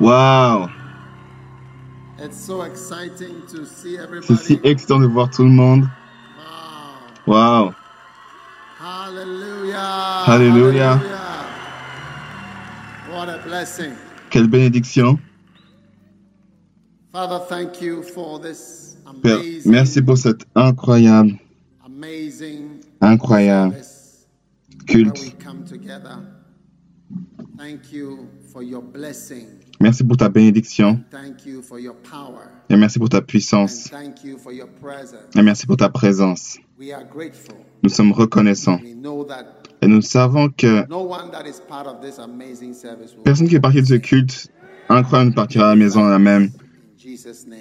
Wow. 0.00 0.08
Waouh. 0.08 0.70
It's 2.18 2.36
so 2.36 2.62
exciting 2.62 3.42
to 3.48 3.64
see 3.66 3.98
C'est 4.22 4.36
si 4.36 4.60
excitant 4.64 5.00
de 5.00 5.06
voir 5.06 5.30
tout 5.30 5.44
le 5.44 5.50
monde. 5.50 5.88
Wow. 7.26 7.74
Hallelujah. 8.78 10.24
Hallelujah. 10.26 11.00
What 13.10 13.28
a 13.28 13.38
blessing. 13.44 13.92
Quelle 14.30 14.48
bénédiction. 14.48 15.18
Father, 17.12 17.40
thank 17.48 17.82
you 17.82 18.02
for 18.02 18.38
this 18.38 18.96
Père, 19.22 19.38
amazing, 19.38 19.70
merci 19.70 20.00
pour 20.00 20.16
cette 20.16 20.46
incroyable, 20.54 21.38
amazing 21.84 22.80
incroyable 23.00 23.74
culte. 24.86 25.36
come 25.38 25.64
together. 25.64 26.18
Thank 27.58 27.92
you 27.92 28.28
for 28.52 28.62
your 28.62 28.80
blessing. 28.80 29.69
Merci 29.80 30.04
pour 30.04 30.18
ta 30.18 30.28
bénédiction. 30.28 31.00
Et 32.68 32.76
merci 32.76 32.98
pour 32.98 33.08
ta 33.08 33.22
puissance. 33.22 33.90
Et 35.34 35.42
merci 35.42 35.66
pour 35.66 35.78
ta 35.78 35.88
présence. 35.88 36.58
Nous 37.82 37.88
sommes 37.88 38.12
reconnaissants. 38.12 38.78
Et 39.82 39.86
nous 39.86 40.02
savons 40.02 40.50
que 40.50 40.84
personne 43.24 43.46
qui 43.46 43.54
fait 43.54 43.60
partie 43.60 43.80
de 43.80 43.86
ce 43.86 43.94
culte 43.94 44.52
incroyable 44.90 45.30
ne 45.30 45.34
partira 45.34 45.66
à 45.66 45.70
la 45.70 45.76
maison 45.76 46.04
la 46.04 46.18
même. 46.18 46.50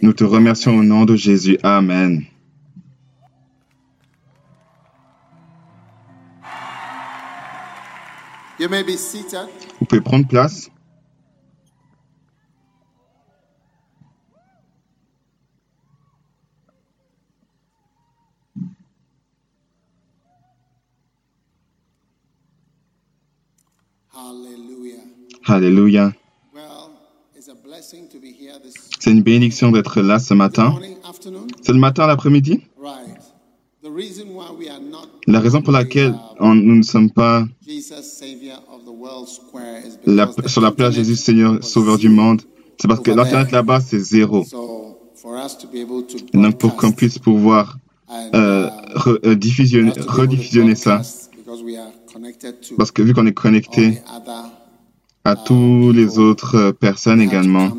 Nous 0.02 0.14
te 0.14 0.26
remercions 0.26 0.76
au 0.76 0.84
nom 0.84 1.06
de 1.06 1.16
Jésus. 1.16 1.58
Amen. 1.64 2.24
Vous 8.60 9.86
pouvez 9.88 10.02
prendre 10.02 10.28
place. 10.28 10.70
Hallelujah. 24.09 24.09
Alléluia. 24.09 24.09
Well, 24.09 24.09
it's 24.09 24.09
a 24.09 24.09
blessing 24.09 24.09
to 24.09 24.09
be 24.09 24.09
here 28.40 28.60
this 28.62 28.74
C'est 29.00 29.12
une 29.12 29.22
bénédiction 29.22 29.72
d'être 29.72 30.02
là 30.02 30.20
ce 30.20 30.34
matin. 30.34 30.76
C'est 31.62 31.74
le 31.74 31.80
matin, 31.80 32.08
l'après-midi? 32.08 32.62
Right. 32.78 33.18
The 33.82 33.90
reason 33.90 34.26
why 34.36 34.52
we 34.58 34.68
are 34.70 34.80
not 34.82 35.08
La 35.28 35.40
raison 35.40 35.62
pour 35.62 35.72
laquelle 35.72 36.14
on- 36.40 36.54
nous 36.56 36.76
ne 36.76 36.84
sommes 36.84 37.12
pas 37.12 37.46
Jesus 37.66 38.04
Savior 38.04 38.58
of 38.70 38.84
the 38.86 38.90
World 38.92 39.28
Square 39.30 39.80
is 39.86 39.98
la- 40.06 40.26
because 40.26 40.44
the 40.44 40.50
sur 40.50 40.62
la 40.62 40.68
internet 40.70 40.96
Jésus 40.96 41.16
Seigneur 41.16 41.64
Sauveur 41.64 41.98
du 41.98 42.10
monde, 42.10 42.42
c'est 42.78 42.88
parce 42.90 43.00
que 43.00 43.12
l'internet 43.12 43.52
là-bas 43.52 43.80
c'est 43.80 44.00
zéro. 44.00 44.44
So 44.44 44.98
for 45.16 45.38
us 45.38 45.58
to 45.60 45.68
be 45.68 45.78
able 45.78 46.06
to 46.08 46.18
Et 46.34 46.38
donc 46.42 46.58
pour 46.58 46.76
qu'on 46.76 46.92
puisse 46.92 47.20
pouvoir 47.20 47.78
euh, 48.12 48.68
uh, 48.68 49.08
euh, 49.08 49.36
rediffusionner 49.38 50.76
ça, 50.76 50.98
broadcast 50.98 51.30
because 51.38 51.64
we 51.64 51.78
are 51.78 51.88
connected 51.88 52.08
to 52.08 52.09
parce 52.78 52.92
que 52.92 53.02
vu 53.02 53.14
qu'on 53.14 53.26
est 53.26 53.30
all 53.30 53.34
connecté 53.34 53.92
the 53.92 54.02
other 54.16 54.46
à 55.26 55.36
toutes 55.36 55.96
les 55.96 56.18
autres 56.18 56.56
euh, 56.56 56.72
personnes 56.72 57.22
également, 57.22 57.70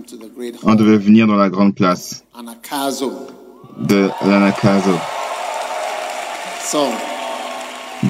on 0.62 0.74
devait 0.74 0.98
venir 0.98 1.26
dans 1.26 1.36
la 1.36 1.48
grande 1.48 1.74
place 1.74 2.24
de 3.80 4.10
l'Anakazo. 4.26 4.90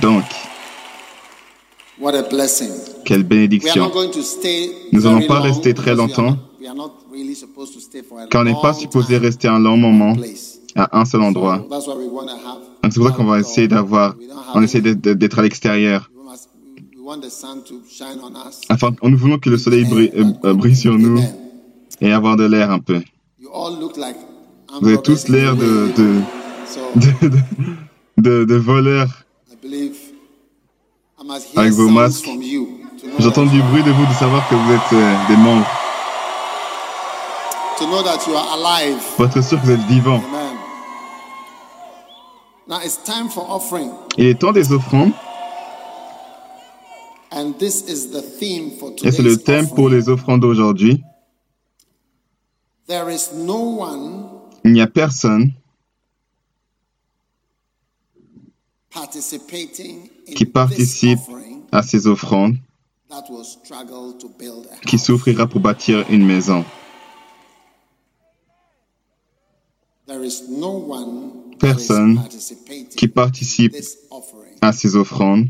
Donc, 0.00 0.24
quelle 3.04 3.22
bénédiction. 3.22 3.90
Nous 4.92 5.00
very 5.00 5.14
allons 5.16 5.26
pas 5.26 5.40
rester 5.40 5.74
très 5.74 5.92
because 5.94 6.08
we 6.08 6.18
are 6.18 6.24
longtemps. 6.24 6.30
not- 6.30 6.46
We 6.60 6.68
are 6.68 6.74
not 6.74 6.92
really 7.10 7.34
supposed 7.34 7.72
to 7.74 7.80
stay 7.80 8.02
for 8.02 8.20
a 8.20 8.26
Car 8.26 8.42
on 8.42 8.44
n'est 8.44 8.60
pas 8.60 8.74
supposé 8.74 9.16
rester 9.16 9.48
un 9.48 9.58
long 9.58 9.76
moment 9.78 10.14
à 10.76 10.98
un 11.00 11.04
seul 11.04 11.22
endroit. 11.22 11.58
So 11.58 11.68
that's 11.70 11.86
what 11.86 11.96
we 11.96 12.08
want 12.10 12.26
to 12.26 12.32
have. 12.32 12.58
Donc 12.82 12.92
c'est 12.92 13.00
pour 13.00 13.08
ça 13.08 13.14
qu'on 13.14 13.24
va 13.24 13.40
essayer 13.40 13.66
d'avoir, 13.68 14.14
on 14.54 14.62
essaie 14.62 14.80
d'être 14.80 15.38
à 15.38 15.42
l'extérieur. 15.42 16.10
Afin, 18.68 18.90
nous 19.02 19.16
voulons 19.18 19.38
que 19.38 19.50
le 19.50 19.58
soleil 19.58 19.84
brille, 19.84 20.12
euh, 20.14 20.24
euh, 20.44 20.54
brille 20.54 20.76
sur 20.76 20.94
nous 20.96 21.20
et 22.00 22.12
avoir 22.12 22.36
de 22.36 22.44
l'air 22.44 22.70
un 22.70 22.78
peu. 22.78 23.02
You 23.40 23.50
all 23.52 23.80
look 23.80 23.96
like 23.96 24.16
Vous 24.80 24.88
avez 24.88 25.02
tous 25.02 25.28
l'air 25.28 25.56
de, 25.56 25.92
de, 25.96 26.20
So 26.66 26.80
de, 26.96 27.28
de, 27.28 27.38
de- 28.18 28.44
de 28.44 28.54
voleurs. 28.54 29.08
Avec 31.56 31.72
vos 31.72 31.88
masques. 31.88 32.28
J'entends 33.18 33.46
du 33.46 33.60
bruit 33.62 33.82
de 33.82 33.90
vous 33.90 34.06
de 34.06 34.12
savoir 34.14 34.48
que 34.48 34.54
vous 34.54 34.72
êtes 34.72 34.92
euh, 34.92 35.26
des 35.28 35.36
membres. 35.36 35.66
to 37.78 37.86
know 37.86 38.02
that 38.02 38.26
you 38.28 38.36
are 38.36 38.52
alive. 38.52 38.98
Pour 39.16 39.24
être 39.24 39.42
sûr 39.42 39.58
que 39.60 39.66
vous 39.66 39.72
êtes 39.72 39.80
offering, 43.48 43.90
Il 44.18 44.26
est 44.26 44.38
temps 44.38 44.52
des 44.52 44.70
offrandes 44.70 45.12
and 45.12 45.16
this 45.16 45.16
is 45.16 45.16
the 45.16 45.18
theme 45.18 45.18
for 47.10 47.19
et 47.32 49.10
c'est 49.12 49.22
le 49.22 49.36
thème 49.36 49.68
pour 49.68 49.88
les 49.88 50.08
offrandes 50.08 50.40
d'aujourd'hui. 50.40 51.02
There 52.88 53.08
is 53.08 53.30
no 53.34 53.80
one 53.80 54.28
Il 54.64 54.72
n'y 54.72 54.80
a 54.80 54.88
personne 54.88 55.52
qui 60.34 60.44
participe 60.44 61.20
à 61.70 61.82
ces 61.82 62.06
offrandes 62.08 62.56
that 63.08 63.24
will 63.30 63.44
struggle 63.44 64.16
to 64.18 64.28
build 64.28 64.66
a 64.72 64.86
qui 64.86 64.98
souffrira 64.98 65.46
pour 65.46 65.60
bâtir 65.60 66.04
une 66.10 66.26
maison. 66.26 66.64
Personne 71.60 72.20
qui 72.96 73.06
participe 73.06 73.76
à 74.60 74.72
ces 74.72 74.96
offrandes 74.96 75.48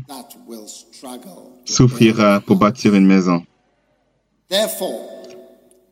souffrira 1.65 2.39
pour 2.41 2.57
bâtir 2.57 2.95
une 2.95 3.05
maison. 3.05 3.45
Therefore, 4.49 5.07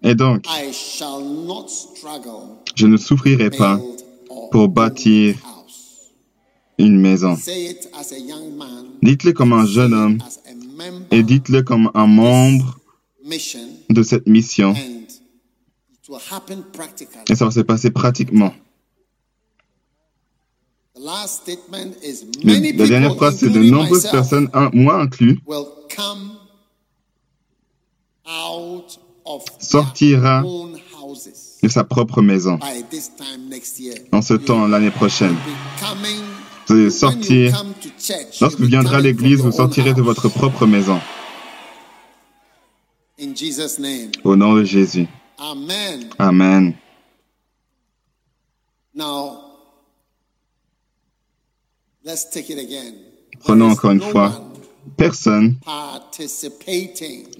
Et 0.03 0.15
donc, 0.15 0.45
I 0.47 0.71
shall 0.73 1.21
not 1.23 1.67
struggle 1.67 2.57
je 2.75 2.87
ne 2.87 2.95
souffrirai 2.97 3.49
pas 3.49 3.79
pour 4.51 4.69
bâtir 4.69 5.35
une 6.77 6.97
maison. 6.99 7.35
Dites-le 9.01 9.31
comme 9.33 9.51
un 9.53 9.65
jeune 9.65 9.93
homme 9.93 10.17
et 11.11 11.23
dites-le 11.23 11.61
comme 11.63 11.91
un 11.93 12.07
membre 12.07 12.79
de 13.89 14.03
cette 14.03 14.27
mission. 14.27 14.73
Et 17.29 17.35
ça 17.35 17.45
va 17.45 17.51
se 17.51 17.59
passer 17.59 17.91
pratiquement. 17.91 18.53
The 20.88 20.88
last 20.88 20.88
statement 20.88 20.88
is 20.88 20.88
Le- 20.88 20.88
many 20.88 20.88
la 20.99 22.87
dernière 22.87 23.15
phrase, 23.15 23.37
c'est 23.37 23.49
de 23.49 23.59
nombreuses 23.59 24.09
personnes, 24.09 24.49
moi 24.73 25.01
inclus, 25.01 25.39
will 25.45 25.67
come 25.95 26.37
out 28.25 28.99
of 29.25 29.43
Sortira 29.59 30.41
their 30.41 30.51
own 30.51 30.79
houses 30.93 31.57
de 31.61 31.69
sa 31.69 31.83
propre 31.83 32.21
maison. 32.21 32.57
by 32.57 32.83
this 32.89 33.09
time 33.15 33.49
next 33.49 33.79
year. 33.79 33.95
En 34.11 34.21
ce 34.21 34.33
temps, 34.33 34.67
l'année 34.67 34.91
prochaine, 34.91 35.35
vous 36.67 36.73
allez 36.75 36.89
sortir. 36.89 37.63
Lorsque 38.41 38.59
vous 38.59 38.67
viendrez 38.67 38.97
à 38.97 39.01
l'église, 39.01 39.37
vous 39.37 39.45
your 39.45 39.47
own 39.47 39.57
sortirez 39.57 39.93
de 39.93 40.01
votre 40.01 40.29
propre 40.29 40.65
maison. 40.65 40.99
In 43.21 43.35
Jesus' 43.35 43.79
name. 43.79 44.11
Au 44.23 44.35
nom 44.35 44.53
de 44.53 44.63
Jésus. 44.63 45.07
Amen. 45.37 46.09
Amen. 46.17 46.75
Now, 48.93 49.41
let's 49.41 50.45
take 50.89 51.25
it 51.25 51.85
again. 51.85 51.97
Prenons 53.39 53.69
encore 53.71 53.91
une 53.91 54.01
fois. 54.01 54.45
Personne 54.97 55.55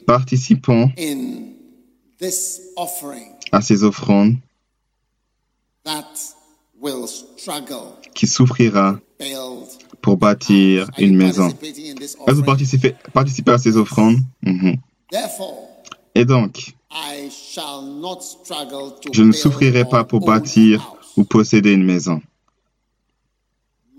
participant 0.05 0.91
in 0.97 1.53
this 2.19 2.61
offering 2.75 3.33
à 3.51 3.61
ces 3.61 3.83
offrandes 3.83 4.35
that 5.83 6.35
will 6.79 7.07
struggle 7.07 7.95
qui 8.13 8.27
souffrira 8.27 8.99
pour 10.01 10.17
bâtir 10.17 10.89
une 10.97 11.15
maison. 11.15 11.49
Est-ce 11.49 12.15
que 12.15 12.31
vous 12.31 12.43
participez, 12.43 12.95
participez 13.13 13.51
à 13.51 13.57
ces 13.57 13.77
offrandes? 13.77 14.17
Mhm. 14.43 14.75
Et 16.15 16.25
donc, 16.25 16.73
I 16.91 17.29
shall 17.29 17.83
not 17.99 18.21
struggle 18.21 18.99
to 19.01 19.11
je 19.13 19.23
ne 19.23 19.31
souffrirai 19.31 19.85
pas 19.85 20.03
pour 20.03 20.21
bâtir 20.21 20.95
ou 21.17 21.23
posséder 21.23 21.73
une 21.73 21.83
maison. 21.83 22.21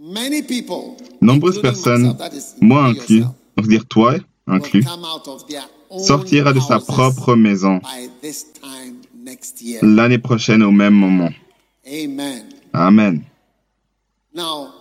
Many 0.03 0.43
people, 0.43 0.97
Nombreuses 1.21 1.61
personnes, 1.61 2.17
moi 2.63 2.87
inclus, 2.87 3.23
on 3.59 3.63
dire 3.63 3.85
toi 3.85 4.15
inclus, 4.47 4.83
come 4.83 5.05
out 5.05 5.29
of 5.29 5.47
their 5.47 5.65
own 5.91 6.03
sortira 6.03 6.55
de 6.55 6.61
sa 6.61 6.79
propre 6.79 7.37
maison 7.37 7.83
l'année 9.83 10.19
prochaine 10.19 10.63
au 10.63 10.71
même 10.71 10.95
moment. 10.95 11.29
Amen. 11.87 12.45
Amen. 12.73 13.25
Now, 14.35 14.73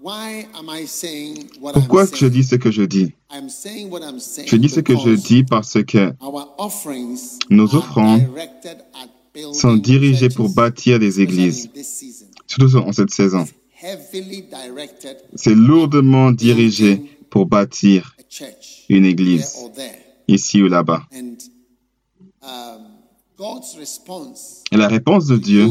why 0.00 0.46
am 0.54 0.70
I 0.70 0.86
saying 0.86 1.50
what 1.60 1.74
Pourquoi 1.74 2.06
je 2.06 2.26
dis 2.28 2.44
ce 2.44 2.56
que 2.56 2.70
je 2.70 2.84
dis? 2.84 3.12
Je 3.30 4.56
dis 4.56 4.70
ce 4.70 4.80
que 4.80 4.96
je 4.96 5.10
dis 5.10 5.44
parce 5.44 5.82
que 5.84 6.14
Nos 7.50 7.74
offrandes 7.74 8.26
sont 9.52 9.76
dirigées 9.76 10.30
pour 10.30 10.48
bâtir 10.48 10.98
des 10.98 11.20
églises, 11.20 11.68
surtout 12.46 12.74
en 12.78 12.92
cette 12.92 13.10
saison. 13.10 13.46
Heavily 13.82 14.42
directed 14.42 15.16
C'est 15.34 15.56
lourdement 15.56 16.30
dirigé 16.30 17.02
pour 17.30 17.46
bâtir 17.46 18.14
a 18.18 18.22
church 18.30 18.84
une 18.88 19.04
église, 19.04 19.56
or 19.60 19.72
there. 19.72 19.90
ici 20.28 20.62
ou 20.62 20.68
là-bas. 20.68 21.02
Um, 21.12 22.82
God's 23.36 23.74
response 23.76 24.62
Et 24.70 24.76
la 24.76 24.86
réponse 24.86 25.26
de 25.26 25.36
Dieu, 25.36 25.66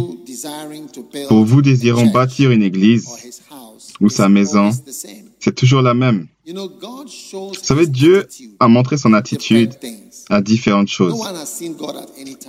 pour 1.30 1.46
vous 1.46 1.62
désirant 1.62 2.08
bâtir 2.08 2.52
une 2.52 2.64
or 2.64 2.64
église, 2.64 3.08
his 3.24 3.42
house 3.50 3.94
ou 4.02 4.10
sa 4.10 4.28
maison, 4.28 4.66
always 4.66 4.84
the 4.84 4.92
same. 4.92 5.30
c'est 5.40 5.56
toujours 5.56 5.82
la 5.82 5.94
même. 5.94 6.28
Vous 6.46 7.54
savez, 7.54 7.86
his 7.86 7.92
Dieu 7.92 8.28
attitude 8.28 8.58
a 8.60 8.68
montré 8.68 8.98
son 8.98 9.14
attitude 9.14 9.70
different 9.70 9.80
things. 9.80 10.26
à 10.30 10.42
différentes 10.42 10.90
choses. 10.90 11.22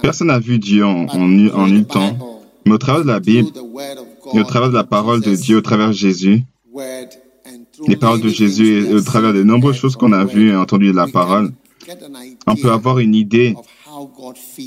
Personne 0.00 0.26
n'a 0.26 0.40
vu 0.40 0.58
Dieu 0.58 0.84
en, 0.84 1.06
en, 1.06 1.68
temps, 1.84 2.42
mais 2.66 2.72
au 2.72 2.78
travers 2.78 3.02
de 3.02 3.08
la 3.08 3.20
Bible 3.20 3.50
et 4.32 4.40
au 4.40 4.44
travers 4.44 4.68
de 4.68 4.74
la 4.74 4.84
parole 4.84 5.20
de 5.20 5.34
Dieu, 5.34 5.58
au 5.58 5.60
travers 5.60 5.88
de 5.88 5.92
Jésus, 5.92 6.44
les 7.88 7.96
paroles 7.96 8.20
de 8.20 8.28
Jésus 8.28 8.86
et 8.86 8.94
au 8.94 9.00
travers 9.00 9.32
de 9.32 9.42
nombreuses 9.42 9.76
choses 9.76 9.96
qu'on 9.96 10.12
a 10.12 10.24
vues 10.24 10.50
et 10.50 10.56
entendues 10.56 10.92
de 10.92 10.96
la 10.96 11.08
parole, 11.08 11.52
on 12.46 12.56
peut 12.56 12.70
avoir 12.70 12.98
une 12.98 13.14
idée 13.14 13.54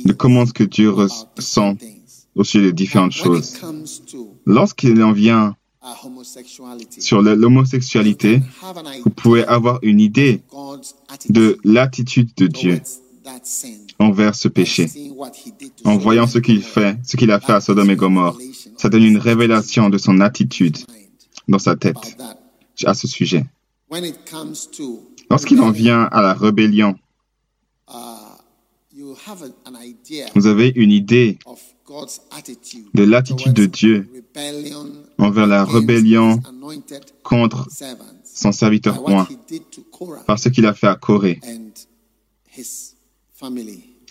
de 0.03 0.13
comment 0.13 0.45
ce 0.45 0.53
que 0.53 0.63
Dieu 0.63 0.89
ressent 0.89 1.75
au 2.35 2.43
sujet 2.43 2.65
de 2.65 2.71
différentes 2.71 3.13
choses. 3.13 3.55
Lorsqu'il 4.45 5.01
en 5.03 5.13
vient 5.13 5.55
sur 6.99 7.21
l'homosexualité, 7.21 8.41
vous 9.03 9.11
pouvez 9.11 9.45
avoir 9.45 9.79
une 9.81 9.99
idée 9.99 10.41
de 11.29 11.57
l'attitude 11.63 12.29
de 12.35 12.47
Dieu 12.47 12.81
envers 13.99 14.35
ce 14.35 14.47
péché. 14.47 14.89
En 15.83 15.97
voyant 15.97 16.27
ce 16.27 16.39
qu'il 16.39 16.61
fait, 16.61 16.97
ce 17.03 17.17
qu'il 17.17 17.31
a 17.31 17.39
fait 17.39 17.53
à 17.53 17.61
Sodome 17.61 17.91
et 17.91 17.95
Gomorre, 17.95 18.37
ça 18.77 18.89
donne 18.89 19.03
une 19.03 19.17
révélation 19.17 19.89
de 19.89 19.97
son 19.97 20.19
attitude 20.19 20.77
dans 21.47 21.59
sa 21.59 21.75
tête 21.75 22.17
à 22.85 22.93
ce 22.93 23.07
sujet. 23.07 23.45
Lorsqu'il 25.29 25.59
en 25.61 25.71
vient 25.71 26.03
à 26.03 26.21
la 26.21 26.33
rébellion, 26.33 26.95
vous 30.35 30.47
avez 30.47 30.71
une 30.75 30.91
idée 30.91 31.39
de 32.93 33.03
l'attitude 33.03 33.53
de 33.53 33.65
Dieu 33.65 34.09
envers 35.17 35.47
la 35.47 35.63
rébellion 35.65 36.41
contre 37.23 37.67
son 38.23 38.51
serviteur 38.51 38.99
roi, 38.99 39.27
par 40.25 40.39
ce 40.39 40.49
qu'il 40.49 40.65
a 40.65 40.73
fait 40.73 40.87
à 40.87 40.95
Corée 40.95 41.39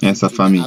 et 0.04 0.08
à 0.08 0.10
and 0.10 0.14
sa 0.14 0.28
famille, 0.28 0.62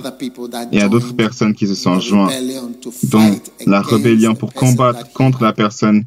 et 0.71 0.81
à 0.81 0.89
d'autres 0.89 1.13
personnes 1.15 1.53
qui 1.53 1.67
se 1.67 1.75
sont 1.75 1.99
joints 1.99 2.27
rebellion 2.27 2.73
to 2.81 2.91
dans 3.03 3.19
fight 3.31 3.51
la 3.67 3.81
rébellion 3.81 4.35
pour 4.35 4.53
combattre 4.53 5.11
contre 5.13 5.43
la 5.43 5.53
personne 5.53 6.03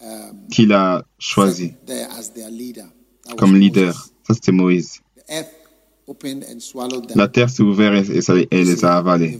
um, 0.00 0.08
qu'il 0.50 0.72
a 0.72 1.04
choisie 1.18 1.74
comme 3.36 3.56
leader. 3.56 3.94
Ça, 4.26 4.34
c'était 4.34 4.52
Moïse. 4.52 5.00
La 7.14 7.28
terre 7.28 7.50
s'est 7.50 7.62
ouverte 7.62 8.08
et, 8.10 8.20
ça- 8.22 8.34
et 8.38 8.64
les 8.64 8.84
a 8.84 8.96
avalés. 8.96 9.38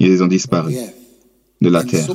Ils 0.00 0.22
ont 0.22 0.26
disparu 0.26 0.74
de 1.60 1.68
la 1.68 1.84
terre. 1.84 2.08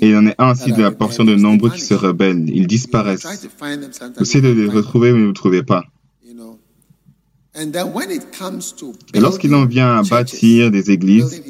Et 0.00 0.08
il 0.08 0.16
en 0.16 0.26
est 0.26 0.34
ainsi 0.38 0.72
de 0.72 0.80
la 0.80 0.90
portion 0.90 1.24
de 1.24 1.34
nombreux 1.34 1.70
qui 1.70 1.80
se 1.82 1.94
rebellent. 1.94 2.48
Ils 2.48 2.66
disparaissent. 2.66 3.26
Vous 4.16 4.22
essayez 4.22 4.42
de 4.42 4.48
les 4.48 4.68
retrouver, 4.68 5.12
mais 5.12 5.18
vous 5.20 5.24
ne 5.26 5.28
les 5.28 5.34
trouvez 5.34 5.62
pas. 5.62 5.82
them, 5.82 6.30
you 6.30 6.34
know. 6.34 6.58
And 6.58 6.58
then 6.58 6.58
when 6.60 7.49
it 7.49 7.49
comes 7.49 7.49
to 7.49 7.49
Et 9.12 9.20
lorsqu'il 9.20 9.54
en 9.54 9.66
vient 9.66 9.98
à 9.98 10.02
bâtir 10.02 10.70
des 10.70 10.90
églises, 10.90 11.42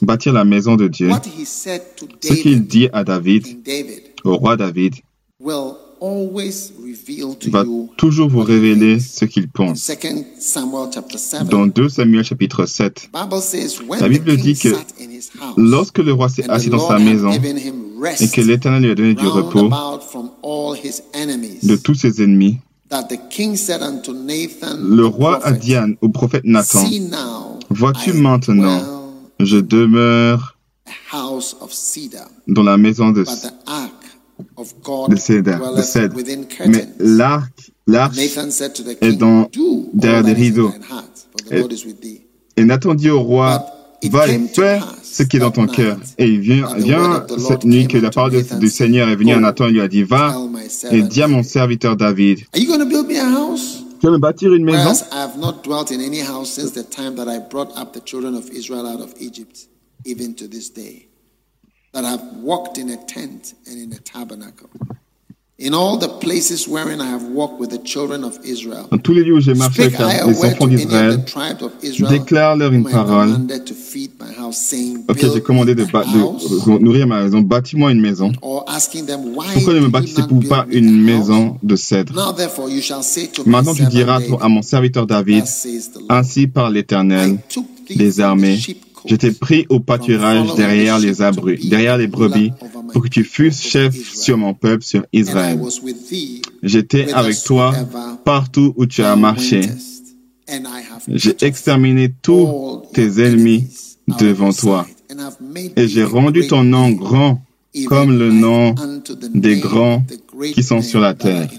bâtir 0.00 0.32
la 0.32 0.44
maison 0.44 0.76
de 0.76 0.86
Dieu, 0.86 1.08
what 1.10 1.22
he 1.36 1.44
said 1.44 1.82
to 1.96 2.06
ce 2.22 2.34
qu'il 2.34 2.52
David, 2.52 2.66
dit 2.66 2.88
à 2.92 3.04
David, 3.04 3.46
au 4.24 4.36
roi 4.36 4.56
David, 4.56 4.94
will 5.40 5.74
always 6.00 6.72
reveal 6.80 7.36
to 7.36 7.50
va 7.50 7.64
you 7.64 7.90
toujours 7.96 8.28
vous 8.28 8.38
what 8.38 8.44
he 8.44 8.52
révéler 8.52 9.00
ce 9.00 9.24
qu'il 9.24 9.48
pense. 9.48 9.82
Second 9.82 10.24
Samuel 10.38 10.88
chapter 10.92 11.18
7. 11.18 11.48
Dans 11.48 11.66
2 11.66 11.88
Samuel 11.88 12.24
chapitre 12.24 12.66
7, 12.66 13.10
Bible 13.12 13.40
says, 13.40 13.80
when 13.86 14.00
La 14.00 14.08
Bible 14.08 14.36
dit 14.36 14.54
que 14.54 14.70
sat 14.70 14.94
in 15.00 15.10
his 15.10 15.30
house, 15.40 15.54
lorsque 15.56 15.98
le 15.98 16.12
roi 16.12 16.28
s'est 16.28 16.48
assis 16.48 16.70
dans 16.70 16.86
sa 16.86 16.98
maison 16.98 17.32
et 17.32 18.28
que 18.28 18.40
l'Éternel 18.40 18.82
lui 18.82 18.90
a 18.90 18.94
donné 18.94 19.14
du 19.14 19.26
repos 19.26 19.66
about 19.66 20.02
from 20.02 20.30
all 20.44 20.76
his 20.76 21.02
enemies, 21.14 21.58
de 21.64 21.74
tous 21.76 21.94
ses 21.94 22.22
ennemis, 22.22 22.58
that 22.88 23.04
the 23.08 23.18
king 23.30 23.56
said 23.56 23.82
unto 23.82 24.12
Nathan, 24.12 24.76
le 24.80 25.06
roi 25.06 25.40
a 25.44 25.52
dit 25.52 25.74
au 26.00 26.08
prophète 26.08 26.44
Nathan, 26.44 26.86
See 26.86 27.00
now, 27.00 27.58
Vois-tu 27.70 28.12
maintenant, 28.14 28.80
je 29.40 29.58
demeure 29.58 30.56
dans 32.46 32.62
la 32.62 32.76
maison 32.78 33.10
de, 33.10 33.24
de 35.08 35.16
cèdre, 35.16 35.74
de 35.76 35.82
cèdre. 35.82 36.16
within 36.16 36.38
Mais 36.38 36.46
curtains. 36.46 36.88
l'arc, 36.98 37.72
l'arche, 37.86 38.16
Nathan 38.16 38.50
said 38.50 38.72
to 38.74 38.82
the 38.82 38.96
est 39.02 39.12
dans- 39.12 39.48
derrière 39.94 40.24
des 40.24 40.32
rideaux. 40.32 40.70
Et- 41.50 41.62
et 42.56 42.64
Nathan 42.64 42.94
dit 42.94 43.10
au 43.10 43.20
roi, 43.20 43.66
va 44.10 44.26
et 44.26 44.30
fais 44.30 44.80
ce 45.18 45.24
qui 45.24 45.36
est 45.36 45.40
dans 45.40 45.50
ton 45.50 45.66
cœur. 45.66 45.98
Et 46.16 46.28
il 46.28 46.40
vient, 46.40 46.72
vient 46.76 47.26
cette 47.38 47.64
nuit 47.64 47.88
que 47.88 47.98
la 47.98 48.10
parole 48.10 48.40
du 48.60 48.68
Seigneur 48.68 49.08
est 49.08 49.16
venue 49.16 49.32
à 49.32 49.40
Nathan 49.40 49.66
et 49.66 49.72
lui 49.72 49.80
a 49.80 49.88
dit, 49.88 50.04
va 50.04 50.36
et 50.92 51.02
dis 51.02 51.22
à 51.22 51.28
mon 51.28 51.42
serviteur 51.42 51.96
David, 51.96 52.40
Are 52.54 52.60
you 52.60 52.68
going 52.68 52.78
to 52.78 52.86
build 52.86 53.08
me 53.08 53.18
a 53.18 53.24
house? 53.24 53.84
tu 54.00 54.06
veux 54.06 54.12
me 54.12 54.18
bâtir 54.18 54.54
une 54.54 54.64
maison? 54.64 54.92
Dans 65.60 65.98
tous 69.02 69.12
les 69.12 69.24
lieux 69.24 69.34
où 69.34 69.40
j'ai 69.40 69.54
marché 69.54 69.82
avec 69.82 69.98
les 69.98 70.44
enfants 70.44 70.68
d'Israël, 70.68 71.16
the 71.16 71.24
tribes 71.24 71.62
of 71.62 71.72
Israel, 71.82 72.12
déclare-leur 72.12 72.72
une 72.72 72.84
parole. 72.84 73.30
Ok, 75.08 75.18
j'ai 75.34 75.40
commandé 75.40 75.74
de, 75.74 75.84
nourrir 76.78 77.08
ma 77.08 77.24
maison, 77.24 77.40
bâtis-moi 77.40 77.90
une 77.90 78.00
maison. 78.00 78.30
Pourquoi 78.40 79.74
ne 79.74 79.80
me 79.80 79.88
bâtissez-vous 79.88 80.42
pas 80.42 80.64
une 80.70 81.02
maison 81.02 81.56
de 81.64 81.74
cèdre? 81.74 82.14
Now 82.14 82.32
therefore 82.32 82.70
you 82.70 82.80
shall 82.80 83.02
say 83.02 83.26
to 83.26 83.42
my 83.44 83.50
Maintenant 83.50 83.74
tu 83.74 83.84
diras 83.86 84.20
David, 84.20 84.36
à 84.40 84.48
mon 84.48 84.62
serviteur 84.62 85.08
David, 85.08 85.42
ainsi 86.08 86.46
par 86.46 86.70
l'Éternel 86.70 87.36
des 87.96 88.20
armées, 88.20 88.60
t'ai 89.16 89.32
pris 89.32 89.66
au 89.70 89.80
pâturage 89.80 90.54
derrière 90.54 91.00
les 91.00 91.20
abris, 91.20 91.68
derrière 91.68 91.98
les 91.98 92.06
brebis, 92.06 92.52
pour 92.92 93.02
que 93.02 93.08
tu 93.08 93.24
fusses 93.24 93.60
chef 93.60 93.94
sur 94.14 94.36
mon 94.38 94.54
peuple, 94.54 94.84
sur 94.84 95.04
Israël. 95.12 95.60
J'étais 96.62 97.12
avec 97.12 97.42
toi 97.42 97.74
partout 98.24 98.74
où 98.76 98.86
tu 98.86 99.02
as 99.02 99.16
marché. 99.16 99.62
J'ai 101.08 101.36
exterminé 101.44 102.12
tous 102.22 102.82
tes 102.94 103.22
ennemis 103.22 103.68
devant 104.18 104.52
toi, 104.52 104.86
et 105.76 105.86
j'ai 105.88 106.04
rendu 106.04 106.46
ton 106.46 106.64
nom 106.64 106.90
grand 106.90 107.42
comme 107.86 108.18
le 108.18 108.32
nom 108.32 108.74
des 109.34 109.58
grands 109.58 110.02
qui 110.54 110.62
sont 110.62 110.82
sur 110.82 111.00
la 111.00 111.14
terre. 111.14 111.50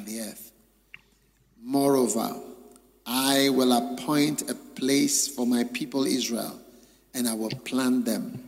Moreover, 1.63 2.33
I 3.05 3.49
will 3.49 3.71
appoint 3.71 4.41
a 4.49 4.55
place 4.73 5.27
for 5.27 5.45
my 5.45 5.63
people 5.63 6.07
Israel, 6.07 6.53
and 7.13 7.27
I 7.27 7.35
will 7.35 7.55
plant 7.63 8.05
them, 8.05 8.39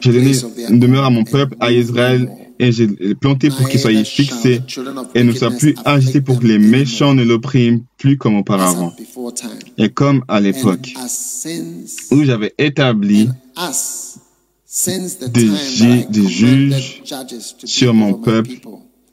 J'ai 0.00 0.12
donné 0.12 0.32
une 0.70 0.78
demeure 0.78 1.04
à 1.04 1.10
mon 1.10 1.24
peuple, 1.24 1.56
à 1.58 1.72
Israël, 1.72 2.30
et 2.58 2.70
j'ai 2.70 2.86
planté 3.16 3.50
pour 3.50 3.68
qu'il 3.68 3.80
soit 3.80 4.04
fixé 4.04 4.60
et 5.14 5.24
ne 5.24 5.32
soit 5.32 5.50
plus 5.50 5.74
agité 5.84 6.20
pour 6.20 6.38
que 6.38 6.46
les 6.46 6.58
méchants 6.58 7.14
ne 7.14 7.24
l'oppriment 7.24 7.80
plus 7.98 8.16
comme 8.16 8.36
auparavant. 8.36 8.92
Et 9.76 9.88
comme 9.88 10.24
à 10.28 10.40
l'époque 10.40 10.94
où 12.12 12.22
j'avais 12.24 12.54
établi 12.58 13.28
des 15.32 15.50
ju- 15.56 16.04
des 16.10 16.28
juges 16.28 17.02
sur 17.64 17.92
mon 17.94 18.14
peuple 18.14 18.50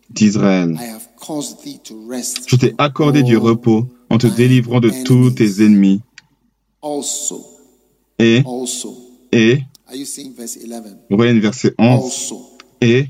d'Israël, 0.10 0.76
I 0.80 0.90
have 0.90 1.08
caused 1.16 1.58
thee 1.64 1.80
to 1.84 1.96
rest 2.08 2.44
je 2.48 2.56
t'ai 2.58 2.74
accordé 2.78 3.24
du 3.24 3.38
repos 3.38 3.88
en 4.10 4.18
te 4.18 4.28
délivrant 4.28 4.80
de 4.80 4.92
tous 5.04 5.32
tes 5.32 5.64
ennemis. 5.64 6.02
Et, 8.20 8.44
also. 8.46 9.01
Et, 9.32 9.62
Are 9.88 9.96
you 9.96 10.06
seeing 10.06 10.34
verse 10.34 10.58
11? 10.58 10.98
vous 11.10 11.18
voyez 11.18 11.34
le 11.34 11.40
verset 11.40 11.74
11. 11.78 12.04
Also, 12.04 12.58
Et 12.82 13.10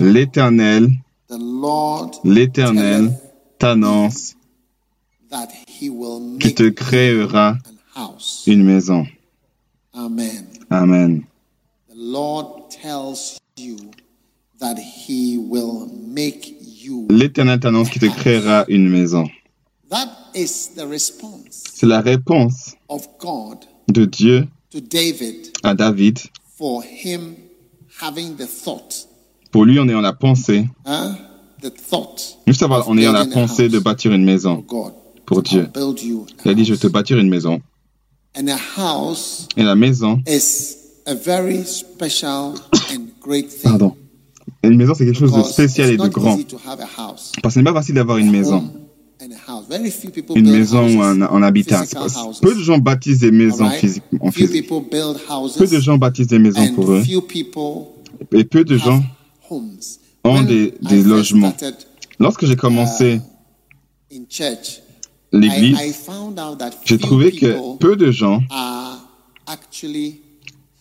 l'Éternel, 0.00 0.88
l'Éternel 2.24 3.12
t'annonce 3.58 4.34
qu'il 6.40 6.54
te 6.54 6.68
créera 6.68 7.56
une 8.46 8.64
maison. 8.64 9.06
Amen. 9.92 10.46
Amen. 10.70 11.22
L'Éternel 17.10 17.60
t'annonce 17.60 17.90
qu'il 17.90 18.00
te 18.00 18.06
créera 18.06 18.64
une 18.68 18.88
maison. 18.88 19.28
C'est 20.32 21.86
la 21.86 22.00
réponse 22.00 22.74
de 23.88 24.04
Dieu 24.06 24.48
to 24.72 24.80
David 24.80 25.52
à 25.62 25.74
David. 25.74 26.18
for 26.58 26.82
him 26.82 27.34
having 28.00 28.36
the 28.36 28.46
thought, 28.46 29.06
Pour 29.50 29.64
lui, 29.66 29.78
en 29.78 29.88
ayant 29.88 30.00
la 30.00 30.12
pensée, 30.14 30.66
huh? 30.86 31.12
the 31.62 31.70
thought 31.70 32.38
juste 32.46 32.62
avoir, 32.62 32.88
en 32.88 32.96
ayant 32.98 33.12
la 33.12 33.26
pensée 33.26 33.68
de 33.68 33.78
bâtir 33.78 34.12
une 34.12 34.24
maison 34.24 34.64
God. 34.66 34.92
pour 35.26 35.42
Dieu. 35.42 35.68
Il 36.44 36.50
a 36.50 36.54
dit, 36.54 36.64
je 36.64 36.72
vais 36.74 36.78
te 36.78 36.86
bâtir 36.88 37.18
une 37.18 37.28
maison. 37.28 37.60
And 38.36 38.48
a 38.48 38.56
house 38.80 39.46
Et 39.56 39.62
la 39.62 39.74
maison, 39.74 40.22
is 40.26 40.76
a 41.06 41.14
very 41.14 41.64
special 41.64 42.54
and 42.90 43.08
great 43.20 43.48
thing. 43.48 43.62
pardon. 43.70 43.94
Une 44.64 44.76
maison, 44.76 44.94
c'est 44.94 45.04
quelque 45.04 45.18
chose 45.18 45.32
de 45.32 45.42
spécial 45.42 45.90
et 45.90 45.96
de 45.96 46.08
grand. 46.08 46.36
easy 46.36 46.44
to 46.46 46.56
have 46.66 46.80
a 46.80 46.86
house. 46.96 47.32
Parce 47.42 47.54
que 47.54 47.54
ce 47.54 47.58
n'est 47.58 47.64
pas 47.70 47.74
facile 47.74 47.96
d'avoir 47.96 48.18
une 48.18 48.30
maison. 48.30 48.72
Une 50.34 50.50
maison 50.50 50.96
ou 50.96 51.02
un, 51.02 51.20
un 51.22 51.42
habitat. 51.42 51.84
Peu 52.40 52.54
de 52.54 52.60
gens 52.60 52.78
bâtissent 52.78 53.20
des 53.20 53.30
maisons 53.30 53.70
physiques, 53.70 54.02
en 54.20 54.30
Few 54.30 54.46
physique. 54.46 54.68
Peu 54.68 55.66
de 55.66 55.80
gens 55.80 55.98
bâtissent 55.98 56.26
des 56.28 56.38
maisons 56.38 56.72
pour 56.74 56.92
eux. 56.92 57.02
Et 58.32 58.44
peu 58.44 58.64
de 58.64 58.76
gens 58.76 59.02
ont 60.24 60.42
des, 60.42 60.74
des 60.82 61.02
logements. 61.02 61.54
Lorsque 62.18 62.46
j'ai 62.46 62.56
commencé 62.56 63.20
in 64.12 64.22
church, 64.28 64.80
l'église, 65.32 65.78
j'ai 66.84 66.98
trouvé 66.98 67.32
que 67.32 67.76
peu 67.78 67.96
de 67.96 68.10
gens 68.10 68.42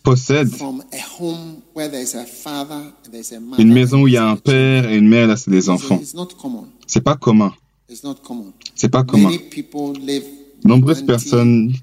possèdent 0.03 0.49
from 0.49 0.83
a 0.91 0.97
home 1.19 1.61
where 1.75 1.89
there's 1.89 2.15
a 2.15 2.25
father 2.25 2.91
and 3.05 3.11
there's 3.11 3.31
a 3.31 3.39
mother. 3.39 3.61
une 3.61 3.71
maison 3.73 4.01
où 4.01 4.07
il 4.07 4.13
y 4.13 4.17
a 4.17 4.27
un 4.27 4.35
père 4.35 4.89
et 4.89 4.97
une 4.97 5.07
mère, 5.07 5.27
là, 5.27 5.37
c'est 5.37 5.51
des 5.51 5.69
enfants. 5.69 5.99
It's 6.01 6.13
not 6.13 6.29
common. 6.41 6.67
C'est 6.87 7.01
pas 7.01 7.15
commun. 7.15 7.53
C'est 8.75 8.89
pas 8.89 9.03
commun. 9.03 9.31
Nombreuses 10.63 11.03
personnes 11.03 11.73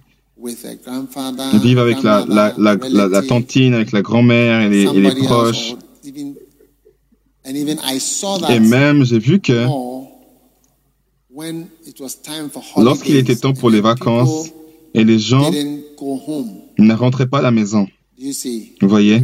vivent 1.54 1.78
avec 1.78 2.02
la, 2.02 2.24
la, 2.28 3.22
tantine, 3.22 3.74
avec 3.74 3.92
la 3.92 4.02
grand-mère 4.02 4.62
et 4.62 4.68
les, 4.68 4.82
et 4.84 5.00
les 5.00 5.14
proches. 5.14 5.74
Et 7.44 8.60
même, 8.60 9.04
j'ai 9.04 9.18
vu 9.18 9.40
que 9.40 9.66
lorsqu'il 12.76 13.16
était 13.16 13.36
temps 13.36 13.52
pour 13.52 13.70
les 13.70 13.80
vacances, 13.80 14.50
et 14.94 15.04
les 15.04 15.18
gens 15.18 15.50
ne 15.50 16.94
rentraient 16.94 17.28
pas 17.28 17.38
à 17.38 17.42
la 17.42 17.50
maison, 17.50 17.86
vous 18.80 18.88
voyez, 18.88 19.22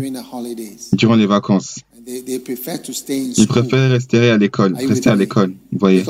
durant 0.92 1.16
les 1.16 1.26
vacances. 1.26 1.80
Ils 2.06 3.46
préfèrent 3.48 3.90
rester 3.90 4.30
à 4.30 4.36
l'école, 4.36 4.76
rester 4.76 5.10
à 5.10 5.16
l'école, 5.16 5.52
vous 5.72 5.78
voyez. 5.78 6.02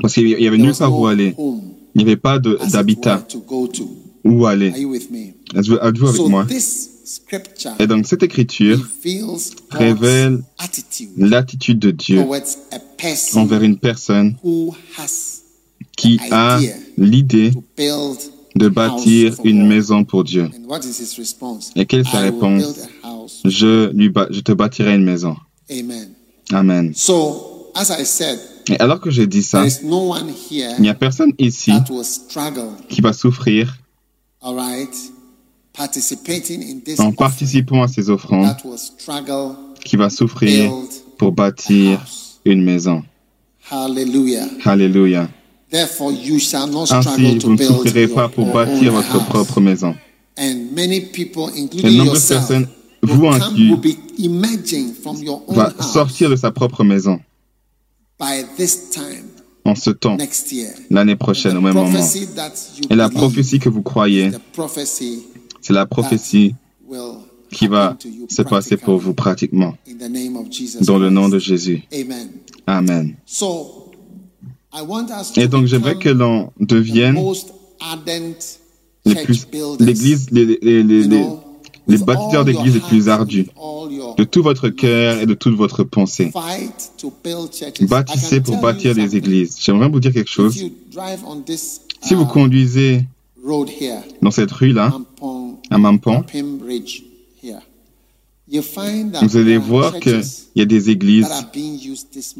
Parce 0.00 0.14
qu'il 0.14 0.28
y 0.28 0.46
avait 0.46 0.58
nulle 0.58 0.74
part 0.74 0.98
où 0.98 1.06
aller. 1.06 1.34
Il 1.94 1.98
n'y 1.98 2.02
avait 2.02 2.16
pas 2.16 2.38
d'habitat 2.38 3.26
où 4.24 4.46
aller. 4.46 4.72
Êtes-vous 5.54 5.76
avec 5.80 6.20
moi? 6.28 6.46
Et 7.78 7.86
donc, 7.86 8.06
cette 8.06 8.22
écriture 8.22 8.86
révèle 9.70 10.42
l'attitude 11.16 11.78
de 11.78 11.90
Dieu 11.90 12.24
envers 13.34 13.62
une 13.62 13.78
personne 13.78 14.34
qui 15.96 16.20
a 16.30 16.60
l'idée 16.96 17.52
de 18.54 18.68
bâtir 18.68 19.36
une 19.44 19.66
maison 19.66 20.04
pour 20.04 20.24
Dieu. 20.24 20.50
Et 21.76 21.86
quelle 21.86 22.00
est 22.00 22.10
sa 22.10 22.20
réponse? 22.20 22.78
Je, 23.44 23.90
lui 23.92 24.12
je 24.30 24.40
te 24.40 24.52
bâtirai 24.52 24.94
une 24.94 25.04
maison. 25.04 25.36
Amen. 25.70 26.10
Amen. 26.52 26.92
So, 26.94 27.70
as 27.74 27.90
I 27.90 28.04
said, 28.04 28.38
Et 28.70 28.78
alors 28.80 29.00
que 29.00 29.10
j'ai 29.10 29.26
dit 29.26 29.42
ça, 29.42 29.64
no 29.84 30.12
one 30.12 30.28
here 30.50 30.74
il 30.78 30.82
n'y 30.82 30.88
a 30.90 30.94
personne 30.94 31.32
ici 31.38 31.72
qui 32.88 33.00
va 33.00 33.12
souffrir 33.14 33.78
right, 34.42 34.94
participating 35.72 36.62
in 36.62 36.80
this 36.84 37.00
en 37.00 37.12
participant 37.12 37.82
à 37.82 37.88
ces 37.88 38.10
offrandes, 38.10 38.44
that 38.44 38.58
will 38.64 38.78
struggle 38.78 39.54
qui 39.84 39.96
va 39.96 40.10
souffrir 40.10 40.70
pour 41.16 41.32
bâtir 41.32 42.04
une 42.44 42.62
maison. 42.62 43.02
Hallelujah. 43.70 44.46
Alléluia. 44.64 45.28
Therefore, 45.70 46.12
you 46.12 46.38
shall 46.38 46.66
not 46.66 46.90
Ainsi, 46.90 47.08
struggle 47.08 47.38
to 47.38 47.46
vous 47.48 47.54
ne 47.54 47.62
souffrirez 47.62 48.08
pas 48.08 48.28
pour 48.28 48.46
bâtir 48.46 48.92
votre 48.92 49.14
house. 49.16 49.28
propre 49.28 49.60
maison. 49.60 49.94
And 50.38 50.72
many 50.74 51.00
people, 51.00 51.50
Et 51.54 51.90
nombreuses 51.96 52.26
personnes, 52.26 52.68
your 55.22 55.42
own 55.46 55.56
va 55.56 55.72
sortir 55.82 56.30
de 56.30 56.36
sa 56.36 56.50
propre 56.50 56.84
maison 56.84 57.20
en 59.64 59.74
ce 59.74 59.90
temps, 59.90 60.16
l'année 60.90 61.16
prochaine, 61.16 61.56
au 61.56 61.60
même 61.60 61.74
moment. 61.74 62.00
Et 62.90 62.94
la 62.94 63.08
prophétie 63.08 63.58
que 63.58 63.68
vous 63.68 63.82
croyez, 63.82 64.30
c'est 65.60 65.72
la 65.72 65.86
prophétie 65.86 66.54
qui 67.50 67.66
va 67.66 67.96
se 68.28 68.42
passer 68.42 68.76
pour 68.76 68.98
vous 68.98 69.14
pratiquement, 69.14 69.76
dans 70.82 70.98
le 70.98 71.10
nom 71.10 71.28
de. 71.28 71.38
Jésus. 71.38 71.82
Amen. 71.92 72.28
Amen. 72.66 73.16
So, 73.24 73.92
I 74.72 74.82
want 74.82 75.06
us 75.10 75.32
to 75.32 75.40
Et 75.40 75.48
donc, 75.48 75.66
j'aimerais 75.66 75.96
que 75.96 76.08
l'on 76.08 76.52
devienne 76.60 77.16
les 79.04 79.14
l'église, 79.78 80.30
les, 80.30 80.58
les, 80.60 80.82
les, 80.82 81.24
les, 81.88 81.98
bâtisseurs 81.98 82.40
all 82.40 82.44
d'église 82.46 82.74
les 82.74 82.80
plus 82.80 83.08
ardus, 83.08 83.46
de 84.16 84.24
tout 84.24 84.42
votre 84.42 84.68
cœur 84.68 85.20
et 85.20 85.26
de 85.26 85.34
toute 85.34 85.54
votre 85.56 85.84
pensée. 85.84 86.30
Bâtissez 87.82 88.40
pour 88.40 88.58
bâtir 88.58 88.94
des 88.94 89.16
églises. 89.16 89.56
J'aimerais 89.60 89.88
vous 89.88 90.00
dire 90.00 90.12
quelque 90.12 90.30
chose. 90.30 90.54
Si 92.00 92.14
vous 92.14 92.26
conduisez 92.26 93.04
dans 94.22 94.30
cette 94.30 94.52
rue-là, 94.52 94.92
à 95.70 95.78
Mampon, 95.78 96.24
vous 99.22 99.36
allez 99.36 99.58
voir 99.58 99.98
qu'il 99.98 100.22
y 100.56 100.62
a 100.62 100.64
des 100.64 100.90
églises 100.90 101.46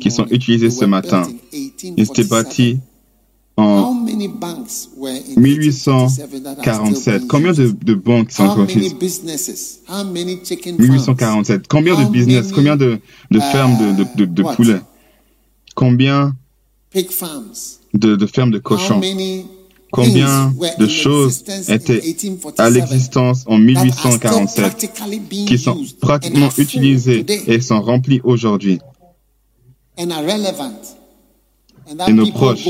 qui 0.00 0.10
sont 0.10 0.26
utilisées 0.26 0.70
ce 0.70 0.84
matin. 0.84 1.22
Ils 1.52 2.02
étaient 2.02 2.22
1847. 2.22 2.78
En 3.60 3.94
many 3.94 4.28
banks 4.28 4.88
were 4.96 5.10
in 5.10 5.42
1847 5.42 6.42
that 6.44 6.58
are 6.58 6.62
still 6.62 6.82
1847. 6.84 7.18
being 7.18 7.28
Combien 7.28 7.52
de, 7.52 7.72
de 7.84 7.94
banques 7.94 8.30
sont 8.30 8.44
How 8.44 8.50
encore 8.52 8.66
many 8.66 8.74
utilisées 8.74 8.94
businesses? 8.94 9.80
How 9.88 10.04
many 10.04 10.36
chicken 10.44 10.76
farms? 10.76 10.88
1847. 10.90 11.66
Combien 11.68 11.94
de 11.96 12.10
business, 12.10 12.52
combien 12.52 12.76
de, 12.76 13.00
de 13.30 13.40
fermes 13.40 13.76
de, 13.78 14.04
de, 14.04 14.08
de, 14.16 14.24
de 14.26 14.42
what? 14.42 14.54
poulets? 14.54 14.82
Combien 15.74 16.34
de, 17.94 18.16
de 18.16 18.26
fermes 18.26 18.50
de 18.52 18.58
How 18.58 18.62
cochons 18.62 19.00
many 19.00 19.46
Combien 19.90 20.52
de 20.78 20.86
choses 20.86 21.42
étaient 21.68 22.00
1847 22.02 22.60
à 22.60 22.68
l'existence 22.70 23.44
en 23.46 23.58
that 23.58 23.78
are 23.78 23.90
still 23.90 24.12
1847 24.12 24.62
practically 24.62 25.18
being 25.18 25.46
qui 25.46 25.58
sont 25.58 25.82
pratiquement 26.00 26.50
utilisées 26.58 27.24
et 27.46 27.60
sont 27.60 27.80
remplies 27.80 28.20
aujourd'hui 28.22 28.80
and 29.98 30.10
are 30.10 30.22
relevant 30.22 30.74
and 31.74 31.77
that 31.77 31.77
Et 32.08 32.12
nos 32.12 32.26
proches. 32.30 32.66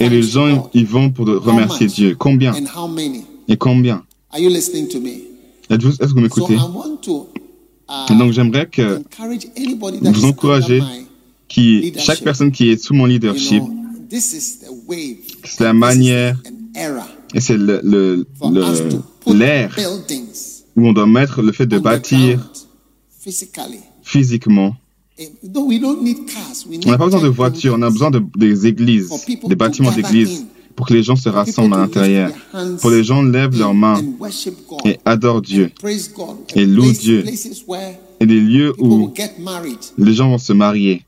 Et 0.00 0.08
les 0.08 0.22
gens 0.22 0.70
y 0.74 0.84
vont 0.84 1.10
pour 1.10 1.26
remercier? 1.26 1.86
Dieu. 1.86 2.16
Combien? 2.18 2.52
and 2.54 2.66
how 2.74 2.88
many? 2.88 3.24
Et 3.48 3.56
combien? 3.56 4.04
Are 4.32 4.38
you 4.40 4.48
listening 4.48 4.88
to 4.88 5.00
me? 5.00 5.22
Êtes-vous- 5.68 5.90
Est-ce 5.92 5.98
que 5.98 6.14
vous 6.14 6.20
m'écoutez? 6.20 6.56
Uh, 6.56 8.14
donc 8.16 8.32
j'aimerais 8.32 8.66
que 8.68 9.02
vous 10.02 10.24
encouragez 10.24 10.80
qui, 11.48 11.92
chaque 11.98 12.20
personne 12.22 12.52
qui 12.52 12.68
est 12.70 12.76
sous 12.80 12.94
mon 12.94 13.06
leadership, 13.06 13.62
know, 13.64 13.74
this 14.08 14.32
is 14.32 14.60
the 14.64 14.70
wave. 14.88 15.16
c'est 15.44 15.64
la 15.64 15.72
manière 15.72 16.36
et 17.34 17.40
c'est 17.40 17.56
le- 17.56 17.80
le- 17.82 18.24
le- 18.52 19.34
l'air 19.34 19.76
où 20.76 20.86
on 20.86 20.92
doit 20.92 21.06
mettre 21.08 21.42
le 21.42 21.50
fait 21.50 21.66
de 21.66 21.78
bâtir 21.80 22.48
physiquement. 24.02 24.74
Eh, 25.20 25.28
no, 25.54 25.66
we 25.66 25.78
don't 25.78 26.02
need 26.02 26.26
cars. 26.26 26.64
We 26.66 26.78
need 26.78 26.86
On 26.86 26.92
n'a 26.92 26.96
pas 26.98 27.04
besoin 27.04 27.20
de 27.20 27.28
voitures, 27.28 27.74
on 27.76 27.82
a 27.82 27.90
besoin 27.90 28.10
de, 28.10 28.22
des 28.36 28.66
églises, 28.66 29.10
des 29.26 29.36
to 29.36 29.48
bâtiments 29.54 29.92
d'églises, 29.92 30.46
pour 30.74 30.86
que 30.86 30.94
les 30.94 31.02
gens 31.02 31.16
se 31.16 31.28
rassemblent 31.28 31.74
à 31.74 31.78
l'intérieur, 31.78 32.30
pour 32.80 32.90
que 32.90 32.94
les 32.96 33.04
gens 33.04 33.22
lèvent 33.22 33.58
leurs 33.58 33.74
mains 33.74 34.00
and 34.00 34.14
worship 34.18 34.54
God 34.66 34.80
et 34.86 34.98
adorent 35.04 35.42
Dieu, 35.42 35.72
et 36.54 36.64
And 36.64 36.68
louent 36.68 36.92
Dieu. 36.92 37.22
Et 38.20 38.26
des 38.26 38.40
lieux 38.40 38.72
où 38.78 39.12
les 39.98 40.14
gens 40.14 40.30
vont 40.30 40.38
se 40.38 40.54
marier. 40.54 41.04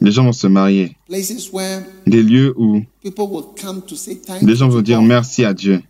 Les 0.00 0.10
gens 0.12 0.24
vont 0.24 0.32
se 0.32 0.46
marier. 0.46 0.96
Des 2.06 2.22
lieux 2.22 2.54
où 2.58 2.82
les 4.42 4.54
gens 4.54 4.68
vont 4.68 4.82
dire 4.82 5.00
merci 5.00 5.46
à 5.46 5.54
Dieu. 5.54 5.80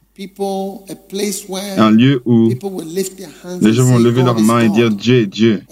Un 1.77 1.91
lieu 1.91 2.23
où 2.25 2.51
les 3.61 3.73
gens 3.73 3.85
vont 3.85 3.99
lever 3.99 4.23
leurs 4.23 4.41
mains 4.41 4.61
et 4.61 4.69
dire 4.69 4.91
Dieu 4.91 5.21
est 5.21 5.27
Dieu 5.27 5.63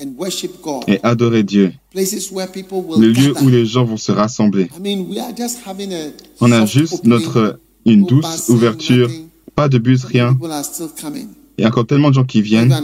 et 0.87 1.01
adorer 1.03 1.43
Dieu. 1.43 1.73
Le 1.95 3.09
lieu 3.09 3.35
où 3.43 3.49
les 3.49 3.67
gens 3.67 3.85
vont 3.85 3.97
se 3.97 4.13
rassembler. 4.13 4.69
I 4.77 4.81
mean, 4.81 5.07
we 5.09 5.19
are 5.19 5.35
just 5.37 5.59
having 5.67 5.93
a 5.93 6.11
On 6.41 6.53
a 6.53 6.65
juste 6.65 7.05
notre 7.05 7.59
une 7.85 8.05
douce 8.05 8.49
ouverture, 8.49 9.09
pas 9.55 9.69
de 9.69 9.79
bus, 9.79 10.05
rien. 10.05 10.37
Il 11.59 11.63
y 11.63 11.65
a 11.65 11.69
encore 11.69 11.87
tellement 11.87 12.11
de 12.11 12.15
gens 12.15 12.25
qui 12.25 12.43
viennent. 12.43 12.75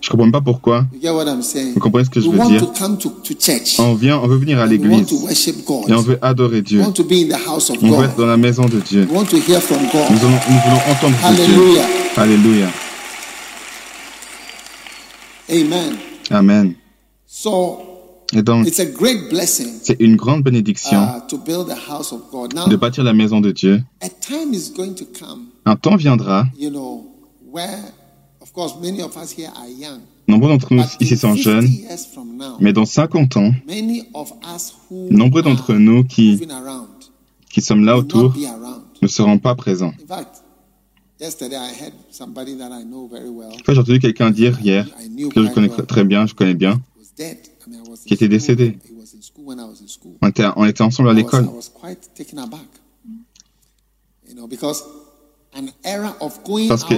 Je 0.00 0.10
comprends 0.10 0.24
même 0.24 0.32
pas 0.32 0.40
pourquoi. 0.40 0.86
Vous 0.92 1.80
comprenez 1.80 2.04
ce 2.04 2.10
que 2.10 2.20
je 2.20 2.28
veux 2.28 2.38
dire? 2.46 2.66
On 3.78 3.94
vient, 3.94 4.18
on 4.18 4.26
veut 4.26 4.36
venir 4.36 4.60
à 4.60 4.66
l'église 4.66 5.12
et 5.12 5.92
on 5.92 6.00
veut 6.00 6.18
adorer 6.22 6.62
Dieu. 6.62 6.82
On 6.82 7.90
veut 7.90 8.04
être 8.04 8.16
dans 8.16 8.26
la 8.26 8.36
maison 8.36 8.66
de 8.66 8.80
Dieu. 8.80 9.08
Nous, 9.10 9.18
voulons 9.18 9.26
entendre 10.88 11.16
de 11.30 11.44
Dieu. 11.44 11.80
Alléluia. 12.16 12.68
Amen. 15.50 15.96
Amen. 16.30 16.74
Et 18.34 18.42
donc, 18.42 18.68
c'est 18.70 19.96
une 20.00 20.16
grande 20.16 20.42
bénédiction 20.42 21.00
uh, 21.02 22.70
de 22.70 22.76
bâtir 22.76 23.02
la 23.02 23.14
maison 23.14 23.40
de 23.40 23.50
Dieu. 23.52 23.82
Un 25.64 25.76
temps 25.76 25.96
viendra, 25.96 26.44
nombreux 30.26 30.48
d'entre 30.48 30.74
nous 30.74 30.82
ici 31.00 31.16
sont 31.16 31.36
50 31.36 31.38
jeunes, 31.38 31.68
mais 32.60 32.72
dans 32.72 32.84
50 32.84 33.36
ans, 33.36 33.52
many 33.66 34.04
of 34.14 34.32
us 34.44 34.74
who 34.90 35.08
nombreux 35.10 35.42
d'entre 35.42 35.72
are 35.72 35.78
nous 35.78 36.04
qui, 36.04 36.40
qui 37.50 37.62
sommes 37.62 37.84
là 37.84 37.96
autour 37.96 38.34
ne 39.02 39.08
seront 39.08 39.38
pas 39.38 39.54
présents. 39.54 39.92
In 40.02 40.06
fact, 40.06 40.42
yesterday 41.20 41.56
I 41.56 41.72
heard 41.72 41.94
somebody 42.10 42.56
that 42.56 42.70
I 42.70 42.84
know 42.84 43.08
very 43.08 43.28
well. 43.28 43.52
Enfin, 43.60 43.74
j'ai 43.74 43.80
entendu 43.80 43.98
quelqu'un 43.98 44.30
dire 44.30 44.58
hier, 44.60 44.86
que 45.32 45.44
je 45.44 45.52
connais 45.52 45.68
très, 45.68 46.04
bien, 46.04 46.26
je 46.26 46.34
connais 46.34 46.54
bien, 46.54 46.80
was 46.98 47.12
dead. 47.16 47.38
I 47.66 47.70
mean, 47.70 47.84
I 47.84 47.88
was 47.88 48.00
in 48.02 48.06
qui 48.06 48.14
était 48.14 48.28
décédé. 48.28 48.78
He 48.88 48.92
was 48.92 49.14
in 49.14 49.22
school 49.22 49.46
when 49.46 49.58
I 49.58 49.64
was 49.64 49.82
in 49.82 49.88
school. 49.88 50.16
On 50.22 50.28
était, 50.28 50.46
on 50.56 50.64
était 50.64 50.82
ensemble 50.82 51.10
à 51.10 51.14
l'école. 51.14 51.46
was 51.46 51.70
quite 51.72 52.08
taken 52.14 52.38
aback. 52.38 52.68
You 54.28 54.34
know, 54.34 54.46
because 54.46 54.84
an 55.54 55.70
era 55.84 56.14
of 56.20 56.42
going 56.44 56.68
Parce 56.68 56.84
que 56.84 56.94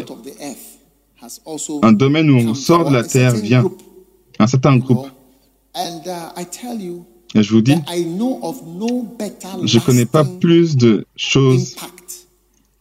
Un 1.83 1.93
domaine 1.93 2.31
où 2.31 2.37
on 2.39 2.55
sort 2.55 2.89
de 2.89 2.95
la 2.95 3.03
terre 3.05 3.35
vient. 3.35 3.65
Un 4.39 4.47
certain 4.47 4.77
groupe. 4.79 5.07
uh, 5.77 6.41
I 6.41 6.47
tell 6.47 6.81
you, 6.81 7.05
Et 7.35 7.43
je 7.43 7.53
vous 7.53 7.61
dis, 7.61 7.75
that 7.75 7.95
I 7.95 8.05
know 8.05 8.39
of 8.43 8.57
no 8.67 9.03
better 9.19 9.49
je 9.65 9.79
connais 9.79 10.07
pas 10.07 10.25
plus 10.25 10.77
de 10.77 11.05
choses 11.17 11.77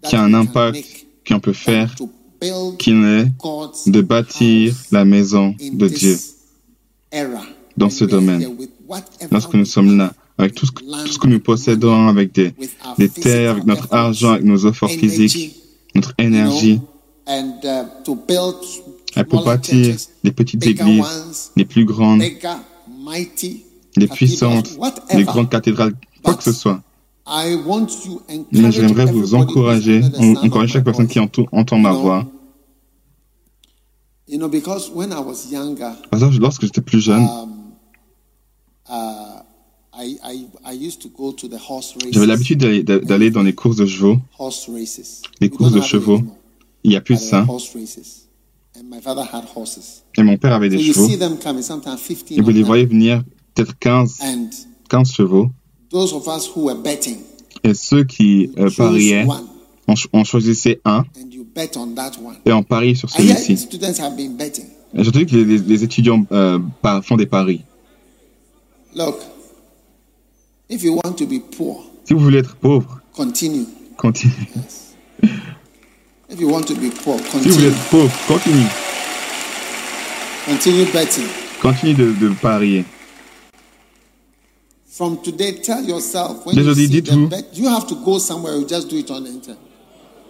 qui 0.08 0.16
a 0.16 0.24
un 0.24 0.34
impact 0.34 1.06
qu'on 1.28 1.40
peut 1.40 1.54
faire 1.54 1.94
to 1.96 2.10
build 2.42 2.78
qu'il 2.78 3.04
est 3.04 3.28
God's 3.38 3.88
de 3.88 4.02
bâtir 4.02 4.74
la 4.92 5.06
maison 5.06 5.54
de 5.60 5.88
Dieu 5.88 6.18
dans 7.78 7.90
ce 7.90 8.06
domaine. 8.06 8.48
lorsque 9.32 9.54
nous 9.54 9.66
sommes 9.66 9.98
là, 9.98 10.14
avec 10.38 10.56
tout 10.56 10.66
ce, 10.66 10.72
que- 10.72 10.84
land, 10.86 11.04
tout 11.06 11.12
ce 11.12 11.20
que 11.20 11.28
nous 11.28 11.40
possédons, 11.42 12.08
avec 12.08 12.34
des, 12.34 12.54
des 12.98 13.10
terres, 13.10 13.52
avec 13.52 13.66
notre 13.66 13.94
argent, 13.94 14.32
avec 14.32 14.46
nos 14.46 14.58
efforts 14.68 14.90
physiques, 14.90 15.56
notre 15.96 16.14
énergie, 16.18 16.80
and 17.30 17.60
uh, 17.64 17.86
to 18.04 18.16
build 18.16 18.56
et 19.16 19.24
pour 19.24 19.44
bâtir 19.44 19.96
des 20.24 20.32
petites 20.32 20.66
églises, 20.66 21.52
les 21.56 21.66
plus 21.66 21.86
grandes, 21.86 22.22
cathedrals, 23.96 24.08
puissantes, 24.08 24.78
les 25.14 25.24
grandes 25.24 25.50
cathédrales, 25.50 25.94
quoi 26.24 26.34
que 26.36 26.44
ce 26.44 26.52
soit. 26.52 26.82
Mais 28.52 28.72
j'aimerais 28.72 29.06
vous 29.06 29.36
encourager, 29.36 30.02
encourager 30.42 30.74
chaque 30.74 30.84
personne 30.84 31.08
qui 31.08 31.20
entend, 31.20 31.46
entend 31.52 31.78
ma 31.78 31.90
You 31.92 31.96
know, 31.96 32.02
voix. 32.02 32.26
You 34.28 34.38
know, 34.38 34.50
because 34.50 34.92
when 34.94 35.12
I 35.12 35.20
was 35.20 35.52
younger, 35.52 35.94
Parce 36.12 36.24
que 36.24 36.40
lorsque 36.40 36.64
j'étais 36.64 36.82
plus 36.82 37.02
jeune, 37.02 37.24
um, 37.24 37.50
uh, 38.90 39.40
j'avais 42.12 42.26
l'habitude 42.28 42.60
d'aller- 42.60 43.32
dans 43.32 43.44
les 43.44 43.54
courses 43.54 43.76
de 43.76 43.86
chevaux. 43.86 44.18
Les 45.42 45.50
courses 45.50 45.74
de 45.74 45.82
chevaux. 45.82 46.22
Il 46.84 46.92
n'y 46.92 46.96
a 46.96 47.02
plus 47.02 47.16
de 47.16 47.20
ça. 47.20 47.46
Et 50.18 50.24
mon 50.24 50.38
père 50.38 50.54
avait 50.54 50.70
des 50.70 50.78
you 50.78 50.94
chevaux. 50.94 51.08
see 51.08 51.18
them 51.18 51.38
coming, 51.38 51.62
sometimes 51.62 51.98
15 51.98 52.24
Et 52.38 52.42
vous 52.42 52.50
les 52.52 52.64
voyez 52.64 52.86
venir 52.86 53.24
peut-être 53.54 53.78
15, 53.80 54.20
And 54.22 54.50
15 54.90 55.12
chevaux. 55.12 55.50
those 55.92 56.14
of 56.14 56.26
us 56.28 56.48
who 56.56 56.66
were 56.66 56.76
betting, 56.82 57.18
Et 57.64 57.74
ceux 57.74 58.04
qui 58.06 58.52
euh, 58.58 58.70
pariaient, 58.76 59.26
on, 59.88 59.96
ch- 59.96 60.08
on 60.14 60.24
choisissait 60.24 60.80
un 60.86 61.04
et 62.46 62.54
on 62.54 62.64
parie 62.64 62.96
sur 62.96 63.10
celui-ci. 63.10 63.58
students 63.58 64.00
have 64.00 64.16
been 64.16 64.36
betting. 64.38 64.66
Et 64.94 65.04
J'ai 65.04 65.10
entendu 65.10 65.26
que 65.26 65.36
les, 65.36 65.84
étudiants 65.84 66.26
euh, 66.32 66.60
font 67.04 67.18
des 67.18 67.26
paris. 67.26 67.64
Look, 68.96 69.18
if 70.70 70.82
you 70.84 70.96
want 71.04 71.14
to 71.14 71.26
be 71.28 71.40
poor, 71.56 71.86
Si 72.06 72.14
vous 72.14 72.20
voulez 72.22 72.40
être 72.40 72.56
pauvre, 72.56 73.02
continue. 73.14 73.66
continuez. 73.98 74.34
If 76.30 76.40
you 76.40 76.48
want 76.50 76.68
to 76.68 76.76
be 76.76 76.90
poor, 77.04 77.18
Si 77.18 77.24
vous 77.24 77.40
voulez 77.40 77.50
continue. 77.50 77.68
être 77.68 77.90
pauvre, 77.90 78.28
continue. 78.28 78.68
Continue 80.46 80.86
betting. 80.92 81.28
Continue 81.62 81.94
de, 81.96 82.14
de 82.14 82.30
parier. 82.36 82.86
From 84.86 85.18
today, 85.22 85.54
tell 85.62 85.82
yourself 85.84 86.46
when 86.46 86.56
you 86.58 86.74
see 86.76 87.02
bet, 87.30 87.46
you 87.56 87.68
have 87.70 87.88
to 87.88 87.96
go 88.04 88.20
somewhere. 88.20 88.56
You 88.58 88.66
just 88.68 88.90
do 88.90 88.98
it 88.98 89.10
on 89.12 89.24
the 89.24 89.30
internet, 89.30 89.60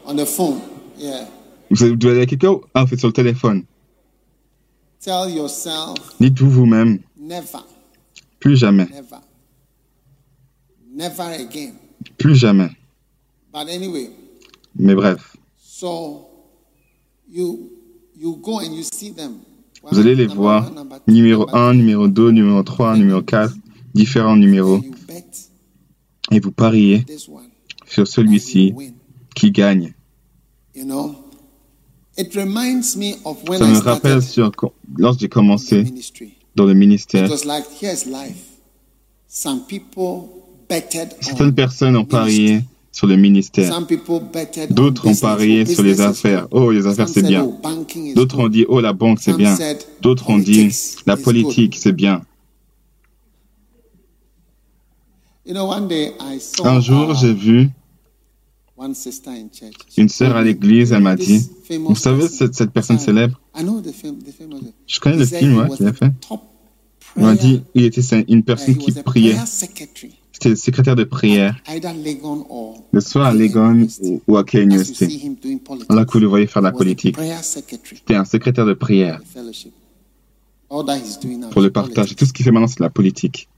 on 0.06 0.16
the 0.16 0.26
phone. 0.26 0.62
Yeah. 0.98 1.28
Vous 1.72 1.96
devez 1.96 2.12
aller 2.12 2.22
à 2.22 2.26
quelqu'un 2.26 2.60
Ah, 2.74 2.86
faites 2.88 3.00
sur 3.00 3.08
le 3.08 3.14
téléphone. 3.14 3.64
Tell 5.02 5.30
yourself 5.32 5.98
Dites-vous 6.20 6.50
vous-même, 6.52 7.00
never, 7.18 7.60
plus 8.40 8.58
jamais, 8.58 8.86
never, 8.92 9.22
never 10.94 11.42
again. 11.42 11.74
plus 12.18 12.36
jamais. 12.36 12.70
But 13.54 13.70
anyway, 13.70 14.10
Mais 14.78 14.94
bref, 14.94 15.36
so 15.80 16.28
you 17.30 17.72
you 18.15 18.36
go 18.44 18.60
and 18.60 18.74
you 18.76 18.84
see 18.84 19.12
them. 19.12 19.39
vous 19.84 20.00
allez 20.00 20.15
les 20.15 20.28
voir. 20.28 20.65
one, 20.65 20.76
number 20.76 21.00
two, 21.00 21.12
Numéro 21.12 21.46
number 21.46 21.56
1, 21.56 21.74
numéro 21.74 22.08
2, 22.10 22.32
numéro 22.32 22.63
3, 22.63 22.98
numéro 22.98 23.22
4, 23.22 23.54
différents 23.94 24.34
three. 24.34 24.42
numéros. 24.42 24.82
Et 26.32 26.39
vous 26.42 26.52
pariez 26.52 27.06
sur 27.88 28.08
celui-ci 28.08 28.74
qui 29.36 29.52
gagne. 29.52 29.94
Ça 30.76 30.84
me 30.84 31.13
rappelle 33.80 34.22
sur, 34.22 34.52
lorsque 34.98 35.22
j'ai 35.22 35.30
commencé 35.30 35.86
dans 36.56 36.65
le 36.65 36.74
ministère. 36.74 37.30
Certaines 41.22 41.48
on 41.48 41.54
personnes 41.54 41.96
ont 41.96 42.06
parié 42.06 42.63
sur 42.91 43.08
le 43.08 43.15
ministère. 43.15 43.80
D'autres 44.69 45.08
on 45.08 45.12
ont 45.12 45.15
parié 45.15 45.65
sur 45.65 45.84
les 45.84 46.02
affaires. 46.02 46.47
Oh, 46.52 46.71
les 46.71 46.88
affaires, 46.88 47.10
c'est 47.10 47.21
bien. 47.21 47.45
oh, 47.45 47.86
D'autres 48.15 48.39
ont 48.39 48.49
dit, 48.49 48.65
oh, 48.67 48.82
la 48.82 48.93
banque, 48.93 49.19
c'est 49.21 49.36
bien. 49.36 49.58
D'autres 50.02 50.30
ont 50.30 50.38
dit, 50.39 50.69
la 51.06 51.17
politique, 51.17 51.75
c'est 51.78 51.93
bien. 51.93 52.21
Un 56.63 56.80
jour, 56.80 57.15
j'ai 57.15 57.34
vu 57.34 57.69
une 59.97 60.10
sœur 60.10 60.36
à 60.36 60.41
l'église, 60.41 60.89
"You 60.89 60.95
elle 60.95 61.02
m'a 61.02 61.15
dit, 61.15 61.49
vous 61.69 61.95
savez 61.95 62.21
person?" 62.21 62.38
cette, 62.38 62.56
cette 62.56 62.71
personne 62.71 62.95
I- 62.97 62.99
célèbre. 62.99 63.39
Je 64.88 64.99
connais 64.99 65.17
le 65.17 65.25
film 65.25 65.58
ouais, 65.58 65.75
qu'il 65.75 65.88
a 65.88 65.93
fait. 65.93 66.12
On 67.15 67.21
m'a 67.23 67.36
dit, 67.36 67.62
il 67.73 67.84
était 67.84 68.02
une 68.28 68.43
personne 68.43 68.78
qui 68.78 68.91
priait. 68.91 69.36
Secrétaire 70.56 70.95
de 70.95 71.04
prière, 71.04 71.56
or 72.49 72.84
le 72.91 73.02
soir 73.02 73.28
à 73.28 73.34
Legon 73.34 73.88
ou, 74.28 74.38
à 74.38 74.43
politics. 74.43 75.21
Là 75.89 76.06
que 76.06 76.12
vous 76.13 76.19
le 76.19 76.28
voyez 76.28 76.47
faire 76.47 76.62
la 76.62 76.71
politique. 76.71 77.17
C'était 77.41 78.15
un 78.15 78.25
secrétaire 78.25 78.65
de 78.65 78.73
prière 78.73 79.21
pour 80.69 81.62
le 81.62 81.69
partage. 81.69 82.15
Tout 82.15 82.25
ce 82.25 82.34
qu'il 82.34 82.45
fait 82.45 82.52
maintenant, 82.52 82.67
c'est 82.67 82.80
la 82.80 82.89
politique. 82.89 83.49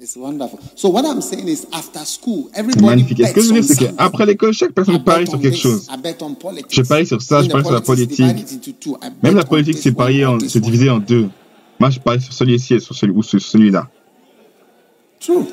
It's 0.00 0.16
wonderful. 0.16 0.58
So 0.74 0.88
what 0.88 1.04
I'm 1.04 1.20
saying 1.20 1.46
is, 1.46 1.66
after 1.70 2.04
school, 2.04 2.50
C'est 2.52 2.80
magnifique. 2.80 3.24
Ce 3.24 3.32
que 3.32 3.40
je 3.40 3.46
veux 3.48 3.60
dire, 3.60 3.64
c'est 3.64 3.76
qu'après 3.76 4.26
l'école, 4.26 4.52
chaque 4.52 4.72
personne 4.72 5.04
parie 5.04 5.28
sur 5.28 5.38
quelque 5.40 5.56
chose. 5.56 5.86
Je 6.70 6.82
parie 6.82 7.06
sur 7.06 7.22
ça, 7.22 7.42
je 7.42 7.48
parie 7.48 7.64
sur 7.64 7.74
la 7.74 7.80
politique. 7.80 8.76
Même 9.22 9.36
la 9.36 9.44
politique, 9.44 9.78
c'est 9.78 10.60
divisé 10.60 10.90
en 10.90 10.98
deux. 10.98 11.28
Moi, 11.78 11.90
je 11.90 12.00
parie 12.00 12.20
sur 12.20 12.32
celui-ci 12.32 12.74
et 12.74 12.80
sur 12.80 12.96
celui-là. 12.96 13.88
True. 15.24 15.46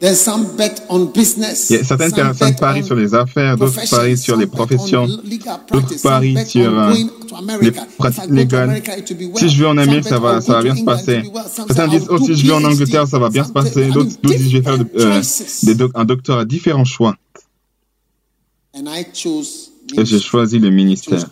There's 0.00 0.20
some 0.20 0.56
bet 0.56 0.82
on 0.88 1.06
business. 1.06 1.66
Certaines 1.66 2.10
some 2.10 2.14
personnes 2.14 2.54
parient 2.54 2.82
on 2.82 2.86
sur 2.86 2.94
les 2.94 3.14
affaires, 3.14 3.56
d'autres 3.56 3.90
parient 3.90 4.16
sur 4.16 4.36
les 4.36 4.46
professions, 4.46 5.08
d'autres 5.08 6.00
parient 6.00 6.46
sur 6.46 6.78
euh, 6.78 6.94
les 7.60 7.72
pratiques 7.72 8.30
légales. 8.30 8.80
Si 9.34 9.48
je 9.48 9.58
vais 9.60 9.66
en 9.66 9.76
Amérique, 9.76 10.04
ça 10.04 10.20
va, 10.20 10.40
ça 10.40 10.52
va 10.52 10.62
bien 10.62 10.76
se 10.76 10.84
passer. 10.84 11.22
Certains 11.48 11.88
disent, 11.88 12.06
oh, 12.10 12.18
do 12.18 12.24
si 12.26 12.36
je 12.36 12.46
vais 12.46 12.52
en. 12.52 12.64
Angleterre, 12.64 13.08
ça 13.08 13.18
va 13.18 13.28
bien 13.28 13.42
se 13.42 13.50
passer. 13.50 13.88
D'autres 13.88 14.10
disent, 14.22 14.50
je 14.50 14.58
vais 14.58 14.62
faire 14.62 14.78
euh, 14.96 15.20
des 15.64 15.74
doc- 15.74 15.92
un 15.96 16.04
doctorat, 16.04 16.44
différents 16.44 16.84
choix. 16.84 17.16
Et 18.76 20.04
j'ai 20.04 20.20
choisi 20.20 20.60
le 20.60 20.70
ministère. 20.70 21.24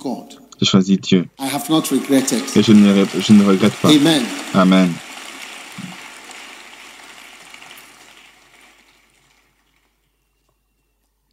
J'ai 0.58 0.66
choisi 0.66 0.96
Dieu. 0.96 1.26
Et 1.38 2.62
je 2.64 2.72
ne, 2.72 3.04
je 3.20 3.32
ne 3.32 3.44
regrette 3.44 3.74
pas. 3.74 3.90
Amen. 3.90 4.22
Amen. 4.54 4.90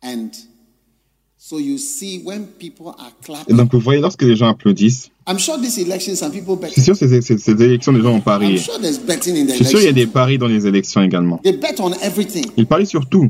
And 0.04 0.36
so 0.36 0.36
you 0.36 0.38
see, 0.38 0.38
when 0.38 0.38
people 0.38 0.41
are 1.38 1.43
Et 3.48 3.54
donc, 3.54 3.74
vous 3.74 3.80
voyez, 3.80 4.02
lorsque 4.02 4.22
les 4.24 4.36
gens 4.36 4.48
applaudissent, 4.50 5.10
I'm 5.28 5.39
sure 5.39 5.58
this 5.60 5.78
election, 5.78 6.16
some 6.16 6.32
people 6.32 6.58
bet. 6.58 6.72
c'est 6.74 6.82
sûr, 6.82 6.96
ces, 6.96 7.22
ces, 7.22 7.38
ces 7.38 7.52
élections, 7.63 7.92
les 7.92 8.02
gens 8.02 8.12
ont 8.13 8.18
I'm 8.18 8.22
parié. 8.24 8.58
sure 8.58 8.78
there's 8.80 9.00
betting 9.00 9.36
in 9.38 9.46
the 9.46 9.52
Je 9.52 9.56
suis 9.56 9.66
sûr, 9.66 9.80
il 9.80 9.86
y 9.86 9.89
a 9.89 9.94
des 9.94 10.08
paris 10.08 10.38
dans 10.38 10.48
les 10.48 10.68
élections 10.68 11.02
également. 11.02 11.38
They 11.44 11.54
bet 11.54 11.80
on 11.80 11.94
everything. 12.02 12.46
Ils 12.58 12.66
parient 12.66 12.86
sur 12.86 13.08
tout. 13.08 13.30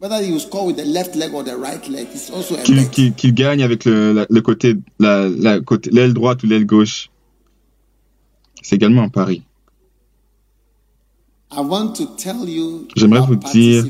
Whether 0.00 0.22
you 0.28 0.38
score 0.40 0.66
with 0.66 0.76
the 0.76 0.84
left 0.84 1.14
leg 1.16 1.32
or 1.32 1.44
the 1.44 1.54
right 1.56 1.86
leg, 1.88 2.06
it's 2.14 2.30
also 2.30 2.56
a 2.56 2.58
Qu'ils 2.62 3.34
gagnent 3.34 3.62
avec 3.62 3.84
le, 3.84 4.12
la- 4.12 4.26
le 4.28 4.40
côté, 4.40 4.74
la, 4.98 5.28
la 5.28 5.60
côté, 5.60 5.90
l'aile 5.90 6.12
droite 6.12 6.42
ou 6.42 6.46
l'aile 6.46 6.66
gauche. 6.66 7.08
C'est 8.62 8.76
également 8.76 9.02
un 9.02 9.08
pari. 9.08 9.42
I 11.54 11.60
want 11.60 11.92
to 11.98 12.06
tell 12.16 12.48
you, 12.48 12.86
J'aimerais 12.96 13.20
vous 13.26 13.36
dire 13.36 13.84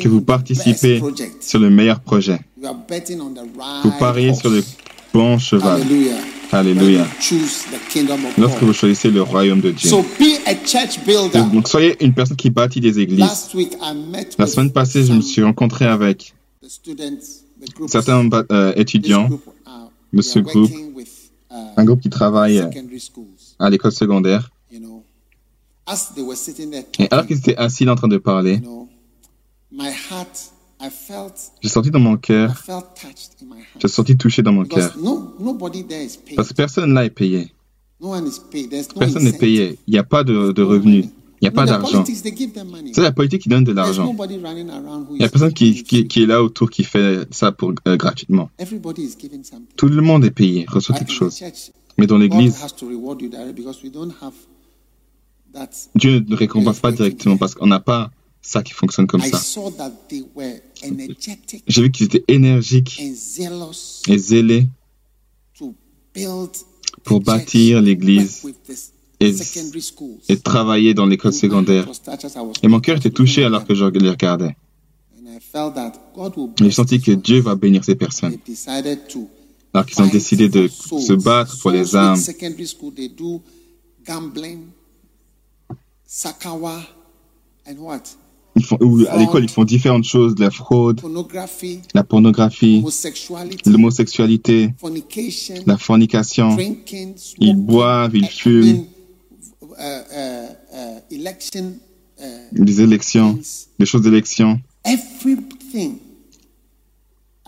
que 0.00 0.08
vous 0.08 0.20
participez 0.20 1.02
sur 1.40 1.58
le 1.58 1.68
meilleur 1.68 2.00
projet. 2.00 2.38
You 2.60 2.66
are 2.66 2.74
betting 2.74 3.20
on 3.20 3.34
the 3.34 3.40
Vous 3.84 3.92
pariez 3.98 4.34
sur 4.34 4.50
le 4.50 4.64
bon 5.14 5.38
cheval. 5.38 5.80
Hallelujah. 5.80 6.16
Alléluia. 6.50 7.06
Lorsque 8.36 8.62
vous 8.62 8.72
choisissez 8.72 9.10
le 9.10 9.22
royaume 9.22 9.60
de 9.60 9.70
Dieu. 9.70 9.88
So 9.88 10.02
be 10.02 10.40
a 10.46 10.54
church 10.54 10.98
builder. 11.04 11.42
Donc, 11.52 11.68
soyez 11.68 12.02
une 12.02 12.14
personne 12.14 12.36
qui 12.36 12.50
bâtit 12.50 12.80
des 12.80 12.98
églises. 12.98 13.20
Last 13.20 13.54
week 13.54 13.74
I 13.80 13.94
met 13.94 14.30
La 14.38 14.44
with 14.44 14.54
semaine 14.54 14.72
passée, 14.72 15.04
je 15.04 15.12
me 15.12 15.20
suis 15.20 15.42
rencontré 15.42 15.84
avec 15.84 16.34
certains 17.86 18.28
euh, 18.50 18.72
étudiants, 18.76 19.28
group, 19.28 19.42
uh, 19.66 20.16
de 20.16 20.22
ce 20.22 20.38
groupe, 20.40 20.70
uh, 20.70 21.54
un 21.76 21.84
groupe 21.84 22.00
qui 22.00 22.10
travaille 22.10 22.58
euh, 22.58 22.64
secondary 22.64 23.00
schools, 23.00 23.26
à 23.58 23.70
l'école 23.70 23.92
secondaire. 23.92 24.50
you 24.72 24.80
know. 24.80 25.04
As 25.86 26.12
they 26.14 26.24
were 26.24 26.36
sitting 26.36 26.70
there 26.70 26.84
Et 26.98 27.08
alors 27.10 27.26
qu'ils 27.26 27.38
étaient 27.38 27.56
assis 27.56 27.88
en 27.88 27.94
train 27.94 28.08
de 28.08 28.18
parler, 28.18 28.60
j'ai 31.60 31.68
senti 31.68 31.90
dans 31.90 31.98
mon 31.98 32.16
cœur, 32.16 32.64
j'ai 33.80 33.88
senti 33.88 34.16
touché 34.16 34.42
dans 34.42 34.52
mon 34.52 34.64
cœur. 34.64 34.94
Parce 36.36 36.48
que 36.48 36.54
personne 36.54 36.94
là 36.94 37.04
est 37.04 37.10
payé. 37.10 37.52
Personne 38.98 39.24
n'est 39.24 39.32
payé. 39.32 39.78
Il 39.86 39.92
n'y 39.92 39.98
a 39.98 40.04
pas 40.04 40.22
de, 40.22 40.52
de 40.52 40.62
revenus. 40.62 41.06
Il 41.40 41.44
n'y 41.44 41.48
a 41.48 41.52
pas 41.52 41.66
d'argent. 41.66 42.04
C'est 42.04 43.02
la 43.02 43.12
politique 43.12 43.42
qui 43.42 43.48
donne 43.48 43.64
de 43.64 43.72
l'argent. 43.72 44.14
Il 44.30 45.18
n'y 45.18 45.24
a 45.24 45.28
personne 45.28 45.52
qui, 45.52 45.84
est 45.94 46.26
là 46.26 46.42
autour 46.42 46.70
qui 46.70 46.84
fait 46.84 47.26
ça 47.32 47.52
pour, 47.52 47.72
euh, 47.86 47.96
gratuitement. 47.96 48.50
Tout 49.76 49.88
le 49.88 50.02
monde 50.02 50.24
est 50.24 50.30
payé, 50.30 50.66
reçoit 50.68 50.96
quelque 50.96 51.12
chose. 51.12 51.40
Mais 51.96 52.06
dans 52.06 52.18
l'église. 52.18 52.56
Dieu 55.94 56.24
ne 56.28 56.36
récompense 56.36 56.80
pas 56.80 56.92
directement 56.92 57.36
parce 57.36 57.54
qu'on 57.54 57.66
n'a 57.66 57.80
pas 57.80 58.10
ça 58.42 58.62
qui 58.62 58.72
fonctionne 58.72 59.06
comme 59.06 59.22
I 59.22 59.30
ça. 59.30 59.38
saw 59.38 59.70
that 59.70 59.90
they 60.08 60.24
were 60.34 60.60
energetic 60.82 61.62
J'ai 61.66 61.82
vu 61.82 61.90
qu'ils 61.90 62.06
étaient 62.06 62.24
énergiques 62.28 63.00
et 63.00 64.18
zélés 64.18 64.68
pour 67.04 67.20
bâtir 67.20 67.80
l'église 67.80 68.42
et, 69.20 70.36
travailler 70.36 70.94
dans 70.94 71.06
l'école 71.06 71.32
secondaire. 71.32 71.88
Et 72.62 72.68
mon 72.68 72.80
cœur 72.80 72.98
était 72.98 73.10
touché 73.10 73.44
alors 73.44 73.66
que 73.66 73.74
je 73.74 73.84
les 73.84 74.10
regardais. 74.10 74.56
And 75.16 75.26
I 75.26 75.38
felt 75.40 75.74
that 75.74 75.92
God 76.14 76.36
will 76.36 76.50
Et 76.60 76.64
j'ai 76.64 76.70
senti 76.70 77.00
que. 77.00 77.12
Dieu 77.12 77.40
va 77.40 77.56
bénir 77.56 77.84
ces 77.84 77.96
personnes. 77.96 78.36
Alors 79.74 79.86
qu'ils 79.86 80.02
ont 80.02 80.06
décidé 80.06 80.48
de 80.48 80.68
se 80.68 81.12
battre 81.12 81.58
pour 81.60 81.70
les 81.70 81.96
âmes. 81.96 82.16
Secondary 82.16 82.66
school, 82.66 82.92
they 82.94 83.08
do 83.08 83.42
gambling, 84.06 84.68
sakawa, 86.06 86.80
and 87.66 87.76
what? 87.78 88.16
Ils 88.58 88.64
font, 88.64 88.76
ou 88.80 89.04
à 89.08 89.16
l'école, 89.16 89.44
ils 89.44 89.48
font 89.50 89.64
différentes 89.64 90.02
choses, 90.04 90.34
la 90.38 90.50
fraude, 90.50 91.00
Pornography, 91.00 91.80
la 91.94 92.02
pornographie, 92.02 92.82
l'homosexualité, 93.66 94.70
fornication, 94.78 95.54
la 95.66 95.78
fornication. 95.78 96.54
drinking, 96.56 97.14
Ils 97.38 97.54
boivent, 97.56 98.16
ils 98.16 98.24
I 98.24 98.28
fument, 98.28 98.84
uh, 99.62 99.76
uh, 99.78 100.46
uh, 100.74 100.98
uh, 102.20 102.64
des 102.64 102.80
élections, 102.80 103.38
des 103.78 103.86
choses 103.86 104.02
d'élection. 104.02 104.60
everything, 104.84 105.98
uh, 107.46 107.47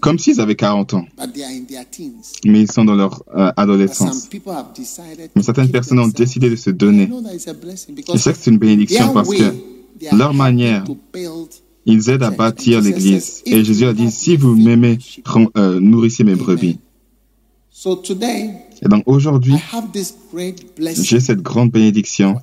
Comme 0.00 0.18
s'ils 0.18 0.40
avaient 0.40 0.56
40 0.56 0.94
ans, 0.94 1.04
but 1.16 1.32
they 1.32 1.42
are 1.42 1.50
in 1.50 1.64
their 1.64 1.84
teens. 1.90 2.32
mais 2.44 2.62
ils 2.62 2.72
sont 2.72 2.84
dans 2.84 2.94
leur 2.94 3.22
euh, 3.34 3.34
But 3.34 3.36
some 3.36 3.52
adolescence. 3.56 4.26
people 4.26 4.52
have 4.52 4.72
decided 4.74 5.30
Mais 5.36 5.42
certaines 5.42 5.70
personnes 5.70 5.98
ont 5.98 6.08
décidé 6.08 6.48
de 6.48 6.56
se 6.56 6.70
donner. 6.70 7.08
Je 7.08 7.92
because 7.92 8.20
sais 8.22 8.32
que 8.32 8.38
c'est 8.40 8.50
une 8.50 8.58
bénédiction 8.58 9.04
their 9.04 9.14
parce 9.14 9.28
que 9.28 10.16
leur 10.16 10.32
manière, 10.32 10.84
to 10.84 10.96
build 11.12 11.48
ils 11.88 12.10
aident 12.10 12.22
à 12.22 12.30
bâtir 12.30 12.80
l'église. 12.82 13.42
Et 13.46 13.64
Jésus 13.64 13.86
a 13.86 13.94
dit, 13.94 14.10
si 14.10 14.36
vous 14.36 14.54
m'aimez, 14.54 14.98
euh, 15.56 15.80
nourrissez 15.80 16.22
mes 16.22 16.34
brebis. 16.34 16.78
So 17.70 17.94
today, 17.96 18.50
Et 18.82 18.88
donc 18.88 19.04
aujourd'hui, 19.06 19.54
I 19.54 19.76
have 19.76 19.92
this 19.92 20.14
great 20.32 20.76
blessing 20.76 21.04
j'ai 21.04 21.20
cette 21.20 21.40
grande 21.40 21.70
bénédiction 21.70 22.40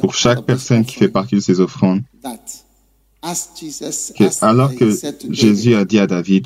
pour 0.00 0.14
chaque 0.14 0.44
personne 0.44 0.84
qui 0.84 0.96
fait 0.96 1.08
partie 1.08 1.36
de 1.36 1.40
ces 1.40 1.60
offrandes. 1.60 2.02
Alors 4.42 4.74
que 4.74 4.84
Jésus 5.30 5.74
a 5.74 5.84
dit 5.84 5.98
à 5.98 6.06
David, 6.06 6.44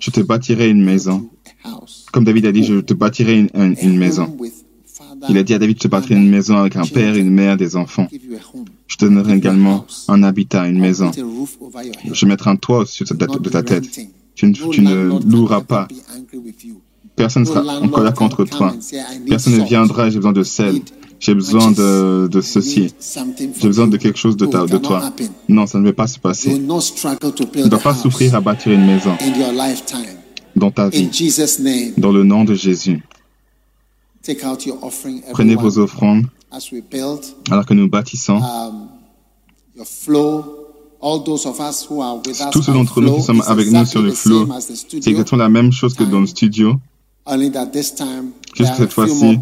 je 0.00 0.10
te 0.10 0.20
bâtirai 0.20 0.68
une 0.68 0.84
maison. 0.84 1.28
Comme 2.12 2.24
David 2.24 2.46
a 2.46 2.52
dit, 2.52 2.64
je 2.64 2.80
te 2.80 2.94
bâtirai 2.94 3.38
une, 3.38 3.50
une- 3.54 3.76
A 3.76 3.82
une 3.82 3.96
maison. 3.96 4.36
Il 5.28 5.38
a 5.38 5.42
dit 5.42 5.54
à 5.54 5.58
David, 5.58 5.76
je 5.76 5.82
te 5.82 5.88
bâtirai 5.88 6.14
une 6.16 6.28
maison 6.30 6.56
avec 6.56 6.76
un 6.76 6.84
père, 6.84 7.16
une 7.16 7.30
mère, 7.30 7.56
des 7.56 7.76
enfants. 7.76 8.08
Je 8.88 8.96
te 8.96 9.04
donnerai 9.04 9.36
également 9.36 9.86
un 10.08 10.22
habitat, 10.22 10.66
une 10.68 10.80
maison. 10.80 11.10
Je 12.12 12.26
mettrai 12.26 12.50
un 12.50 12.56
toit 12.56 12.80
au-dessus 12.80 13.04
de 13.04 13.14
ta, 13.48 13.62
tête. 13.62 13.84
Tu 14.34 14.46
ne, 14.46 14.52
tu 14.70 14.82
loueras 15.28 15.60
pas. 15.62 15.88
Personne 17.14 17.42
ne 17.44 17.48
sera 17.48 17.78
en 17.78 17.88
colère 17.88 18.14
contre 18.14 18.44
toi. 18.44 18.74
Personne 19.28 19.54
ne 19.54 19.64
viendra, 19.64 20.10
j'ai 20.10 20.16
besoin 20.16 20.32
de 20.32 20.42
sel. 20.42 20.80
J'ai 21.18 21.34
besoin 21.34 21.70
de, 21.70 22.28
de 22.28 22.40
ceci. 22.40 22.92
J'ai 23.60 23.68
besoin 23.68 23.86
de 23.86 23.96
quelque 23.96 24.18
chose 24.18 24.36
de, 24.36 24.46
ta, 24.46 24.64
it 24.64 24.70
de 24.70 24.78
toi. 24.78 25.12
Non, 25.48 25.66
ça 25.66 25.78
ne 25.78 25.86
va 25.86 25.92
pas 25.92 26.06
se 26.06 26.18
passer. 26.18 26.54
Tu 26.54 26.60
ne 26.60 27.68
dois 27.68 27.78
pas 27.78 27.94
souffrir 27.94 28.34
à 28.34 28.40
bâtir 28.40 28.72
une 28.72 28.86
maison 28.86 29.16
dans 30.54 30.70
ta 30.70 30.88
vie. 30.88 31.08
Dans 31.96 32.12
le 32.12 32.24
nom 32.24 32.44
de 32.44 32.54
Jésus. 32.54 33.02
Prenez 35.32 35.54
vos 35.54 35.78
offrandes 35.78 36.26
alors 37.50 37.66
que 37.66 37.74
nous 37.74 37.88
bâtissons. 37.88 38.40
um, 38.40 38.88
Tous 42.52 42.62
ceux 42.62 42.72
d'entre 42.72 43.00
nous 43.00 43.16
qui 43.16 43.22
sommes 43.22 43.42
avec 43.46 43.70
nous 43.70 43.84
sur 43.84 44.02
le 44.02 44.12
the 44.12 44.14
c'est 44.14 45.10
exactement 45.10 45.42
la 45.42 45.48
même 45.48 45.70
chose 45.70 45.94
que 45.94 46.04
dans 46.04 46.20
le 46.20 46.26
studio. 46.26 46.76
Juste 48.56 48.72
que 48.72 48.76
cette 48.78 48.92
fois-ci, 48.92 49.38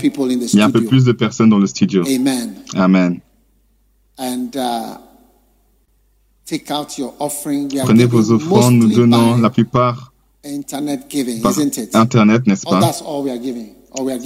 il 0.53 0.59
y 0.59 0.63
a 0.63 0.67
un 0.67 0.71
peu 0.71 0.85
plus 0.85 1.05
de 1.05 1.13
personnes 1.13 1.51
dans 1.51 1.59
le 1.59 1.67
studio. 1.67 2.03
Amen. 2.07 2.55
Amen. 2.75 3.21
And 4.19 4.49
uh, 4.55 4.99
take 6.47 6.71
out 6.71 6.99
your 6.99 7.15
offering. 7.19 7.69
We 7.73 7.81
are 7.81 7.85
Prenez 7.85 8.07
vos 8.07 8.31
offrandes, 8.33 8.75
nous 8.75 8.89
donnons 8.89 9.39
la 9.39 9.51
plupart 9.51 10.13
internet 10.45 11.07
giving, 11.09 11.41
par 11.41 11.53
isn't 11.53 11.77
it? 11.79 11.95
Internet, 11.97 12.47
n'est-ce 12.47 12.63
Oh, 12.67 12.71
pas? 12.71 12.93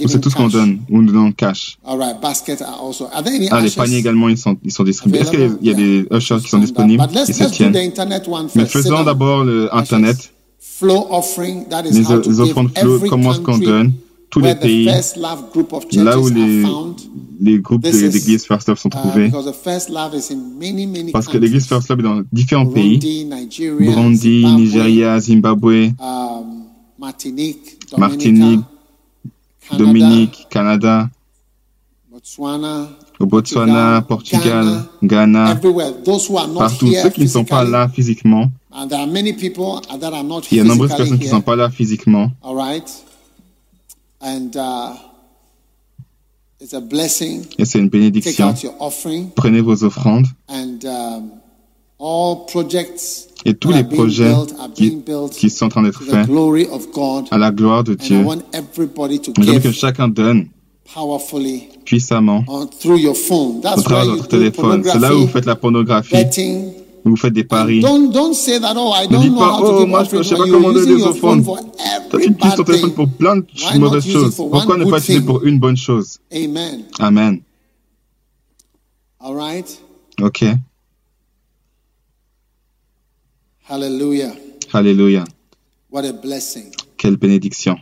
C'est 0.07 0.19
tout 0.19 0.29
ce 0.31 0.35
qu'on 0.35 0.47
donne, 0.47 0.79
ou 0.89 1.01
nous 1.01 1.11
donnons 1.11 1.31
cash. 1.31 1.77
All 1.85 1.97
right, 1.99 2.19
baskets 2.19 2.61
are 2.61 2.79
also. 2.81 3.05
Are 3.13 3.23
there 3.23 3.35
any 3.35 3.49
Ah, 3.51 3.61
les 3.61 3.69
paniers 3.69 3.97
également, 3.97 4.27
ils 4.27 4.37
sont, 4.37 4.57
ils 4.63 4.71
sont 4.71 4.83
distribués. 4.83 5.19
Est-ce 5.19 5.29
qu'il 5.31 5.57
y 5.61 5.69
a 5.69 5.73
des 5.75 6.07
ushers 6.11 6.39
qui 6.41 6.49
sont 6.49 6.57
disponibles, 6.57 7.03
But 7.05 7.13
let's, 7.13 7.27
qui 7.27 7.33
se 7.33 7.43
tiennent? 7.49 7.73
the 7.73 7.77
internet 7.77 8.27
one 8.27 8.47
Mais 8.55 8.65
faisons 8.65 9.03
d'abord 9.03 9.43
le 9.43 9.65
Ushers. 9.67 9.77
Internet, 9.79 10.33
Flow 10.59 11.07
offering, 11.11 11.67
that 11.69 11.83
is 11.85 11.91
les, 11.91 12.03
how 12.05 12.19
to 12.21 12.29
les 12.29 12.35
give 12.37 12.41
offrandes 12.45 12.77
flow, 12.77 12.99
comment 13.09 13.31
est-ce 13.33 13.41
qu'on 13.41 13.57
donne? 13.59 13.93
Tous 14.29 14.39
les 14.41 14.55
pays, 14.55 14.85
là 15.93 16.19
où 16.19 16.27
les, 16.29 16.63
les 17.41 17.59
groupes 17.59 17.81
d'églises 17.81 18.45
First 18.45 18.67
Love 18.67 18.77
sont 18.77 18.89
Uh, 18.89 18.91
trouvés. 18.99 19.25
because 19.29 19.45
the 19.45 19.53
first 19.53 19.89
love 19.89 20.13
is 20.13 20.31
in 20.31 20.57
many, 20.59 20.85
many 20.85 21.11
Parce 21.11 21.27
que 21.27 21.37
l'église 21.37 21.65
First 21.67 21.89
Love 21.89 21.99
est 21.99 22.03
dans 22.03 22.21
différents 22.31 22.67
pays. 22.67 22.99
Burundi, 23.79 24.45
Nigeria, 24.45 25.19
Zimbabwe, 25.19 25.93
um, 25.99 26.65
Martinique, 26.99 27.77
Dominique, 29.77 30.47
Canada, 30.49 31.09
au 33.19 33.25
Botswana, 33.25 34.01
Portugal, 34.07 34.83
Ghana, 35.03 35.55
partout. 36.57 36.91
Ceux 37.01 37.09
qui 37.09 37.21
ne 37.21 37.27
sont 37.27 37.45
pas 37.45 37.63
là 37.63 37.89
physiquement, 37.89 38.49
il 38.73 40.57
y 40.57 40.59
a 40.59 40.63
de 40.63 40.67
nombreuses 40.67 40.95
personnes 40.95 41.19
qui 41.19 41.25
ne 41.25 41.29
sont 41.31 41.41
pas 41.41 41.55
là 41.55 41.69
physiquement. 41.69 42.31
Et 47.57 47.65
c'est 47.65 47.79
une 47.79 47.89
bénédiction. 47.89 48.53
Prenez 49.35 49.61
vos 49.61 49.83
offrandes. 49.83 50.25
Et 53.45 53.53
tous 53.53 53.71
les 53.71 53.83
projets 53.85 54.33
qui, 54.75 55.01
qui 55.31 55.49
sont 55.49 55.65
en 55.65 55.69
train 55.69 55.83
d'être 55.83 56.03
faits 56.03 56.27
à 57.31 57.37
la 57.37 57.51
gloire 57.51 57.83
de 57.85 57.93
Dieu. 57.93 58.25
Je 59.37 59.51
veux 59.51 59.59
que 59.59 59.71
chacun 59.71 60.07
donne 60.09 60.47
puissamment 61.85 62.43
au 63.77 63.81
travers 63.83 64.05
de 64.05 64.11
votre 64.11 64.27
téléphone. 64.27 64.83
C'est 64.83 64.99
là 64.99 65.15
où 65.15 65.19
vous 65.21 65.27
faites 65.27 65.45
la 65.45 65.55
pornographie, 65.55 66.15
vous 67.05 67.15
faites 67.15 67.33
des 67.33 67.43
paris. 67.43 67.81
ne 67.81 69.17
dites 69.17 69.35
pas, 69.35 69.59
oh, 69.61 69.85
moi, 69.85 70.03
je 70.03 70.17
ne 70.17 70.23
sais 70.23 70.35
pas 70.35 70.43
comment 70.49 70.71
donner 70.71 70.95
des 70.95 71.03
offrandes. 71.03 71.45
Tu 72.11 72.17
utilises 72.17 72.55
ton 72.55 72.63
téléphone 72.63 72.93
pour 72.93 73.09
plein 73.09 73.37
de 73.37 73.45
mauvaises 73.79 74.07
choses. 74.07 74.35
Pourquoi 74.35 74.77
ne 74.77 74.85
pas 74.85 74.99
utiliser 74.99 75.25
pour 75.25 75.43
une 75.43 75.59
bonne 75.59 75.77
chose? 75.77 76.19
Amen. 76.99 77.41
OK. 80.21 80.45
Hallelujah. 83.69 84.33
Alléluia. 84.73 85.23
What 85.91 86.05
a 86.05 86.13
blessing. 86.13 86.73
Quelle 86.97 87.17
bénédiction. 87.17 87.77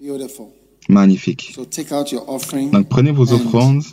Beautiful. 0.00 0.57
Magnifique. 0.88 1.52
So 1.54 1.64
take 1.64 1.92
out 1.92 2.10
your 2.10 2.24
offering. 2.28 2.70
Donc 2.70 2.88
prenez 2.88 3.12
vos 3.12 3.32
offrandes. 3.32 3.84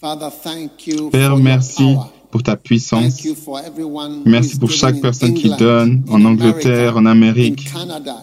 Father, 0.00 0.28
thank 0.42 0.86
you 0.86 1.10
Père, 1.10 1.36
merci 1.36 1.94
pour 2.30 2.42
ta 2.42 2.56
puissance. 2.56 3.22
Merci 4.24 4.58
pour 4.58 4.70
chaque 4.70 5.00
personne 5.00 5.34
qui 5.34 5.50
donne 5.58 6.02
en 6.08 6.24
Angleterre, 6.24 6.96
en 6.96 7.06
Amérique, 7.06 7.68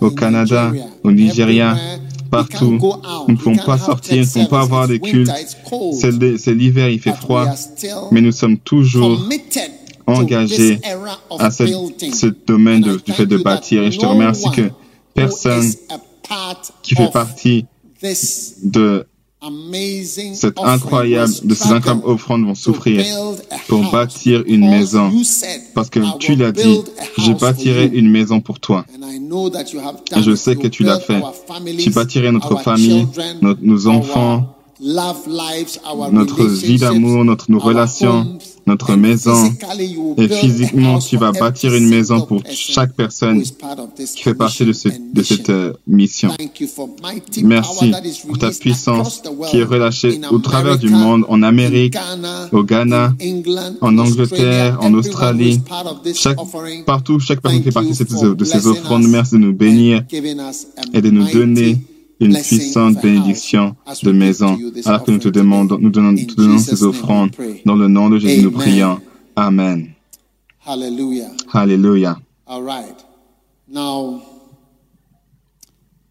au 0.02 0.10
Canada, 0.12 0.72
Nigeria, 0.72 0.86
au 1.04 1.12
Nigeria, 1.12 1.78
partout. 2.32 2.80
Nous 3.28 3.34
ne 3.34 3.38
pouvons 3.38 3.58
pas 3.58 3.78
sortir, 3.78 4.16
nous 4.16 4.22
ne 4.22 4.26
pouvons 4.32 4.46
pas 4.48 4.62
avoir 4.62 4.88
des 4.88 5.00
cultes. 5.00 5.32
C'est 5.94 6.12
l'hi- 6.12 6.40
c'est 6.40 6.54
l'hiver, 6.56 6.90
il 6.90 7.00
fait 7.00 7.14
froid, 7.16 7.46
mais 8.12 8.22
nous 8.22 8.32
sommes 8.32 8.58
toujours 8.58 9.20
engagés 10.08 10.80
à 11.38 11.52
cette- 11.52 12.16
ce 12.16 12.28
domaine 12.48 12.82
de- 12.82 12.98
du 12.98 13.12
fait 13.14 13.26
de 13.26 13.38
bâtir. 13.38 13.84
Et 13.84 13.92
je 13.92 14.00
te 14.00 14.06
remercie 14.06 14.50
que 14.52 14.70
personne 15.14 15.70
qui 16.82 16.96
fait 16.96 17.12
partie 17.12 17.66
de 18.64 19.06
cette 20.34 20.60
incroyable, 20.60 21.34
de 21.44 21.54
ces 21.54 21.70
incroyables 21.70 22.06
offrandes 22.06 22.46
vont 22.46 22.56
souffrir 22.56 23.06
pour 23.68 23.92
bâtir 23.92 24.44
une 24.48 24.68
maison. 24.70 25.12
Parce 25.74 25.90
que 25.90 26.00
"I 26.00 26.12
tu 26.20 26.36
l'as 26.36 26.52
dit, 26.52 26.82
je 27.18 27.32
bâtirai 27.34 27.86
you." 27.86 27.92
une 27.94 28.10
maison 28.10 28.42
pour 28.42 28.60
toi. 28.60 28.86
Et 30.16 30.22
je 30.22 30.36
sais 30.36 30.56
que 30.56 30.68
tu 30.68 30.84
l'as 30.84 31.00
fait. 31.00 31.22
Tu 31.78 31.92
bâtirais 31.92 32.32
notre 32.32 32.60
famille, 32.62 33.08
nos, 33.42 33.88
enfants, 33.88 34.56
notre 34.80 36.46
vie 36.46 36.78
d'amour, 36.78 37.24
notre, 37.24 37.52
nos 37.52 37.60
relations, 37.60 38.40
notre 38.68 38.96
maison. 38.96 39.52
Et 40.18 40.28
physiquement, 40.28 41.00
tu 41.00 41.18
vas 41.18 41.32
bâtir 41.32 41.74
une 41.74 41.88
maison 41.88 42.22
pour 42.22 42.44
chaque 42.52 42.94
personne 42.94 43.42
qui 43.42 44.24
fait 44.24 44.36
partie 44.36 44.66
de, 44.66 44.74
cette 44.74 45.00
mission. 45.16 45.50
euh, 45.50 45.74
mission. 45.88 46.30
Merci 47.44 47.92
pour 48.28 48.38
ta 48.38 48.52
puissance 48.52 49.24
qui 49.50 49.60
est 49.60 49.64
relâchée 49.64 50.20
au 50.32 50.40
travers 50.40 50.78
du 50.78 50.90
monde, 50.90 51.26
en 51.30 51.42
Amérique, 51.42 51.96
au 52.52 52.64
Ghana, 52.64 53.16
en 53.82 53.98
Angleterre, 53.98 54.78
en 54.82 54.94
Australie, 54.94 55.62
partout, 56.86 57.20
chaque 57.20 57.42
personne 57.42 57.60
qui 57.60 57.66
fait 57.66 57.72
partie 57.72 57.92
de, 57.92 58.46
ces 58.46 58.68
offrandes. 58.68 59.08
Merci 59.08 59.36
de 59.36 59.40
nous 59.40 59.54
bénir 59.54 60.04
et 60.94 61.02
de 61.02 61.10
nous 61.10 61.26
donner 61.32 61.78
une 62.20 62.34
puissante 62.34 63.02
bénédiction 63.02 63.76
de 64.04 64.12
maison, 64.12 64.58
alors 64.86 65.04
que 65.04 65.12
nous 65.12 65.20
te 65.20 65.30
demandons, 65.30 65.78
nous 65.80 65.90
donnons, 65.90 66.16
te 66.16 66.58
ces 66.58 66.84
offrandes. 66.84 67.32
Dans 67.66 67.76
le 67.76 67.88
nom 67.88 68.10
de 68.10 68.18
Jésus, 68.18 68.44
nous 68.44 68.52
prions. 68.52 69.00
Amen. 69.36 69.94
Hallelujah. 70.66 72.18
All 72.48 72.64
right. 72.64 73.04
Now, 73.68 74.22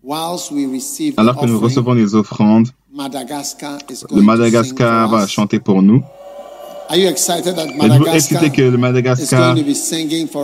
whilst 0.03 0.53
we 0.53 0.67
receive 0.67 1.15
Alors 1.17 1.37
que 1.39 1.47
nous 1.47 1.59
recevons 1.59 1.95
les 1.95 2.15
offrandes, 2.15 2.69
Madagascar 2.93 3.79
is 3.91 4.05
le 4.11 4.23
Madagascar 4.23 5.05
to 5.05 5.11
sing 5.11 5.19
va 5.19 5.27
chanter 5.27 5.59
pour 5.59 5.83
nous. 5.83 6.03
Are 6.89 6.97
you 6.97 7.09
excited 7.09 7.57
that 7.57 7.67
Êtes-vous 7.67 7.79
Madagascar 7.79 8.15
excité 8.15 8.51
que 8.51 8.63
le 8.63 8.79
Madagascar 8.79 9.57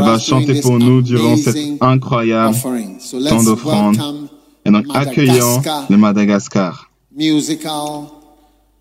va 0.01 0.19
chanter 0.19 0.61
pour 0.61 0.79
nous 0.79 1.01
durant 1.03 1.37
cette 1.37 1.57
incroyable? 1.81 2.57
So 2.99 3.21
temps 3.21 3.43
d'offrande? 3.45 4.22
Et 4.65 4.71
donc, 4.71 4.87
accueillons 4.95 5.63
le 5.91 5.97
Madagascar, 5.97 6.91
musical 7.15 8.07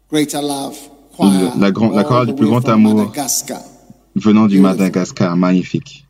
greater 0.10 0.42
love 0.42 0.78
choir. 1.16 1.32
la 1.58 1.70
la 1.70 2.00
all 2.00 2.04
chorale 2.06 2.28
du 2.28 2.36
plus 2.36 2.48
grand 2.48 2.68
amour. 2.70 2.96
Madagascar. 2.96 3.62
venant 4.16 4.48
du. 4.48 4.60
Madagascar. 4.60 5.36
Magnifique. 5.36 6.06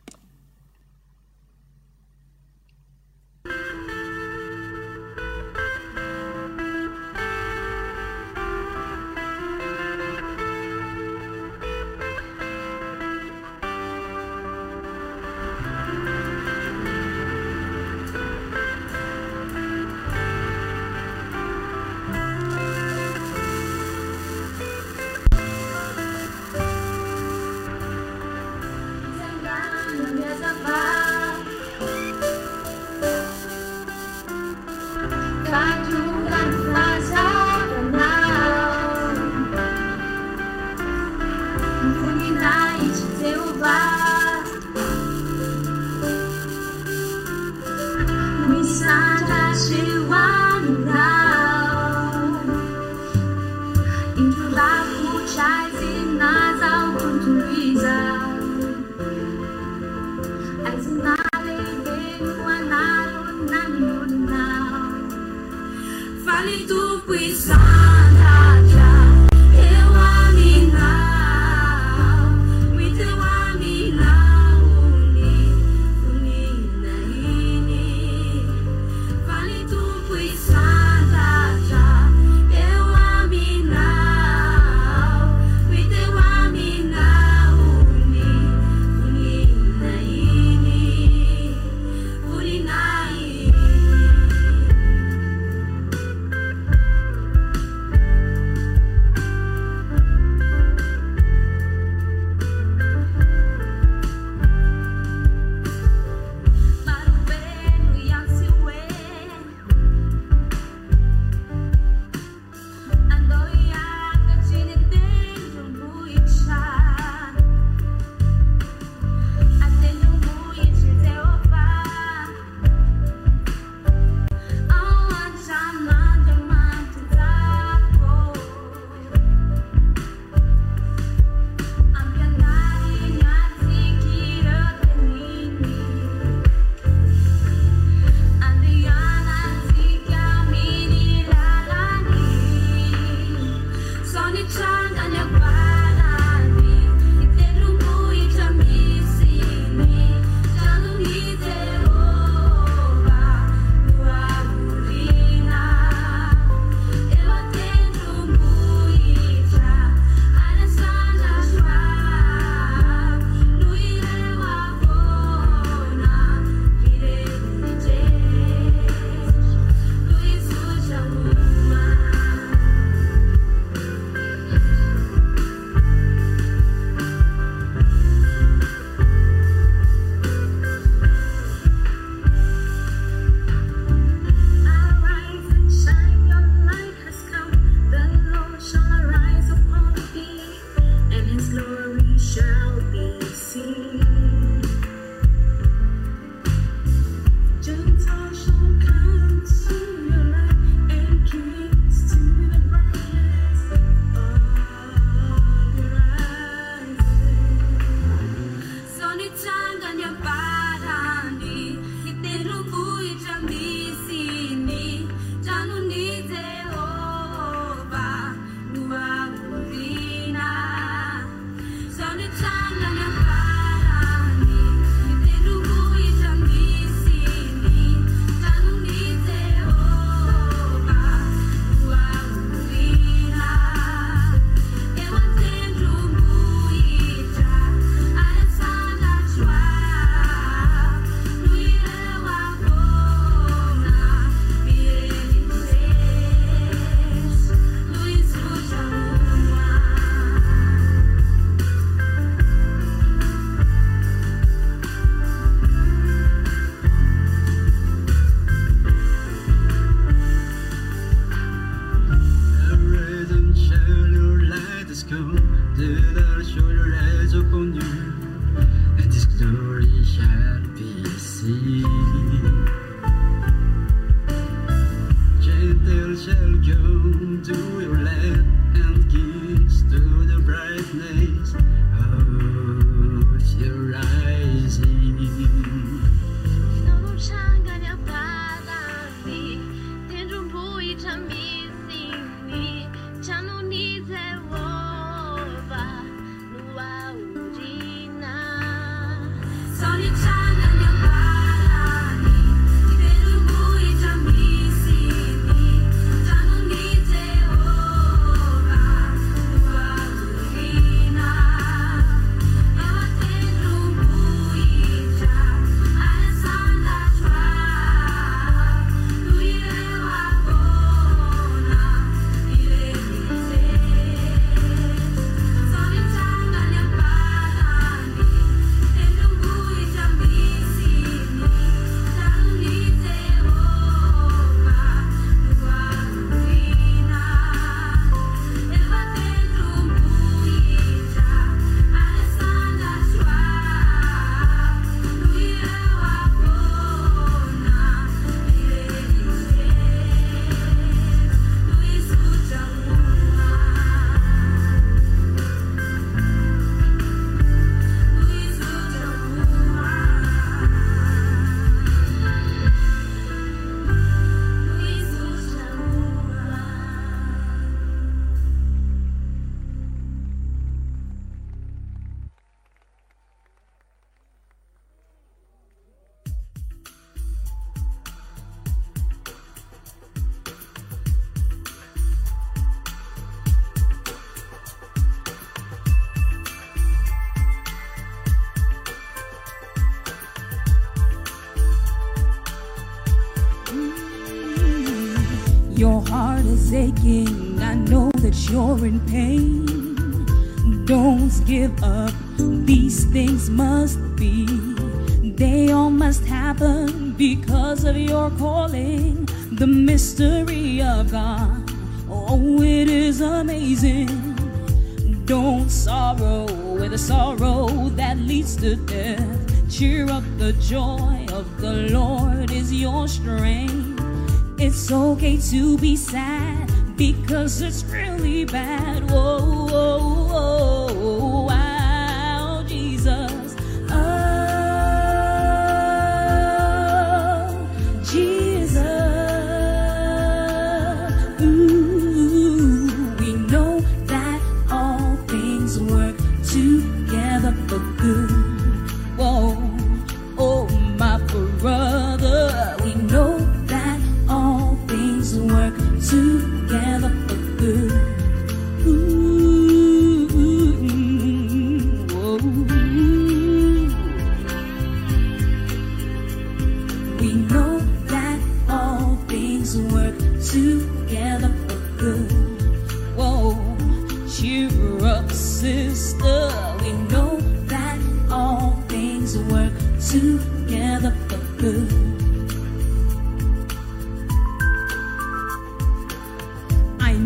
To 425.51 425.78
be 425.78 425.97
sad 425.97 426.95
because 426.95 427.61
it's 427.61 427.84
really 427.84 428.45
bad. 428.45 429.01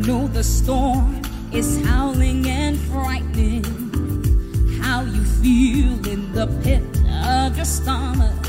know 0.05 0.27
the 0.27 0.43
storm 0.43 1.19
is 1.51 1.83
howling 1.83 2.45
and 2.47 2.77
frightening. 2.91 3.63
How 4.79 5.01
you 5.01 5.23
feel 5.23 6.07
in 6.07 6.31
the 6.31 6.45
pit 6.61 6.83
of 7.23 7.55
your 7.55 7.65
stomach. 7.65 8.45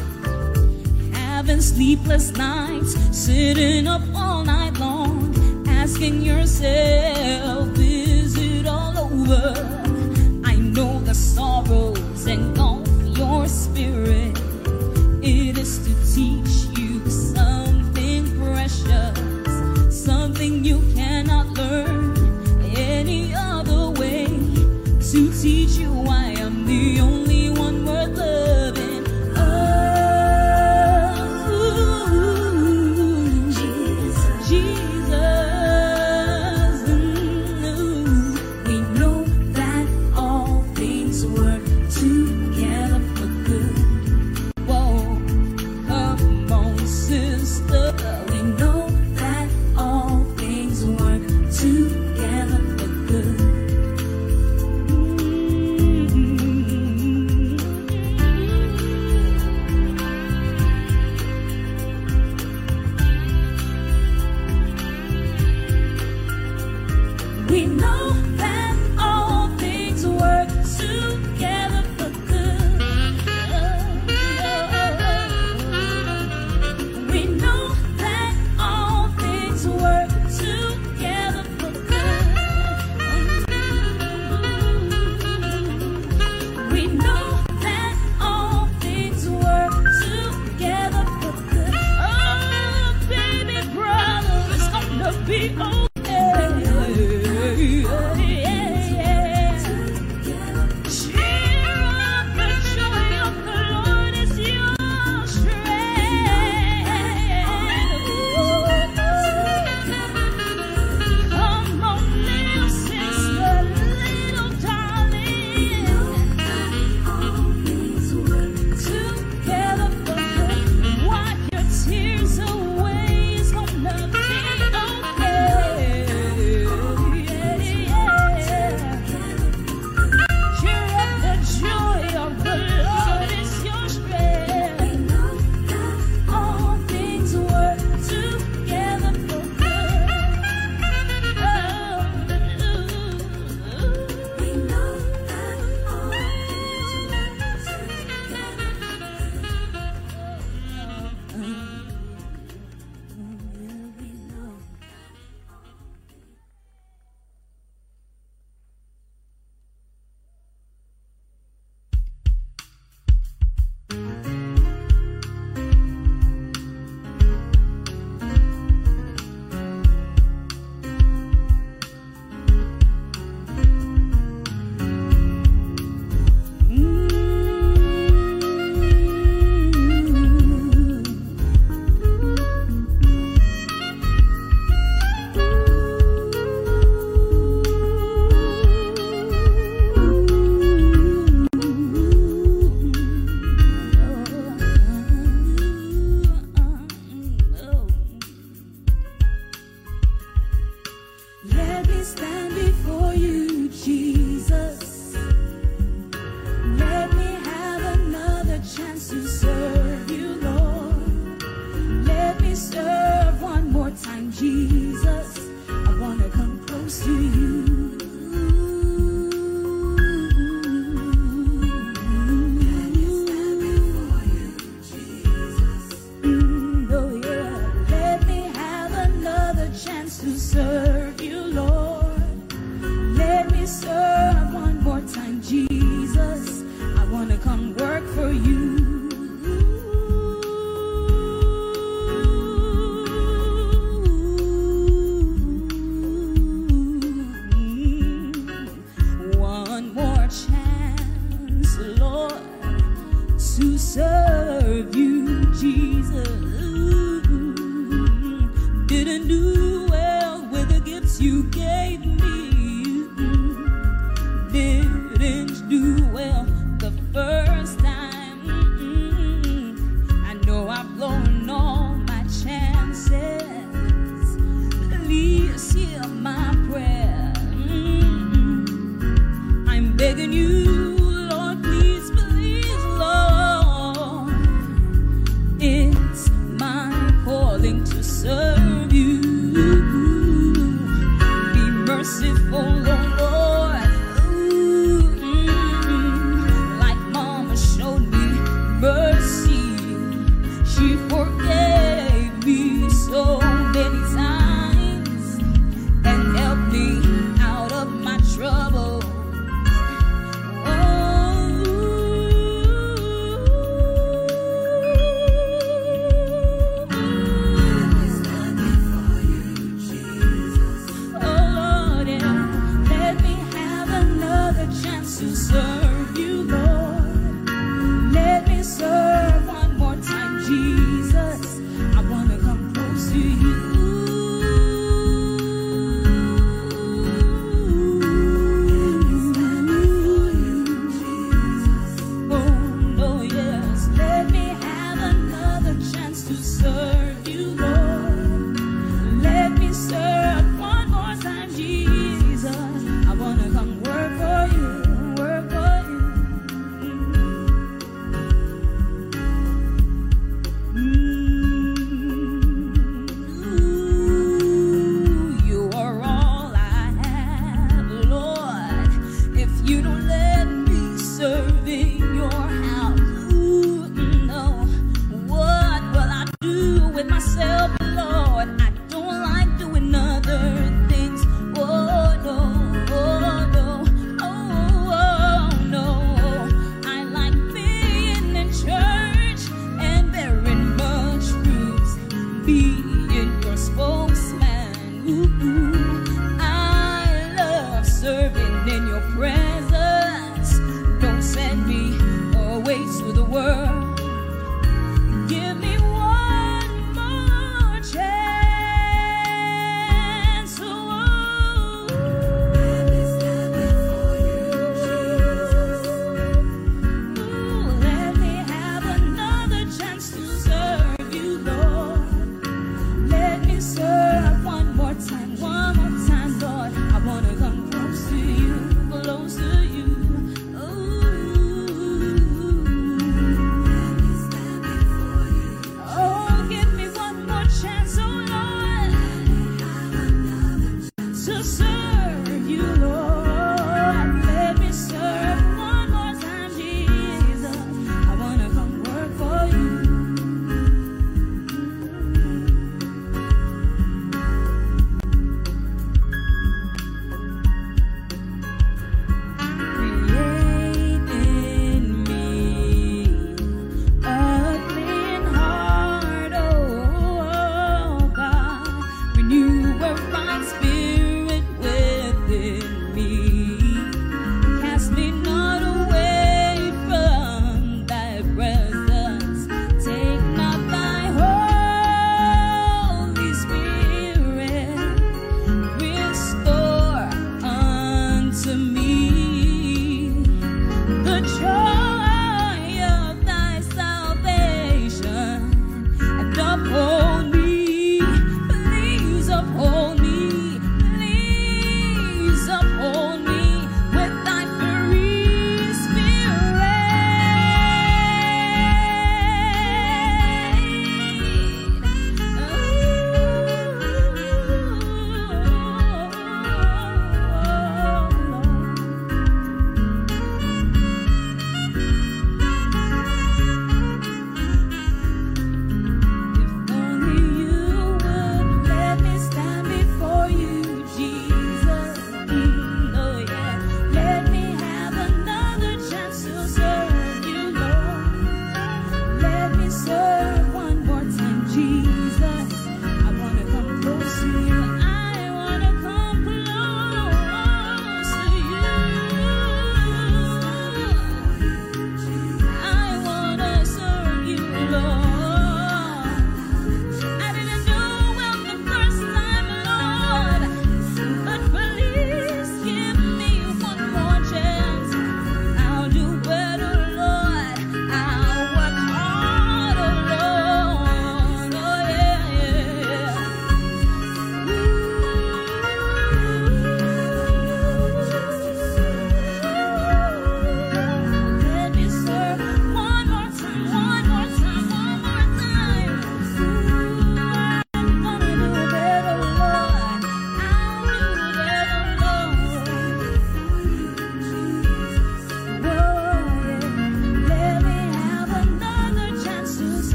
Having 1.15 1.63
sleepless 1.63 2.33
nights, 2.33 2.95
sitting 3.17 3.87
up 3.87 4.03
all 4.15 4.45
night 4.45 4.79
long, 4.79 5.35
asking 5.67 6.21
yourself, 6.21 7.71
is 7.79 8.37
it 8.37 8.67
all 8.67 8.99
over? 8.99 9.55
I 10.45 10.57
know 10.57 11.01
the 11.01 11.15
sorrows 11.15 12.27
engulf 12.27 12.87
your 13.17 13.49
spirit. 13.49 14.39
It 15.23 15.57
is 15.57 15.79
to 15.87 16.15
teach 16.15 16.66
teach 25.47 25.77
you 25.79 25.93
why 25.93 26.35
I'm 26.41 26.67
the 26.67 26.99
only 26.99 27.26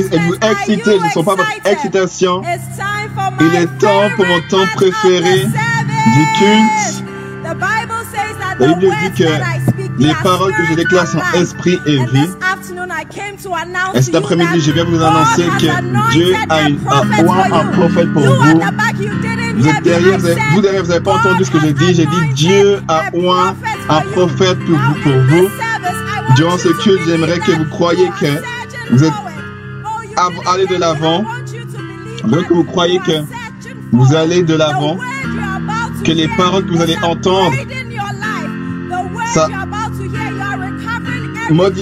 êtes-vous 0.00 0.34
excité 0.34 0.98
Je 0.98 1.04
ne 1.04 1.10
sens 1.10 1.24
pas 1.24 1.34
votre 1.34 1.52
excitation. 1.64 2.42
Il 3.40 3.54
est 3.56 3.78
temps 3.78 4.08
pour 4.16 4.26
mon 4.26 4.40
temps 4.48 4.66
préféré 4.74 5.44
du 5.44 6.26
culte. 6.38 7.04
La 8.58 8.66
Bible 8.74 8.94
dit 9.02 9.22
que 9.24 9.28
les 9.98 10.14
paroles 10.22 10.52
que 10.54 10.64
je 10.70 10.74
déclare 10.74 11.06
sont 11.06 11.20
esprit 11.34 11.78
et 11.86 11.96
vie. 11.96 12.28
Et 13.94 14.02
cet 14.02 14.14
après-midi, 14.14 14.60
je 14.60 14.72
viens 14.72 14.84
vous 14.84 15.02
annoncer 15.02 15.44
que 15.58 16.10
Dieu 16.12 16.34
a, 16.48 16.62
une, 16.68 16.78
un, 16.88 17.52
un 17.52 17.64
prophète 17.66 18.12
pour 18.12 18.22
vous. 18.22 18.60
Vous 19.56 19.68
êtes 19.68 19.82
derrière, 19.82 20.18
vous, 20.18 20.28
vous 20.54 20.60
derrière, 20.60 20.82
vous 20.82 20.88
n'avez 20.88 21.02
pas 21.02 21.14
entendu 21.14 21.44
ce 21.44 21.50
que 21.50 21.60
j'ai 21.60 21.72
dit. 21.72 21.94
J'ai 21.94 22.06
dit 22.06 22.32
Dieu 22.34 22.82
a 22.88 23.02
oint 23.14 23.54
un 23.88 24.00
prophète 24.12 24.58
pour 24.64 24.76
vous. 24.78 24.94
Pour 25.02 25.12
vous. 25.28 25.48
Durant 26.36 26.58
ce 26.58 26.68
culte, 26.82 27.00
j'aimerais 27.06 27.38
que 27.38 27.52
vous 27.52 27.64
croyiez 27.70 28.08
que 28.20 28.26
vous 28.92 29.04
êtes 29.04 29.12
aller 30.46 30.66
de 30.66 30.76
l'avant, 30.76 31.24
donc 32.24 32.48
que 32.48 32.54
vous 32.54 32.64
croyez 32.64 32.98
que 32.98 33.22
vous 33.92 34.14
allez 34.14 34.42
de 34.42 34.54
l'avant, 34.54 34.98
que 36.04 36.12
les 36.12 36.28
paroles 36.36 36.66
que 36.66 36.72
vous 36.72 36.82
allez 36.82 36.96
entendre, 37.02 37.52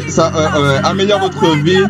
ça, 0.08 0.32
euh, 0.34 0.48
euh, 0.56 0.80
améliore 0.82 1.20
votre 1.20 1.56
vie. 1.56 1.84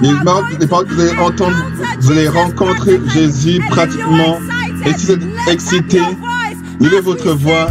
Les 0.00 0.14
paroles, 0.24 0.44
les 0.58 0.66
paroles 0.66 0.86
que 0.86 0.94
vous 0.94 1.00
allez 1.00 1.18
entendre, 1.18 1.56
vous 2.00 2.10
allez 2.10 2.28
rencontrer 2.28 3.00
Jésus 3.12 3.62
pratiquement. 3.70 4.38
Et 4.84 4.92
si 4.98 5.06
vous 5.06 5.12
êtes 5.12 5.22
excité, 5.48 6.00
levez 6.80 7.00
votre 7.00 7.32
voix 7.32 7.68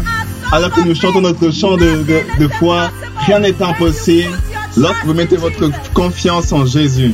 alors 0.52 0.72
que 0.72 0.82
nous 0.82 0.96
chantons 0.96 1.22
notre 1.22 1.52
chant 1.52 1.78
de, 1.78 2.04
de 2.40 2.48
foi. 2.60 2.90
Rien 3.26 3.40
n'est 3.40 3.62
impossible 3.62 4.30
lorsque 4.78 5.06
vous 5.06 5.14
mettez 5.14 5.38
votre 5.38 5.70
confiance 5.94 6.52
en 6.52 6.66
Jésus. 6.66 7.14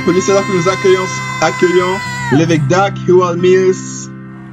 Applaudissez-leur 0.00 0.46
que 0.46 0.56
nous 0.56 0.66
accueillons, 0.66 1.06
accueillons 1.42 1.98
l'évêque 2.32 2.66
Dak 2.68 2.94
Hewell 3.06 3.36
Mills. 3.36 4.08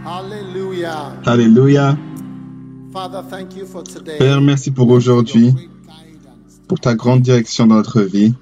Alléluia. 0.06 1.14
Alléluia. 1.26 1.98
Père, 4.20 4.41
merci 4.41 4.72
pour 4.72 4.89
aujourd'hui, 4.89 5.54
pour 6.68 6.82
ta 6.82 6.95
grande 6.95 7.22
direction 7.22 7.66
dans 7.66 7.76
notre 7.76 8.02
vie. 8.02 8.34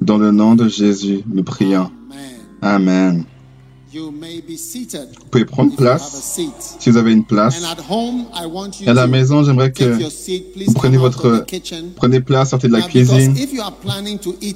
Dans 0.00 0.16
le 0.16 0.30
nom 0.30 0.54
de 0.54 0.68
Jésus, 0.68 1.24
nous 1.26 1.42
prions. 1.42 1.90
Amen. 2.62 3.24
Vous 3.92 5.24
pouvez 5.30 5.44
prendre 5.44 5.74
place 5.74 6.38
si 6.78 6.90
vous 6.90 6.96
avez 6.96 7.12
une 7.12 7.24
place. 7.24 7.62
à 8.86 8.94
la 8.94 9.06
maison, 9.06 9.42
j'aimerais 9.42 9.72
que 9.72 9.98
vous 10.64 10.72
preniez 10.74 10.96
votre 10.96 11.44
prenez 11.96 12.20
place, 12.20 12.50
sortez 12.50 12.68
de 12.68 12.72
la 12.72 12.82
cuisine. 12.82 13.34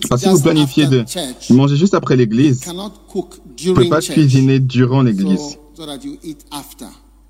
Parce 0.09 0.23
que 0.23 0.29
si 0.29 0.35
vous 0.35 0.41
planifiez 0.43 0.87
de 0.87 1.05
manger 1.51 1.77
juste 1.77 1.95
après 1.95 2.17
l'église, 2.17 2.61
vous 2.67 3.31
ne 3.67 3.75
pouvez 3.75 3.89
pas 3.89 4.01
cuisiner 4.01 4.61
durant 4.61 5.03
l'église. 5.03 5.59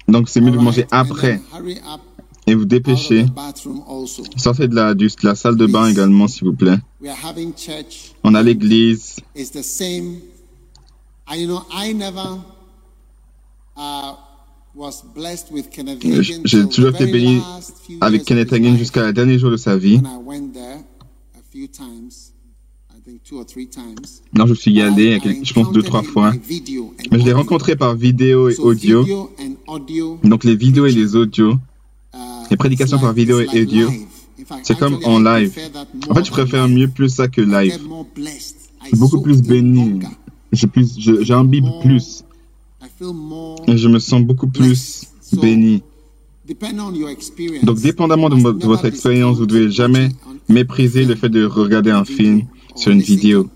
Donc 0.06 0.28
c'est 0.28 0.40
mieux 0.40 0.50
de 0.50 0.58
manger 0.58 0.86
après 0.90 1.40
et 2.46 2.54
vous 2.54 2.64
dépêchez. 2.64 3.26
Sortez 4.36 4.68
de 4.68 4.74
la, 4.74 4.94
de 4.94 5.08
la 5.22 5.34
salle 5.34 5.56
de 5.56 5.66
bain 5.66 5.88
également, 5.88 6.28
s'il 6.28 6.44
vous 6.44 6.54
plaît. 6.54 6.76
On 8.22 8.34
a 8.34 8.42
l'église. 8.42 9.16
J'ai 16.44 16.68
toujours 16.68 16.90
été 16.90 17.06
béni 17.06 17.40
avec 18.00 18.24
Kenneth 18.24 18.52
Hagin 18.52 18.76
jusqu'à 18.76 19.02
la 19.02 19.12
dernier 19.12 19.38
jour 19.38 19.50
de 19.50 19.56
sa 19.56 19.76
vie. 19.76 20.00
Non, 24.34 24.46
je 24.46 24.54
suis 24.54 24.72
y 24.72 24.80
allé, 24.80 25.20
je 25.42 25.52
pense 25.52 25.72
deux, 25.72 25.82
trois 25.82 26.02
fois. 26.02 26.32
Mais 27.12 27.18
je 27.20 27.24
l'ai 27.24 27.32
rencontré 27.32 27.76
par 27.76 27.94
vidéo 27.94 28.48
et 28.48 28.56
audio. 28.56 29.30
Donc 30.24 30.44
les 30.44 30.56
vidéos 30.56 30.86
et 30.86 30.92
les 30.92 31.14
audios, 31.14 31.52
uh, 32.14 32.18
les 32.50 32.56
prédications 32.56 32.98
par 32.98 33.12
vidéo 33.12 33.40
et 33.40 33.62
audio, 33.62 33.88
c'est 34.62 34.78
comme 34.78 34.98
en 35.04 35.20
live. 35.20 35.56
En 36.08 36.14
fait, 36.14 36.24
je 36.24 36.30
préfère 36.30 36.68
mieux 36.68 36.88
plus 36.88 37.08
ça 37.08 37.28
que 37.28 37.40
live. 37.40 37.78
Beaucoup 38.94 39.20
plus 39.20 39.42
béni. 39.42 40.00
J'imbibe 40.54 41.66
plus. 41.82 42.24
Et 43.66 43.76
je 43.76 43.88
me 43.88 43.98
sens 43.98 44.22
beaucoup 44.22 44.48
plus 44.48 45.06
béni. 45.32 45.82
Donc, 47.62 47.80
dépendamment 47.80 48.28
de, 48.28 48.66
votre 48.66 48.84
expérience, 48.84 49.36
vous 49.36 49.46
ne 49.46 49.48
devez 49.48 49.70
jamais 49.70 50.10
mépriser 50.48 51.04
le 51.04 51.14
fait 51.14 51.30
de 51.30 51.44
regarder 51.44 51.90
un 51.90 52.04
film 52.04 52.42
sur 52.76 52.92
une 52.92 53.00
vidéo 53.00 53.48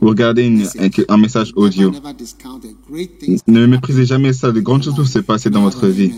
ou 0.00 0.08
regarder 0.08 0.64
un, 1.08 1.16
message 1.16 1.52
audio. 1.56 1.92
Ne 3.46 3.66
méprisez 3.66 4.04
jamais 4.04 4.32
ça. 4.32 4.52
De 4.52 4.60
grandes 4.60 4.82
choses 4.82 4.96
peuvent 4.96 5.06
se 5.06 5.20
passer 5.20 5.48
dans 5.48 5.62
votre 5.62 5.86
vie. 5.86 6.12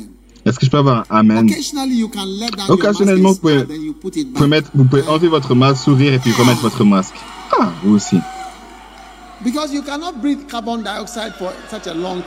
Est-ce 0.45 0.59
que 0.59 0.67
je 0.67 0.71
peux 0.71 0.79
avoir 0.79 1.05
un 1.11 1.19
Amen? 1.19 1.51
Occasionnellement, 2.69 3.33
vous 3.33 3.39
pouvez, 3.39 4.47
mettre, 4.47 4.71
vous 4.75 4.85
pouvez 4.85 5.03
enlever 5.03 5.29
votre 5.29 5.55
masque, 5.55 5.85
sourire 5.85 6.13
et 6.13 6.19
puis 6.19 6.33
remettre 6.33 6.61
votre 6.61 6.85
masque. 6.85 7.15
Ah, 7.59 7.73
vous 7.83 7.95
aussi. 7.95 8.17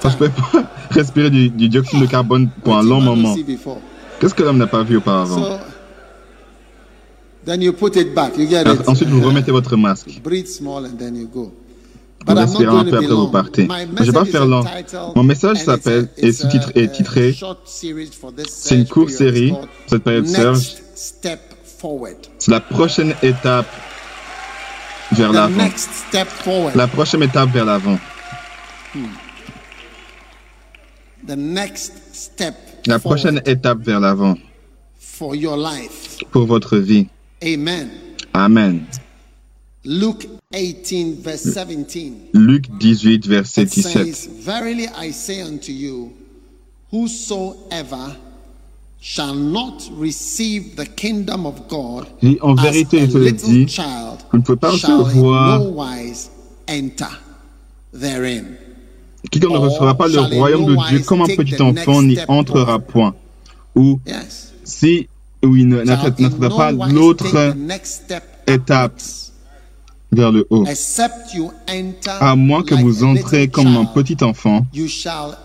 Parce 0.02 0.16
que 0.16 0.24
vous 0.24 0.30
ne 0.30 0.30
pouvez 0.30 0.62
pas 0.62 0.72
respirer 0.92 1.30
du, 1.30 1.50
dioxyde 1.50 2.02
de 2.02 2.06
carbone 2.06 2.50
pour 2.64 2.76
un 2.78 2.84
long 2.84 3.02
moment. 3.02 3.36
Qu'est-ce 4.20 4.34
que 4.34 4.44
l'homme 4.44 4.58
n'a 4.58 4.68
pas 4.68 4.84
vu 4.84 4.98
auparavant? 4.98 5.60
Ensuite, 8.88 9.10
vous 9.10 9.22
remettez 9.22 9.52
votre 9.52 9.76
masque. 9.78 10.22
Vous 12.28 12.36
respirez 12.36 12.78
un 12.78 12.84
peu 12.84 12.98
après 12.98 13.08
vous 13.08 13.28
partez. 13.28 13.68
Je 13.98 14.02
ne 14.02 14.06
vais 14.06 14.12
pas 14.12 14.26
faire 14.26 14.46
long. 14.46 14.64
Mon 15.16 15.24
message 15.24 15.58
s'appelle 15.64 16.10
et 16.18 16.32
sous-titre 16.32 16.72
est 16.76 16.92
titré 16.92 17.36
C'est 18.48 18.76
une 18.76 18.88
courte 18.88 19.10
série, 19.10 19.54
cette 19.88 20.04
période 20.04 20.28
Serge. 20.28 20.76
C'est 20.96 22.52
la 22.52 22.60
prochaine 22.60 23.16
étape 23.24 23.68
vers 25.12 25.32
l'avant. 25.32 25.68
La 26.76 26.88
prochaine 26.88 27.24
étape 27.24 27.50
vers 27.50 27.66
l'avant. 27.66 28.00
La 32.86 33.00
prochaine 33.00 33.42
étape 33.46 33.80
vers 33.80 34.00
l'avant. 34.00 34.36
Pour 36.32 36.46
votre 36.46 36.78
vie. 36.78 37.08
Amen. 37.44 37.90
Amen. 38.34 38.86
Luke 39.86 40.28
18, 40.52 41.22
verse 41.22 41.44
17. 41.44 42.14
Luc 42.34 42.66
18, 42.80 43.28
verset 43.28 43.66
17. 43.66 44.30
Verily 44.42 44.88
I 44.98 45.12
say 45.12 45.42
unto 45.42 45.72
you, 45.72 46.14
whosoever 46.92 48.16
Et 52.22 52.38
en 52.42 52.54
vérité, 52.54 53.00
je 53.02 53.06
te 53.06 53.18
le 53.18 53.32
dis, 53.32 53.66
vous 54.32 54.38
ne 54.38 54.44
pouvez 54.44 54.58
pas 54.58 54.72
recevoir 54.72 55.62
Quiconque 59.32 59.54
ne 59.54 59.58
recevra 59.58 59.96
pas 59.96 60.08
le 60.08 60.20
royaume 60.20 60.66
de 60.66 60.90
Dieu 60.90 61.00
comme 61.00 61.22
un 61.22 61.28
petit 61.28 61.62
enfant 61.62 62.02
n'y 62.02 62.18
entrera 62.28 62.80
point. 62.80 63.16
Ou 63.76 64.00
si 64.64 65.08
ou 65.44 65.56
il 65.56 65.68
n'atteindra 65.70 66.50
pas 66.50 66.72
l'autre 66.72 67.56
étape 68.48 69.02
vers 70.12 70.32
le 70.32 70.46
haut. 70.50 70.66
À 72.20 72.36
moins 72.36 72.64
que 72.64 72.76
vous 72.76 73.04
entrez 73.04 73.48
comme 73.48 73.78
un 73.78 73.86
petit 73.86 74.18
enfant, 74.24 74.66
vous 74.74 74.84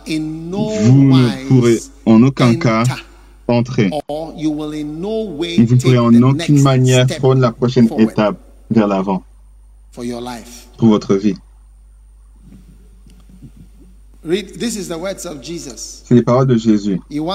ne 0.07 1.49
pourrez 1.49 1.79
en 2.07 2.23
aucun 2.23 2.55
cas 2.57 2.85
entrer. 3.49 3.91
Vous 4.09 4.33
ne 4.39 5.81
pourrez 5.81 5.99
en 5.99 6.23
aucune 6.23 6.63
manière 6.63 7.07
prendre 7.07 7.41
la 7.41 7.53
prochaine 7.53 7.89
étape 7.99 8.37
vers 8.71 8.87
l'avant 8.87 9.23
pour 10.79 10.89
votre 10.89 11.15
vie. 11.15 11.35
C'est 14.27 16.15
les 16.15 16.23
paroles 16.23 16.47
de 16.47 16.57
Jésus. 16.57 16.99
Vous 17.11 17.27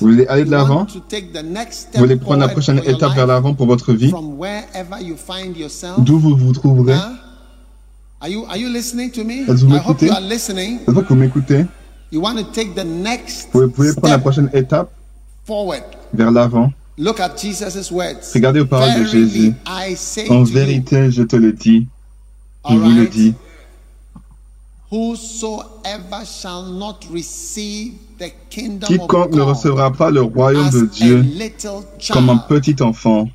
voulez 0.00 0.26
aller 0.28 0.44
de 0.44 0.50
l'avant? 0.50 0.86
Vous 0.86 2.00
voulez 2.00 2.16
prendre 2.16 2.40
la 2.40 2.48
prochaine 2.48 2.80
étape 2.86 3.14
vers 3.14 3.26
l'avant 3.26 3.52
pour 3.52 3.66
votre 3.66 3.92
vie? 3.92 4.10
D'où 5.98 6.18
vous 6.18 6.36
vous 6.36 6.52
trouverez? 6.54 6.96
Est-ce 8.22 8.32
que 8.32 9.54
vous 9.60 9.68
m'écoutez 9.68 10.06
Est-ce 10.06 10.94
que 10.94 11.08
vous 11.08 11.14
m'écoutez 11.16 11.66
Vous 13.52 13.68
pouvez 13.68 13.92
prendre 13.92 14.08
la 14.08 14.18
prochaine 14.18 14.48
étape 14.54 14.90
vers 16.12 16.30
l'avant. 16.30 16.72
Regardez 16.98 18.60
aux 18.60 18.66
paroles 18.66 19.00
de 19.00 19.04
Jésus. 19.04 19.54
En 20.28 20.44
vérité, 20.44 21.10
je 21.10 21.22
te 21.22 21.36
le 21.36 21.52
dis, 21.52 21.86
je 22.68 22.74
vous 22.74 22.90
le 22.90 23.06
dis. 23.06 23.34
Quiconque 28.86 29.34
ne 29.34 29.40
recevra 29.40 29.92
pas 29.92 30.10
le 30.10 30.22
royaume 30.22 30.70
de 30.70 30.86
Dieu 30.86 31.24
comme 32.12 32.30
un 32.30 32.36
petit 32.36 32.80
enfant 32.80 33.28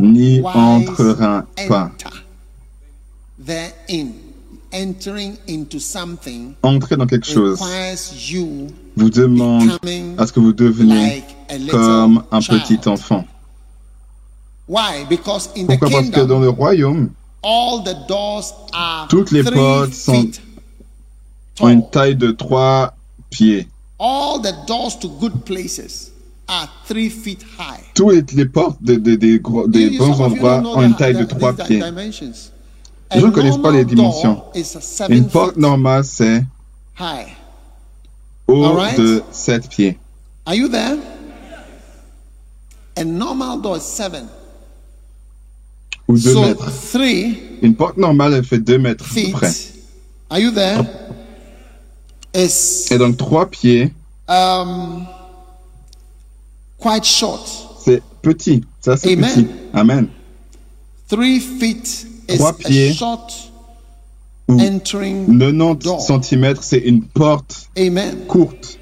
n'y 0.00 0.42
entrera 0.42 1.44
pas. 1.68 1.90
Entrer 6.62 6.96
dans 6.96 7.06
quelque 7.06 7.26
chose 7.26 7.60
vous 9.00 9.10
demande 9.10 9.70
à 10.18 10.26
ce 10.26 10.32
que 10.32 10.40
vous 10.40 10.52
deveniez 10.52 11.24
comme 11.70 12.22
un 12.30 12.40
petit 12.40 12.78
enfant. 12.88 13.24
Pourquoi? 14.68 15.90
Parce 15.90 16.10
que 16.10 16.20
dans 16.20 16.38
le 16.38 16.48
royaume, 16.48 17.10
toutes 19.08 19.30
les 19.32 19.42
portes 19.42 19.94
sont, 19.94 20.28
ont 21.60 21.68
une 21.68 21.88
taille 21.90 22.16
de 22.16 22.30
trois 22.30 22.94
pieds. 23.30 23.68
Toutes 27.94 28.32
les 28.32 28.46
portes 28.46 28.82
des, 28.82 28.98
des, 28.98 29.16
des 29.16 29.38
bons 29.98 30.20
endroits 30.20 30.62
ont 30.76 30.82
une 30.82 30.94
taille 30.94 31.16
de 31.16 31.24
trois 31.24 31.52
pieds. 31.54 31.82
Les 33.12 33.20
gens 33.20 33.26
ne 33.26 33.32
connaissent 33.32 33.58
pas 33.58 33.72
les 33.72 33.84
dimensions. 33.84 34.42
Une 35.08 35.26
porte 35.26 35.56
normale, 35.56 36.04
c'est 36.04 36.44
haut 38.50 38.76
de 38.96 39.22
7 39.32 39.68
pieds. 39.68 39.98
Are 40.46 40.56
you 40.56 40.68
there? 40.68 40.98
A 42.96 43.04
normal 43.04 43.58
door 43.58 43.76
is 43.76 43.82
7. 43.82 44.26
Ou 46.08 46.18
2 46.18 46.32
so 46.32 46.40
mètres. 46.42 46.70
Three 46.92 47.38
Une 47.62 47.74
porte 47.74 47.96
normale, 47.96 48.34
elle 48.34 48.44
fait 48.44 48.58
2 48.58 48.78
mètres 48.78 49.04
près. 49.32 49.52
Are 50.28 50.40
you 50.40 50.50
there? 50.50 50.84
Is, 52.34 52.86
Et 52.90 52.98
donc 52.98 53.16
3 53.16 53.46
pieds. 53.50 53.92
Um, 54.28 55.06
quite 56.78 57.04
short. 57.04 57.40
C'est 57.84 58.02
petit. 58.22 58.64
Ça, 58.80 58.96
c'est 58.96 59.16
petit. 59.16 59.46
Amen. 59.74 60.08
3 61.08 61.40
feet 61.40 62.06
is 62.28 62.38
3 62.38 62.52
pieds. 62.54 62.90
A 62.90 62.94
short 62.94 63.49
90 64.56 66.00
cm, 66.00 66.54
c'est 66.60 66.78
une 66.78 67.02
porte 67.02 67.70
Amen. 67.76 68.26
courte, 68.26 68.78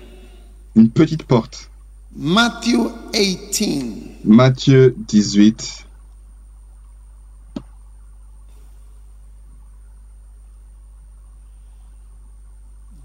une 0.77 0.91
petite 0.91 1.25
porte. 1.25 1.71
Matthieu 2.17 2.91
18. 3.13 4.25
Matthieu 4.25 4.95
18. 5.09 5.85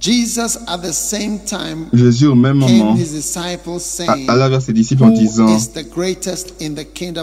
Jesus 0.03 0.57
at 0.67 0.79
the 0.81 0.91
same 0.91 1.39
time 1.39 1.87
Jésus 1.93 2.27
au 2.27 2.35
même 2.35 2.57
moment 2.57 2.97
alla 4.27 4.49
vers 4.49 4.61
ses 4.61 4.73
disciples 4.73 5.05
en 5.05 5.11
disant 5.11 5.45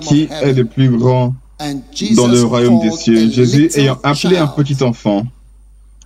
Qui 0.01 0.29
est 0.31 0.53
le 0.55 0.65
plus 0.65 0.89
grand 0.89 1.35
dans 2.15 2.29
le 2.29 2.43
royaume 2.43 2.81
des 2.81 2.91
cieux. 2.91 3.31
Jésus, 3.31 3.71
ayant 3.75 3.99
appelé 4.03 4.37
un 4.37 4.47
petit 4.47 4.83
enfant, 4.83 5.27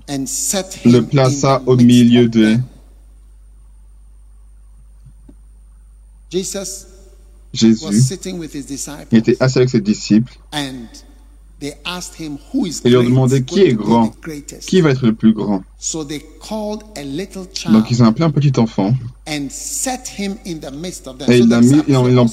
le 0.09 1.01
plaça 1.01 1.63
au 1.67 1.77
milieu 1.77 2.29
de 2.29 2.59
Jésus 7.53 8.19
était 9.13 9.37
assis 9.41 9.59
avec 9.59 9.71
ses 9.71 9.81
disciples 9.81 10.37
et 12.85 12.91
leur 12.91 13.03
demandait 13.03 13.43
qui 13.43 13.61
est 13.61 13.75
grand, 13.75 14.13
qui 14.67 14.81
va 14.81 14.91
être 14.91 15.07
le 15.07 15.15
plus 15.15 15.33
grand? 15.33 15.63
Donc 17.71 17.91
ils 17.91 18.03
ont 18.03 18.07
appelé 18.07 18.25
un 18.25 18.31
petit 18.31 18.53
enfant. 18.59 18.95
et 21.29 21.39
il 21.39 21.49
l'a 21.49 21.61
mis, 21.61 21.83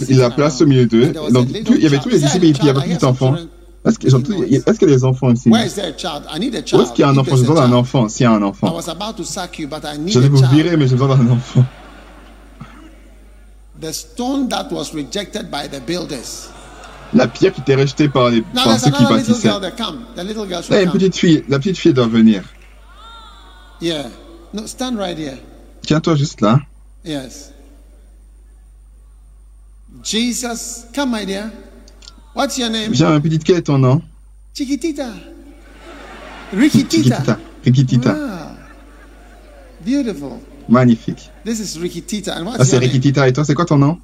il 0.10 0.18
l'a 0.18 0.30
placé 0.30 0.64
au 0.64 0.68
milieu 0.68 0.86
d'eux. 0.86 1.14
Donc 1.32 1.48
il 1.70 1.82
y 1.82 1.86
avait 1.86 2.00
tous 2.00 2.10
les 2.10 2.20
disciples 2.20 2.46
et 2.46 2.54
puis 2.54 2.64
il 2.64 2.68
y 2.68 2.70
avait 2.70 2.80
un 2.80 2.96
petit 2.96 3.06
enfant. 3.06 3.36
Est-ce 3.84 3.98
qu'il 3.98 4.12
y, 4.12 4.56
est 4.56 4.68
y, 4.68 4.84
a 4.84 4.88
des 4.88 5.06
enfants 5.06 5.32
ici? 5.32 5.50
Où 5.50 5.56
est-ce 5.56 6.92
qu'il 6.94 7.00
y 7.00 7.04
a 7.04 7.10
un 7.10 7.18
enfant? 7.18 7.36
J'ai 7.36 7.42
besoin 7.42 7.68
d'un 7.68 7.74
enfant, 7.74 8.08
s'il 8.10 8.26
y 8.26 8.28
a 8.28 8.32
un 8.32 8.44
enfant. 8.44 8.68
Je 10.06 10.20
vais 10.20 10.30
vous 10.30 10.44
virer, 10.52 10.78
mais 10.78 10.88
j'ai 10.88 10.96
besoin 10.96 11.18
d'un 11.18 11.32
enfant. 11.32 11.66
La 17.14 17.28
pierre 17.28 17.54
qui 17.54 17.62
était 17.62 17.76
rejetée 17.76 18.08
par, 18.08 18.30
les, 18.30 18.42
par 18.42 18.80
ceux 18.80 18.92
qui 18.92 19.04
bâtissaient. 19.04 19.50
Là, 19.50 20.82
une 20.82 20.92
petite 20.92 21.16
fille. 21.16 21.44
La 21.50 21.60
petite 21.60 21.78
fille 21.78 21.94
doit 21.94 22.08
venir. 22.08 22.44
Yeah. 23.82 24.10
No, 24.54 24.68
stand 24.68 24.98
right 24.98 25.18
here. 25.18 25.38
Tiens-toi 25.82 26.16
juste 26.16 26.42
là. 26.42 26.60
Yes. 27.04 27.52
Jesus, 30.04 30.86
come 30.94 31.12
my 31.12 31.26
dear. 31.26 31.52
What's 32.36 32.58
your 32.58 32.70
name? 32.70 32.92
Viens, 32.92 33.20
petite, 33.20 33.44
quel 33.44 33.58
est 33.58 33.64
ton 33.64 33.80
nom? 33.80 34.02
Chiquitita. 34.54 35.08
Rikitita. 36.54 37.40
Rikitita. 37.66 38.16
Ah. 38.16 38.56
Beautiful. 39.84 40.40
Magnifique. 40.70 41.30
This 41.44 41.60
is 41.60 41.78
Rikitita. 41.78 42.38
And 42.38 42.46
what's 42.46 42.60
ah, 42.62 42.66
c'est 42.66 42.78
Rikitita. 42.78 43.28
Et 43.28 43.34
toi, 43.34 43.44
c'est 43.44 43.56
quoi 43.56 43.66
ton 43.66 43.78
nom? 43.78 43.98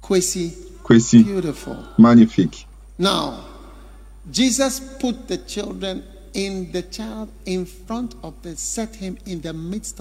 Kwesi. 0.00 0.54
Beautiful. 1.24 1.76
Magnifique. 1.98 2.66
Now, 2.98 3.44
Jesus 4.30 4.80
put 4.98 5.28
the 5.28 5.38
children 5.46 6.02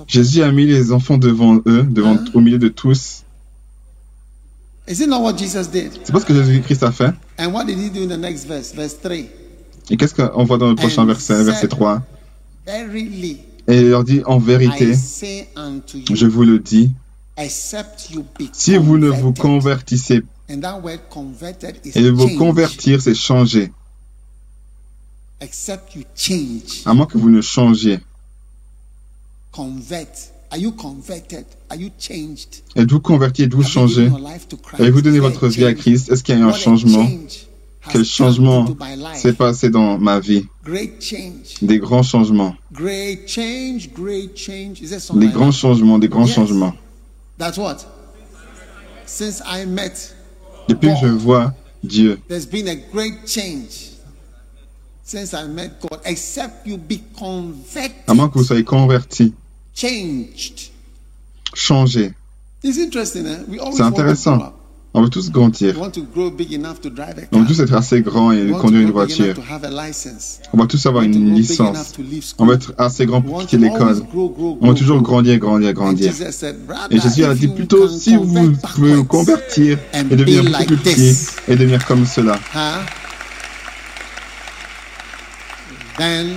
Jésus 0.07 0.43
a 0.43 0.51
mis 0.51 0.65
les 0.65 0.91
enfants 0.91 1.17
devant 1.17 1.59
eux, 1.65 1.83
devant, 1.89 2.15
huh? 2.15 2.29
au 2.33 2.39
milieu 2.39 2.59
de 2.59 2.67
tous. 2.67 3.23
Is 4.87 5.01
it 5.01 5.07
not 5.07 5.21
what 5.21 5.37
Jesus 5.37 5.67
did? 5.67 5.91
C'est 6.03 6.11
pas 6.11 6.19
ce 6.19 6.25
que 6.25 6.33
Jésus-Christ 6.33 6.83
a 6.83 6.91
fait. 6.91 7.13
And 7.39 7.51
what 7.53 7.65
did 7.65 7.77
he 7.77 7.89
do 7.89 8.03
in 8.03 8.07
the 8.07 8.19
next 8.19 8.45
verse, 8.45 8.73
verse 8.73 8.95
3? 9.01 9.29
Et 9.91 9.97
qu'est-ce 9.97 10.13
qu'on 10.13 10.43
voit 10.43 10.57
dans 10.57 10.69
le 10.69 10.75
prochain 10.75 11.03
And 11.03 11.07
verset, 11.07 11.43
verset 11.43 11.67
3 11.67 12.01
Verily, 12.65 13.37
Et 13.67 13.77
il 13.77 13.89
leur 13.89 14.03
dit, 14.03 14.21
en 14.25 14.39
vérité, 14.39 14.93
je 14.93 16.25
vous 16.25 16.43
le 16.43 16.59
dis, 16.59 16.91
si 18.53 18.77
vous 18.77 18.97
ne 18.97 19.09
vous 19.09 19.33
convertissez, 19.33 20.23
et 20.49 22.01
de 22.01 22.09
vous 22.09 22.37
convertir, 22.37 23.01
c'est 23.01 23.13
changer. 23.13 23.71
Except 25.39 25.95
you 25.95 26.03
change. 26.15 26.81
À 26.85 26.93
moins 26.93 27.05
que 27.05 27.17
vous 27.17 27.29
ne 27.29 27.41
changiez. 27.41 27.99
Convert. 29.51 30.07
Are 30.51 30.57
you 30.57 30.71
converted? 30.71 31.45
Are 31.69 31.77
you 31.77 31.91
changed? 31.99 32.63
Êtes-vous 32.75 32.99
converti? 32.99 33.43
Êtes-vous 33.43 33.63
changé? 33.63 34.11
Avez-vous 34.79 35.03
donné 35.03 35.19
votre 35.19 35.47
vie 35.47 35.65
à 35.65 35.73
Christ? 35.75 36.09
Est-ce 36.09 36.23
qu'il 36.23 36.35
y 36.35 36.37
a 36.39 36.41
eu 36.41 36.43
un 36.43 36.53
changement? 36.53 37.07
Quel 37.91 38.03
changement 38.03 38.65
s'est 39.15 39.33
passé 39.33 39.69
dans 39.69 39.99
ma 39.99 40.19
vie? 40.19 40.47
Des 41.61 41.77
grands 41.77 42.03
changements. 42.03 42.55
Des 42.71 43.27
grands 45.27 45.51
changements, 45.51 45.99
des 45.99 46.09
grands 46.09 46.27
changements. 46.27 46.73
That's 47.37 47.57
what? 47.57 47.85
Since 49.05 49.41
I 49.45 49.65
met 49.65 50.15
Depuis 50.69 50.89
que 50.89 51.07
je 51.07 51.07
vois 51.07 51.53
Dieu, 51.83 52.19
there's 52.27 52.45
been 52.45 52.67
a 52.67 52.75
great 52.75 53.27
change 53.27 53.89
since 55.03 55.33
I 55.33 55.47
met 55.47 55.79
God, 55.81 55.99
except 56.05 56.67
you 56.67 56.77
be 56.77 57.01
converted. 57.17 57.95
À 58.07 58.13
moins 58.13 58.29
que 58.29 58.37
vous 58.37 58.45
soyez 58.45 58.63
converti. 58.63 59.33
Changed. 59.73 60.71
Changé. 61.55 62.13
It's 62.63 62.77
interesting, 62.77 63.25
eh? 63.25 63.43
We 63.47 63.59
C'est 63.73 63.81
intéressant. 63.81 64.53
On 64.93 65.01
veut 65.03 65.09
tous 65.09 65.29
grandir. 65.29 65.75
On 65.79 67.39
veut 67.39 67.45
tous 67.45 67.59
être 67.59 67.75
assez 67.75 68.01
grand 68.01 68.31
et 68.31 68.49
conduire 68.51 68.81
une 68.81 68.91
voiture. 68.91 69.35
On 70.51 70.57
va 70.57 70.65
tous 70.65 70.83
avoir 70.87 71.03
une 71.03 71.35
licence. 71.35 71.93
On 72.39 72.45
va 72.45 72.55
être 72.55 72.73
assez 72.77 73.05
grand 73.05 73.21
pour 73.21 73.39
quitter 73.41 73.57
l'école. 73.57 74.01
On 74.13 74.67
va 74.67 74.73
toujours 74.73 75.01
grandir, 75.01 75.37
grandir, 75.37 75.73
grandir. 75.73 76.11
Et 76.89 76.99
Jésus 76.99 77.23
a 77.23 77.35
dit 77.35 77.49
plutôt, 77.49 77.87
si 77.87 78.15
vous 78.15 78.53
pouvez 78.73 78.95
vous 78.95 79.05
convertir 79.05 79.77
et 79.93 80.15
devenir 80.15 80.65
plus 80.65 80.77
petit 80.77 81.15
et 81.47 81.55
devenir 81.55 81.85
comme 81.85 82.05
cela. 82.05 82.39
Et 85.99 86.33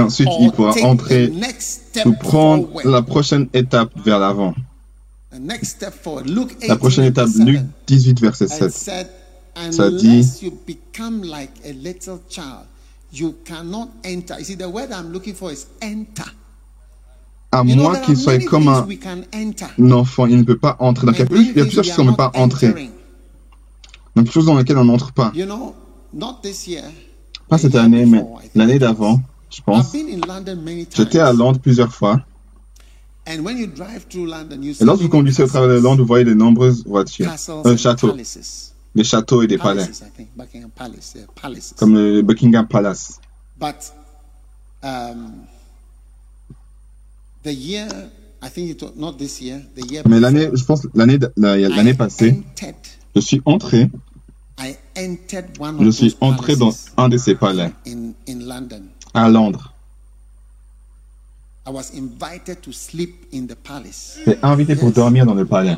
ensuite, 0.00 0.28
il 0.40 0.50
pourra 0.50 0.72
entrer 0.82 1.32
ou 2.04 2.12
prendre 2.14 2.68
la 2.84 3.02
prochaine 3.02 3.46
étape 3.54 3.92
vers 4.04 4.18
l'avant. 4.18 4.54
La 6.66 6.76
prochaine 6.76 7.04
étape, 7.04 7.28
Luc 7.38 7.60
18, 7.86 8.20
verset 8.20 8.48
7. 8.48 8.72
Ça 9.70 9.90
dit, 9.90 10.22
à 17.50 17.64
moins 17.64 17.98
qu'il 18.00 18.16
soit 18.16 18.38
comme 18.44 18.68
un 18.68 19.90
enfant, 19.90 20.26
il 20.26 20.36
ne 20.38 20.42
peut 20.42 20.58
pas 20.58 20.76
entrer. 20.80 21.06
Donc, 21.06 21.16
il 21.18 21.20
y 21.20 21.22
a 21.22 21.26
plusieurs 21.26 21.84
choses 21.84 21.94
qu'on 21.94 22.04
ne 22.04 22.10
peut 22.10 22.16
pas 22.16 22.30
entrer. 22.34 22.90
Donc, 24.14 24.26
des 24.26 24.30
choses 24.30 24.46
dans 24.46 24.56
lesquelles 24.56 24.78
on 24.78 24.84
n'entre 24.84 25.12
pas. 25.12 25.32
Pas 27.48 27.58
cette 27.58 27.74
année, 27.74 28.04
mais 28.04 28.22
l'année 28.54 28.78
d'avant, 28.78 29.20
je 29.50 29.62
pense. 29.62 29.92
J'étais 30.94 31.20
à 31.20 31.32
Londres 31.32 31.58
plusieurs 31.60 31.94
fois. 31.94 32.20
Et 33.30 34.84
lorsque 34.84 35.02
vous 35.02 35.08
conduisez 35.08 35.42
au 35.42 35.46
travers 35.46 35.68
de 35.68 35.80
Londres, 35.80 36.00
vous 36.00 36.06
voyez 36.06 36.24
de 36.24 36.32
nombreuses 36.32 36.84
voitures, 36.86 37.30
un 37.64 37.76
château, 37.76 38.16
des 38.94 39.04
châteaux 39.04 39.42
et 39.42 39.46
des 39.46 39.58
palais, 39.58 39.86
comme 41.76 41.94
le 41.94 42.22
Buckingham 42.22 42.66
Palace. 42.66 43.20
Mais 50.06 50.20
l'année, 50.20 50.48
je 50.54 50.64
pense 50.64 50.86
l'année 50.94 51.18
l'année 51.36 51.94
passée, 51.94 52.40
je 53.14 53.20
suis 53.20 53.42
entré. 53.44 53.90
Je 55.80 55.90
suis 55.90 56.16
entré 56.20 56.56
dans 56.56 56.72
un 56.96 57.08
de 57.08 57.18
ces 57.18 57.34
palais. 57.34 57.72
à 59.14 59.28
Londres. 59.28 59.74
J'ai 64.26 64.38
invité 64.42 64.74
pour 64.76 64.90
dormir 64.90 65.26
dans 65.26 65.34
le 65.34 65.44
palais. 65.44 65.76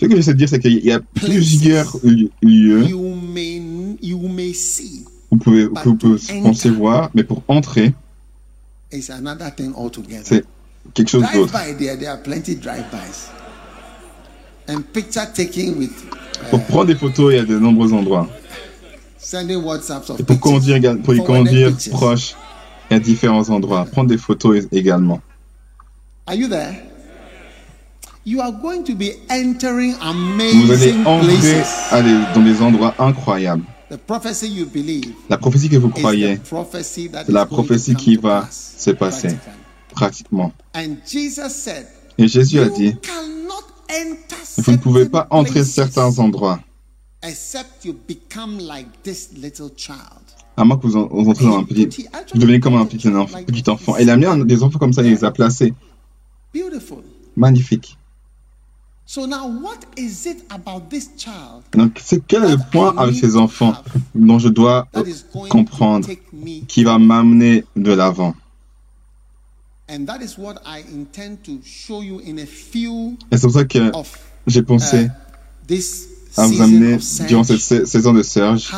Ce 0.00 0.06
que 0.06 0.16
j'essaie 0.16 0.32
de 0.32 0.38
dire, 0.38 0.48
c'est 0.48 0.58
qu'il 0.58 0.84
y 0.84 0.92
a 0.92 1.00
plusieurs 1.00 1.96
lieux. 2.42 2.86
vous 5.30 5.36
pouvez, 5.38 5.68
que 5.68 5.88
vous 5.88 5.96
pouvez 5.96 6.18
penser 6.42 6.70
voir, 6.70 7.10
mais 7.14 7.24
pour 7.24 7.42
entrer, 7.48 7.92
c'est 10.24 10.44
quelque 10.94 11.08
chose 11.08 11.24
d'autre. 11.34 11.52
Pour 16.50 16.62
prendre 16.64 16.86
des 16.86 16.94
photos, 16.94 17.32
il 17.32 17.36
y 17.36 17.40
a 17.40 17.44
de 17.44 17.58
nombreux 17.58 17.92
endroits. 17.92 18.28
Et 20.18 20.22
pour 20.22 20.40
conduire, 20.40 20.96
pour 21.02 21.14
y 21.14 21.24
conduire 21.24 21.72
proche, 21.90 22.34
a 22.90 22.98
différents 22.98 23.48
endroits. 23.50 23.86
Prendre 23.90 24.08
des 24.10 24.18
photos 24.18 24.64
également. 24.70 25.20
Are 26.26 26.34
you 26.34 26.48
there? 26.48 26.74
You 28.26 28.40
are 28.40 28.52
going 28.52 28.84
to 28.84 28.94
be 28.94 29.12
entering 29.30 29.94
Vous 30.00 30.72
allez 30.72 30.94
entrer 31.04 31.62
dans 32.34 32.42
des 32.42 32.62
endroits 32.62 32.94
incroyables. 32.98 33.64
The 33.90 33.98
prophecy 33.98 34.48
you 34.48 34.64
believe 34.64 35.12
la 35.28 35.36
prophétie 35.36 35.68
que 35.68 35.76
vous 35.76 35.90
croyez, 35.90 36.40
c'est 36.82 37.10
la 37.28 37.44
prophétie 37.44 37.94
qui 37.94 38.16
va 38.16 38.48
se 38.50 38.90
passer 38.92 39.36
pratiquement. 39.90 40.52
Et 42.16 42.26
Jésus 42.26 42.60
a 42.60 42.68
dit, 42.70 42.94
vous 44.56 44.72
ne 44.72 44.76
pouvez 44.78 45.06
pas 45.06 45.26
entrer 45.30 45.64
certains 45.64 46.18
endroits. 46.18 46.60
À 50.56 50.64
moins 50.64 50.76
que 50.76 50.86
vous, 50.86 50.96
entrez 50.96 51.44
dans 51.46 51.58
un 51.58 51.64
petit, 51.64 52.06
vous 52.32 52.38
devenez 52.38 52.60
comme 52.60 52.76
un 52.76 52.84
petit, 52.84 53.08
enfant, 53.08 53.42
petit 53.42 53.68
enfant. 53.68 53.96
Et 53.96 54.02
il 54.02 54.10
a 54.10 54.16
mis 54.16 54.44
des 54.44 54.62
enfants 54.62 54.78
comme 54.78 54.92
ça, 54.92 55.02
il 55.02 55.10
les 55.10 55.24
a 55.24 55.30
placés. 55.30 55.72
Magnifique. 57.36 57.96
Donc, 61.72 62.00
c'est 62.02 62.26
quel 62.26 62.44
est 62.44 62.50
le 62.52 62.70
point 62.72 62.94
avec 62.96 63.14
ces 63.14 63.36
enfants 63.36 63.74
dont 64.14 64.38
je 64.38 64.48
dois 64.48 64.88
comprendre 65.50 66.08
qui 66.68 66.84
va 66.84 66.98
m'amener 66.98 67.64
de 67.76 67.92
l'avant? 67.92 68.34
Et 69.88 69.98
c'est 73.32 73.42
pour 73.42 73.52
ça 73.52 73.64
que 73.64 73.92
j'ai 74.46 74.62
pensé 74.62 75.08
uh, 75.68 76.13
à 76.36 76.46
vous 76.46 76.60
amener 76.60 76.98
durant 77.28 77.44
cette 77.44 77.86
saison 77.86 78.12
de 78.12 78.22
Serge 78.22 78.72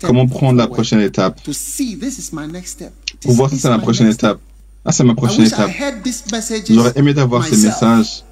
comment 0.00 0.26
prendre 0.26 0.58
la 0.58 0.66
prochaine 0.66 1.00
étape. 1.00 1.40
Pour 3.20 3.32
voir 3.32 3.50
si 3.50 3.58
c'est 3.58 3.68
la 3.70 3.78
prochaine 3.78 4.08
étape. 4.08 4.40
Ah, 4.84 4.92
c'est 4.92 5.04
ma 5.04 5.14
prochaine 5.14 5.46
étape. 5.46 5.70
J'aurais 6.68 6.92
aimé 6.96 7.14
d'avoir 7.14 7.46
ces 7.46 7.56
messages 7.56 8.22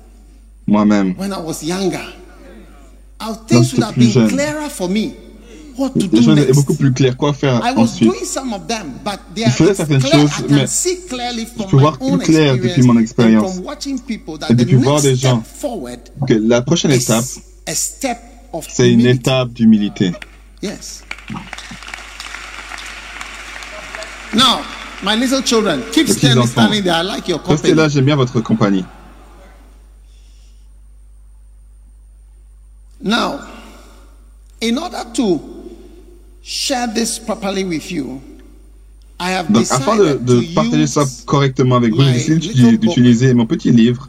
moi-même. 0.67 1.15
When 1.19 1.33
I 1.33 1.41
was 1.45 1.63
younger, 1.63 2.05
things 3.47 3.73
would 3.73 3.83
have 3.83 3.97
been 3.97 4.11
jeune. 4.11 4.29
clearer 4.29 4.69
for 4.69 4.89
me. 4.89 5.13
What 5.77 5.91
to 5.91 6.01
Les 6.13 6.23
choses 6.23 6.39
étaient 6.39 6.53
beaucoup 6.53 6.75
plus 6.75 6.93
claires. 6.93 7.17
Quoi 7.17 7.33
faire 7.33 7.63
I 7.65 7.73
was 7.75 7.85
ensuite 7.85 8.11
doing 8.11 8.25
some 8.25 8.53
of 8.53 8.67
them, 8.67 8.93
but 9.03 9.19
they 9.35 9.45
Je 9.47 9.51
faisais 9.51 9.75
certaines 9.75 10.03
choses, 10.03 10.31
mais 10.51 10.67
je 10.67 11.65
peux 11.71 11.77
voir 11.79 11.99
plus 11.99 12.19
clair 12.19 12.57
depuis 12.57 12.83
mon 12.83 12.99
expérience 12.99 13.59
et 14.51 14.55
depuis 14.55 14.77
voir 14.77 15.01
des 15.01 15.17
gens 15.17 15.43
que 16.29 16.35
la 16.35 16.61
prochaine 16.61 16.91
étape, 16.91 17.25
c'est 17.67 18.91
une 18.91 19.07
étape 19.07 19.53
d'humilité. 19.53 20.13
Yes. 20.61 21.03
Now, 24.35 24.65
my 25.03 25.15
little 25.15 25.43
children, 25.43 25.83
keep 25.93 26.09
standing, 26.09 26.47
standing 26.47 26.83
there. 26.83 26.95
I 26.95 27.03
like 27.03 27.29
your 27.29 27.39
company. 27.39 27.55
Restez 27.57 27.75
là, 27.75 27.89
j'aime 27.89 28.07
bien 28.07 28.17
votre 28.17 28.41
compagnie. 28.41 28.85
Now, 33.01 33.41
in 34.61 34.79
order 34.79 35.05
to 35.15 35.41
share 36.43 36.87
this 36.87 37.19
properly 37.19 37.65
with 37.65 37.91
you, 37.91 38.23
Donc, 39.49 39.67
afin 39.71 39.97
de, 39.97 40.15
de 40.15 40.55
partager 40.55 40.87
ça 40.87 41.05
correctement 41.27 41.77
avec 41.77 41.95
vous, 41.95 42.03
j'ai 42.03 42.37
décidé 42.37 42.77
d'utiliser 42.79 43.35
mon 43.35 43.47
petit 43.47 43.71
livre, 43.71 44.09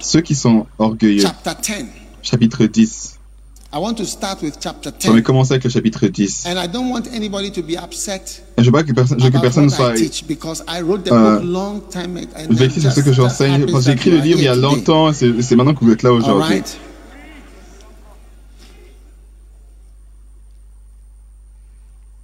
Ceux 0.00 0.20
qui 0.20 0.34
sont 0.34 0.66
orgueilleux, 0.78 1.22
chapter 1.22 1.52
10. 1.62 1.84
chapitre 2.22 2.66
10. 2.66 3.12
I 3.72 3.78
want 3.78 3.94
to 3.94 4.04
start 4.04 4.42
with 4.42 4.56
chapter 4.60 4.90
10. 4.90 5.10
On 5.10 5.14
va 5.14 5.20
commencer 5.22 5.52
avec 5.52 5.64
le 5.64 5.70
chapitre 5.70 6.06
10. 6.06 6.46
And 6.46 6.58
I 6.58 6.68
don't 6.68 6.90
want 6.90 7.02
anybody 7.12 7.50
to 7.50 7.62
be 7.62 7.76
upset 7.76 8.42
Et 8.56 8.62
je 8.62 8.66
veux 8.66 8.72
pas 8.72 8.84
que 8.84 8.92
personne, 8.92 9.18
je 9.18 9.24
veux 9.24 9.30
que 9.30 9.38
personne 9.38 9.64
ne 9.64 9.70
soit 9.70 9.92
because 10.26 10.62
I 10.68 10.80
wrote 10.82 11.04
the 11.04 11.10
book 11.10 11.42
long 11.42 11.80
time 11.90 12.16
ago. 12.16 12.54
vexé 12.54 12.80
sur 12.80 12.92
ce 12.92 13.00
que 13.00 13.12
j'enseigne. 13.12 13.66
J'ai 13.80 13.92
écrit 13.92 14.10
le 14.10 14.18
livre 14.18 14.38
il 14.38 14.44
y 14.44 14.48
a 14.48 14.54
longtemps, 14.54 15.12
c'est 15.12 15.56
maintenant 15.56 15.74
que 15.74 15.84
vous 15.84 15.92
êtes 15.92 16.02
là 16.02 16.12
aujourd'hui. 16.12 16.62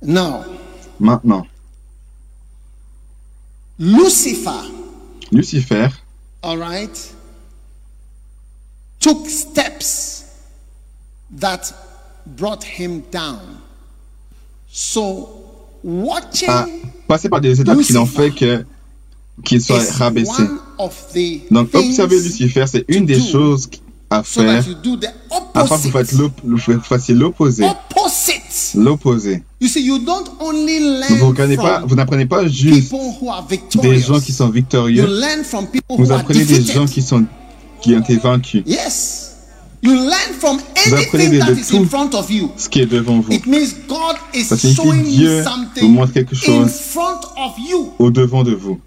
Now, 0.05 0.45
Maintenant, 1.03 1.45
Lucifer, 3.77 4.71
Lucifer, 5.33 5.89
all 6.45 6.57
right, 6.57 7.15
took 9.01 9.29
steps 9.29 10.25
that 11.33 11.75
brought 12.25 12.63
him 12.63 13.01
down. 13.11 13.41
So, 14.69 15.29
watching 15.83 16.49
a 16.49 16.69
passé 17.09 17.29
par 17.29 17.41
des 17.41 17.61
étapes 17.61 17.81
qui 17.81 17.95
l'ont 17.95 18.07
fait 18.07 18.31
que 18.31 18.65
qu'il 19.45 19.61
soit 19.61 19.83
rabaissé. 19.95 20.45
Donc, 21.51 21.75
observer 21.75 22.21
Lucifer, 22.21 22.67
c'est 22.69 22.85
une 22.87 23.07
des 23.07 23.21
choses 23.21 23.69
à 24.13 24.23
faire 24.23 24.63
afin 25.55 25.77
que 25.79 25.83
vous 26.45 26.81
fassiez 26.83 27.15
l'opposé. 27.15 27.65
L'opposé. 28.75 29.43
Vous 31.09 31.33
n'apprenez 31.33 31.57
pas, 31.57 31.83
pas 32.27 32.47
juste 32.49 32.91
des 33.81 33.99
gens 34.01 34.21
qui 34.21 34.33
sont 34.33 34.49
victorieux. 34.51 35.07
Vous 35.99 36.13
apprenez 36.13 36.45
des 36.45 36.55
gens 36.73 36.87
qui, 36.87 37.03
sont, 37.03 37.25
qui 37.81 37.95
ont 37.95 38.01
été 38.01 38.17
vaincus. 38.17 38.63
Vous 40.87 40.95
apprenez 40.95 41.29
de, 41.29 41.39
de 41.51 41.55
tout 41.71 41.85
ce 42.57 42.69
qui 42.69 42.81
est 42.81 42.87
devant 42.87 43.19
vous. 43.21 43.33
Ça 44.45 44.57
signifie 44.57 44.77
que 44.77 44.83
Dieu 45.17 45.43
vous 45.81 45.89
montre 45.89 46.13
quelque 46.13 46.37
chose 46.37 46.71
au 47.99 48.11
devant 48.11 48.43
de 48.45 48.55
vous. 48.55 48.81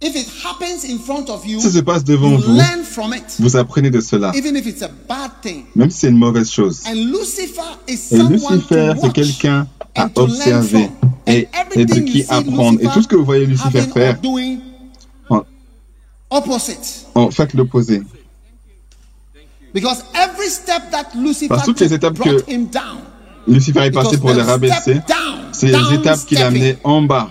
If 0.00 0.14
it 0.14 0.28
happens 0.44 0.84
in 0.84 0.98
front 0.98 1.28
of 1.28 1.44
you, 1.44 1.58
si 1.60 1.66
ça 1.66 1.72
se 1.72 1.80
passe 1.80 2.04
devant 2.04 2.30
you 2.30 2.38
vous, 2.38 2.52
learn 2.52 2.84
from 2.84 3.12
it. 3.12 3.24
vous 3.40 3.56
apprenez 3.56 3.90
de 3.90 4.00
cela. 4.00 4.30
Even 4.36 4.54
if 4.54 4.64
it's 4.64 4.82
a 4.82 4.90
bad 5.08 5.32
thing. 5.42 5.64
Même 5.74 5.90
si 5.90 6.00
c'est 6.00 6.08
une 6.08 6.18
mauvaise 6.18 6.50
chose. 6.50 6.82
And 6.86 6.94
Lucifer 6.94 7.76
is 7.88 8.12
et 8.12 8.22
Lucifer, 8.22 8.92
c'est 9.00 9.12
quelqu'un 9.12 9.66
à 9.96 10.08
observer 10.14 10.88
et, 11.26 11.48
et 11.74 11.84
de 11.84 11.98
qui 11.98 12.24
apprendre. 12.28 12.78
Et 12.80 12.86
tout 12.94 13.02
ce 13.02 13.08
que 13.08 13.16
vous 13.16 13.24
voyez 13.24 13.44
Lucifer 13.44 13.82
faire, 13.82 14.18
en, 15.30 15.44
en 17.14 17.30
fait 17.32 17.54
l'opposé. 17.54 18.02
Because 19.74 20.04
every 20.14 20.48
step 20.48 20.90
that 20.92 21.08
Lucifer 21.16 21.48
Parce 21.48 21.62
que 21.62 21.66
toutes 21.66 21.80
les 21.80 21.92
étapes 21.92 22.18
que 22.18 22.44
Lucifer 23.48 23.80
est 23.80 23.90
passé 23.90 24.16
pour 24.18 24.30
les 24.30 24.42
rabaisser, 24.42 25.00
c'est 25.50 25.66
les 25.66 25.94
étapes 25.94 26.24
qu'il 26.24 26.38
a 26.38 26.46
amenées 26.46 26.78
en 26.84 27.02
bas. 27.02 27.30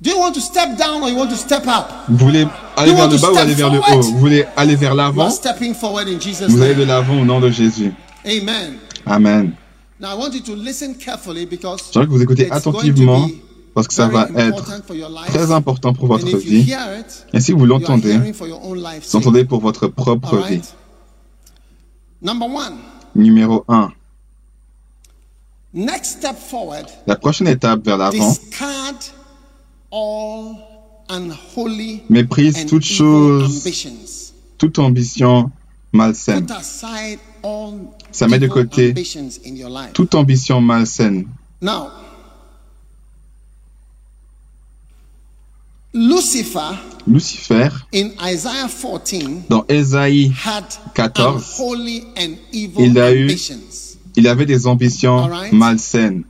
Do 0.00 0.10
you 0.10 0.18
want 0.18 0.32
to 0.34 0.40
step 0.40 0.78
down 0.78 1.02
or 1.02 1.08
you 1.10 1.16
want 1.16 1.30
to 1.30 1.36
step 1.36 1.66
up? 1.66 1.90
Vous 2.08 2.18
voulez 2.18 2.46
aller 2.76 2.94
vers 2.94 3.08
le 3.08 3.18
bas 3.18 3.32
ou 3.32 3.36
aller 3.36 3.54
vers 3.54 3.70
le 3.70 3.80
haut? 3.80 4.00
Vous 4.00 4.18
voulez 4.18 4.44
aller 4.56 4.76
vers 4.76 4.94
l'avant? 4.94 5.28
Vous 5.28 6.62
allez 6.62 6.74
de 6.76 6.84
l'avant 6.84 7.20
au 7.20 7.24
nom 7.24 7.40
de 7.40 7.50
Jésus. 7.50 7.92
Amen. 8.24 8.78
Amen. 9.06 9.52
Now 10.00 10.12
I 10.12 10.14
want 10.14 10.32
you 10.34 10.40
to 10.40 10.54
listen 10.54 10.94
carefully 10.94 11.46
because 11.46 11.90
J'aimerais 11.92 12.06
que 12.06 12.12
vous 12.12 12.22
écoutez 12.22 12.48
attentivement 12.48 13.28
parce 13.74 13.88
que 13.88 13.94
ça 13.94 14.06
va 14.06 14.28
être 14.36 14.64
très 15.26 15.50
important 15.50 15.92
pour 15.92 16.06
votre 16.06 16.36
vie. 16.36 16.72
Et 17.32 17.40
si 17.40 17.50
vous 17.50 17.66
l'entendez, 17.66 18.20
l'entendez 19.12 19.44
pour 19.44 19.60
votre 19.60 19.88
propre 19.88 20.36
vie. 20.48 20.60
Numéro 23.16 23.64
1. 23.66 23.90
La 27.06 27.16
prochaine 27.16 27.48
étape 27.48 27.84
vers 27.84 27.98
l'avant 27.98 28.32
Méprise 32.10 32.66
toute 32.66 32.84
chose, 32.84 33.64
toute 34.58 34.78
ambition 34.78 35.50
malsaine. 35.92 36.46
Ça 38.10 38.28
met 38.28 38.38
de 38.38 38.48
côté 38.48 38.94
toute 39.94 40.14
ambition 40.14 40.60
malsaine. 40.60 41.26
Lucifer, 47.06 47.68
dans 49.48 49.64
Ésaïe 49.68 50.32
14, 50.94 51.62
il, 52.78 52.98
a 52.98 53.14
eu, 53.14 53.34
il 54.14 54.28
avait 54.28 54.46
des 54.46 54.66
ambitions 54.66 55.30
malsaines. 55.50 56.24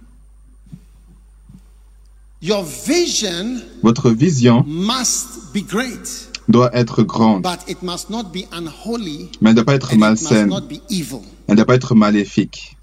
Your 2.40 2.62
vision 2.62 3.60
Votre 3.82 4.10
vision 4.10 4.64
must 4.64 5.52
be 5.52 5.60
great, 5.60 6.28
doit 6.48 6.70
être 6.72 7.02
grande, 7.02 7.42
but 7.42 7.58
it 7.68 7.82
must 7.82 8.10
not 8.10 8.32
be 8.32 8.46
unholy, 8.52 9.28
mais 9.40 9.50
elle 9.50 9.56
ne 9.56 9.62
doit 9.62 9.64
pas 9.64 9.74
être 9.74 9.96
malsaine. 9.96 10.52
Elle 10.52 11.26
ne 11.48 11.54
doit 11.56 11.66
pas 11.66 11.74
être 11.74 11.96
maléfique. 11.96 12.76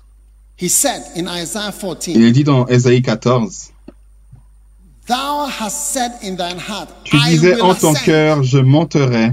He 0.57 0.67
said 0.67 1.03
in 1.15 1.27
Isaiah 1.27 1.71
14, 1.71 2.15
Il 2.15 2.31
dit 2.33 2.43
dans 2.43 2.67
Ésaïe 2.67 3.01
14, 3.01 3.71
Thou 5.07 5.47
hast 5.47 5.93
said 5.93 6.11
in 6.21 6.35
thine 6.35 6.59
heart, 6.59 6.89
Tu 7.05 7.17
disais 7.29 7.61
en 7.61 7.75
ton 7.75 7.93
cœur, 7.93 8.43
je 8.43 8.57
monterai 8.57 9.31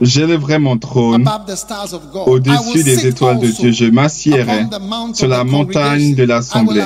J'élèverai 0.00 0.58
mon 0.60 0.78
trône 0.78 1.28
au-dessus 2.26 2.84
des 2.84 3.06
étoiles 3.08 3.40
de 3.40 3.48
Dieu. 3.48 3.72
Je 3.72 3.86
m'assiérai 3.86 4.66
sur 5.14 5.26
la 5.26 5.42
montagne 5.42 6.14
de 6.14 6.22
l'assemblée, 6.22 6.84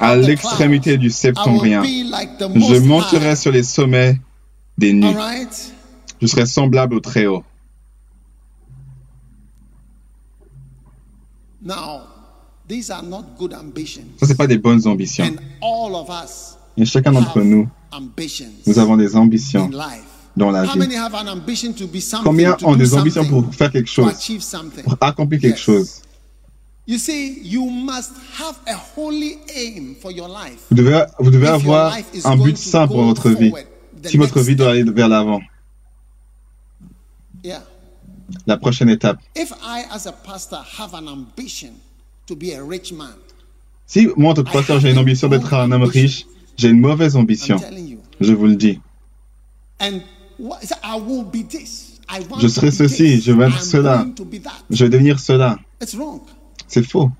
à 0.00 0.14
l'extrémité 0.14 0.96
du 0.96 1.10
septembrien. 1.10 1.82
Je 1.82 2.78
monterai 2.78 3.34
sur 3.34 3.50
les 3.50 3.64
sommets 3.64 4.20
des 4.78 4.92
nues. 4.92 5.16
Je 6.22 6.26
serai 6.28 6.46
semblable 6.46 6.94
au 6.94 7.00
Très-Haut. 7.00 7.42
Ça, 11.66 11.86
ce 14.22 14.32
pas 14.34 14.46
des 14.46 14.58
bonnes 14.58 14.86
ambitions. 14.86 15.34
Et 16.76 16.84
chacun 16.84 17.10
d'entre 17.10 17.40
nous, 17.40 17.68
nous 18.66 18.78
avons 18.78 18.96
des 18.96 19.16
ambitions 19.16 19.68
dans 20.36 20.50
la 20.50 20.64
vie. 20.64 20.78
Combien 22.22 22.56
ont 22.62 22.76
des 22.76 22.94
ambitions 22.94 23.24
pour 23.24 23.54
faire 23.54 23.72
quelque 23.72 23.90
chose, 23.90 24.12
pour 24.84 24.96
accomplir 25.00 25.40
quelque 25.40 25.58
chose? 25.58 26.02
Vous 26.88 26.96
devez, 30.76 31.04
vous 31.18 31.30
devez 31.30 31.48
avoir 31.48 31.96
un 32.24 32.36
but 32.36 32.56
sain 32.56 32.86
pour 32.86 33.02
votre 33.02 33.30
vie, 33.30 33.52
si 34.04 34.16
votre 34.16 34.40
vie 34.40 34.54
doit 34.54 34.70
aller 34.70 34.84
vers 34.84 35.08
l'avant. 35.08 35.40
La 38.46 38.56
prochaine 38.56 38.88
étape. 38.88 39.18
Si 43.88 44.08
moi, 44.16 44.30
en 44.30 44.34
tant 44.34 44.42
que 44.42 44.50
pasteur, 44.52 44.80
j'ai 44.80 44.90
une 44.90 44.98
ambition 44.98 45.28
d'être 45.28 45.54
un 45.54 45.70
homme 45.72 45.84
riche, 45.84 46.26
j'ai 46.56 46.68
une 46.68 46.80
mauvaise 46.80 47.16
ambition. 47.16 47.60
Je 48.20 48.32
vous 48.32 48.46
le 48.46 48.56
dis. 48.56 48.80
Je 52.40 52.48
serai 52.48 52.70
ceci, 52.70 53.20
je 53.20 53.32
vais 53.32 53.46
être 53.46 53.62
cela, 53.62 54.06
je 54.70 54.84
vais 54.84 54.90
devenir 54.90 55.18
cela. 55.18 55.58
C'est 56.68 56.86
faux. 56.86 57.10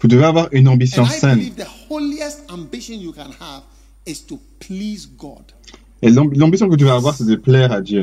Vous 0.00 0.08
devez 0.08 0.24
avoir 0.24 0.48
une 0.52 0.68
ambition 0.68 1.04
saine. 1.06 1.52
Et 6.00 6.10
l'ambition 6.10 6.66
que 6.66 6.70
vous 6.70 6.76
devez 6.76 6.90
avoir, 6.90 7.14
c'est 7.14 7.24
de 7.26 7.36
plaire 7.36 7.70
à 7.72 7.80
Dieu. 7.80 8.02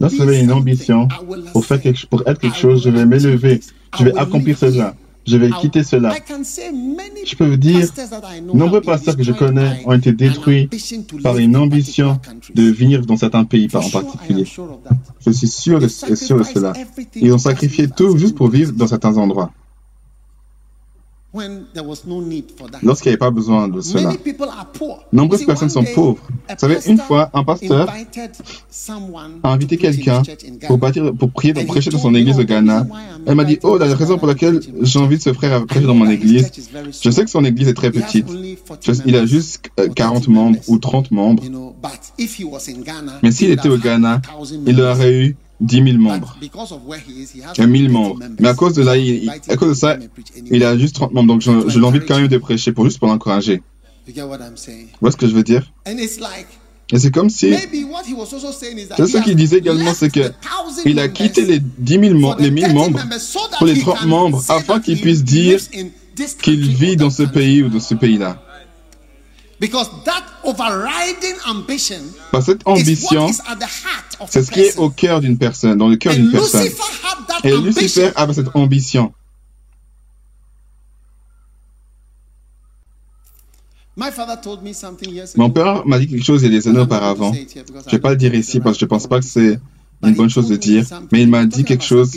Lorsque 0.00 0.20
avez 0.20 0.40
une 0.40 0.52
ambition 0.52 1.08
pour, 1.52 1.64
faire 1.64 1.80
quelque, 1.80 2.06
pour 2.06 2.26
être 2.26 2.40
quelque 2.40 2.56
chose, 2.56 2.84
je 2.84 2.90
vais 2.90 3.04
m'élever, 3.04 3.60
je 3.98 4.04
vais 4.04 4.16
accomplir 4.16 4.56
cela, 4.56 4.94
je 5.26 5.36
vais 5.36 5.50
quitter 5.50 5.82
cela. 5.82 6.14
Je 7.24 7.36
peux 7.36 7.46
vous 7.46 7.56
dire, 7.56 7.88
nombreux 8.54 8.80
pasteurs 8.80 9.16
que 9.16 9.22
je 9.22 9.32
connais 9.32 9.82
ont 9.84 9.92
été 9.92 10.12
détruits 10.12 10.68
par 11.22 11.36
une 11.38 11.56
ambition 11.56 12.20
de 12.54 12.62
venir 12.62 13.04
dans 13.06 13.16
certains 13.16 13.44
pays 13.44 13.68
en 13.74 13.90
particulier. 13.90 14.44
Je 15.24 15.30
suis 15.30 15.48
sûr 15.48 15.80
sûr 15.90 16.38
de 16.38 16.44
cela. 16.44 16.72
Ils 17.16 17.32
ont 17.32 17.38
sacrifié 17.38 17.88
tout 17.88 18.16
juste 18.16 18.36
pour 18.36 18.48
vivre 18.48 18.72
dans 18.72 18.86
certains 18.86 19.16
endroits. 19.16 19.50
Lorsqu'il 22.82 23.08
n'y 23.08 23.12
avait 23.12 23.16
pas 23.16 23.30
besoin 23.30 23.68
de 23.68 23.80
cela. 23.80 24.12
Nombreuses 25.12 25.44
personnes 25.44 25.70
sont 25.70 25.84
pauvres. 25.84 26.22
Vous 26.28 26.54
savez, 26.58 26.78
une 26.86 26.98
fois, 26.98 27.30
un 27.32 27.42
pasteur 27.42 27.88
a 29.42 29.52
invité 29.52 29.78
quelqu'un 29.78 30.22
pour, 30.66 30.78
pour 31.18 31.30
prier, 31.30 31.54
pour 31.54 31.66
prêcher 31.66 31.90
dans 31.90 31.98
son 31.98 32.14
église 32.14 32.38
au 32.38 32.44
Ghana. 32.44 32.86
Elle 33.26 33.34
m'a 33.34 33.44
dit, 33.44 33.58
oh, 33.62 33.78
la 33.78 33.94
raison 33.94 34.18
pour 34.18 34.28
laquelle 34.28 34.60
de 34.60 34.84
ce 34.84 35.32
frère 35.32 35.54
à 35.54 35.66
prêcher 35.66 35.86
dans 35.86 35.94
mon 35.94 36.10
église, 36.10 36.50
je 37.02 37.10
sais 37.10 37.24
que 37.24 37.30
son 37.30 37.44
église 37.44 37.68
est 37.68 37.74
très 37.74 37.90
petite. 37.90 38.26
il 39.06 39.16
a 39.16 39.24
juste 39.24 39.70
40 39.94 40.28
euh, 40.28 40.30
membres 40.30 40.58
ou 40.68 40.78
30 40.78 41.10
membres. 41.10 41.42
Mais 43.22 43.32
s'il 43.32 43.50
était 43.50 43.68
au 43.68 43.78
Ghana, 43.78 44.20
il 44.66 44.80
aurait 44.80 45.14
eu 45.14 45.36
10 45.62 45.84
000 45.84 45.98
membres. 45.98 46.36
Il 46.42 47.62
a 47.62 47.66
1000 47.66 47.90
membres. 47.90 48.18
Mais 48.40 48.48
à 48.48 48.54
cause 48.54 48.74
de, 48.74 48.82
là, 48.82 48.92
à 49.48 49.56
cause 49.56 49.68
de 49.70 49.74
ça, 49.74 49.96
il 50.50 50.64
a 50.64 50.76
juste 50.76 50.96
30 50.96 51.12
membres. 51.12 51.28
Donc 51.28 51.40
je, 51.40 51.68
je 51.68 51.78
l'invite 51.78 52.06
quand 52.06 52.18
même 52.18 52.28
de 52.28 52.38
prêcher 52.38 52.72
pour 52.72 52.84
juste 52.84 52.98
pour 52.98 53.08
l'encourager. 53.08 53.62
Vous 54.06 54.12
voyez 55.00 55.12
ce 55.12 55.16
que 55.16 55.28
je 55.28 55.34
veux 55.34 55.44
dire? 55.44 55.72
Et 56.92 56.98
c'est 56.98 57.10
comme 57.10 57.30
si. 57.30 57.54
C'est 57.54 59.06
ce 59.06 59.22
qu'il 59.22 59.36
disait 59.36 59.58
également, 59.58 59.94
c'est 59.94 60.10
que 60.10 60.32
il 60.84 60.98
a 60.98 61.08
quitté 61.08 61.46
les 61.46 61.60
10 61.60 62.00
000 62.00 62.18
membres, 62.18 62.36
les 62.40 62.50
1000 62.50 62.74
membres 62.74 63.00
pour 63.56 63.66
les 63.66 63.78
30 63.78 64.04
membres 64.06 64.42
afin 64.48 64.80
qu'il 64.80 65.00
puisse 65.00 65.22
dire 65.24 65.60
qu'il 66.42 66.74
vit 66.74 66.96
dans 66.96 67.10
ce 67.10 67.22
pays 67.22 67.62
ou 67.62 67.68
dans 67.68 67.80
ce 67.80 67.94
pays-là. 67.94 68.42
Parce 69.60 70.31
que 72.32 72.40
cette 72.40 72.66
ambition, 72.66 73.30
c'est 74.28 74.42
ce 74.42 74.50
qui 74.50 74.60
est 74.60 74.78
au 74.78 74.90
cœur 74.90 75.20
d'une 75.20 75.38
personne, 75.38 75.78
dans 75.78 75.88
le 75.88 75.96
cœur 75.96 76.14
d'une 76.14 76.30
personne. 76.30 76.68
Et 77.44 77.56
Lucifer 77.56 78.10
avait 78.16 78.34
cette 78.34 78.54
ambition. 78.54 79.12
Mon 85.36 85.50
père 85.50 85.86
m'a 85.86 85.98
dit 85.98 86.08
quelque 86.08 86.24
chose 86.24 86.42
il 86.42 86.52
y 86.52 86.56
a 86.56 86.58
des 86.58 86.68
années 86.68 86.80
auparavant. 86.80 87.32
Je 87.34 87.58
ne 87.58 87.90
vais 87.90 87.98
pas 87.98 88.10
le 88.10 88.16
dire 88.16 88.34
ici 88.34 88.58
parce 88.60 88.76
que 88.76 88.80
je 88.80 88.84
ne 88.86 88.88
pense 88.88 89.06
pas 89.06 89.20
que 89.20 89.26
c'est 89.26 89.60
une 90.02 90.14
bonne 90.14 90.30
chose 90.30 90.48
de 90.48 90.56
dire, 90.56 90.84
mais 91.12 91.22
il 91.22 91.28
m'a 91.28 91.44
dit 91.44 91.64
quelque 91.64 91.84
chose. 91.84 92.10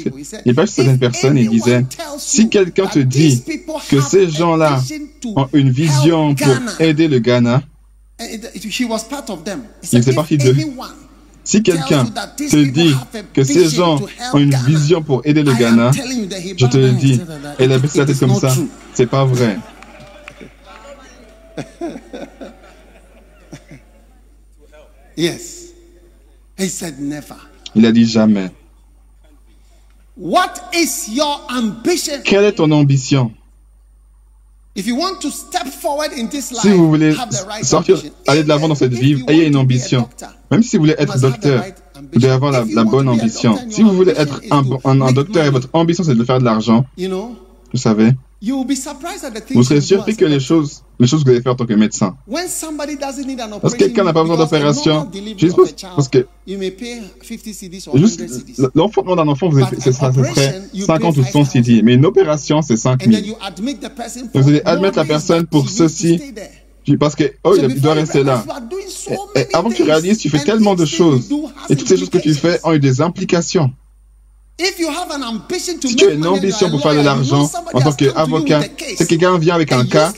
Il 0.45 0.55
parlait 0.55 0.67
de 0.67 0.73
certaines 0.73 0.99
personnes, 0.99 1.37
il 1.37 1.49
disait, 1.49 1.85
si 2.17 2.49
quelqu'un 2.49 2.87
te 2.87 2.99
dit 2.99 3.43
que 3.89 4.01
ces 4.01 4.29
gens-là 4.29 4.81
ont 5.35 5.49
une 5.53 5.69
vision 5.69 6.33
pour 6.33 6.55
aider 6.79 7.07
le 7.07 7.19
Ghana, 7.19 7.61
il 8.19 9.99
faisait 9.99 10.13
partie 10.13 10.37
d'eux. 10.37 10.55
Si 11.43 11.61
quelqu'un 11.61 12.05
te 12.05 12.63
dit 12.63 12.95
que 13.33 13.43
ces 13.43 13.69
gens 13.69 13.99
ont 14.33 14.39
une 14.39 14.55
vision 14.65 15.03
pour 15.03 15.21
aider 15.25 15.43
le 15.43 15.53
Ghana, 15.53 15.91
je 15.91 16.65
te 16.65 16.77
le 16.77 16.91
dis, 16.91 17.21
et 17.59 17.67
la 17.67 17.77
baissé 17.77 17.99
la 17.99 18.05
tête 18.05 18.19
comme 18.19 18.35
ça. 18.35 18.53
C'est 18.93 19.07
pas 19.07 19.25
vrai. 19.25 19.57
Yes. 25.17 25.71
He 26.57 26.67
said 26.67 26.99
never. 26.99 27.37
Il 27.73 27.85
a 27.85 27.91
dit 27.93 28.05
jamais. 28.05 28.51
What 30.17 30.73
is 30.73 31.09
your 31.09 31.45
ambition? 31.49 32.21
Quelle 32.23 32.45
est 32.45 32.53
ton 32.53 32.71
ambition? 32.71 33.31
If 33.31 33.31
you 33.31 33.31
want 33.31 33.31
to 33.31 33.31
step 33.31 33.33
forward 33.33 33.33
in 33.33 33.33
this 33.33 33.33
life, 33.33 33.33
si 36.61 36.69
vous 36.71 36.89
voulez 36.89 37.13
sortir, 37.63 37.97
aller 38.27 38.43
de 38.43 38.49
l'avant 38.49 38.67
dans 38.67 38.75
cette 38.75 38.93
vie, 38.93 39.23
ayez 39.27 39.45
une 39.47 39.55
ambition. 39.55 40.09
Même 40.51 40.63
si 40.63 40.75
vous 40.77 40.83
voulez 40.83 40.95
être 40.97 41.17
docteur, 41.21 41.63
vous 42.13 42.19
devez 42.19 42.33
avoir 42.33 42.51
la, 42.51 42.65
la 42.73 42.83
bonne 42.83 43.07
ambition. 43.07 43.55
Si 43.69 43.83
vous 43.83 43.93
voulez 43.93 44.11
être 44.17 44.41
un, 44.51 44.63
un, 44.83 45.01
un 45.01 45.11
docteur 45.13 45.45
et 45.45 45.49
votre 45.49 45.69
ambition 45.73 46.03
c'est 46.03 46.13
de 46.15 46.23
faire 46.25 46.39
de 46.39 46.45
l'argent, 46.45 46.85
vous 47.75 47.81
savez, 47.81 48.13
vous 48.41 49.63
serez 49.63 49.81
surpris 49.81 50.15
que 50.15 50.23
les 50.23 50.39
choses, 50.39 50.81
les 50.97 51.07
choses 51.07 51.23
que 51.23 51.29
vous 51.29 51.31
allez 51.35 51.41
faire 51.41 51.51
en 51.51 51.55
tant 51.55 51.65
que 51.65 51.73
médecin. 51.73 52.15
Parce 53.61 53.73
que 53.73 53.77
quelqu'un 53.77 54.05
n'a 54.05 54.13
pas 54.13 54.21
besoin 54.21 54.37
d'opération, 54.37 55.09
juste 55.37 55.57
parce 55.95 56.07
que 56.07 56.25
l'enfantement 58.73 59.17
d'un 59.17 59.27
enfant, 59.27 59.51
ce 59.51 59.91
serait 59.91 60.61
50 60.73 61.17
ou 61.17 61.23
100 61.25 61.45
CD, 61.45 61.81
mais 61.81 61.95
une 61.95 62.05
opération, 62.05 62.61
c'est 62.61 62.77
5 62.77 63.05
000. 63.05 63.37
Vous 64.33 64.47
allez 64.47 64.61
admettre 64.63 64.97
la 64.97 65.05
personne 65.05 65.45
pour 65.47 65.69
ceci, 65.69 66.21
parce 66.97 67.15
que 67.15 67.33
oh, 67.43 67.55
il 67.61 67.81
doit 67.81 67.95
rester 67.95 68.23
là. 68.23 68.41
Et, 69.35 69.47
avant 69.53 69.69
que 69.69 69.75
tu 69.75 69.83
réalises, 69.83 70.19
tu 70.19 70.29
fais 70.29 70.43
tellement 70.43 70.75
de 70.75 70.85
choses. 70.85 71.29
Et 71.69 71.75
toutes 71.75 71.89
ces 71.89 71.97
choses 71.97 72.09
que 72.09 72.19
tu 72.19 72.33
fais 72.33 72.59
ont 72.63 72.71
eu 72.71 72.79
des 72.79 73.01
implications. 73.01 73.71
Si 74.57 75.95
tu 75.97 76.05
as 76.05 76.11
une 76.13 76.25
ambition 76.25 76.69
pour 76.69 76.81
faire 76.81 76.95
de 76.95 77.01
l'argent 77.01 77.51
en 77.73 77.81
tant 77.81 77.91
qu'avocat, 77.91 78.61
c'est 78.95 79.05
quelqu'un 79.05 79.37
vient 79.37 79.55
avec 79.55 79.73
un 79.73 79.85
cas, 79.85 80.13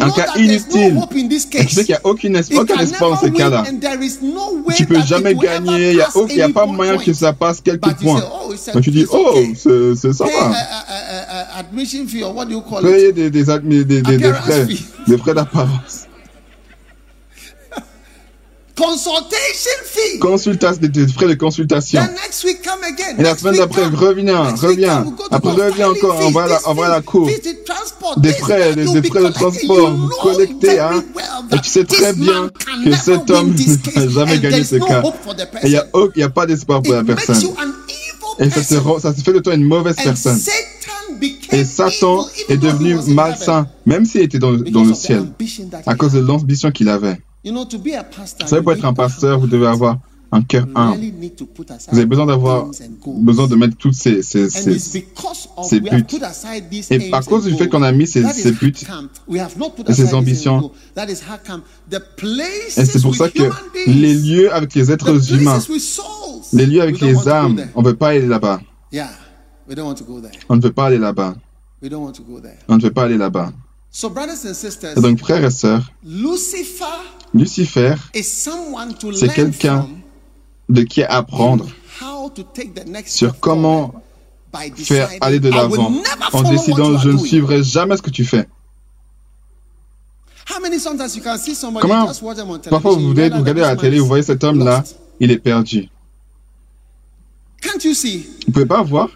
un 0.00 0.10
cas 0.10 0.26
inutile, 0.36 0.98
et 1.14 1.66
tu 1.66 1.74
sais 1.74 1.84
qu'il 1.84 1.88
n'y 1.88 1.94
a 1.94 2.00
aucune 2.04 2.40
aucun 2.54 2.78
espoir 2.78 3.10
dans 3.10 3.20
ce 3.20 3.26
cas-là. 3.26 3.64
Tu 4.74 4.86
peux 4.86 5.02
jamais 5.02 5.34
gagner, 5.34 5.90
il 5.92 6.36
n'y 6.36 6.40
a, 6.40 6.48
pas 6.48 6.64
moyen 6.64 6.96
que 6.96 7.12
ça 7.12 7.34
passe 7.34 7.60
quelques 7.60 7.94
points. 7.96 8.22
Donc 8.72 8.82
tu 8.82 8.90
dis, 8.90 9.04
oh, 9.12 9.34
c'est 9.54 10.12
ça 10.14 10.24
va. 10.24 10.52
Payer 12.80 13.12
des, 13.12 13.30
des, 13.30 13.44
des 15.06 15.18
frais 15.18 15.34
d'apparence. 15.34 16.06
Consultation 18.76 19.70
fee. 19.84 20.18
Consultation, 20.18 20.80
des 20.82 21.06
frais 21.06 21.28
de 21.28 21.34
consultation. 21.34 22.02
Et 23.18 23.22
la 23.22 23.36
semaine 23.36 23.56
d'après, 23.56 23.84
reviens, 23.86 24.54
reviens. 24.54 25.06
Après, 25.30 25.50
reviens 25.52 25.90
encore, 25.90 26.18
on 26.22 26.30
va, 26.30 26.48
la, 26.48 26.60
on 26.66 26.74
va 26.74 26.86
à 26.86 26.88
la 26.88 27.00
cour. 27.00 27.28
Des 28.16 28.32
frais, 28.32 28.74
des, 28.74 29.02
frais 29.02 29.22
de 29.22 29.28
transport 29.28 30.10
collectés, 30.22 30.80
hein. 30.80 31.04
Et 31.52 31.58
tu 31.58 31.68
sais 31.68 31.84
très 31.84 32.12
bien 32.14 32.50
que 32.84 32.92
cet 32.96 33.30
homme 33.30 33.54
n'a 33.94 34.08
jamais 34.08 34.38
gagné 34.40 34.64
ce 34.64 34.76
cas. 34.76 35.02
Et 35.62 35.68
il 35.68 35.70
n'y 35.70 36.22
a, 36.22 36.26
a, 36.26 36.30
pas 36.30 36.46
d'espoir 36.46 36.82
pour 36.82 36.94
la 36.94 37.04
personne. 37.04 37.54
Et 38.40 38.50
ça 38.50 38.62
se, 38.64 38.74
ça 39.00 39.14
se 39.14 39.20
fait 39.20 39.32
de 39.32 39.38
toi 39.38 39.54
une 39.54 39.64
mauvaise 39.64 39.96
personne. 39.96 40.40
Et 41.52 41.64
Satan 41.64 42.26
est 42.48 42.56
devenu 42.56 42.98
malsain, 43.14 43.68
même 43.86 44.04
s'il 44.04 44.22
était 44.22 44.40
dans, 44.40 44.52
dans 44.52 44.82
le 44.84 44.94
ciel, 44.94 45.24
à 45.86 45.94
cause 45.94 46.12
de 46.12 46.20
l'ambition 46.20 46.72
qu'il 46.72 46.88
avait. 46.88 47.18
Vous 47.44 48.48
savez, 48.48 48.62
pour 48.62 48.72
être 48.72 48.84
un 48.84 48.94
pasteur, 48.94 49.38
vous 49.38 49.46
devez 49.46 49.66
avoir 49.66 49.98
un 50.32 50.42
cœur 50.42 50.66
humble. 50.74 50.98
Vous 51.90 51.96
avez 51.98 52.06
besoin 52.06 52.26
d'avoir 52.26 52.66
besoin 53.06 53.46
de 53.46 53.54
mettre 53.54 53.76
toutes 53.76 53.94
ces, 53.94 54.22
ces, 54.22 54.48
ces, 54.50 54.78
ces 55.62 55.80
buts. 55.80 56.04
Et 56.90 57.12
à 57.12 57.22
cause 57.22 57.44
du 57.44 57.54
fait 57.54 57.68
qu'on 57.68 57.82
a 57.82 57.92
mis 57.92 58.06
ces, 58.08 58.22
ces 58.32 58.50
buts 58.52 58.74
et 59.88 59.92
ces 59.94 60.14
ambitions, 60.14 60.72
et 60.96 62.84
c'est 62.84 63.00
pour 63.02 63.14
ça 63.14 63.28
que 63.28 63.42
les 63.86 64.14
lieux 64.14 64.52
avec 64.52 64.74
les 64.74 64.90
êtres 64.90 65.32
humains, 65.32 65.58
les 66.52 66.66
lieux 66.66 66.82
avec 66.82 67.00
les 67.00 67.28
âmes, 67.28 67.60
on 67.76 67.82
ne 67.82 67.86
veut 67.88 67.96
pas 67.96 68.08
aller 68.08 68.26
là-bas. 68.26 68.60
On 70.48 70.56
ne 70.56 70.60
veut 70.60 70.72
pas 70.72 70.86
aller 70.86 70.98
là-bas. 70.98 71.34
On 72.68 72.76
ne 72.76 72.82
veut 72.82 72.90
pas 72.90 73.04
aller 73.04 73.18
là-bas. 73.18 73.52
Et 74.96 75.00
donc, 75.00 75.18
frères 75.20 75.44
et 75.44 75.50
sœurs, 75.50 75.92
Lucifer, 77.32 77.94
c'est 79.14 79.32
quelqu'un 79.32 79.88
de 80.68 80.82
qui 80.82 81.02
apprendre 81.04 81.66
sur 83.06 83.38
comment 83.38 83.94
faire 84.76 85.08
aller 85.20 85.38
de 85.40 85.48
l'avant 85.50 85.92
en 86.32 86.42
décidant 86.42 86.98
je 86.98 87.10
ne 87.10 87.18
suivrai 87.18 87.62
jamais 87.62 87.96
ce 87.96 88.02
que 88.02 88.10
tu 88.10 88.24
fais. 88.24 88.48
Comment 91.80 92.06
parfois 92.70 92.92
vous 92.94 93.08
regardez 93.10 93.62
à 93.62 93.74
la 93.74 93.76
télé, 93.76 93.98
vous 94.00 94.06
voyez 94.06 94.22
cet 94.24 94.42
homme-là, 94.44 94.82
il 95.20 95.30
est 95.30 95.38
perdu. 95.38 95.88
Vous 97.62 97.70
ne 97.78 98.52
pouvez 98.52 98.66
pas 98.66 98.82
voir, 98.82 99.08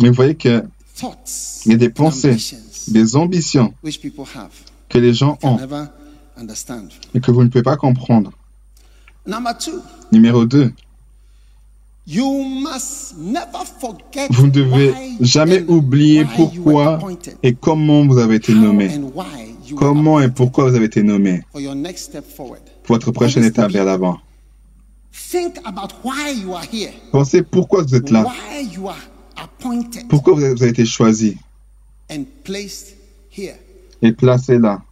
mais 0.00 0.08
vous 0.08 0.14
voyez 0.14 0.34
qu'il 0.34 0.62
a 1.02 1.76
des 1.76 1.90
pensées, 1.90 2.36
des 2.88 3.16
ambitions 3.16 3.74
que 4.88 4.98
les 4.98 5.14
gens 5.14 5.38
ont 5.42 5.58
et 7.14 7.20
que 7.20 7.30
vous 7.30 7.42
ne 7.42 7.48
pouvez 7.48 7.62
pas 7.62 7.76
comprendre. 7.76 8.32
Numéro 10.12 10.44
2. 10.44 10.72
Vous 12.08 12.22
ne 14.46 14.50
devez 14.50 14.94
jamais 15.20 15.64
oublier 15.66 16.24
pourquoi 16.24 17.00
et 17.42 17.54
comment 17.54 18.06
vous 18.06 18.18
avez 18.18 18.36
été 18.36 18.54
nommé. 18.54 18.90
Comment 19.74 20.20
et 20.20 20.30
pourquoi 20.30 20.70
vous 20.70 20.76
avez 20.76 20.84
été 20.84 21.02
nommé 21.02 21.42
pour 21.52 22.56
votre 22.88 23.10
prochaine 23.10 23.42
étape 23.42 23.72
vers 23.72 23.84
l'avant. 23.84 24.18
Pensez 27.10 27.42
pourquoi 27.42 27.82
vous 27.82 27.94
êtes 27.96 28.10
là. 28.10 28.32
Pourquoi 30.08 30.34
vous 30.34 30.44
avez 30.44 30.68
été 30.68 30.84
choisi 30.84 31.36
et 34.02 34.12
placé 34.12 34.58
là. 34.58 34.82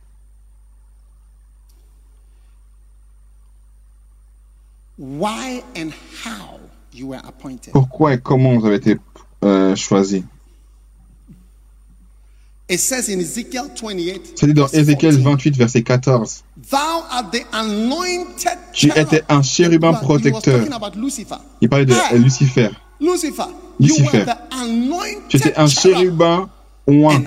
Pourquoi 7.72 8.14
et 8.14 8.20
comment 8.20 8.58
vous 8.58 8.66
avez 8.66 8.76
été 8.76 8.96
euh, 9.44 9.74
choisi? 9.74 10.24
C'est 14.34 14.46
dit 14.46 14.54
dans 14.54 14.68
Ézéchiel 14.68 15.20
28, 15.20 15.56
verset 15.56 15.82
14. 15.82 16.44
Tu 18.72 18.88
étais 18.96 19.22
un 19.28 19.42
chérubin 19.42 19.92
protecteur. 19.92 20.64
Il 21.60 21.68
parlait 21.68 21.84
de 21.84 22.16
Lucifer. 22.16 22.70
Lucifer. 23.80 24.24
Tu 25.28 25.36
étais 25.36 25.56
un 25.56 25.66
chérubin 25.66 26.48
oint. 26.86 27.22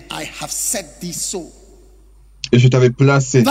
Et 2.52 2.60
je 2.60 2.68
t'avais 2.69 2.89
placé. 2.89 3.44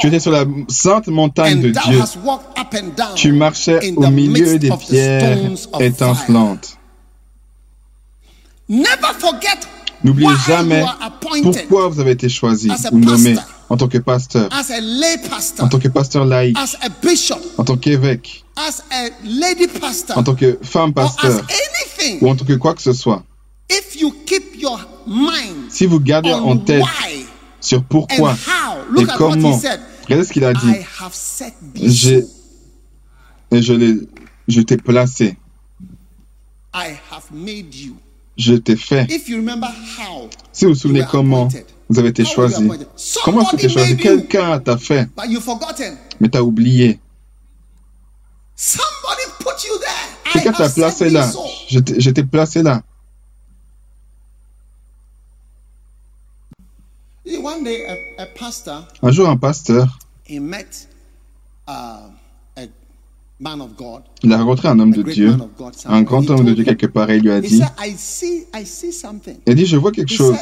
Tu 0.00 0.06
étais 0.06 0.20
sur 0.20 0.30
la 0.30 0.44
sainte 0.68 1.08
montagne 1.08 1.60
de 1.60 1.70
Dieu. 1.70 2.00
Tu 3.14 3.32
marchais 3.32 3.92
au 3.94 4.08
milieu 4.08 4.58
des 4.58 4.70
pierres 4.70 5.50
étincelantes. 5.80 6.78
N'oubliez 10.04 10.34
jamais 10.46 10.84
pourquoi 11.42 11.88
vous 11.88 12.00
avez 12.00 12.12
été 12.12 12.28
choisi 12.28 12.70
ou 12.90 12.98
nommé 12.98 13.36
en 13.72 13.76
tant 13.78 13.88
que 13.88 13.96
pasteur, 13.96 14.50
en 15.60 15.68
tant 15.68 15.78
que 15.78 15.88
pasteur 15.88 16.26
laïque, 16.26 16.58
en 17.56 17.64
tant 17.64 17.76
qu'évêque, 17.78 18.44
en 20.14 20.22
tant 20.22 20.34
que 20.34 20.58
femme 20.62 20.92
pasteur, 20.92 21.40
ou 22.20 22.28
en 22.28 22.36
tant 22.36 22.44
que 22.44 22.52
quoi 22.52 22.74
que 22.74 22.82
ce 22.82 22.92
soit. 22.92 23.24
Si 25.70 25.86
vous 25.86 26.00
gardez 26.00 26.32
en 26.34 26.58
tête 26.58 26.84
sur 27.62 27.82
pourquoi 27.84 28.36
et 28.98 29.06
comment, 29.16 29.58
regardez 30.04 30.24
ce 30.26 30.32
qu'il 30.34 30.44
a 30.44 30.52
dit. 30.52 30.74
J'ai, 31.76 32.26
je, 33.52 34.04
je 34.48 34.60
t'ai 34.60 34.76
placé. 34.76 35.36
Je 38.36 38.54
t'ai 38.54 38.76
fait. 38.76 39.06
Si 40.52 40.64
vous 40.66 40.72
vous 40.72 40.74
souvenez 40.74 41.04
comment 41.10 41.48
vous 41.92 41.98
avez 41.98 42.08
été 42.08 42.24
choisi, 42.24 42.68
comment 43.22 43.42
est-ce 43.42 43.50
que 43.50 43.56
tu 43.56 43.66
es 43.66 43.68
choisi? 43.68 43.96
Quelqu'un 43.98 44.58
t'a 44.60 44.78
fait, 44.78 45.08
mais 46.20 46.28
t'as 46.30 46.40
oublié. 46.40 46.98
Quelqu'un 50.32 50.52
t'a 50.52 50.70
placé 50.70 51.10
là? 51.10 51.30
Je 51.68 52.10
t'ai 52.10 52.24
placé 52.24 52.62
là. 52.62 52.82
Un 59.02 59.10
jour, 59.10 59.28
un 59.28 59.36
pasteur, 59.36 59.98
il 60.28 60.42
a 63.44 64.36
rencontré 64.38 64.68
un 64.68 64.78
homme 64.78 64.92
de 64.92 65.02
Dieu, 65.02 65.36
un 65.86 66.02
grand 66.02 66.28
homme 66.30 66.44
de 66.44 66.52
Dieu 66.52 66.64
quelque 66.64 66.86
part, 66.86 67.10
et 67.10 67.16
il 67.16 67.22
lui 67.22 67.30
a 67.30 67.40
dit, 67.40 67.62
il 69.46 69.52
a 69.52 69.54
dit, 69.54 69.66
je 69.66 69.76
vois 69.76 69.92
quelque 69.92 70.12
chose. 70.12 70.36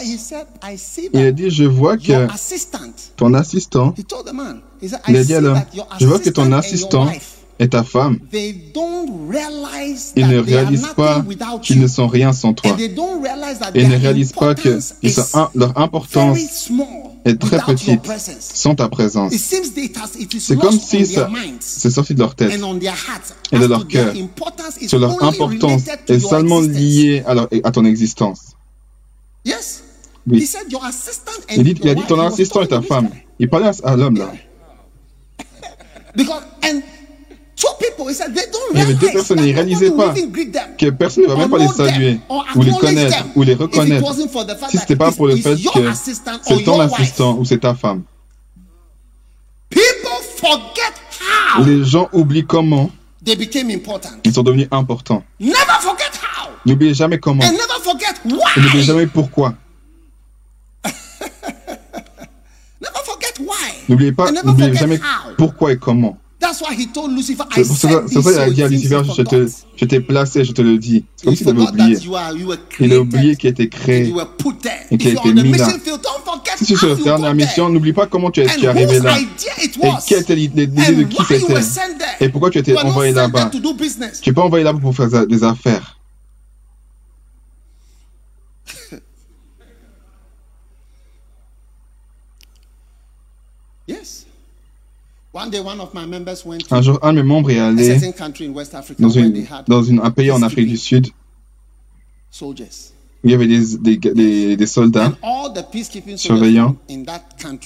Il 1.13 1.21
a 1.21 1.33
dit, 1.33 1.51
je 1.51 1.65
vois 1.65 1.97
que 1.97 2.27
ton 3.17 3.35
assistant, 3.35 3.95
il 5.09 5.17
a 5.17 5.25
dit 5.25 5.35
à 5.35 5.41
l'homme, 5.41 5.63
je 5.99 6.07
vois 6.07 6.19
que 6.19 6.31
ton 6.31 6.53
assistant 6.53 7.09
et 7.61 7.69
ta 7.69 7.85
femme, 7.85 8.19
ils 8.33 10.27
ne 10.27 10.39
réalisent 10.39 10.95
pas 10.97 11.23
qu'ils 11.61 11.79
ne 11.79 11.87
sont 11.87 12.09
rien 12.09 12.33
sans 12.33 12.55
toi. 12.55 12.75
Ils 13.75 13.89
ne 13.89 13.97
réalisent 13.99 14.33
pas 14.33 14.55
que 14.55 14.79
leur 15.55 15.79
importance 15.79 16.71
est 17.27 17.39
très 17.39 17.59
petite 17.59 18.11
sans 18.41 18.75
ta 18.75 18.89
présence. 18.89 19.35
C'est 19.35 20.59
comme 20.59 20.81
si 20.81 21.05
ça 21.05 21.29
c'est 21.61 21.91
sorti 21.91 22.15
de 22.15 22.21
leur 22.21 22.35
tête 22.35 22.59
et 23.53 23.59
de 23.59 23.67
leur 23.67 23.87
cœur. 23.87 24.15
Sur 24.87 24.99
leur 24.99 25.23
importance 25.23 25.83
est 26.09 26.19
seulement 26.19 26.61
liée 26.61 27.23
à, 27.27 27.35
à 27.63 27.71
ton 27.71 27.85
existence. 27.85 28.57
Oui. 30.27 30.49
Il, 31.57 31.65
dit, 31.65 31.75
il 31.83 31.89
a 31.89 31.95
dit 31.95 32.03
ton 32.07 32.21
assistant 32.21 32.63
est 32.63 32.69
ta 32.69 32.83
femme. 32.83 33.09
Il 33.39 33.49
parlait 33.49 33.71
à 33.83 33.97
l'homme 33.97 34.17
là. 34.19 34.33
Il 38.73 38.79
y 38.79 38.83
avait 38.83 38.95
deux 38.95 39.11
personnes, 39.13 39.39
ils 39.41 39.49
ne 39.51 39.55
réalisaient 39.55 39.91
pas 39.91 40.15
que 40.79 40.91
personne 40.91 41.25
ne 41.25 41.29
va 41.29 41.37
même 41.37 41.51
pas 41.51 41.59
les 41.59 41.69
saluer, 41.69 42.21
ou 42.55 42.63
les 42.63 42.73
connaître, 42.73 43.25
ou 43.37 43.43
les 43.43 43.55
reconnaître, 43.55 44.15
si 44.71 44.77
ce 44.77 44.83
n'était 44.83 44.97
pas 44.97 45.13
pour 45.13 45.27
le 45.27 45.37
fait 45.37 45.57
que 45.57 45.93
c'est 46.47 46.65
ton 46.65 46.81
assistant 46.81 47.37
ou 47.39 47.45
c'est 47.45 47.59
ta 47.59 47.75
femme. 47.75 48.03
Les 51.67 51.85
gens 51.85 52.09
oublient 52.13 52.47
comment 52.47 52.91
ils 54.25 54.33
sont 54.33 54.43
devenus 54.43 54.69
importants. 54.71 55.23
N'oubliez 56.65 56.95
jamais 56.95 57.19
comment. 57.19 57.43
Et 57.43 58.61
n'oubliez 58.61 58.83
jamais 58.85 59.07
pourquoi. 59.07 59.55
N'oubliez 63.89 64.13
pas, 64.13 64.31
n'oubliez 64.31 64.75
jamais 64.75 65.01
pourquoi 65.37 65.73
et 65.73 65.77
comment. 65.77 66.17
C'est 67.55 67.65
pour 67.67 67.77
ça 67.77 68.31
qu'il 68.33 68.41
a 68.41 68.51
dit 68.51 68.63
à 68.63 68.69
Lucifer, 68.69 69.03
je 69.77 69.85
t'ai 69.85 70.01
placé, 70.01 70.45
je 70.45 70.53
te 70.53 70.63
le 70.63 70.79
dis. 70.79 71.05
C'est 71.17 71.27
comme 71.27 71.37
s'il 71.37 71.49
avait 71.49 71.61
oublié. 71.63 71.97
Il 72.81 72.93
a 72.93 73.01
oublié 73.01 73.37
qu'il 73.37 73.49
a 73.49 73.51
été 73.51 73.69
créé 73.69 74.13
et 74.91 74.97
qu'il 74.99 75.09
a 75.09 75.13
été 75.13 75.33
mis 75.43 75.53
là. 75.59 75.69
Si 76.57 76.75
tu 76.75 76.87
es 76.87 76.97
sur 76.97 77.19
la 77.19 77.35
mission, 77.35 77.69
n'oublie 77.69 77.93
pas 77.93 78.07
comment 78.07 78.31
tu 78.31 78.41
es, 78.41 78.47
tu 78.47 78.67
arrivé 78.67 78.99
là. 79.01 79.19
Et 79.21 79.29
quelle 80.07 80.21
était 80.23 80.35
l'idée 80.35 80.67
de 80.67 81.03
qui 81.05 81.17
c'était. 81.29 81.63
Et 82.21 82.29
pourquoi 82.31 82.51
tu 82.51 82.59
été 82.59 82.77
envoyé 82.79 83.13
là-bas. 83.13 83.51
Tu 84.23 84.31
n'es 84.31 84.35
pas 84.35 84.43
envoyé 84.43 84.65
là-bas 84.65 84.81
pour 84.81 84.95
faire 84.97 85.27
des 85.27 85.45
affaires. 85.45 86.00
Un 96.71 96.83
jour, 96.83 96.99
un 97.03 97.13
de 97.13 97.23
mes 97.23 97.23
membres 97.23 97.51
est 97.51 97.59
allé 97.59 98.01
dans, 99.69 99.91
un 100.05 100.11
pays 100.11 100.31
en 100.33 100.43
Afrique 100.43 100.69
du 100.69 100.77
Sud 100.77 101.09
il 103.23 103.31
y 103.31 103.35
avait 103.35 103.47
des, 103.47 104.57
des, 104.57 104.67
soldats 104.67 105.13
surveillants. 106.17 106.77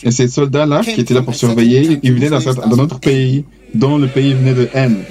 Et 0.03 0.11
ces 0.11 0.27
soldats-là, 0.29 0.83
qui 0.83 1.01
étaient 1.01 1.15
là 1.15 1.23
pour 1.23 1.35
surveiller, 1.35 2.01
ils 2.03 2.13
venaient 2.13 2.31
d'un 2.31 2.79
autre 2.79 2.99
pays, 2.99 3.45
dont 3.73 3.99
le 3.99 4.09
pays 4.09 4.35
venait 4.35 4.55
de 4.55 4.69
N, 4.73 5.05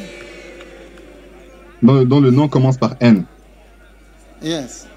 dont, 1.82 2.04
dont 2.04 2.20
le 2.20 2.32
nom 2.32 2.50
commence 2.50 2.78
par 2.78 2.96
N. 3.00 3.24
Yes. 4.44 4.88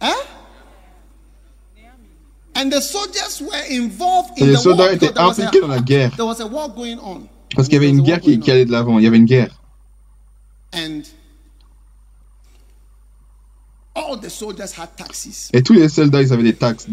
hein? 0.00 0.10
Et 4.36 4.46
les 4.46 4.56
soldats 4.56 4.92
étaient 4.92 5.18
impliqués 5.18 5.60
dans 5.60 5.68
la 5.68 5.80
guerre. 5.80 6.10
Parce 7.56 7.68
qu'il 7.68 7.74
y 7.74 7.76
avait 7.76 7.88
une 7.88 8.02
guerre 8.02 8.20
qui, 8.20 8.38
allait 8.50 8.64
de 8.64 8.72
l'avant. 8.72 8.98
Il 8.98 9.04
y 9.04 9.08
avait 9.08 9.16
une 9.16 9.24
guerre. 9.24 9.60
Et 15.52 15.62
tous 15.62 15.72
les 15.72 15.88
soldats, 15.88 16.22
ils 16.22 16.32
avaient 16.32 16.42
des 16.42 16.54
taxes. 16.54 16.86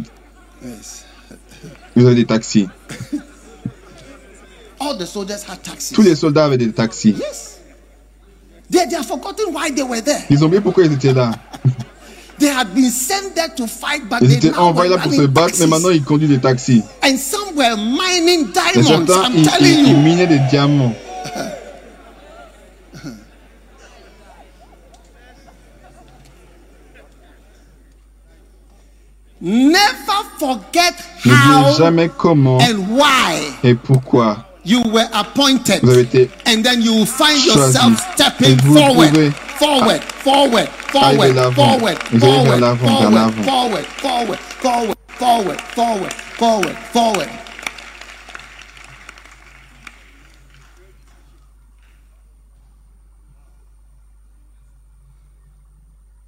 Ils 1.96 2.06
avaient 2.06 2.16
des 2.16 2.26
taxis. 2.26 2.68
Tous 5.94 6.02
les 6.02 6.16
soldats 6.16 6.46
avaient 6.46 6.58
des 6.58 6.72
taxis. 6.72 7.16
Ils 10.30 10.44
ont 10.44 10.48
oublié 10.48 10.62
pourquoi 10.62 10.86
ils 10.86 10.94
étaient 10.94 11.14
là. 11.14 11.32
They 12.40 12.50
had 12.50 12.74
been 12.76 12.92
sent 12.92 13.34
there 13.36 13.50
to 13.56 13.66
fight, 13.66 14.08
but 14.08 14.20
ils 14.22 14.34
étaient 14.34 14.56
envoyés 14.56 14.92
là 14.92 15.00
pour 15.00 15.12
se 15.12 15.26
battre, 15.26 15.56
mais 15.60 15.68
maintenant 15.68 15.90
ils 15.90 16.04
conduisent 16.04 16.30
des 16.30 16.40
taxis. 16.40 16.84
And 17.04 17.18
some 17.18 17.56
were 17.56 17.76
mining 17.76 18.52
diamonds. 18.52 18.76
Et 18.76 18.84
certains, 18.84 19.24
I'm 19.26 19.38
ils, 19.38 19.48
telling 19.48 19.80
ils, 19.80 19.90
ils 19.90 19.98
minaient 19.98 20.28
des 20.28 20.40
diamants. 20.50 20.94
Never 29.40 29.88
N'oubliez 31.26 31.78
jamais 31.78 32.10
comment 32.16 32.60
et 33.64 33.76
pourquoi 33.76 34.46
you 34.66 34.82
were 34.92 35.08
appointed. 35.14 35.80
Vous 35.84 35.92
avez 35.92 36.02
été 36.02 36.30
and 36.46 36.64
then 36.64 36.82
you 36.82 36.94
will 36.94 37.06
find 37.06 37.38
choisi. 37.40 37.48
yourself 37.48 38.14
stepping 38.14 38.52
Et 38.52 38.56
vous 38.62 38.76
forward, 38.78 39.10
pouvez 39.10 39.32
forward, 39.58 40.04
forward, 40.04 40.68
forward, 40.70 41.36
forward, 41.56 41.98
forward, 42.20 42.60
forward, 42.78 43.36
forward, 43.46 43.86
forward, 43.86 44.38
forward, 44.60 44.98
forward, 45.18 45.62
forward, 45.62 46.14
forward, 46.14 46.78
forward. 46.94 47.30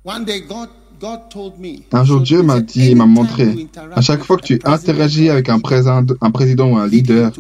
One 0.04 0.26
day 0.26 0.40
God 0.42 0.70
God 1.00 1.30
told 1.30 1.60
me, 1.60 1.86
Un 1.94 2.04
jour, 2.04 2.22
Dieu 2.22 2.42
m'a 2.42 2.60
dit, 2.62 2.90
il 2.92 2.96
m'a 2.98 3.06
montré, 3.06 3.68
à 3.96 4.02
chaque 4.02 4.24
fois 4.24 4.38
que 4.38 4.46
tu 4.46 4.60
interagis 4.66 5.30
avec 5.30 5.50
un 5.50 5.60
président, 5.60 6.04
un 6.20 6.32
président 6.32 6.72
ou 6.72 6.78
un 6.78 6.88
leader, 6.88 7.32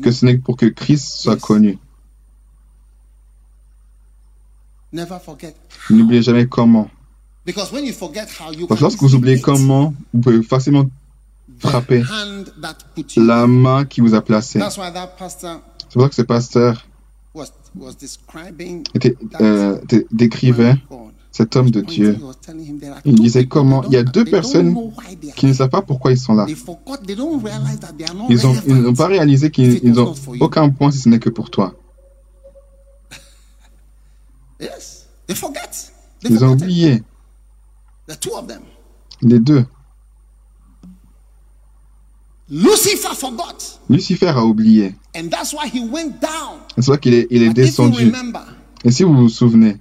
que 0.03 0.11
ce 0.11 0.25
n'est 0.25 0.39
pour 0.39 0.57
que 0.57 0.67
Christ 0.67 1.07
soit 1.07 1.37
connu. 1.37 1.79
N'oubliez 5.91 6.23
jamais 6.23 6.47
comment. 6.47 6.89
Because 7.45 7.73
when 7.73 7.85
you 7.85 7.93
forget 7.93 8.27
how 8.41 8.53
you 8.53 8.67
Parce 8.67 8.81
que 8.81 8.85
lorsque 8.85 9.01
vous 9.01 9.15
oubliez 9.15 9.41
comment, 9.41 9.95
vous 10.13 10.21
pouvez 10.21 10.43
facilement 10.43 10.87
you. 11.62 12.05
la 13.27 13.47
main 13.47 13.85
qui 13.85 14.01
vous 14.01 14.15
a 14.15 14.23
placé. 14.23 14.59
C'est 15.89 15.95
pour 15.95 16.03
ça 16.03 16.09
que 16.09 16.15
ce 16.15 16.23
pasteur 16.23 16.87
était, 18.95 19.16
euh, 19.41 19.78
dé- 19.89 20.07
décrivait 20.11 20.74
cet 21.31 21.55
homme 21.57 21.70
de 21.70 21.81
Dieu. 21.83 22.19
Il 23.05 23.15
disait 23.20 23.47
comment 23.47 23.83
il 23.85 23.93
y 23.93 23.97
a 23.97 24.03
deux 24.03 24.24
personnes 24.24 24.74
qui 25.37 25.47
ne 25.47 25.53
savent 25.53 25.69
pas 25.70 25.83
pourquoi 25.83 26.12
ils 26.12 26.19
sont 26.19 26.35
là. 26.35 26.47
Ils 26.49 28.47
ont- 28.47 28.55
ils 28.66 28.74
n'ont 28.83 28.95
pas 28.95 29.07
réalisé 29.07 29.51
qu'ils 29.51 29.73
If 29.74 29.77
it 29.77 29.83
was 29.85 29.89
ils 29.91 30.01
ont 30.01 30.05
not 30.07 30.15
for 30.15 30.37
you. 30.37 30.43
aucun 30.45 30.70
point 30.70 30.91
si 30.91 30.99
ce 31.01 31.09
n'est 31.11 31.19
que 31.19 31.28
pour 31.31 31.51
toi. 31.51 31.74
Ils 36.31 36.45
ont 36.45 36.53
oublié, 36.53 37.03
les 39.23 39.39
deux. 39.39 39.66
Lucifer 42.48 43.14
forgot, 43.14 43.81
Lucifer 43.89 44.28
a 44.28 44.44
oublié. 44.44 44.94
and 45.16 45.28
that's 45.31 45.52
why 45.52 45.66
he 45.66 45.81
went 45.81 46.20
down. 46.20 46.60
C'est 46.68 46.74
pour 46.77 46.85
ça 46.94 46.97
qu'il 46.98 47.14
est, 47.14 47.27
il 47.31 47.43
est 47.43 47.48
But 47.48 47.59
if 47.59 47.78
you 47.78 47.85
descendu. 47.89 48.05
remember, 48.05 48.40
Et 48.85 48.90
si 48.93 49.02
vous 49.02 49.14
vous 49.16 49.28
souvenez, 49.28 49.78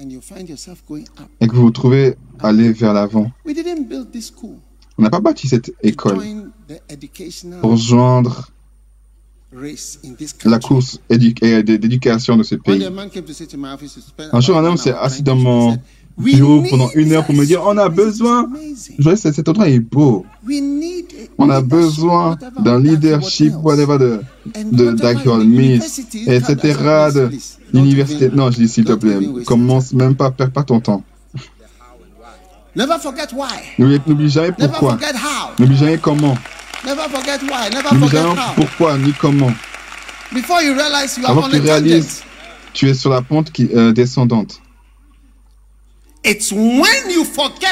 and 0.00 0.10
you 0.10 0.20
find 0.20 0.48
yourself 0.48 0.82
going 0.88 1.04
up, 1.18 1.28
et 1.40 1.46
que 1.48 1.54
vous 1.54 1.62
vous 1.62 1.70
trouvez 1.70 2.16
aller 2.38 2.72
vers 2.72 2.94
l'avant, 2.94 3.30
we 3.44 3.54
didn't 3.54 3.88
build 3.88 4.10
this 4.12 4.26
school 4.28 4.56
on 4.96 5.02
n'a 5.02 5.10
pas 5.10 5.20
bâti 5.20 5.48
cette 5.48 5.66
to 5.66 5.72
école 5.82 6.16
join 6.16 6.50
the 6.68 6.80
educational 6.88 7.60
pour 7.60 7.76
joindre 7.76 8.50
race 9.52 9.98
in 10.04 10.14
this 10.14 10.34
la 10.44 10.58
course 10.58 10.98
édu- 11.10 11.34
et 11.42 11.62
d- 11.62 11.78
d'éducation 11.78 12.36
de 12.36 12.42
ce 12.42 12.54
One 12.54 12.60
day 12.64 12.78
pays. 12.78 12.84
a 12.86 12.90
man 12.90 13.10
came 13.10 13.24
to 13.24 13.32
say 13.32 13.46
to 13.46 13.56
my 13.56 13.72
office, 13.74 13.94
to 13.94 14.00
spend 14.00 14.30
Un 14.32 14.40
jour, 14.40 14.56
un 14.56 14.60
homme 14.64 14.70
one 14.72 14.76
s'est 14.78 14.92
hour 14.92 15.02
assis 15.02 15.22
trying 15.22 15.24
dans 15.24 15.34
to- 15.34 15.40
he 15.40 15.44
mon 15.44 15.70
said, 15.72 15.80
"We 15.80 15.97
bureau 16.18 16.62
pendant 16.68 16.90
une 16.94 17.12
heure 17.12 17.24
pour 17.24 17.34
me 17.34 17.44
dire 17.44 17.62
on 17.64 17.76
a 17.78 17.88
besoin. 17.88 18.48
Je 18.98 19.10
que 19.10 19.16
cet 19.16 19.48
endroit 19.48 19.68
est 19.68 19.78
beau. 19.78 20.26
On 21.38 21.50
a 21.50 21.60
besoin 21.60 22.36
d'un 22.58 22.80
leadership, 22.80 23.54
whatever, 23.62 23.98
de, 23.98 24.20
de 24.72 25.44
Miss, 25.44 26.00
etc. 26.26 26.56
de 27.14 27.30
l'université. 27.72 28.30
Non, 28.30 28.50
je 28.50 28.56
dis 28.56 28.68
s'il 28.68 28.84
te 28.84 28.92
plaît, 28.92 29.18
commence 29.46 29.92
même 29.92 30.14
pas, 30.14 30.30
perds 30.30 30.50
pas 30.50 30.64
ton 30.64 30.80
temps. 30.80 31.02
Never 32.74 32.98
forget 33.00 33.32
why. 33.32 33.74
N'oublie 33.78 34.28
jamais 34.28 34.52
pourquoi. 34.52 34.98
N'oublie 35.58 35.76
jamais 35.76 35.98
comment. 35.98 36.36
Never 36.84 37.02
forget 37.10 37.40
why. 37.42 37.70
Never 37.72 37.88
N'oublie 37.92 38.08
jamais 38.08 38.34
pourquoi 38.54 38.98
ni 38.98 39.12
comment. 39.12 39.52
Before 40.32 40.62
you 40.62 40.74
realize 40.74 41.16
you 41.16 41.24
are 41.24 41.30
Avant 41.30 41.48
que 41.48 41.56
tu 41.56 41.62
réalises, 41.62 42.22
tu 42.74 42.88
es 42.88 42.94
sur 42.94 43.10
la 43.10 43.22
pente 43.22 43.50
qui, 43.50 43.68
euh, 43.74 43.92
descendante. 43.92 44.60
It's 44.60 44.60
when 44.60 44.60
you 44.60 44.60
forget 44.60 46.06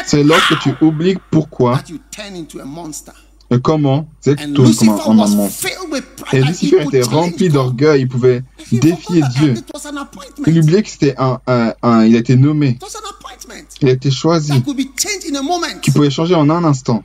C'est 0.06 0.22
lorsque 0.22 0.58
tu 0.60 0.70
oublies 0.80 1.16
pourquoi 1.30 1.78
that 1.78 1.90
you 1.90 1.98
turn 2.10 2.34
into 2.36 2.60
a 2.60 2.64
monster. 2.64 3.12
et 3.50 3.60
comment, 3.60 4.08
c'est 4.20 4.36
que 4.36 4.42
tu 4.44 4.52
tournes 4.52 4.56
comme 4.56 4.66
Lucifer 4.66 5.10
un, 5.10 5.14
monstre. 5.14 5.68
filled 5.68 5.92
with 5.92 6.04
Et 6.32 6.40
Lucifer 6.42 6.82
était 6.82 7.02
rempli 7.02 7.48
d'orgueil, 7.48 8.02
il 8.02 8.08
pouvait 8.08 8.42
défier 8.72 9.22
Dieu. 9.38 9.54
Il 10.46 10.60
oubliait 10.60 10.82
que 10.82 10.88
c'était 10.88 11.14
un, 11.18 11.40
un, 11.46 11.74
un- 11.82 12.04
il 12.04 12.16
a 12.16 12.18
été 12.18 12.36
nommé, 12.36 12.78
il 13.82 13.88
a 13.88 13.92
été 13.92 14.10
choisi, 14.10 14.52
qui 15.82 15.90
pouvait 15.90 16.10
changer 16.10 16.34
en 16.34 16.48
un 16.50 16.64
instant 16.64 17.04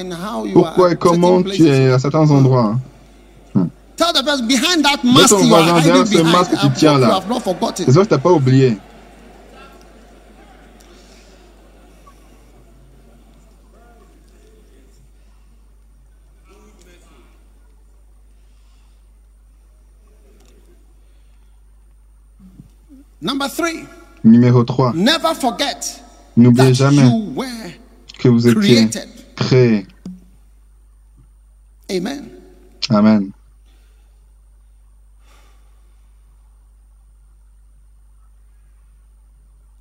pourquoi 0.54 0.94
et 0.94 0.96
comment 0.96 1.44
tu 1.44 1.68
es 1.68 1.92
à 1.92 2.00
certains 2.00 2.30
endroits. 2.32 2.78
That 3.98 4.14
Dis 4.48 5.22
à 5.22 5.28
ton 5.28 5.44
voisin, 5.46 5.82
derrière 5.82 6.08
ce 6.08 6.22
masque 6.22 6.52
que 6.52 6.62
tu 6.62 6.72
tiens 6.74 6.94
you 6.94 7.00
là. 7.02 7.20
J'espère 7.78 8.04
que 8.04 8.08
t'as 8.08 8.18
pas 8.18 8.32
oublié. 8.32 8.78
Number 23.20 23.50
three, 23.50 23.84
Numéro 24.24 24.64
3. 24.64 24.94
never 24.94 25.34
forget 25.34 26.07
N'oubliez 26.38 26.74
jamais 26.74 27.02
que 28.20 28.30
vous 28.30 28.48
étiez 28.48 28.62
created. 28.88 29.10
créé. 29.36 29.88
Amen. 31.90 32.30
Amen. 32.90 33.32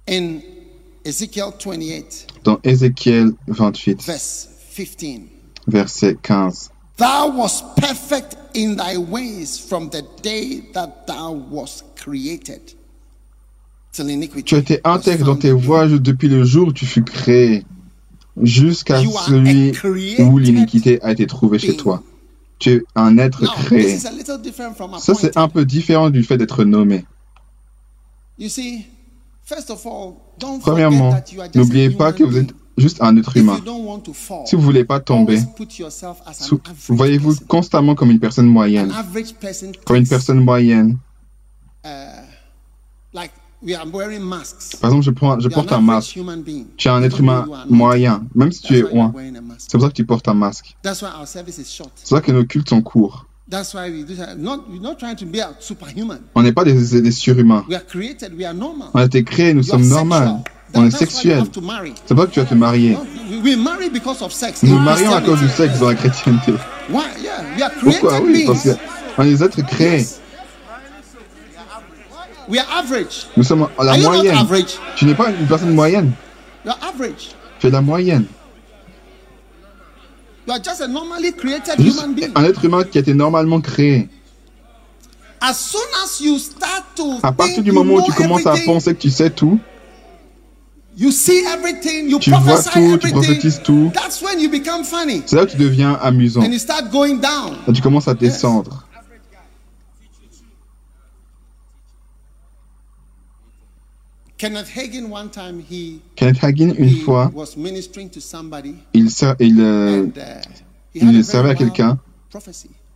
In 0.09 0.41
Ezekiel 1.05 1.53
28, 1.59 2.27
Dans 2.45 2.61
Ézéchiel 2.63 3.33
28, 3.49 4.03
verse 4.03 4.49
15, 4.75 5.29
verset 5.67 6.17
15. 6.23 6.71
thou 6.97 7.29
wast 7.37 7.65
perfect 7.77 8.37
in 8.55 8.77
thy 8.77 8.97
ways 8.97 9.59
from 9.59 9.89
the 9.91 10.03
day 10.23 10.61
that 10.73 11.07
thou 11.07 11.33
wast 11.33 11.85
created. 11.97 12.75
Tu 14.45 14.55
as 14.55 14.59
été 14.59 14.81
was 14.85 14.91
intègre 14.91 15.27
dans 15.27 15.37
tes 15.37 15.53
voies 15.53 15.87
depuis 15.89 16.29
le 16.29 16.45
jour 16.45 16.69
où 16.69 16.73
tu 16.73 16.87
fus 16.87 17.03
créé, 17.03 17.65
jusqu'à 18.43 19.01
celui 19.01 19.73
où 20.19 20.39
l'iniquité 20.39 21.03
a 21.03 21.13
été 21.13 21.27
trouvée 21.27 21.59
chez 21.59 21.77
toi. 21.77 22.03
Tu 22.59 22.71
es 22.71 22.83
un 22.95 23.19
être 23.19 23.45
créé. 23.65 23.99
Ça, 23.99 25.15
c'est 25.15 25.37
un 25.37 25.49
peu 25.49 25.65
différent 25.65 26.11
du 26.11 26.23
fait 26.23 26.39
d'être 26.39 26.65
nommé. 26.65 27.05
Premièrement, 30.61 31.15
n'oubliez 31.55 31.91
pas 31.91 32.13
que 32.13 32.25
vous 32.25 32.39
êtes 32.39 32.55
juste 32.77 33.01
un 33.01 33.17
être 33.17 33.37
humain. 33.37 33.59
Si 34.47 34.57
vous 34.57 34.63
voulez 34.63 34.85
pas 34.85 35.01
tomber, 35.01 35.39
voyez-vous 36.89 37.37
constamment 37.47 37.95
comme 37.95 38.11
une 38.11 38.21
personne 38.21 38.47
moyenne. 38.47 38.93
Comme 39.85 39.97
une 39.97 40.09
personne 40.09 40.41
moyenne. 40.41 40.99
Par 44.81 44.91
exemple, 44.91 45.05
je, 45.05 45.11
prends, 45.11 45.39
porte 45.55 45.73
un 45.73 45.81
masque. 45.81 46.19
Tu 46.77 46.89
es 46.89 46.91
un 46.91 47.03
être 47.03 47.21
humain 47.21 47.47
moyen, 47.69 48.25
même 48.35 48.53
si 48.53 48.63
tu 48.63 48.79
es 48.79 48.83
loin. 48.83 49.13
C'est 49.59 49.73
pour 49.73 49.83
ça 49.83 49.89
que 49.89 49.95
tu 49.95 50.05
portes 50.05 50.29
un 50.29 50.35
masque. 50.35 50.77
C'est 50.85 51.01
pour 51.01 52.19
ça 52.19 52.21
que 52.21 52.33
nos 52.33 52.45
cultes 52.45 52.69
sont 52.69 52.83
courts. 52.83 53.27
On 56.35 56.43
n'est 56.43 56.53
pas 56.53 56.65
des, 56.65 57.01
des 57.01 57.13
surhumains. 57.13 57.65
On 58.95 58.99
a 58.99 59.05
été 59.05 59.25
créés, 59.25 59.55
nous 59.55 59.63
sommes 59.63 59.87
normaux. 59.87 60.43
On 60.75 60.85
est 60.85 60.91
marry. 61.63 61.95
C'est 62.05 62.15
pas 62.15 62.27
que 62.27 62.33
tu 62.33 62.41
vas 62.41 62.47
te 62.47 62.55
marier. 62.55 62.99
Nous 64.63 64.79
marions 64.79 65.15
à 65.15 65.21
cause 65.23 65.39
du 65.41 65.49
sexe 65.49 65.79
dans 65.79 65.89
la 65.89 65.95
chrétienté. 65.95 66.53
Pourquoi? 67.81 68.21
Oui, 68.21 68.45
parce 68.47 68.69
qu'on 69.17 69.23
est 69.23 69.31
des 69.31 69.43
êtres 69.45 69.65
créés. 69.65 70.05
Yes. 72.49 72.49
We 72.49 72.59
are 72.59 72.79
average. 72.79 73.27
Nous 73.37 73.45
sommes 73.45 73.69
à 73.79 73.85
la 73.85 73.93
Are 73.93 73.97
you 73.99 74.03
not 74.05 74.13
moyenne. 74.15 74.39
average? 74.39 74.79
Tu 74.97 75.05
n'es 75.05 75.15
pas 75.15 75.31
une 75.31 75.47
personne 75.47 75.75
moyenne. 75.75 76.13
You 76.65 76.71
are 76.71 76.79
average. 76.95 77.31
Tu 77.61 77.67
es 77.67 77.71
la 77.71 77.81
moyenne. 77.81 78.27
Juste 81.79 82.05
un 82.35 82.45
être 82.45 82.65
humain 82.65 82.85
qui 82.85 82.99
a 82.99 83.01
été 83.01 83.15
normalement 83.15 83.61
créé. 83.61 84.09
À 87.23 87.33
partir 87.33 87.63
du 87.63 87.73
moment 87.73 87.95
où 87.95 88.03
tu 88.03 88.13
commences 88.13 88.47
à 88.47 88.55
penser 88.65 88.95
que 88.95 89.01
tu 89.01 89.11
sais 89.11 89.31
tout, 89.31 89.59
You 90.99 91.11
see 91.11 91.45
everything, 91.45 92.09
you 92.09 92.19
tu 92.19 92.31
vois 92.31 92.57
tout, 92.73 92.97
tu 92.97 93.11
prophétises 93.11 93.61
tout. 93.63 93.93
C'est 95.27 95.37
là 95.37 95.45
que 95.45 95.51
tu 95.51 95.59
deviens 95.59 95.93
amusant. 95.93 96.41
And 96.41 96.51
you 96.51 96.59
start 96.59 96.91
going 96.91 97.17
down. 97.17 97.55
Et 97.69 97.73
tu 97.73 97.83
commences 97.83 98.09
à 98.09 98.15
descendre. 98.15 98.86
Kenneth 104.39 104.69
Hagin, 104.69 105.11
one 105.11 105.31
time, 105.31 105.61
he, 105.61 106.01
Kenneth 106.15 106.43
Hagin, 106.43 106.75
une 106.79 106.89
he 106.89 107.01
fois, 107.01 107.31
was 107.35 107.57
ministering 107.57 108.11
to 108.11 108.21
somebody, 108.21 108.75
il, 108.93 109.07
il, 109.41 109.61
and, 109.61 110.13
uh, 110.15 110.41
he 110.93 111.01
had 111.01 111.09
a 111.09 111.19
il 111.19 111.25
servait 111.25 111.51
à 111.51 111.55
quelqu'un 111.55 111.99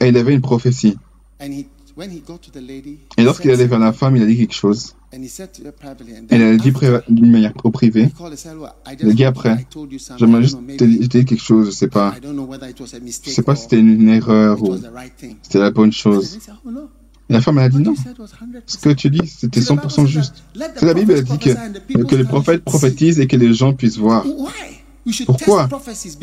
et 0.01 0.09
il 0.09 0.17
avait 0.19 0.35
une 0.35 0.43
prophétie. 0.43 0.99
And 1.41 1.51
he, 1.53 1.67
when 1.97 2.11
he 2.11 2.21
got 2.21 2.39
to 2.43 2.51
the 2.51 2.61
lady, 2.61 2.99
Et 3.17 3.25
lorsqu'il 3.25 3.51
allait 3.51 3.67
vers 3.67 3.79
la 3.79 3.95
femme, 3.95 4.17
il 4.17 4.23
a 4.23 4.27
dit 4.27 4.37
quelque 4.37 4.55
chose. 4.55 4.95
And 5.15 5.23
he 5.23 5.29
said 5.29 5.51
to 5.55 5.63
her 5.65 5.73
privately, 5.73 6.13
and 6.13 6.25
Et 6.25 6.39
then 6.39 6.43
elle 6.43 6.55
a 6.55 6.57
dit 6.59 6.73
d'une 7.09 7.31
manière 7.33 7.55
au 7.65 7.71
privé. 7.71 8.05
he 8.05 8.11
called 8.13 8.33
and 8.33 8.37
said, 8.37 8.57
"Well, 8.59 8.73
I 8.87 8.97
Le 9.01 9.07
just 9.07 9.17
dit 9.17 9.23
I 9.23 9.25
après, 9.25 9.67
j'aimerais 10.19 10.43
juste 10.43 10.59
te 10.77 10.85
dire 10.85 11.25
quelque 11.25 11.41
chose, 11.43 11.67
je 11.67 11.71
sais 11.71 11.89
pas. 11.89 12.09
A 12.11 12.15
Je 12.21 12.99
mistake 12.99 13.33
sais 13.33 13.43
pas 13.43 13.57
si 13.57 13.63
c'était 13.63 13.81
une 13.81 14.09
erreur 14.11 14.63
ou 14.63 14.77
c'était 15.43 15.59
la 15.59 15.71
bonne 15.71 15.91
chose. 15.91 16.39
Et 17.31 17.33
la 17.33 17.41
femme, 17.41 17.59
elle 17.59 17.65
a 17.65 17.69
dit 17.69 17.79
non. 17.79 17.93
you 17.93 17.97
said 17.97 18.19
was 18.19 18.27
100%. 18.27 18.63
Ce 18.67 18.77
que 18.79 18.89
tu 18.91 19.09
dis, 19.09 19.21
c'était 19.25 19.61
100% 19.61 20.07
juste. 20.07 20.43
C'est 20.75 20.85
la 20.87 20.95
Bible, 20.95 21.13
elle 21.13 21.23
dit 21.23 21.39
que, 21.39 22.03
que 22.03 22.17
les 22.17 22.25
prophètes 22.25 22.65
prophétisent 22.65 23.21
et 23.21 23.29
que 23.29 23.37
les 23.37 23.55
gens 23.55 23.73
puissent 23.73 23.99
voir. 23.99 24.25
Pourquoi? 25.27 25.69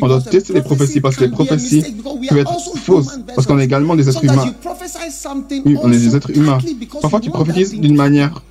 On 0.02 0.08
doit 0.08 0.22
tester 0.22 0.54
les 0.54 0.62
prophéties 0.62 1.00
parce 1.00 1.16
que 1.16 1.24
les 1.24 1.32
prophéties 1.32 1.96
peuvent 2.30 2.38
être 2.38 2.78
fausses 2.78 3.20
parce 3.34 3.48
qu'on 3.48 3.58
est 3.58 3.64
également 3.64 3.96
des 3.96 4.10
êtres 4.10 4.24
humains. 4.24 4.54
Oui, 5.66 5.78
on 5.82 5.92
est 5.94 5.98
des 5.98 6.16
êtres 6.16 6.32
humains. 6.36 6.60
Parfois, 7.02 7.22
tu 7.22 7.30
prophétises 7.30 7.74
d'une 7.74 7.96
manière 7.96 8.44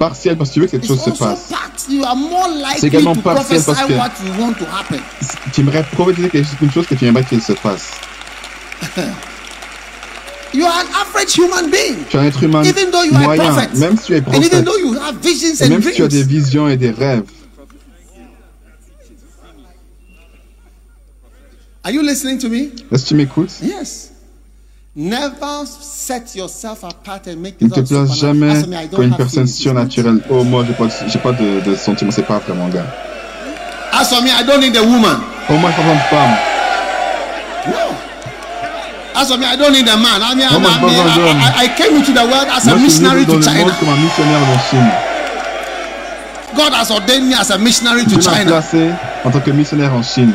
partielle 0.00 0.36
parce 0.36 0.50
que 0.50 0.54
tu 0.54 0.60
veux 0.60 0.66
que 0.66 0.72
cette 0.72 0.86
chose 0.86 1.00
se 1.00 1.10
passe. 1.10 1.50
part, 1.50 1.70
you 1.90 2.02
are 2.02 2.16
more 2.16 2.48
likely 2.48 2.86
également 2.86 3.14
to 3.14 3.20
partiel 3.20 3.62
prophesy 3.62 3.66
parce 3.66 3.86
que- 3.86 3.92
what 3.92 4.10
you 4.26 4.42
want 4.42 4.54
to 4.54 4.64
happen. 4.64 4.98
Tu 5.52 5.60
aimerais 5.60 5.84
prophétiser 5.92 6.30
quelque 6.30 6.70
chose 6.72 6.86
que 6.86 6.94
tu 6.94 7.04
aimerais 7.04 7.24
qu'il 7.24 7.42
se 7.42 7.52
passe. 7.52 7.90
You 10.52 10.66
are 10.66 10.80
an 10.80 10.86
average 10.94 11.32
human 11.36 11.70
being. 11.70 12.04
Tu 12.08 12.16
es 12.16 12.20
un 12.20 12.24
être 12.24 12.42
humain 12.42 12.62
Even 12.64 12.90
though 12.90 13.04
you 13.04 13.14
are 13.14 13.22
a 13.22 13.26
moyen, 13.26 13.44
prophet. 13.44 13.74
même 13.78 13.96
si 13.96 14.06
tu 14.06 14.14
es 14.14 14.18
And 14.18 14.34
even 14.34 14.40
prophète, 14.48 14.64
though 14.64 14.78
you 14.78 14.94
have 15.00 15.16
visions 15.22 15.62
and 15.62 15.68
même 15.70 15.82
si 15.82 15.92
tu 15.92 16.02
as 16.02 16.08
des 16.08 16.24
dreams. 16.24 16.28
visions 16.42 16.68
et 16.68 16.76
des 16.76 16.90
rêves. 16.90 17.22
Are 21.84 21.90
you 21.92 22.02
listening 22.02 22.38
to 22.38 22.48
me? 22.48 22.72
Est-ce 22.92 23.04
que 23.04 23.08
tu 23.08 23.14
m'écoutes? 23.14 23.50
Yes. 23.62 24.10
Never 24.96 25.64
set 25.80 26.34
yourself 26.34 26.82
apart 26.84 27.26
and 27.28 27.36
make 27.40 27.60
Ne 27.60 27.68
te 27.68 27.78
yourself 27.78 28.08
place 28.08 28.18
jamais 28.18 28.88
comme 28.90 29.04
une 29.04 29.16
personne 29.16 29.46
surnaturelle. 29.46 30.20
Oh, 30.28 30.42
moi, 30.44 30.64
j'ai 30.66 30.74
pas, 30.74 30.88
j'ai 31.06 31.18
pas 31.20 31.32
de, 31.32 31.60
de 31.60 31.76
sentiments, 31.76 32.10
c'est 32.10 32.26
pas 32.26 32.38
vrai, 32.38 32.54
mon 32.54 32.68
gars. 32.68 32.84
As 33.92 34.08
for 34.08 34.20
me, 34.20 34.28
I 34.30 34.42
don't 34.44 34.60
need 34.60 34.76
a 34.76 34.82
woman. 34.82 35.20
Oh, 35.48 35.54
moi, 35.54 35.70
j'ai 35.76 35.82
pas 35.82 35.94
de 35.94 36.00
femme. 36.10 36.36
No. 37.68 37.96
As 39.20 39.28
for 39.28 39.36
me, 39.36 39.44
I 39.44 39.54
don't 39.56 39.72
need 39.72 39.86
a 39.86 39.96
man. 40.00 40.22
I 40.22 40.34
mean, 40.34 40.48
I, 40.48 40.56
I. 40.56 41.60
I, 41.60 41.64
I- 41.64 41.74
came 41.76 41.94
into 41.96 42.12
the 42.12 42.24
world 42.24 42.48
as 42.48 42.66
a 42.66 42.70
Moi, 42.70 42.78
je 42.78 42.88
suis 42.88 43.00
missionary 43.04 43.26
to 43.26 43.36
China. 43.42 43.70
comme 43.78 43.90
un 43.90 44.00
missionnaire 44.00 44.40
en 44.48 44.58
Chine. 44.70 44.90
God 46.56 46.72
has 46.72 46.90
ordained 46.90 47.28
me 47.28 47.34
as 47.34 47.50
a 47.50 47.58
missionary 47.58 48.04
to 48.06 48.16
China. 48.18 48.62
en 49.24 49.30
tant 49.30 49.40
que 49.40 49.50
missionnaire 49.52 49.92
en 49.92 50.02
Chine. 50.02 50.32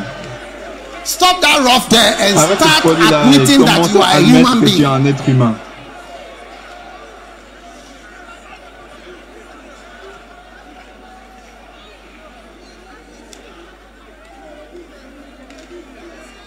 Stop 1.03 1.41
that 1.41 1.59
rough 1.65 1.89
there 1.89 2.13
and 2.19 2.37
Arrête 2.37 2.57
start 2.59 2.81
folie-là 2.83 3.21
admitting 3.25 3.65
that 3.65 3.89
you 3.91 4.01
are 4.01 4.17
a 4.17 4.21
human 4.21 4.59
que 4.61 4.65
tu 4.65 4.71
es 4.73 4.77
being. 4.77 4.85
un 4.85 5.05
être 5.05 5.27
humain. 5.29 5.55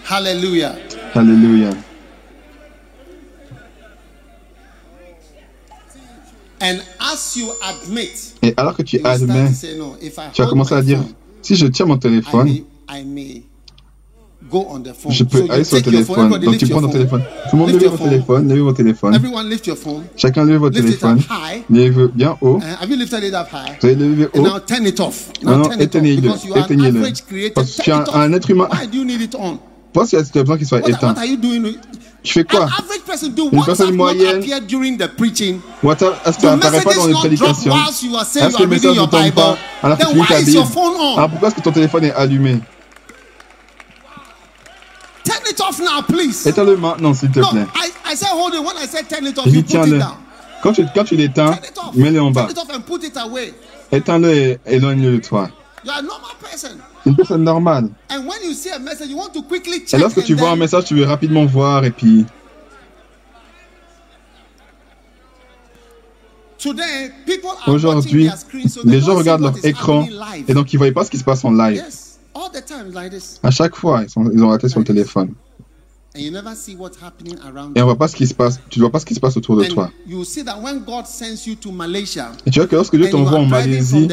Hallelujah. 0.03 0.75
Alléluia. 1.13 1.69
And 6.61 6.77
as 6.99 7.35
you 7.37 7.47
admit, 7.61 8.33
Et 8.41 8.53
alors 8.57 8.75
que 8.75 8.81
tu 8.83 8.99
admets, 9.03 9.49
no, 9.77 9.95
tu 10.33 10.41
vas 10.41 10.47
commencer 10.47 10.75
à 10.75 10.81
dire, 10.81 10.97
phone, 10.99 11.07
si 11.41 11.55
je 11.55 11.67
tiens 11.67 11.85
mon 11.85 11.95
I 11.95 11.99
téléphone, 11.99 12.45
may, 12.45 12.63
I 12.89 13.03
may 13.05 13.43
go 14.49 14.65
on 14.69 14.79
the 14.81 14.93
phone. 14.93 15.11
je 15.11 15.23
peux 15.23 15.45
So 15.45 15.51
aller 15.51 15.63
sur 15.63 15.77
le 15.77 15.83
téléphone. 15.83 16.39
Donc 16.39 16.57
tu 16.57 16.67
prends 16.67 16.81
ton 16.81 16.87
phone. 16.87 16.91
téléphone. 16.91 17.21
Tout 17.49 17.55
le 17.55 17.57
monde 17.59 17.71
your 17.71 17.91
votre 17.91 17.97
phone. 17.97 18.09
téléphone, 18.09 18.49
levez 18.49 18.59
votre 18.61 18.77
téléphone. 18.77 19.15
Everyone 19.15 19.49
lift 19.49 19.67
your 19.67 19.77
phone. 19.77 20.03
Chacun 20.17 20.43
levez 20.43 20.57
votre 20.57 20.75
téléphone. 20.75 21.21
Levez 21.69 22.07
bien 22.13 22.37
haut. 22.41 22.59
Uh? 22.59 22.85
Vous 22.85 23.15
allez 23.15 23.95
le 23.95 24.07
lever 24.09 24.27
And 24.35 24.39
haut. 24.39 24.43
now 24.43 24.59
turn 24.59 24.85
it 24.85 24.99
off. 24.99 25.31
Now 25.41 25.57
Maintenant, 25.57 25.77
éteignez-le. 25.77 26.29
Éteignez-le. 26.57 27.01
Parce 27.53 27.75
que 27.75 27.81
tu 27.83 27.89
es 27.89 27.93
un, 27.93 28.33
être 28.33 28.49
humain. 28.49 28.67
Why 28.71 28.87
do 28.87 28.97
you 28.97 29.05
need 29.05 29.21
it 29.21 29.35
on? 29.39 29.59
Pense 29.93 30.09
qu'il 30.09 30.19
y 30.19 30.21
a 30.21 30.41
besoin 30.41 30.57
qu'il 30.57 30.67
soit 30.67 30.87
éteint. 30.87 31.15
What? 32.19 32.23
Tu 32.23 32.33
fais 32.33 32.43
quoi 32.43 32.65
An 32.65 32.67
average 32.67 33.01
person 33.05 33.29
do 33.29 33.49
Une 33.51 33.63
personne 33.63 33.95
moyenne- 33.95 34.39
appear 34.39 34.61
during 34.61 34.97
the 34.97 35.07
preaching. 35.07 35.59
WhatsApp, 35.83 36.15
est-ce 36.25 36.37
que 36.37 36.41
The 36.41 36.45
ça 36.45 36.53
apparaît 36.53 36.81
pas 36.81 36.93
dans 36.95 37.07
les 37.07 37.13
prédications 37.13 37.73
Est-ce 37.75 38.57
que 38.57 38.61
le 38.63 38.67
message 38.67 38.95
ne 38.97 39.05
tombe 39.05 39.09
pas 39.11 39.21
lis 39.21 39.31
why 40.19 40.27
ta 40.27 40.39
Bible? 40.41 40.61
Alors 41.13 41.29
pourquoi 41.29 41.47
est-ce 41.47 41.55
que 41.55 41.61
ton 41.61 41.71
téléphone 41.71 42.03
est 42.05 42.13
allumé 42.13 42.59
Turn 45.23 45.39
it 45.49 45.61
off 45.61 45.79
now, 45.79 46.01
please. 46.07 46.45
Éteins-le 46.47 46.77
maintenant, 46.77 47.13
s'il 47.13 47.29
te 47.31 47.39
No, 47.39 47.47
plaît. 47.49 47.65
I, 47.75 48.13
I 48.13 48.15
said 48.15 48.29
hold 48.33 48.53
it. 48.53 48.59
When 48.61 48.75
I 48.81 48.87
said 48.87 49.07
turn 49.07 49.25
it 49.27 49.37
off, 49.37 49.45
Je 49.45 49.51
you 49.51 49.61
dis 49.61 49.63
put 49.63 49.67
it 49.67 49.83
tiens-le. 49.83 49.99
down. 49.99 50.13
Quand 50.63 50.73
tu, 50.73 50.85
quand 50.93 51.03
tu 51.03 51.15
l'éteins, 51.15 51.55
mets-le 51.95 52.21
en 52.21 52.31
bas. 52.31 52.47
Turn 52.47 52.51
it 52.51 52.57
off 52.57 52.75
and 52.75 52.81
put 52.81 53.03
it 53.05 53.15
away. 53.17 53.53
Éteins-le 53.91 54.29
et 54.33 54.59
éloigne-le 54.65 55.17
de 55.17 55.21
toi. 55.25 55.49
You 55.83 55.91
are 55.91 55.99
a 55.99 56.01
normal 56.01 56.31
person. 56.41 56.77
C'est 57.03 57.09
une 57.09 57.15
personne 57.15 57.43
normale. 57.43 57.89
And 58.09 58.27
when 58.27 58.43
you 58.43 58.53
see 58.53 58.69
a 58.69 58.79
message, 58.79 59.09
you 59.09 59.17
want 59.17 59.31
to 59.33 59.43
quickly 59.43 59.83
Et 59.91 59.97
lorsque 59.97 60.23
tu 60.23 60.35
vois 60.35 60.51
un 60.51 60.55
message, 60.55 60.85
tu 60.85 60.95
veux 60.95 61.05
rapidement 61.05 61.45
voir 61.45 61.85
et 61.85 61.91
puis... 61.91 62.25
Today, 66.57 67.11
people 67.25 67.49
are 67.51 67.69
watching 67.69 67.73
Aujourd'hui, 67.73 68.29
les 68.83 68.99
gens 68.99 69.15
regardent 69.15 69.43
leur 69.43 69.65
écran 69.65 70.05
et 70.45 70.53
donc 70.53 70.73
ils 70.73 70.75
ne 70.75 70.83
voient 70.83 70.93
pas 70.93 71.05
ce 71.05 71.11
qui 71.11 71.17
se 71.17 71.23
passe 71.23 71.45
en 71.45 71.51
live. 71.51 71.81
À 73.43 73.51
chaque 73.51 73.75
fois, 73.75 74.03
ils, 74.03 74.09
sont, 74.09 74.29
ils 74.33 74.43
ont 74.43 74.49
raté 74.49 74.67
sur 74.67 74.79
le 74.79 74.85
téléphone. 74.85 75.33
Et 76.15 76.31
on 76.31 76.33
you. 76.33 77.83
voit 77.85 77.95
pas 77.95 78.07
ce 78.07 78.15
qui 78.15 78.25
se 78.25 78.33
passe. 78.33 78.59
Tu 78.69 78.79
ne 78.79 78.83
vois 78.83 78.91
pas 78.91 78.99
ce 78.99 79.05
qui 79.05 79.13
se 79.13 79.19
passe 79.19 79.37
autour 79.37 79.57
de 79.57 79.65
toi. 79.65 79.91
you 80.07 80.23
see 80.23 80.43
that 80.43 80.57
when 80.59 80.79
God 80.79 81.05
sends 81.05 81.45
you 81.45 81.53
to 81.53 81.71
Malaysia, 81.71 82.31
Et 82.47 82.49
tu 82.49 82.57
vois 82.57 82.67
que 82.67 82.75
lorsque 82.75 82.95
Dieu 82.95 83.11
t'envoie 83.11 83.37
en 83.37 83.45
Malaisie 83.45 84.07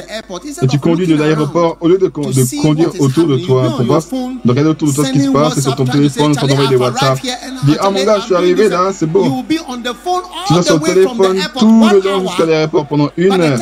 et 0.62 0.66
tu 0.66 0.78
conduis 0.78 1.06
de 1.06 1.16
l'aéroport, 1.16 1.78
au 1.80 1.88
lieu 1.88 1.96
de, 1.96 2.08
conduire 2.08 2.90
autour 3.00 3.26
de 3.26 3.38
toi 3.38 3.76
pour 3.76 3.86
voir, 3.86 4.02
de 4.02 4.50
regarder 4.50 4.70
autour 4.70 4.88
de 4.88 4.94
toi 4.94 5.04
ce 5.06 5.12
qui 5.12 5.20
se 5.22 5.30
passe, 5.30 5.56
et 5.56 5.62
sur 5.62 5.74
ton 5.74 5.86
téléphone, 5.86 6.34
"Charlie, 6.34 6.48
t'envoyer 6.48 6.68
des 6.68 6.76
WhatsApp. 6.76 7.18
Dis, 7.64 7.76
ah 7.80 7.90
mon 7.90 8.04
gars, 8.04 8.18
je 8.20 8.24
suis 8.26 8.34
arrivé 8.34 8.64
this." 8.64 8.72
là, 8.72 8.92
c'est 8.92 9.06
beau. 9.06 9.22
will 9.22 9.42
be 9.44 9.60
on 9.66 9.78
the 9.78 9.94
phone 9.94 10.22
Tu 10.46 10.52
all 10.52 10.58
vas 10.58 10.62
sur 10.62 10.78
the 10.78 10.88
le 10.88 10.94
way 10.94 11.02
from 11.02 11.16
the 11.16 11.20
téléphone 11.22 11.36
airport, 11.38 11.60
tout 11.62 11.88
le 11.92 12.00
long 12.00 12.26
jusqu'à 12.26 12.44
l'aéroport 12.44 12.86
pendant 12.86 13.10
une 13.16 13.32
heure. 13.32 13.58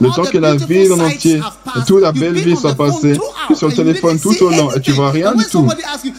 Le 0.00 0.14
temps 0.14 0.30
que 0.30 0.38
la 0.38 0.54
ville 0.54 0.92
en 0.92 1.00
entier 1.00 1.40
toute 1.84 2.02
la 2.02 2.12
belle 2.12 2.34
the 2.34 2.56
phone 2.56 2.74
passée, 2.74 3.14
throughout 3.14 3.32
tu 3.48 3.52
es 3.52 3.56
sur 3.56 3.68
le 3.68 3.74
téléphone 3.74 4.18
tout 4.18 4.42
au 4.42 4.50
long 4.50 4.72
et 4.72 4.80
tu 4.80 4.92
vois 4.92 5.10
rien 5.10 5.34
du 5.34 5.44
tout. 5.44 5.66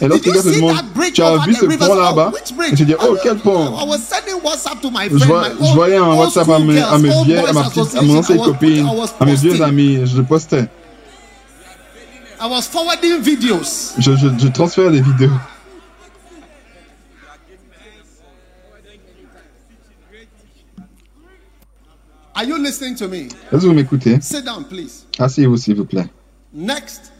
Et 0.02 0.08
lorsque 0.08 0.24
"Did 0.24 0.34
you 0.36 0.42
quelqu'un 0.42 0.50
te 0.50 0.56
demande, 0.56 0.76
tu 1.14 1.22
as 1.22 1.38
vu 1.38 1.54
ce 1.54 1.66
river?" 1.66 1.88
pont 1.88 1.96
là-bas? 1.96 2.32
Et 2.72 2.76
tu 2.76 2.86
dis, 2.86 2.96
oh 3.00 3.16
quel 3.22 3.38
pont? 3.38 3.74
Je, 5.12 5.74
voyais 5.74 5.98
un 5.98 6.14
WhatsApp 6.14 6.50
à 6.50 6.60
mes, 6.60 6.80
à 6.80 6.98
mes 6.98 7.10
vieux, 7.24 7.48
à, 7.48 7.54
ma 7.54 7.64
petite, 7.70 7.96
à 7.96 8.02
mon 8.02 8.18
ancienne 8.18 8.40
copine, 8.40 8.88
à 9.20 9.26
mes 9.26 9.36
vieux 9.36 9.62
amis, 9.62 10.00
je 10.06 10.18
le 10.18 10.24
postais. 10.24 10.66
Je 13.98 14.48
transfère 14.50 14.92
des 14.92 15.02
vidéos. 15.02 15.32
Are 22.38 22.46
you 22.46 22.58
listening 22.62 22.94
to 22.98 23.08
me? 23.08 23.30
Est-ce 23.52 23.62
que 23.62 23.66
vous 23.66 23.74
m'écoutez? 23.74 24.22
Sit 24.22 24.46
down, 24.46 24.64
please. 24.64 25.08
Asseyez-vous 25.18 25.58
s'il 25.58 25.76
vous 25.76 25.86
plaît. 25.86 26.08
Next 26.54 27.12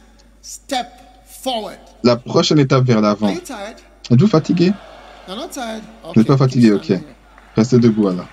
step 0.42 0.86
forward. 1.26 1.78
La 2.04 2.16
prochaine 2.16 2.60
étape 2.60 2.84
vers 2.84 2.98
Are 2.98 3.02
l'avant. 3.02 3.30
you 3.30 3.40
tired? 3.40 3.78
Êtes-vous 4.12 4.28
fatigué? 4.28 4.72
You're 5.26 5.36
not 5.36 5.48
tired? 5.48 5.82
Vous 6.04 6.12
n'êtes 6.20 6.28
pas 6.28 6.36
fatigué, 6.36 6.70
ok. 6.70 6.92
Restez 7.56 7.80
debout 7.80 8.06
alors. 8.06 8.28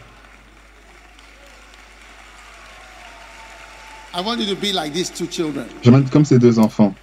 I 4.13 4.21
want 4.21 4.37
you 4.39 4.45
to 4.45 4.55
be 4.55 4.71
like 4.71 4.93
these 4.93 5.09
two 5.11 5.25
children. 5.25 5.65
J'aimerais 5.81 6.01
être 6.01 6.11
comme 6.11 6.23
ces 6.23 6.37
deux 6.37 6.59
enfants. 6.59 6.93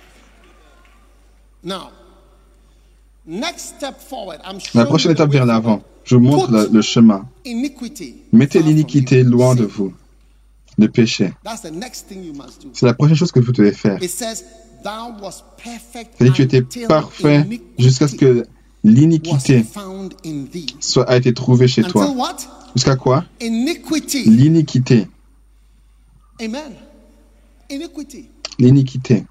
Now, 1.65 1.91
next 1.91 1.91
step 1.91 1.91
forward. 1.91 1.91
I'm 1.91 3.12
La 3.27 4.87
prochaine 4.87 5.13
étape 5.13 5.31
vers 5.31 5.43
forward. 5.43 5.65
l'avant. 5.65 5.83
Je 6.05 6.17
vous 6.17 6.23
montre 6.23 6.69
le 6.73 6.83
chemin. 6.83 7.27
Iniquity. 7.45 8.17
Mettez 8.33 8.63
l'iniquité 8.63 9.21
you. 9.21 9.31
loin 9.31 9.55
de 9.55 9.65
vous. 9.65 9.93
Le 10.79 10.89
péché. 10.89 11.33
That's 11.45 11.63
the 11.63 11.73
next 11.73 12.09
thing 12.09 12.25
you 12.25 12.33
must 12.33 12.63
do. 12.63 12.71
C'est 12.73 12.87
la 12.87 12.95
prochaine 12.95 13.17
chose 13.17 13.31
que 13.31 13.41
vous 13.41 13.53
devez 13.53 13.73
faire. 13.73 13.99
C'est-à-dire 14.01 16.33
tu 16.35 16.43
étais 16.43 16.63
parfait 16.87 17.47
jusqu'à 17.79 18.09
ce 18.09 18.17
que 18.17 18.47
l'iniquité 18.83 19.65
soit 20.81 21.09
a 21.09 21.17
été 21.17 21.33
trouvée 21.33 21.69
chez 21.69 21.83
toi. 21.83 22.13
Jusqu'à 22.75 22.97
quoi? 22.97 23.25
L'iniquité. 23.41 25.07
Amen. 26.41 26.73
L'iniquité. 28.59 29.25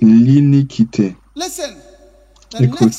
L'iniquité. 0.00 1.16
Écoute, 2.60 2.92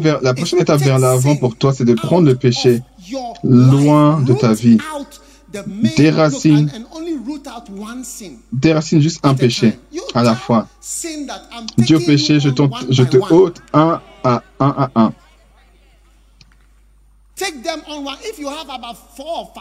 vers, 0.00 0.20
la 0.20 0.34
prochaine 0.34 0.60
étape 0.60 0.80
vers 0.80 0.98
l'avant 0.98 1.36
pour 1.36 1.56
toi, 1.56 1.72
c'est 1.72 1.84
de 1.84 1.94
prendre 1.94 2.26
le 2.26 2.34
péché 2.34 2.82
loin 3.42 4.20
de 4.20 4.34
ta 4.34 4.52
vie. 4.52 4.78
Déracine, 5.96 6.70
déracine 8.52 9.00
juste 9.00 9.20
un 9.22 9.34
péché 9.34 9.78
à 10.14 10.22
la 10.22 10.34
fois. 10.34 10.68
Dieu 11.78 12.00
péché, 12.00 12.40
je, 12.40 12.48
je 12.90 13.02
te 13.04 13.16
ôte 13.32 13.62
un 13.72 14.00
à 14.24 14.42
un 14.58 14.68
à 14.68 14.90
un. 14.96 15.12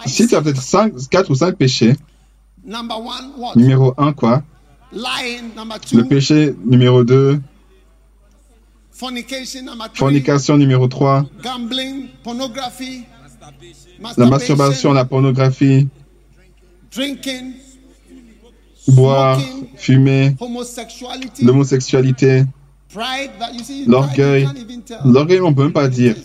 Si 0.06 0.28
tu 0.28 0.36
as 0.36 0.42
peut-être 0.42 1.10
4 1.10 1.30
ou 1.30 1.36
5 1.36 1.56
péchés, 1.56 1.96
numéro 3.56 3.94
1 3.98 4.14
quoi? 4.14 4.44
Le 4.94 6.04
péché 6.04 6.56
numéro 6.66 7.04
2, 7.04 7.42
fornication 8.92 10.58
numéro 10.58 10.88
3, 10.88 11.26
la 14.18 14.26
masturbation, 14.28 14.94
la 14.94 15.06
pornographie, 15.06 15.88
boire, 18.88 19.42
fumer, 19.76 20.36
l'homosexualité, 21.42 22.46
l'orgueil. 23.88 24.48
L'orgueil, 25.06 25.42
on 25.42 25.50
ne 25.50 25.56
peut 25.56 25.64
même 25.64 25.74
pas 25.74 25.88
dire. 25.88 26.16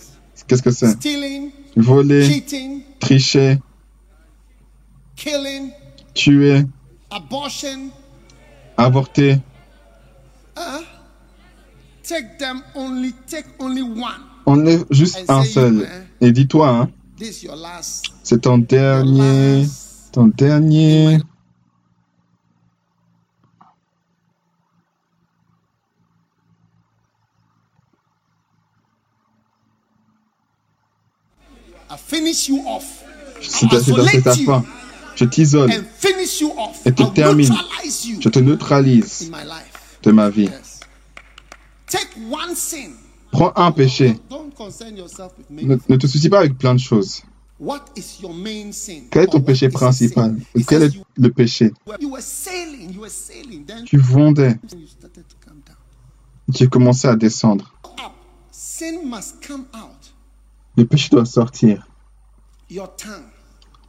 Qu'est-ce 0.45 0.61
que 0.61 0.69
c'est? 0.69 0.95
Voler, 1.75 2.43
tricher, 2.99 3.57
tuer, 6.19 6.65
avorter. 8.75 9.39
On 14.45 14.65
est 14.65 14.83
juste 14.89 15.23
un 15.29 15.43
seul. 15.43 15.87
Et 16.19 16.31
dis-toi, 16.33 16.67
hein, 16.69 16.89
c'est 18.23 18.41
ton 18.41 18.57
dernier, 18.57 19.65
ton 20.11 20.27
dernier. 20.27 21.19
C'est 33.41 33.67
ta 34.21 34.33
fin. 34.33 34.65
Je 35.19 35.25
t'isole 35.25 35.69
et 36.85 36.93
te 36.93 37.03
termine. 37.03 37.53
Je 38.21 38.29
te 38.29 38.39
neutralise 38.39 39.29
de 40.01 40.11
ma 40.11 40.29
vie. 40.29 40.49
Prends 43.29 43.51
un 43.57 43.73
péché. 43.73 44.17
Ne, 45.49 45.75
ne, 45.89 45.95
te 45.97 46.07
soucie 46.07 46.29
pas 46.29 46.39
avec 46.39 46.57
plein 46.57 46.73
de 46.73 46.79
choses. 46.79 47.23
Quel 49.11 49.23
est 49.23 49.27
ton 49.27 49.41
péché 49.41 49.67
principal? 49.67 50.37
Quel 50.65 50.83
est 50.83 51.01
le 51.17 51.29
péché? 51.31 51.73
Tu 53.85 53.97
vondais. 53.97 54.57
Tu 56.55 56.69
commençais 56.69 57.09
à 57.09 57.17
descendre. 57.17 57.73
Le 60.77 60.85
péché 60.85 61.09
doit 61.11 61.25
sortir. 61.25 61.85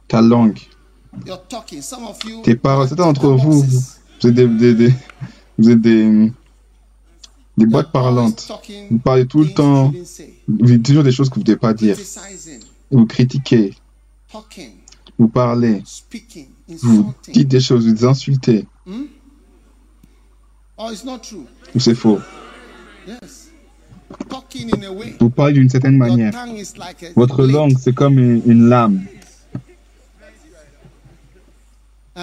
Ta 0.09 0.21
langue. 0.21 0.59
Tes 2.43 2.55
paroles. 2.55 2.87
Certains 2.87 3.03
d'entre 3.03 3.29
vous, 3.31 3.61
vous 3.63 4.27
êtes 4.27 4.33
des, 4.33 4.47
des, 4.47 4.73
des, 4.73 4.93
vous 5.57 5.69
êtes 5.69 5.81
des, 5.81 6.31
des 7.57 7.65
boîtes 7.65 7.91
parlantes. 7.91 8.49
Vous 8.89 8.99
parlez 8.99 9.25
tout 9.25 9.41
le 9.41 9.49
temps. 9.53 9.91
Vous 10.47 10.65
dites 10.65 10.85
toujours 10.85 11.03
des 11.03 11.11
choses 11.11 11.29
que 11.29 11.35
vous 11.35 11.41
ne 11.41 11.45
devez 11.45 11.57
pas 11.57 11.73
dire. 11.73 11.97
Vous 12.91 13.05
critiquez. 13.05 13.73
Vous 15.17 15.27
parlez. 15.27 15.83
Vous 16.81 17.13
dites 17.31 17.47
des 17.47 17.59
choses, 17.59 17.87
vous 17.87 18.05
insultez. 18.05 18.65
Ou 21.75 21.79
c'est 21.79 21.95
faux. 21.95 22.19
Vous 25.19 25.29
parlez 25.29 25.53
d'une 25.53 25.69
certaine 25.69 25.97
manière. 25.97 26.33
Votre 27.15 27.45
langue, 27.45 27.77
c'est 27.79 27.93
comme 27.93 28.17
une, 28.17 28.41
une 28.45 28.69
lame. 28.69 29.01
Et 32.15 32.21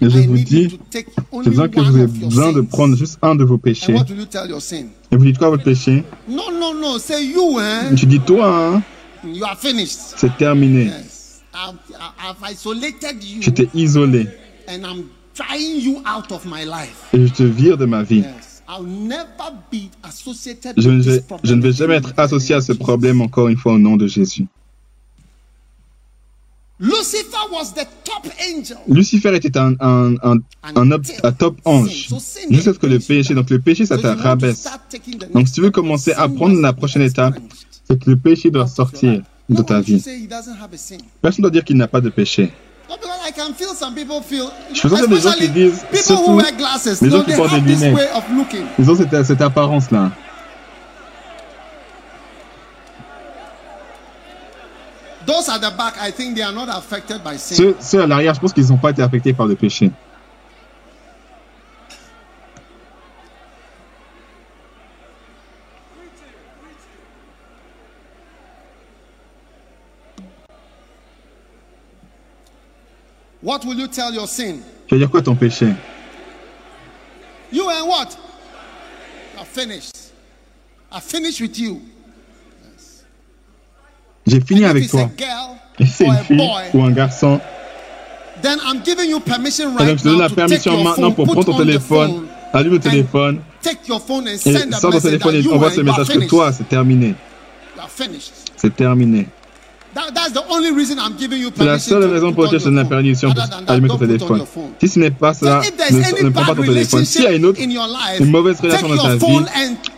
je 0.00 0.26
vous 0.26 0.36
dis, 0.36 0.78
j'ai 0.92 1.50
besoin 1.50 1.68
que 1.68 1.80
vous 1.80 1.96
ayez 1.96 2.06
besoin 2.06 2.52
de 2.52 2.60
prendre 2.62 2.96
juste 2.96 3.18
un 3.22 3.34
de 3.34 3.44
vos 3.44 3.58
péchés. 3.58 3.94
Et 3.94 5.16
vous 5.16 5.24
dites 5.24 5.38
quoi 5.38 5.50
votre 5.50 5.64
péché? 5.64 6.04
Non, 6.28 6.50
non, 6.52 6.74
non, 6.74 6.98
c'est 6.98 7.24
you, 7.24 7.58
hein. 7.58 7.94
Tu 7.96 8.06
dis 8.06 8.20
toi, 8.20 8.74
hein? 8.74 8.82
You 9.24 9.44
are 9.44 9.58
finished. 9.58 10.14
C'est 10.16 10.36
terminé. 10.36 10.90
Je 13.40 13.50
t'ai 13.50 13.68
isolé. 13.74 14.28
And 14.68 14.84
I'm 14.84 15.04
trying 15.34 15.80
you 15.80 16.02
out 16.06 16.30
of 16.30 16.44
my 16.44 16.64
life. 16.64 17.08
Et 17.12 17.26
je 17.26 17.32
te 17.32 17.42
vire 17.42 17.76
de 17.76 17.86
ma 17.86 18.02
vie. 18.02 18.20
Yes. 18.20 18.62
I'll 18.68 18.86
never 18.86 19.50
be 19.72 19.90
associated 20.04 20.74
je, 20.76 20.90
vais, 20.90 21.24
je 21.42 21.54
ne 21.54 21.60
vais 21.60 21.72
jamais 21.72 21.96
être 21.96 22.14
associé 22.16 22.54
à 22.54 22.60
ce 22.60 22.72
problème 22.72 23.20
encore 23.20 23.48
une 23.48 23.56
fois 23.56 23.72
au 23.72 23.78
nom 23.78 23.96
de 23.96 24.06
Jésus. 24.06 24.46
Lucifer 28.88 29.34
était 29.36 29.58
un, 29.58 29.74
un, 29.80 30.14
un, 30.22 30.38
un, 30.76 30.90
un 31.22 31.32
top 31.32 31.56
ange. 31.66 32.08
Jusqu'à 32.50 32.72
ce 32.72 32.78
que 32.78 32.86
le 32.86 32.98
péché, 32.98 33.34
donc 33.34 33.50
le 33.50 33.58
péché, 33.58 33.84
ça 33.86 33.98
te 33.98 34.06
rabaisse. 34.06 34.66
Donc 35.34 35.46
si 35.48 35.54
tu 35.54 35.60
veux 35.60 35.70
commencer 35.70 36.12
à 36.14 36.28
prendre 36.28 36.58
la 36.60 36.72
prochaine 36.72 37.02
étape, 37.02 37.34
c'est 37.86 38.02
que 38.02 38.08
le 38.10 38.16
péché 38.16 38.50
doit 38.50 38.66
sortir 38.66 39.22
de 39.48 39.62
ta 39.62 39.80
vie. 39.80 40.02
Personne 41.20 41.42
ne 41.42 41.42
doit 41.42 41.50
dire 41.50 41.64
qu'il 41.64 41.76
n'a 41.76 41.88
pas 41.88 42.00
de 42.00 42.08
péché. 42.08 42.50
Je 44.72 44.80
sens 44.88 45.08
des 45.08 45.20
gens 45.20 45.32
qui 45.32 45.48
disent, 45.48 45.84
surtout 46.02 46.38
les 47.04 47.10
gens 47.10 47.22
qui 47.24 47.30
portent 47.36 47.52
des 47.54 47.60
lunettes, 47.60 48.08
ils 48.78 48.90
ont 48.90 48.96
cette, 48.96 49.24
cette 49.26 49.40
apparence-là. 49.42 50.12
Ceux, 57.38 57.76
ceux 57.80 58.02
à 58.02 58.06
l'arrière, 58.06 58.34
je 58.34 58.40
pense 58.40 58.52
qu'ils 58.52 58.68
n'ont 58.68 58.76
pas 58.76 58.90
été 58.90 59.02
affectés 59.02 59.32
par 59.32 59.46
le 59.46 59.54
péché. 59.54 59.90
What 73.42 73.64
will 73.64 73.78
you 73.78 73.88
tell 73.88 74.12
your 74.12 74.28
sin? 74.28 74.58
Tu 74.86 74.94
vas 74.94 74.98
dire 74.98 75.10
quoi 75.10 75.22
ton 75.22 75.34
péché? 75.34 75.72
You 77.50 77.68
and 77.68 77.88
what? 77.88 78.16
I 79.38 79.44
finished. 79.44 80.12
I 80.92 81.00
finished 81.00 81.40
with 81.40 81.58
you. 81.58 81.80
J'ai 84.26 84.40
fini 84.40 84.64
avec 84.64 84.88
toi. 84.88 85.10
Et 85.78 85.86
c'est 85.86 86.06
une 86.06 86.16
fille 86.18 86.50
ou 86.74 86.82
un 86.82 86.90
garçon. 86.90 87.40
Then 88.42 88.58
I'm 88.66 88.82
giving 88.84 89.10
you 89.10 89.20
permission 89.20 89.74
right 89.76 89.86
donc 89.86 89.98
je 89.98 90.02
te 90.02 90.08
donne 90.08 90.18
la 90.18 90.30
permission 90.30 90.82
maintenant 90.82 91.12
pour 91.12 91.26
prendre 91.26 91.44
ton 91.44 91.58
téléphone, 91.58 92.22
allume 92.54 92.72
le 92.74 92.80
téléphone, 92.80 93.40
et 93.66 94.72
sors 94.72 94.92
ton 94.92 95.00
téléphone 95.00 95.34
et 95.34 95.46
envoie 95.48 95.70
ce 95.70 95.80
message 95.82 96.08
que 96.08 96.26
toi, 96.26 96.52
c'est 96.52 96.68
terminé. 96.68 97.14
C'est 98.56 98.74
terminé. 98.74 99.26
C'est 101.56 101.64
la 101.64 101.78
seule 101.78 102.04
raison 102.04 102.32
pour 102.32 102.44
laquelle 102.44 102.60
je 102.60 102.64
donne 102.66 102.76
la 102.76 102.84
permission 102.84 103.28
d'allumer 103.66 103.88
ton 103.88 103.98
téléphone. 103.98 104.42
Si 104.80 104.88
ce 104.88 104.98
n'est 105.00 105.10
pas 105.10 105.34
cela, 105.34 105.60
ne, 105.90 106.24
ne 106.24 106.30
prends 106.30 106.44
pas 106.44 106.54
ton 106.54 106.62
téléphone. 106.62 107.04
S'il 107.04 107.22
y 107.22 107.26
a 107.26 107.32
une 107.32 107.44
autre, 107.46 107.58
une 108.20 108.30
mauvaise 108.30 108.60
relation 108.60 108.88
dans 108.88 109.02
ta 109.02 109.16
vie, 109.16 109.44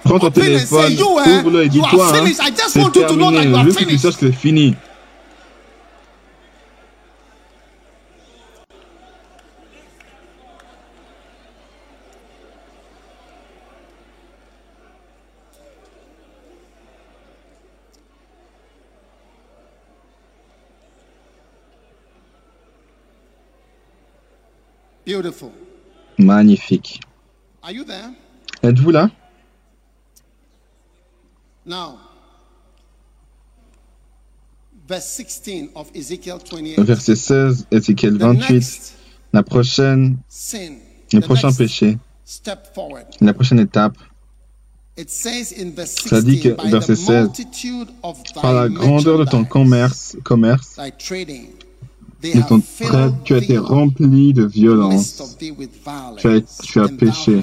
prends 0.04 0.18
ton 0.18 0.30
téléphone, 0.30 0.92
ouvre-le 1.40 1.64
et 1.64 1.68
dis-toi, 1.68 2.06
hein, 2.08 2.24
c'est 2.68 2.80
terminé. 2.92 3.46
Veux 3.64 3.72
que 3.72 3.84
tu 3.84 3.98
saches 3.98 4.16
que 4.16 4.26
c'est 4.26 4.32
fini. 4.32 4.74
Magnifique. 26.18 27.00
Êtes-vous 28.62 28.90
là? 28.90 29.10
Now, 31.64 31.96
verset 36.84 37.14
16, 37.16 37.66
Ézéchiel 37.70 38.18
28, 38.18 38.94
la 39.32 39.42
prochaine, 39.42 40.18
le 41.12 41.20
prochain 41.20 41.52
péché, 41.52 41.98
la 43.20 43.32
prochaine 43.32 43.60
étape, 43.60 43.96
ça 44.96 46.20
dit 46.20 46.40
que, 46.40 46.68
verset 46.70 46.96
16, 46.96 47.30
par 48.34 48.52
la 48.52 48.68
grandeur 48.68 49.18
de 49.18 49.24
ton 49.24 49.44
commerce, 49.44 50.16
commerce 50.24 50.78
de 52.22 52.48
ton 52.48 52.60
trait, 52.60 53.10
tu 53.24 53.34
as 53.34 53.38
été 53.38 53.58
rempli 53.58 54.32
de 54.32 54.44
violence, 54.44 55.36
tu 56.18 56.28
as, 56.28 56.40
tu 56.62 56.80
as 56.80 56.88
péché. 56.88 57.42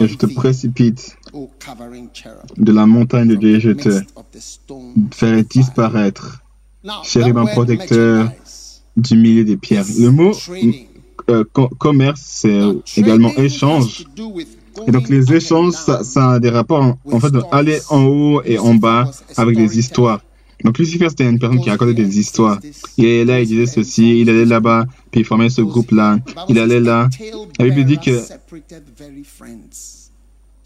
Et 0.00 0.08
je 0.08 0.16
te 0.16 0.26
précipite 0.26 1.16
de 2.56 2.72
la 2.72 2.86
montagne 2.86 3.28
de 3.28 3.34
Dieu, 3.34 3.58
je 3.58 3.70
te 3.70 4.02
ferai 5.12 5.42
disparaître, 5.42 6.42
chérubin 7.02 7.46
protecteur 7.46 8.32
du 8.96 9.16
milieu 9.16 9.44
des 9.44 9.56
pierres. 9.56 9.84
Le 9.98 10.10
mot 10.10 10.32
euh, 11.28 11.44
commerce, 11.78 12.22
c'est 12.24 12.60
également 12.96 13.32
échange. 13.36 14.04
Et 14.86 14.90
donc 14.90 15.08
les 15.08 15.32
échanges, 15.32 15.74
ça, 15.74 16.32
a 16.32 16.38
des 16.38 16.50
rapports 16.50 16.96
en, 17.04 17.20
fait 17.20 17.32
aller 17.52 17.78
en 17.88 18.04
haut 18.04 18.42
et 18.44 18.58
en 18.58 18.74
bas 18.74 19.10
avec 19.36 19.56
des 19.56 19.78
histoires. 19.78 20.20
Donc 20.64 20.78
Lucifer, 20.78 21.08
c'était 21.08 21.28
une 21.28 21.38
personne 21.38 21.60
qui 21.60 21.70
racontait 21.70 21.94
des 21.94 22.18
histoires. 22.18 22.60
Il 22.98 23.06
est 23.06 23.24
là, 23.24 23.40
il 23.40 23.46
disait 23.46 23.66
ceci, 23.66 24.20
il 24.20 24.28
allait 24.28 24.44
là-bas, 24.44 24.84
puis 25.10 25.20
il 25.20 25.24
formait 25.24 25.48
ce 25.48 25.62
groupe-là. 25.62 26.18
Il 26.48 26.58
allait 26.58 26.80
là. 26.80 27.08
La 27.58 27.68
Bible 27.68 27.84
dit 27.84 27.98
que 27.98 28.20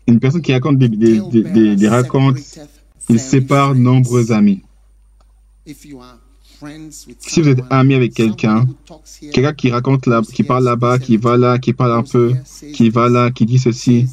une 0.07 0.21
personne 0.21 0.43
qui 0.43 0.53
raconte 0.53 0.79
des, 0.79 0.89
des, 0.89 1.21
des, 1.21 1.77
des 1.77 1.89
racontes, 1.89 2.39
il 3.09 3.21
sépare 3.21 3.75
nombreux 3.75 4.33
amis. 4.33 4.63
Si 7.19 7.41
vous 7.41 7.49
êtes 7.49 7.61
ami 7.71 7.95
avec 7.95 8.15
quelqu'un, 8.15 8.67
quelqu'un 9.33 9.53
qui 9.53 9.71
raconte 9.71 10.07
là, 10.07 10.23
qui 10.23 10.43
parle 10.43 10.65
là-bas, 10.65 10.99
qui 10.99 11.17
va 11.17 11.37
là, 11.37 11.59
qui 11.59 11.73
parle 11.73 11.93
un 11.93 12.03
peu, 12.03 12.35
qui 12.73 12.91
va 12.91 13.09
là, 13.09 13.31
qui 13.31 13.47
dit 13.47 13.59
ceci, 13.59 14.07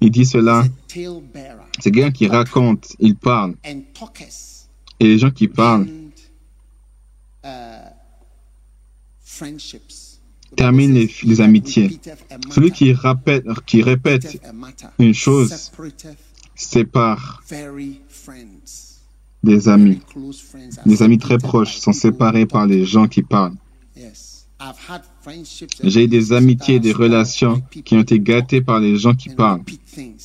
il 0.00 0.10
dit 0.10 0.26
cela, 0.26 0.64
c'est 0.88 1.90
quelqu'un 1.90 2.10
qui 2.10 2.26
raconte, 2.26 2.96
il 2.98 3.16
parle. 3.16 3.54
Et 5.00 5.06
les 5.06 5.18
gens 5.18 5.30
qui 5.30 5.48
parlent. 5.48 5.86
Terminent 10.56 11.08
les, 11.24 11.40
amitiés. 11.40 11.98
Celui 12.50 12.70
qui 12.70 12.92
répète, 12.92 13.44
qui 13.66 13.82
répète 13.82 14.40
une 15.00 15.14
chose 15.14 15.72
sépare 16.54 17.42
des 19.44 19.68
amis. 19.68 20.00
Les 20.84 21.02
amis 21.02 21.18
très 21.18 21.38
proches 21.38 21.76
sont 21.76 21.92
séparés 21.92 22.46
par 22.46 22.66
les 22.66 22.84
gens 22.84 23.06
qui 23.06 23.22
parlent. 23.22 23.54
J'ai 25.82 26.04
eu 26.04 26.08
des 26.08 26.32
amitiés, 26.32 26.80
des 26.80 26.92
relations 26.92 27.62
qui 27.84 27.94
ont 27.94 28.00
été 28.00 28.18
gâtées 28.20 28.60
par 28.62 28.80
les 28.80 28.96
gens 28.96 29.14
qui 29.14 29.28
parlent 29.28 29.62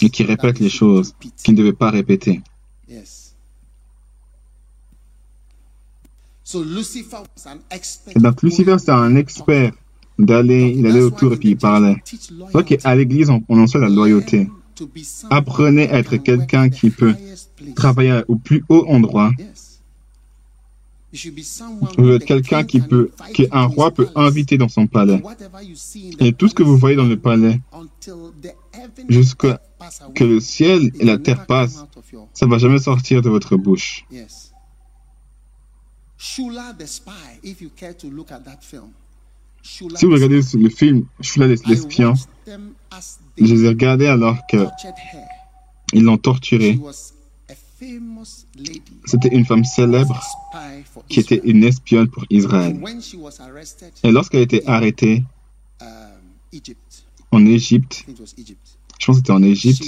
et 0.02 0.10
qui 0.10 0.24
répètent 0.24 0.60
les 0.60 0.70
choses 0.70 1.14
qu'ils 1.44 1.54
ne 1.56 1.60
devaient 1.60 1.74
pas 1.74 1.90
répéter. 1.90 2.42
Et 8.16 8.20
donc 8.20 8.42
Lucifer, 8.42 8.76
c'est 8.80 8.92
un 8.92 9.16
expert 9.16 9.72
d'aller, 10.18 10.74
il 10.76 10.86
allait 10.88 11.02
autour 11.02 11.34
et 11.34 11.38
puis 11.38 11.50
il 11.50 11.58
parlait. 11.58 11.98
C'est 12.04 12.66
qu'à 12.66 12.96
l'église, 12.96 13.30
on, 13.30 13.44
on 13.50 13.60
enseigne 13.62 13.82
la 13.82 13.90
loyauté. 13.90 14.50
Apprenez 15.30 15.90
à 15.90 16.00
être 16.00 16.18
quelqu'un 16.18 16.70
qui 16.70 16.90
peut 16.90 17.16
travailler 17.76 18.22
au 18.28 18.36
plus 18.36 18.64
haut 18.70 18.86
endroit. 18.88 19.32
Vous 21.98 22.12
êtes 22.12 22.26
quelqu'un 22.26 22.64
qui 22.64 22.82
peut, 22.82 23.10
qu'un 23.34 23.66
roi 23.66 23.92
peut 23.92 24.10
inviter 24.16 24.58
dans 24.58 24.70
son 24.70 24.86
palais. 24.86 25.22
Et 26.20 26.34
tout 26.34 26.48
ce 26.48 26.54
que 26.54 26.64
vous 26.64 26.78
voyez 26.78 26.96
dans 26.96 27.06
le 27.06 27.18
palais, 27.18 27.60
jusqu'à 29.08 29.60
que 30.14 30.24
le 30.24 30.40
ciel 30.40 30.92
et 31.00 31.06
la 31.06 31.18
terre 31.18 31.48
passent, 31.48 31.86
ça 32.34 32.46
ne 32.46 32.52
va 32.52 32.60
jamais 32.60 32.80
sortir 32.80 33.22
de 33.22 33.30
votre 33.30 33.56
bouche. 33.58 34.06
Si 36.18 36.42
vous 40.06 40.12
regardez 40.12 40.42
le 40.54 40.70
film 40.70 41.06
Shula 41.22 41.48
l'espion, 41.48 42.14
je 43.46 43.54
les 43.54 43.64
ai 43.64 43.70
regardés 43.70 44.08
alors 44.08 44.38
qu'ils 44.48 46.04
l'ont 46.04 46.18
torturé. 46.18 46.80
C'était 49.06 49.30
une 49.30 49.46
femme 49.46 49.64
célèbre 49.64 50.22
qui 51.08 51.20
était 51.20 51.42
une 51.44 51.64
espionne 51.64 52.08
pour 52.08 52.26
Israël. 52.30 52.80
Et 54.04 54.12
lorsqu'elle 54.12 54.42
a 54.42 54.44
été 54.44 54.68
arrêtée 54.68 55.24
en 57.32 57.46
Égypte, 57.46 58.06
je 59.00 59.06
pense 59.06 59.16
que 59.16 59.22
c'était 59.22 59.32
en 59.32 59.44
Égypte, 59.44 59.84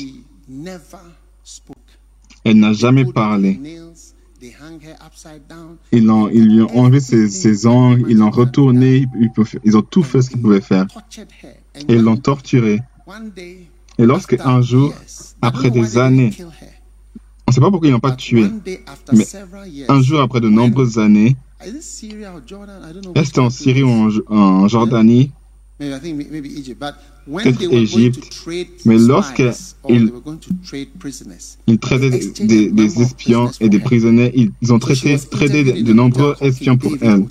elle 2.44 2.57
n'a 2.57 2.73
jamais 2.73 3.06
parlé. 3.06 3.60
Ils, 5.91 6.10
ils 6.34 6.45
lui 6.48 6.61
ont 6.61 6.78
enlevé 6.78 6.99
ses, 6.99 7.30
ses 7.30 7.68
ongles, 7.68 8.06
ils 8.10 8.18
l'ont 8.18 8.32
retourné, 8.32 9.06
ils, 9.64 9.78
ont 9.78 9.82
tout 9.84 10.02
fait 10.02 10.22
ce 10.22 10.32
qu'ils 10.32 10.41
pouvaient 10.41 10.61
faire. 10.61 10.88
Et 11.88 11.94
ils 11.94 12.02
l'ont 12.02 12.18
torturé. 12.18 12.82
Et 13.97 14.05
lorsque 14.05 14.38
un 14.39 14.61
jour, 14.61 14.93
après 15.41 15.69
des 15.69 15.97
années, 15.97 16.31
on 16.39 17.51
ne 17.51 17.53
sait 17.53 17.61
pas 17.61 17.69
pourquoi 17.69 17.89
ils 17.89 17.91
l'ont 17.91 17.99
pas 17.99 18.11
tué, 18.15 18.45
mais 19.13 19.27
un 19.89 20.01
jour 20.01 20.21
après 20.21 20.39
de 20.39 20.49
nombreuses 20.49 20.97
années, 20.97 21.35
est-ce 23.15 23.39
en 23.39 23.49
Syrie 23.49 23.83
ou 23.83 24.11
en 24.27 24.67
Jordanie, 24.67 25.31
peut-être 25.79 27.73
Égypte, 27.73 28.47
mais 28.85 28.97
lorsqu'ils 28.97 29.53
ils 31.67 31.79
traitaient 31.79 32.09
des, 32.09 33.01
espions 33.01 33.51
et 33.59 33.69
des 33.69 33.79
prisonniers, 33.79 34.31
ils 34.35 34.73
ont 34.73 34.79
traité, 34.79 35.17
traité 35.17 35.83
de, 35.83 35.93
nombreux 35.93 36.35
espions 36.41 36.77
pour 36.77 36.95
elle. 37.01 37.25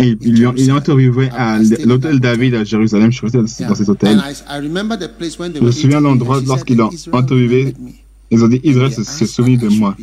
Et 0.00 0.16
ils 0.20 0.42
l'ont 0.42 0.76
interviewé 0.76 1.28
à 1.30 1.58
l'hôtel 1.84 2.20
David 2.20 2.54
à 2.54 2.64
Jérusalem. 2.64 3.12
Je 3.12 3.18
suis 3.18 3.64
dans 3.66 3.74
cet 3.74 3.88
hôtel. 3.88 4.20
Je 4.50 5.60
me 5.60 5.70
souviens 5.70 5.98
de 5.98 6.04
l'endroit 6.04 6.40
lorsqu'ils 6.44 6.76
l'ont 6.76 6.90
interviewé. 7.12 7.74
Ils 8.30 8.42
ont 8.42 8.48
dit 8.48 8.60
Israël 8.64 8.92
se 8.92 9.26
souvient 9.26 9.56
de 9.56 9.68
moi. 9.68 9.96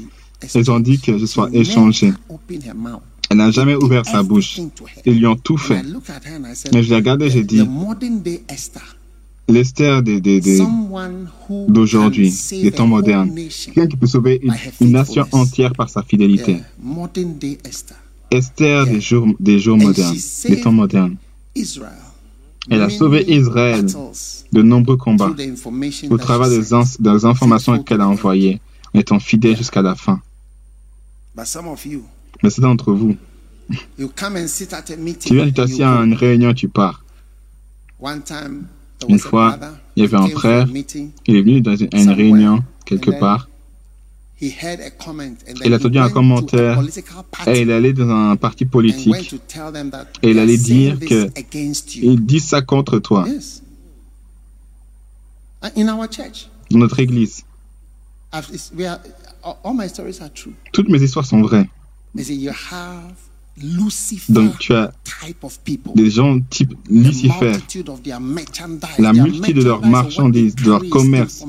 Ils 0.55 0.72
ont 0.72 0.80
dit 0.80 0.99
que 0.99 1.18
je 1.18 1.26
sois 1.26 1.49
échangé. 1.53 2.13
Elle 3.30 3.38
n'a 3.38 3.51
jamais 3.51 3.76
ouvert 3.76 4.05
sa 4.05 4.23
bouche. 4.23 4.59
Ils 5.05 5.19
lui 5.19 5.27
ont 5.27 5.35
tout 5.35 5.57
fait. 5.57 5.81
Mais 6.73 6.84
je 6.84 6.89
l'ai 6.89 6.95
regardé 6.95 7.26
et 7.26 7.30
j'ai 7.30 7.43
dit, 7.43 7.61
l'Esther 9.47 10.01
d'aujourd'hui, 11.68 12.34
des 12.51 12.72
temps 12.72 12.88
modernes, 12.88 13.31
quelqu'un 13.65 13.88
qui 13.88 13.97
peut 13.97 14.07
sauver 14.07 14.41
une, 14.80 14.91
nation 14.91 15.26
entière 15.31 15.73
par 15.73 15.89
sa 15.89 16.03
fidélité. 16.03 16.57
Esther 18.31 18.85
des 18.85 19.01
jours, 19.01 19.27
des 19.39 19.59
jours 19.59 19.77
modernes, 19.77 20.15
des 20.47 20.61
temps 20.61 20.71
modernes. 20.71 21.17
Elle 22.69 22.81
a 22.81 22.89
sauvé 22.89 23.25
Israël 23.27 23.85
de 24.53 24.61
nombreux 24.61 24.97
combats 24.97 25.33
au 26.09 26.17
travers 26.17 26.49
des, 26.49 26.61
des 26.99 27.25
informations 27.25 27.83
qu'elle 27.83 28.01
a 28.01 28.07
envoyées, 28.07 28.61
en 28.93 28.99
étant 28.99 29.19
fidèle 29.19 29.57
jusqu'à 29.57 29.81
la 29.81 29.95
fin. 29.95 30.21
Mais 31.35 32.49
c'est 32.49 32.61
d'entre 32.61 32.93
vous. 32.93 33.17
Tu 33.97 35.33
viens, 35.35 35.45
tu 35.47 35.53
t'assieds 35.53 35.83
à 35.83 36.01
une 36.01 36.13
réunion, 36.13 36.53
tu 36.53 36.67
pars. 36.67 37.03
Une 39.07 39.19
fois, 39.19 39.57
il 39.95 40.03
y 40.03 40.05
avait 40.05 40.17
un 40.17 40.27
frère, 40.27 40.67
il 41.27 41.35
est 41.35 41.41
venu 41.41 41.61
dans 41.61 41.75
une 41.75 42.09
réunion 42.11 42.63
quelque 42.85 43.11
part. 43.19 43.47
Il 44.41 45.73
a 45.73 45.76
entendu 45.76 45.99
un 45.99 46.09
commentaire 46.09 46.81
et 47.45 47.61
il 47.61 47.72
allait 47.72 47.93
dans 47.93 48.09
un 48.09 48.35
parti 48.35 48.65
politique 48.65 49.35
et 50.23 50.31
il 50.31 50.39
allait 50.39 50.57
dire 50.57 50.99
que 50.99 51.30
il 51.95 52.26
dit 52.26 52.39
ça 52.39 52.61
contre 52.61 52.97
toi. 52.97 53.27
Dans 56.72 56.80
notre 56.80 56.99
église. 56.99 57.43
Toutes 60.73 60.89
mes 60.89 61.03
histoires 61.03 61.26
sont 61.26 61.41
vraies. 61.41 61.69
Donc 64.30 64.57
tu 64.59 64.73
as 64.73 64.91
des 65.93 66.09
gens 66.09 66.39
type 66.49 66.73
Lucifer, 66.89 67.51
la 68.97 69.13
multitude 69.13 69.57
de 69.57 69.63
leurs 69.63 69.85
marchandises, 69.85 70.55
de 70.55 70.69
leur 70.69 70.89
commerce, 70.89 71.43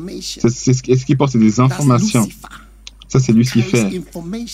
c'est 0.48 0.74
ce 0.74 0.82
qu'ils 0.82 1.16
portent, 1.16 1.32
c'est 1.32 1.38
des 1.38 1.60
informations. 1.60 2.28
Ça, 3.12 3.20
c'est 3.20 3.32
Lucifer. 3.32 4.02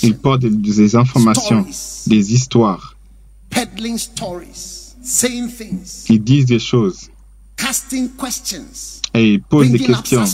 Il 0.02 0.16
porte 0.16 0.40
des, 0.44 0.96
informations, 0.96 1.64
des 2.08 2.34
histoires. 2.34 2.96
Ils 6.08 6.24
disent 6.24 6.46
des 6.46 6.58
choses. 6.58 7.08
Et 9.14 9.34
ils 9.34 9.40
posent 9.40 9.70
des 9.70 9.78
questions. 9.78 10.24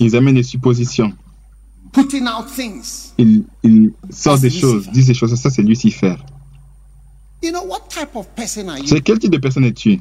Ils 0.00 0.16
amènent 0.16 0.36
des 0.36 0.42
suppositions. 0.42 1.12
Ils, 3.18 3.44
ils 3.62 3.92
sortent 4.08 4.40
des 4.40 4.48
choses, 4.48 4.88
disent 4.88 5.08
des 5.08 5.12
choses. 5.12 5.34
Ça, 5.34 5.50
c'est 5.50 5.60
Lucifer. 5.60 6.14
C'est 8.86 9.00
quel 9.00 9.18
type 9.18 9.30
de 9.32 9.38
personne 9.38 9.64
es-tu? 9.64 10.00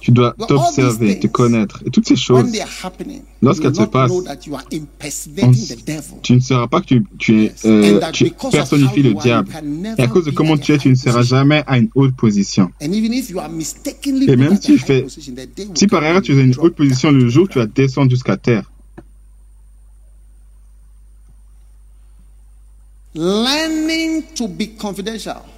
Tu 0.00 0.10
dois 0.12 0.34
t'observer, 0.48 1.18
te 1.20 1.26
connaître. 1.26 1.82
Et 1.86 1.90
toutes 1.90 2.08
ces 2.08 2.16
choses, 2.16 2.44
lorsqu'elles 3.42 3.74
se 3.74 3.82
passent, 3.82 4.10
tu 6.22 6.32
ne 6.34 6.40
sauras 6.40 6.66
pas 6.68 6.80
que 6.80 6.86
tu, 6.86 7.04
tu, 7.18 7.44
es, 7.44 7.52
euh, 7.66 8.00
tu 8.12 8.30
personnifies 8.50 9.02
le 9.02 9.14
diable. 9.14 9.48
Et 9.98 10.02
à 10.02 10.06
cause 10.06 10.24
de 10.24 10.30
comment 10.30 10.56
tu 10.56 10.72
es, 10.72 10.78
tu 10.78 10.88
ne 10.88 10.94
seras 10.94 11.22
jamais 11.22 11.62
à 11.66 11.76
une 11.78 11.88
haute 11.94 12.16
position. 12.16 12.70
Et 12.80 14.36
même 14.36 14.54
si 14.54 14.60
tu 14.60 14.78
fais, 14.78 15.06
si 15.74 15.86
par 15.86 16.02
erreur 16.02 16.22
tu 16.22 16.34
es 16.34 16.40
à 16.40 16.42
une 16.42 16.54
haute 16.58 16.74
position 16.74 17.10
le 17.10 17.28
jour, 17.28 17.48
tu 17.48 17.58
vas 17.58 17.66
descendre 17.66 18.10
jusqu'à 18.10 18.36
terre. 18.36 18.70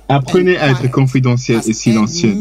Apprenez 0.09 0.57
à 0.59 0.71
être 0.71 0.91
confidentiel 0.91 1.61
et 1.67 1.73
silencieux. 1.73 2.37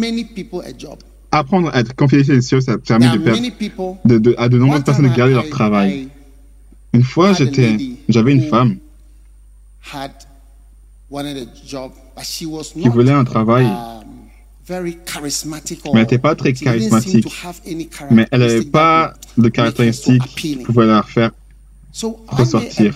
Apprendre 1.32 1.70
à 1.74 1.80
être 1.80 1.96
confidentiel 1.96 2.38
et 2.38 2.42
silencieux, 2.42 2.62
ça 2.62 2.78
permet 2.78 3.10
de, 3.18 4.18
de, 4.18 4.36
à 4.38 4.50
de 4.50 4.58
nombreuses 4.58 4.84
personnes 4.84 5.10
de 5.10 5.16
garder 5.16 5.34
leur 5.34 5.50
travail. 5.50 6.10
Une 6.94 7.04
fois, 7.04 7.34
j'étais, 7.34 7.78
j'avais 8.10 8.34
une 8.34 8.44
femme 8.44 8.78
qui 12.74 12.88
voulait 12.90 13.12
un 13.12 13.24
travail, 13.24 13.66
um, 13.66 14.04
mais 14.70 14.96
elle 15.94 16.00
n'était 16.00 16.18
pas 16.18 16.36
très 16.36 16.54
charismatique. 16.54 17.28
Mais 18.12 18.28
elle 18.32 18.40
n'avait 18.40 18.64
pas 18.64 19.14
de 19.38 19.50
caractéristiques 19.50 20.24
qui 20.36 20.56
pouvaient 20.58 20.88
la 20.88 21.04
faire 21.04 21.32
ressortir. 22.28 22.96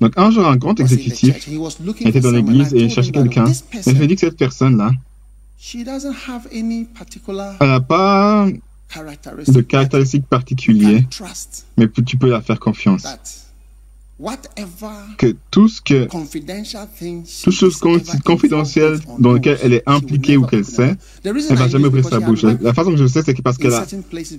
Donc 0.00 0.12
un 0.16 0.30
jour, 0.30 0.46
un 0.46 0.56
grand 0.56 0.78
exécutif 0.80 1.48
était 2.00 2.20
dans 2.20 2.32
l'église 2.32 2.74
et 2.74 2.88
cherchait 2.88 3.12
quelqu'un. 3.12 3.46
Et 3.46 3.54
je 3.86 3.90
lui 3.90 4.04
ai 4.04 4.06
dit 4.08 4.14
que 4.14 4.20
cette 4.20 4.36
personne-là, 4.36 4.90
elle 5.74 7.68
n'a 7.68 7.80
pas 7.80 8.46
de 9.46 9.60
caractéristiques 9.60 10.26
particulières, 10.26 11.02
mais 11.76 11.88
tu 11.88 12.16
peux 12.16 12.30
la 12.30 12.40
faire 12.42 12.60
confiance. 12.60 13.06
Que 15.18 15.34
tout 15.50 15.68
ce 15.68 15.80
que, 15.80 16.06
tout 17.42 17.50
chose 17.50 17.80
confidentielle 18.24 19.00
dans 19.18 19.32
lequel 19.32 19.58
elle 19.62 19.72
est 19.72 19.82
impliquée 19.86 20.36
ou 20.36 20.46
qu'elle 20.46 20.64
sait, 20.64 20.96
elle 21.24 21.34
ne 21.34 21.54
va 21.56 21.66
jamais 21.68 21.86
ouvrir 21.86 22.08
sa 22.08 22.20
bouche. 22.20 22.42
La 22.42 22.72
façon 22.74 22.90
que 22.90 22.96
je 22.96 23.06
sais, 23.06 23.22
c'est 23.24 23.42
parce 23.42 23.58
qu'elle 23.58 23.74
a 23.74 23.84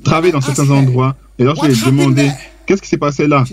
travaillé 0.04 0.32
dans 0.32 0.42
certains 0.42 0.70
endroits. 0.70 1.18
Et 1.40 1.44
alors, 1.44 1.62
je 1.62 1.72
lui 1.72 1.82
ai 1.82 1.86
demandé, 1.92 2.32
qu'est-ce 2.66 2.82
qui 2.82 2.88
s'est 2.88 2.98
passé 2.98 3.28
là? 3.28 3.44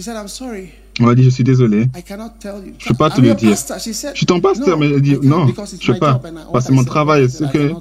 On 1.01 1.09
a 1.09 1.14
dit, 1.14 1.23
je 1.23 1.31
suis 1.31 1.44
désolé. 1.44 1.86
Je 1.94 2.14
ne 2.14 2.89
peux 2.89 2.94
pas 2.94 3.10
te 3.10 3.20
le 3.20 3.35
dire. 3.35 3.56
Je 3.56 3.93
suis 4.14 4.27
ton 4.27 4.40
pasteur, 4.40 4.78
mais 4.78 4.90
elle 4.90 5.01
dit, 5.01 5.16
non, 5.23 5.47
je 5.47 5.52
ne 5.52 5.93
peux 5.93 5.98
pas. 5.98 6.20
Parce 6.52 6.66
que 6.66 6.70
c'est 6.70 6.77
mon 6.77 6.85
travail. 6.85 7.24
Est-ce 7.24 7.44
que, 7.44 7.74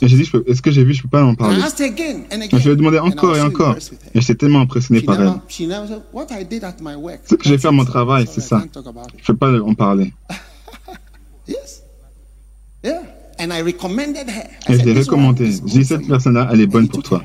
j'ai 0.00 0.16
dit, 0.16 0.30
est-ce 0.46 0.62
que 0.62 0.70
j'ai 0.70 0.84
vu, 0.84 0.94
je 0.94 1.00
ne 1.00 1.02
peux 1.02 1.08
pas 1.08 1.24
en 1.24 1.34
parler? 1.34 1.56
je 1.58 2.56
lui 2.56 2.70
ai 2.70 2.76
demandé 2.76 2.98
encore 2.98 3.36
et 3.36 3.42
encore. 3.42 3.76
Et 4.14 4.20
j'étais 4.20 4.34
tellement 4.36 4.60
impressionné 4.60 5.02
par 5.02 5.20
elle. 5.20 5.34
Ce 7.26 7.34
que 7.34 7.44
j'ai 7.44 7.58
fait 7.58 7.68
à 7.68 7.72
mon 7.72 7.84
travail, 7.84 8.26
c'est 8.30 8.40
ça. 8.40 8.62
Je 8.74 8.80
ne 8.80 9.26
peux 9.26 9.36
pas 9.36 9.60
en 9.60 9.74
parler. 9.74 10.14
Et 11.52 12.84
je 14.68 14.84
l'ai 14.84 15.00
recommandé. 15.00 15.52
J'ai 15.66 15.80
dit, 15.80 15.84
cette 15.84 16.06
personne-là, 16.06 16.48
elle 16.50 16.62
est 16.62 16.66
bonne 16.66 16.88
pour 16.88 17.02
toi. 17.02 17.22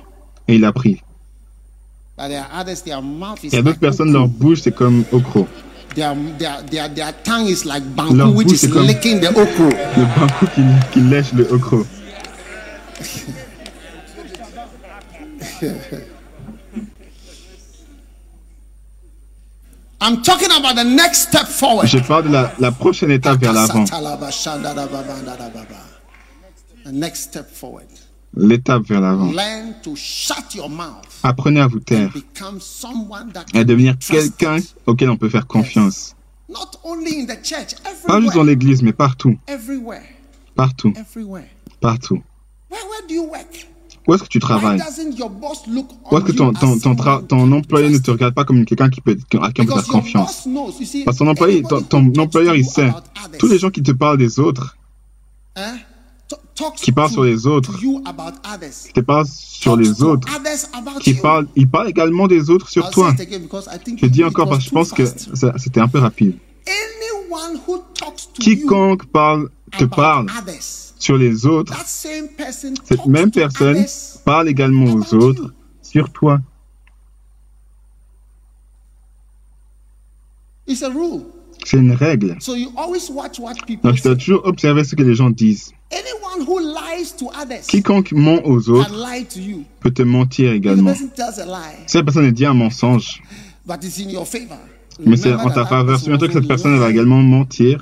Et 0.49 0.55
il 0.55 0.65
a 0.65 0.73
pris. 0.73 1.01
Il 2.29 3.53
y 3.53 3.57
a 3.57 3.61
d'autres 3.61 3.79
personnes, 3.79 4.11
leur 4.13 4.27
bouche, 4.27 4.61
c'est 4.61 4.73
comme 4.73 5.03
okro. 5.11 5.47
Their, 5.95 6.15
their, 6.39 6.89
their, 6.93 7.13
tongue 7.23 7.47
is 7.47 7.65
like 7.65 7.83
banku, 7.95 8.33
which 8.35 8.51
is 8.51 8.67
licking 8.73 9.19
the 9.21 9.27
okro. 9.27 9.69
Le 9.95 10.05
banku 10.19 10.47
qui, 10.55 10.61
qui 10.91 11.01
lèche 11.01 11.33
le 11.33 11.47
okro. 11.51 11.85
I'm 20.01 20.21
talking 20.21 20.51
about 20.51 20.75
the 20.75 20.83
next 20.83 21.29
step 21.29 21.47
forward. 21.47 21.87
Je 21.87 21.99
parle 21.99 22.23
de 22.23 22.29
la, 22.33 22.51
la 22.59 22.71
prochaine 22.71 23.11
étape 23.11 23.39
vers 23.39 23.53
l'avant. 23.53 23.85
The 26.83 26.91
next 26.91 27.21
step 27.21 27.49
forward 27.49 27.87
l'étape 28.35 28.83
vers 28.83 29.01
l'avant. 29.01 29.31
Apprenez 31.23 31.61
à 31.61 31.67
vous 31.67 31.79
taire 31.79 32.13
et 33.53 33.59
à 33.59 33.63
devenir 33.63 33.97
quelqu'un 33.97 34.57
auquel 34.85 35.09
on 35.09 35.17
peut 35.17 35.29
faire 35.29 35.47
confiance. 35.47 36.15
Pas 38.07 38.21
juste 38.21 38.33
dans 38.33 38.43
l'église, 38.43 38.81
mais 38.81 38.93
partout. 38.93 39.37
Partout. 40.55 40.93
Partout. 41.79 42.21
Où 44.05 44.13
est-ce 44.13 44.23
que 44.23 44.27
tu 44.27 44.39
travailles? 44.39 44.81
Où 44.81 46.17
est-ce 46.17 46.25
que 46.25 46.31
ton, 46.33 46.51
ton, 46.51 47.21
ton, 47.21 47.51
employé 47.53 47.89
ne 47.89 47.97
te 47.97 48.11
regarde 48.11 48.33
pas 48.33 48.43
comme 48.43 48.65
quelqu'un 48.65 48.89
qui 48.89 48.99
peut, 48.99 49.17
à 49.41 49.51
qui 49.51 49.61
on 49.61 49.65
peut 49.65 49.73
faire 49.73 49.87
confiance? 49.87 50.47
Parce 51.05 51.17
que 51.17 51.23
ton 51.23 51.29
employé, 51.29 51.63
ton, 51.89 52.13
employeur, 52.17 52.55
il 52.55 52.65
sait. 52.65 52.91
Tous 53.39 53.47
les 53.47 53.59
gens 53.59 53.69
qui 53.69 53.81
te 53.81 53.91
parlent 53.91 54.17
des 54.17 54.39
autres, 54.39 54.77
hein? 55.55 55.77
Qui 56.75 56.91
parle 56.91 57.09
sur 57.09 57.23
les 57.23 57.47
autres, 57.47 57.77
qui 58.93 59.01
parle 59.01 59.25
sur 59.27 59.75
les 59.75 60.03
autres, 60.03 60.27
qui 61.01 61.13
parle, 61.15 61.47
il 61.55 61.69
parle 61.69 61.89
également 61.89 62.27
des 62.27 62.49
autres 62.49 62.69
sur 62.69 62.89
toi. 62.89 63.13
Je 63.17 64.05
dis 64.07 64.23
encore 64.23 64.49
parce 64.49 64.59
que 64.59 64.65
je 64.65 64.69
pense 64.71 64.91
que 64.91 65.05
c'était 65.57 65.79
un 65.79 65.87
peu 65.87 65.99
rapide. 65.99 66.37
Quiconque 68.39 69.05
parle, 69.05 69.49
te 69.77 69.85
parle 69.85 70.27
sur 70.99 71.17
les 71.17 71.45
autres, 71.45 71.77
cette 71.85 73.05
même 73.05 73.31
personne 73.31 73.85
parle 74.23 74.49
également 74.49 74.85
aux 74.85 75.13
autres 75.15 75.53
sur 75.81 76.11
toi. 76.11 76.39
C'est 81.63 81.77
une 81.77 81.93
règle. 81.93 82.37
Donc, 83.83 83.95
tu 83.95 84.01
dois 84.01 84.15
toujours 84.15 84.45
observer 84.45 84.83
ce 84.83 84.95
que 84.95 85.03
les 85.03 85.15
gens 85.15 85.29
disent. 85.29 85.71
Quiconque 87.67 88.11
ment 88.13 88.41
aux 88.45 88.69
autres 88.69 88.91
peut 89.79 89.91
te 89.91 90.01
mentir 90.01 90.51
également. 90.51 90.93
Si 91.85 91.97
la 91.97 92.03
personne 92.03 92.31
dit 92.31 92.45
un 92.45 92.53
mensonge, 92.53 93.21
mais 95.05 95.17
c'est 95.17 95.33
en 95.33 95.49
ta 95.49 95.65
faveur, 95.65 95.99
souviens-toi 95.99 96.27
que 96.27 96.33
cette 96.33 96.47
personne 96.47 96.77
va 96.77 96.89
également 96.89 97.21
mentir, 97.21 97.81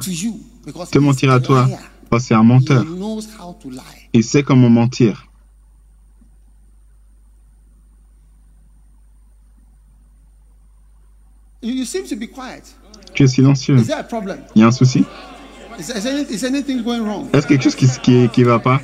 te 0.91 0.99
mentir 0.99 1.31
à 1.31 1.39
toi, 1.39 1.67
parce 2.09 2.23
que 2.23 2.27
c'est 2.29 2.35
un 2.35 2.43
menteur. 2.43 2.85
Il 4.13 4.23
sait 4.23 4.43
comment 4.43 4.69
mentir. 4.69 5.27
Tu 13.21 13.25
es 13.25 13.27
silencieux. 13.27 13.75
Il 14.55 14.61
y 14.61 14.63
a 14.63 14.67
un 14.67 14.71
souci? 14.71 15.05
Est-ce 17.33 17.45
quelque 17.45 17.63
chose 17.63 17.75
qui 17.75 17.87
qui, 18.01 18.29
qui 18.29 18.43
va 18.43 18.57
pas? 18.57 18.81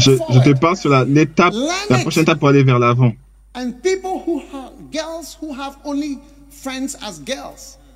Je, 0.00 0.12
je 0.30 0.40
te 0.40 0.58
parle 0.58 0.76
sur 0.76 0.90
l'étape, 1.04 1.52
la, 1.52 1.96
la 1.96 1.98
prochaine 1.98 2.22
étape 2.22 2.38
pour 2.38 2.48
aller 2.48 2.62
vers 2.64 2.78
l'avant. 2.78 3.12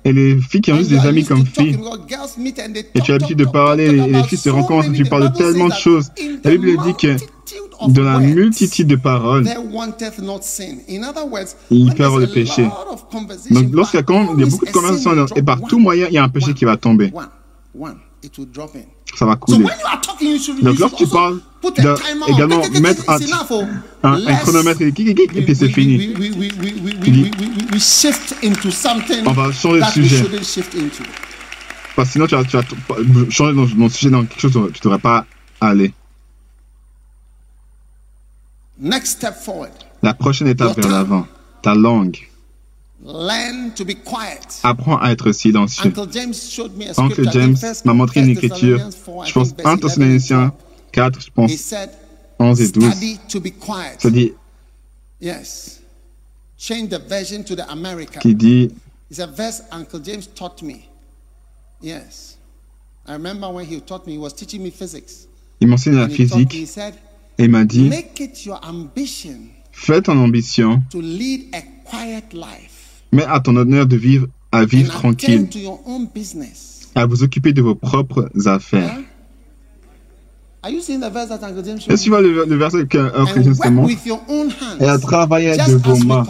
Et 0.05 0.13
les 0.13 0.39
filles 0.39 0.61
qui 0.61 0.71
ont 0.71 0.77
juste 0.77 0.91
des 0.91 0.99
amis 0.99 1.25
comme 1.25 1.45
filles. 1.45 1.79
Et 2.93 3.01
tu 3.01 3.11
as 3.11 3.15
l'habitude 3.15 3.39
de 3.39 3.45
parler, 3.45 3.85
et 3.85 3.91
les 3.91 4.23
filles 4.23 4.37
se 4.37 4.49
rencontrent, 4.49 4.89
et 4.89 4.93
tu 4.93 5.03
parles 5.05 5.31
de 5.31 5.37
tellement 5.37 5.67
de 5.67 5.73
choses. 5.73 6.11
La 6.43 6.51
Bible 6.51 6.77
dit 6.85 6.93
que 6.93 7.17
dans 7.87 8.03
la 8.03 8.19
multitude 8.19 8.87
de 8.87 8.95
paroles, 8.95 9.47
il 11.71 11.93
peut 11.93 12.03
y 12.03 12.05
avoir 12.05 12.19
le 12.19 12.27
péché. 12.27 12.69
Donc, 13.51 13.71
lorsqu'il 13.71 13.99
y, 13.99 14.03
a 14.03 14.05
beaucoup 14.05 14.65
de 14.65 14.71
conversations 14.71 15.25
et 15.35 15.41
par 15.41 15.61
tout 15.61 15.79
moyen, 15.79 16.07
il 16.07 16.13
y 16.13 16.17
a 16.17 16.23
un 16.23 16.29
péché 16.29 16.53
qui 16.53 16.65
va 16.65 16.77
tomber. 16.77 17.11
Ça 19.15 19.25
va 19.25 19.35
couler. 19.35 19.65
Donc, 20.61 20.79
lorsque 20.79 20.97
tu 20.97 21.07
parles, 21.07 21.39
également 22.27 22.61
mettre 22.81 23.09
un, 23.09 23.17
un, 24.03 24.35
chronomètre 24.37 24.81
et, 24.81 24.91
puis 24.91 25.55
c'est 25.55 25.69
fini. 25.69 26.13
On 29.25 29.31
va 29.31 29.51
changer 29.51 29.79
de 29.79 29.85
sujet. 29.85 30.23
Parce 31.95 32.09
que 32.09 32.13
sinon, 32.13 32.27
tu 32.27 32.35
vas, 32.35 32.43
tu 32.43 32.57
vas 32.57 32.63
changer 33.29 33.53
mon 33.53 33.89
sujet 33.89 34.09
dans 34.09 34.25
quelque 34.25 34.39
chose 34.39 34.57
où 34.57 34.69
tu 34.69 34.79
ne 34.79 34.83
devrais 34.83 34.99
pas 34.99 35.25
aller. 35.61 35.93
La 40.01 40.13
prochaine 40.13 40.47
étape 40.47 40.77
vers 40.77 40.91
l'avant, 40.91 41.27
ta 41.61 41.73
langue. 41.73 42.17
Apprends 44.63 44.97
à 44.97 45.11
être 45.11 45.31
silencieux. 45.31 45.93
Uncle 46.97 47.29
James 47.31 47.55
m'a 47.85 47.93
montré 47.93 48.21
une 48.21 48.29
écriture, 48.29 48.79
je 49.25 49.31
pense 49.31 49.53
1 49.63 49.77
Thessaloniciens 49.77 50.53
4, 50.95 51.21
je 51.21 51.29
pense 51.29 51.51
11 52.39 52.61
et 52.61 52.71
12. 52.71 52.85
Ça 53.99 54.09
dit, 54.09 54.33
qui 58.21 58.35
dit, 58.35 58.71
It's 59.11 59.19
a 59.19 59.27
verse 59.27 59.63
Uncle 59.71 59.99
James 60.03 60.23
taught 60.33 60.63
me. 60.63 60.77
Yes. 61.81 62.37
I 63.07 63.13
remember 63.13 63.49
when 63.51 63.65
he 63.65 63.79
taught 63.81 64.07
me, 64.07 64.13
he 64.13 64.17
was 64.17 64.31
teaching 64.31 64.63
me 64.63 64.71
physics. 64.71 65.27
Il 65.59 65.67
m'enseigne 65.67 65.95
la 65.95 66.09
physique 66.09 66.55
et 66.55 67.43
il 67.43 67.49
m'a 67.49 67.65
dit, 67.65 67.91
fais 69.71 70.01
ton 70.01 70.17
ambition, 70.17 70.81
mais 73.11 73.23
à 73.23 73.39
ton 73.41 73.55
honneur 73.57 73.85
de 73.85 73.95
vivre 73.97 74.27
à 74.51 74.65
vivre 74.65 74.93
tranquille, 74.93 75.47
à 76.95 77.05
vous 77.05 77.23
occuper 77.23 77.51
de 77.51 77.61
vos 77.61 77.75
propres 77.75 78.29
affaires. 78.47 78.97
Est-ce 80.67 81.87
que 81.87 82.03
tu 82.03 82.09
vois 82.09 82.21
le, 82.21 82.55
verset 82.55 82.85
que 82.87 82.97
Uncle 82.97 83.43
James 83.43 83.55
te 83.55 83.67
montre 83.69 83.91
Et 84.79 84.85
à 84.85 84.97
travailler 84.97 85.55
de 85.57 85.75
vos 85.75 85.97
mains, 86.05 86.25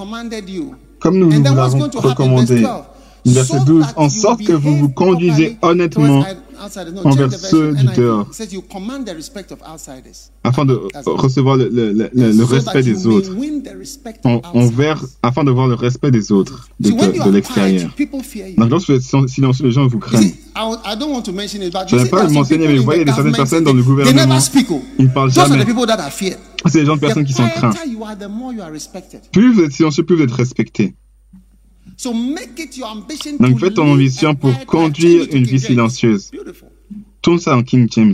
comme 1.00 1.18
nous 1.20 1.30
vous 1.32 1.44
l'avons 1.44 1.90
recommandé. 1.96 2.66
Verset 3.26 3.60
12, 3.66 3.86
en 3.96 4.10
sorte 4.10 4.44
que 4.44 4.54
vous 4.54 4.76
vous 4.78 4.90
conduisez 4.90 5.58
honnêtement 5.62 6.24
envers 7.04 7.32
ceux 7.34 7.74
du 7.74 7.86
dehors, 7.96 8.28
afin 10.44 10.66
de 10.66 10.80
recevoir 11.06 11.58
le, 11.58 11.70
le, 11.70 12.10
le, 12.14 12.44
respect 12.44 12.84
des 12.84 13.08
autres, 13.08 13.32
envers, 14.54 15.04
afin 15.24 15.44
de 15.44 15.52
voir 15.52 15.68
le 15.68 15.76
respect 15.76 16.12
des 16.12 16.32
autres 16.32 16.70
de, 16.80 16.90
de, 16.92 17.30
l'extérieur. 17.30 17.92
Donc, 18.58 18.70
lorsque 18.70 18.90
vous 18.90 18.96
êtes 18.96 19.30
silencieux, 19.30 19.66
les 19.66 19.72
gens 19.72 19.88
vous 19.88 20.00
craignent. 20.00 20.34
Je 20.56 21.96
n'aime 21.96 22.10
pas 22.10 22.24
le 22.24 22.30
mentionner, 22.32 22.68
mais 22.68 22.78
vous 22.78 22.84
voyez, 22.84 23.02
il 23.02 23.08
y 23.08 23.12
a 23.12 23.14
certaines 23.14 23.36
personnes 23.36 23.64
dans 23.64 23.74
le 23.74 23.84
gouvernement, 23.84 24.38
ils 25.00 25.06
ne 25.06 25.10
parlent 25.10 25.32
jamais. 25.32 25.66
C'est 26.68 26.80
les 26.80 26.86
gens 26.86 26.96
de 26.96 27.02
personnes 27.02 27.26
qui 27.26 27.34
sont 27.34 27.48
craintes. 27.48 27.78
Plus 29.32 29.54
vous 29.54 29.62
êtes 29.62 29.72
silencieux, 29.72 30.04
plus 30.04 30.16
vous 30.16 30.24
êtes 30.24 30.32
respecté. 30.32 30.96
Donc 33.40 33.60
fais 33.60 33.72
ton 33.72 33.92
ambition 33.92 34.36
pour 34.36 34.66
conduire 34.66 35.28
une 35.32 35.44
vie 35.46 35.60
silencieuse. 35.60 36.32
Tourne 37.22 37.40
ça 37.40 37.56
en 37.58 37.64
King 37.64 37.88
James. 37.92 38.14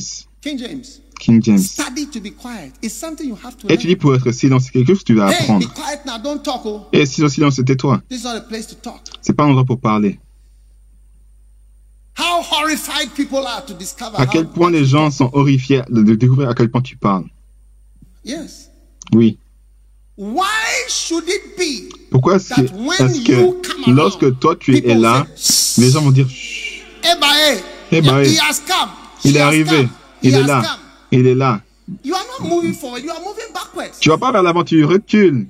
King 1.19 1.41
James. 1.43 1.59
Étudie 3.69 3.95
pour 3.95 4.15
être 4.15 4.31
silencieux, 4.31 4.71
quelque 4.71 4.87
chose 4.87 4.99
que 4.99 5.03
tu 5.03 5.13
vas 5.15 5.27
apprendre. 5.27 5.71
Et 6.93 7.05
si 7.05 7.21
le 7.21 7.29
silence, 7.29 7.61
tais-toi. 7.63 8.01
C'est 9.21 9.33
pas 9.33 9.43
un 9.43 9.49
endroit 9.49 9.65
pour 9.65 9.79
parler. 9.79 10.19
À 14.15 14.25
quel 14.25 14.47
point 14.47 14.71
les 14.71 14.85
gens 14.85 15.11
sont 15.11 15.29
horrifiés 15.33 15.81
de 15.89 16.15
découvrir 16.15 16.49
à 16.49 16.53
quel 16.55 16.69
point 16.71 16.81
tu 16.81 16.97
parles. 16.97 17.25
Oui. 19.13 19.37
Pourquoi 22.09 22.35
est-ce 22.35 22.53
que, 23.23 23.91
lorsque 23.91 24.39
toi 24.39 24.55
tu 24.55 24.77
es 24.77 24.95
là, 24.95 25.25
les 25.77 25.89
gens 25.89 26.01
vont 26.01 26.11
dire 26.11 26.27
eh 27.03 27.19
ben, 27.19 27.27
eh, 27.51 27.57
eh 27.97 28.01
ben, 28.01 28.19
eh. 28.23 28.37
il 29.23 29.37
est 29.37 29.39
arrivé, 29.39 29.87
il 30.21 30.35
est 30.35 30.43
là, 30.43 30.61
il 31.11 31.27
est 31.27 31.35
là. 31.35 31.61
Tu 33.99 34.09
vas 34.09 34.17
pas 34.17 34.31
vers 34.31 34.43
l'avant, 34.43 34.63
tu 34.63 34.85
recules. 34.85 35.47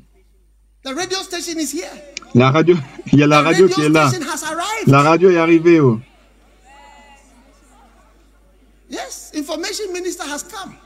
La 2.34 2.50
radio, 2.52 2.78
il 3.12 3.20
y 3.20 3.24
a 3.24 3.28
la 3.28 3.42
radio 3.42 3.68
qui 3.68 3.82
est 3.82 3.90
là. 3.90 4.10
La 4.88 5.02
radio 5.02 5.30
est 5.30 5.38
arrivée. 5.38 5.80
Oh. 5.80 6.00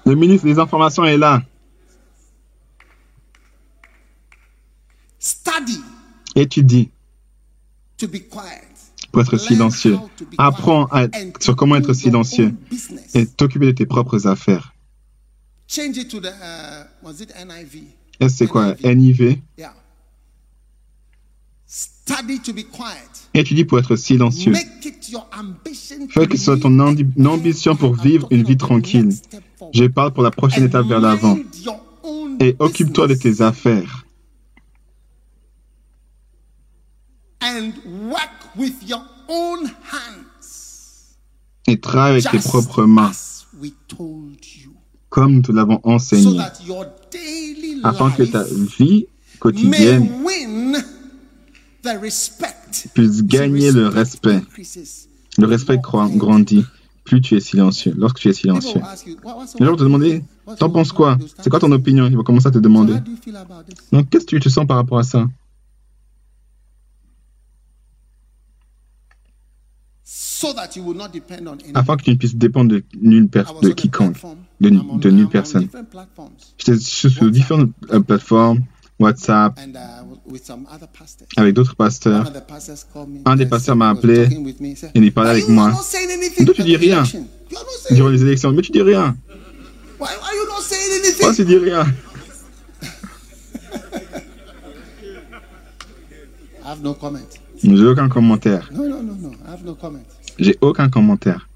Le 0.06 0.16
ministre 0.16 0.46
des 0.46 0.60
Informations 0.60 1.06
est 1.06 1.18
là. 1.18 1.42
Étudie 6.36 6.90
pour 9.12 9.22
être 9.22 9.38
silencieux. 9.38 9.98
Apprends 10.38 10.90
sur 11.40 11.56
comment 11.56 11.78
être 11.78 11.94
silencieux 11.94 12.54
et 13.14 13.26
t'occuper 13.26 13.68
de 13.68 13.72
tes 13.72 13.86
propres 13.86 14.28
affaires. 14.28 14.74
Uh, 15.78 15.82
Est-ce 18.20 18.38
c'est 18.38 18.48
quoi? 18.48 18.76
NIV 18.84 19.40
Étudie 23.34 23.66
pour 23.66 23.80
être 23.80 23.96
silencieux. 23.96 24.54
Fais 26.10 26.28
que 26.28 26.38
ce 26.38 26.44
soit 26.44 26.60
ton 26.60 26.80
ambition 26.80 27.76
pour 27.76 27.96
vivre 27.96 28.28
une 28.32 28.44
vie 28.44 28.58
tranquille. 28.58 29.10
Je 29.74 29.86
parle 29.86 30.14
pour 30.14 30.24
la 30.24 30.32
prochaine 30.32 30.66
étape 30.66 30.86
vers 30.86 31.00
l'avant. 31.00 31.38
Et 32.40 32.56
occupe-toi 32.60 33.08
de 33.08 33.16
tes 33.16 33.42
affaires. 33.42 34.05
Et 41.68 41.80
travaille 41.80 42.12
avec 42.12 42.30
tes 42.30 42.40
propres 42.40 42.84
mains, 42.84 43.12
comme 45.10 45.34
nous 45.36 45.42
te 45.42 45.52
l'avons 45.52 45.80
enseigné, 45.84 46.40
afin 47.84 48.12
que 48.12 48.24
ta 48.24 48.44
vie 48.44 49.08
quotidienne 49.40 50.10
puisse 52.94 53.24
gagner 53.24 53.72
le 53.72 53.88
respect. 53.88 54.42
Le 55.38 55.48
respect 55.48 55.78
grandit. 55.78 56.66
Plus 57.04 57.22
tu 57.22 57.36
es 57.36 57.40
silencieux, 57.40 57.94
lorsque 57.96 58.18
tu 58.18 58.30
es 58.30 58.34
silencieux. 58.34 58.82
Les 59.60 59.66
gens 59.66 59.72
vont 59.74 59.78
te 59.78 59.84
demander, 59.84 60.24
t'en 60.58 60.72
penses 60.72 60.92
quoi? 60.92 61.20
C'est 61.40 61.52
quoi 61.52 61.60
ton 61.60 61.72
opinion? 61.72 62.08
Ils 62.08 62.18
vont 62.18 62.24
commencer 62.24 62.48
à 62.48 62.52
te 62.52 62.58
demander. 62.58 62.96
Donc, 63.92 64.10
qu'est-ce 64.10 64.26
que 64.26 64.30
tu 64.32 64.40
te 64.40 64.50
sens 64.50 64.66
par 64.66 64.78
rapport 64.78 64.98
à 64.98 65.04
ça? 65.04 65.28
Afin 71.74 71.98
que 71.98 72.04
tu 72.04 72.12
ne 72.12 72.16
puisses 72.16 72.36
dépendre 72.36 72.72
de 72.72 72.84
nulle 73.02 73.28
personne, 73.28 73.62
de 73.62 73.70
quiconque, 73.70 74.18
de, 74.60 74.70
de 74.70 75.10
nulle 75.10 75.28
personne. 75.28 75.68
J'étais 76.58 76.80
sur 76.80 77.32
différentes 77.32 77.72
euh, 77.92 78.00
plateformes, 78.00 78.62
WhatsApp, 79.00 79.60
uh, 79.60 79.78
avec 81.38 81.54
d'autres 81.54 81.76
pasteurs. 81.76 82.32
Un 83.26 83.36
des 83.36 83.46
pasteurs 83.46 83.76
m'a 83.76 83.90
appelé 83.90 84.28
et 84.96 85.00
il 85.00 85.14
parlait 85.14 85.32
avec 85.32 85.50
moi. 85.50 85.72
Toi, 85.72 86.54
tu 86.54 86.64
dis 86.64 86.78
rien 86.78 87.04
durant 87.92 88.10
les 88.10 88.22
élections, 88.22 88.52
mais 88.52 88.62
tu 88.62 88.72
dis 88.72 88.82
rien. 88.82 89.16
Pourquoi 89.98 91.34
tu 91.34 91.46
dis 91.46 91.58
rien 91.58 91.86
J'ai 97.64 97.86
aucun 97.86 98.10
commentaire. 98.10 98.70
Non, 98.74 98.90
non, 98.90 99.04
non, 99.04 99.16
non. 99.16 99.32
I 99.32 99.52
have 99.54 99.64
no 99.64 99.76
comment. 99.76 100.00
J'ai 100.38 100.58
aucun 100.62 100.90
commentaire. 100.90 101.48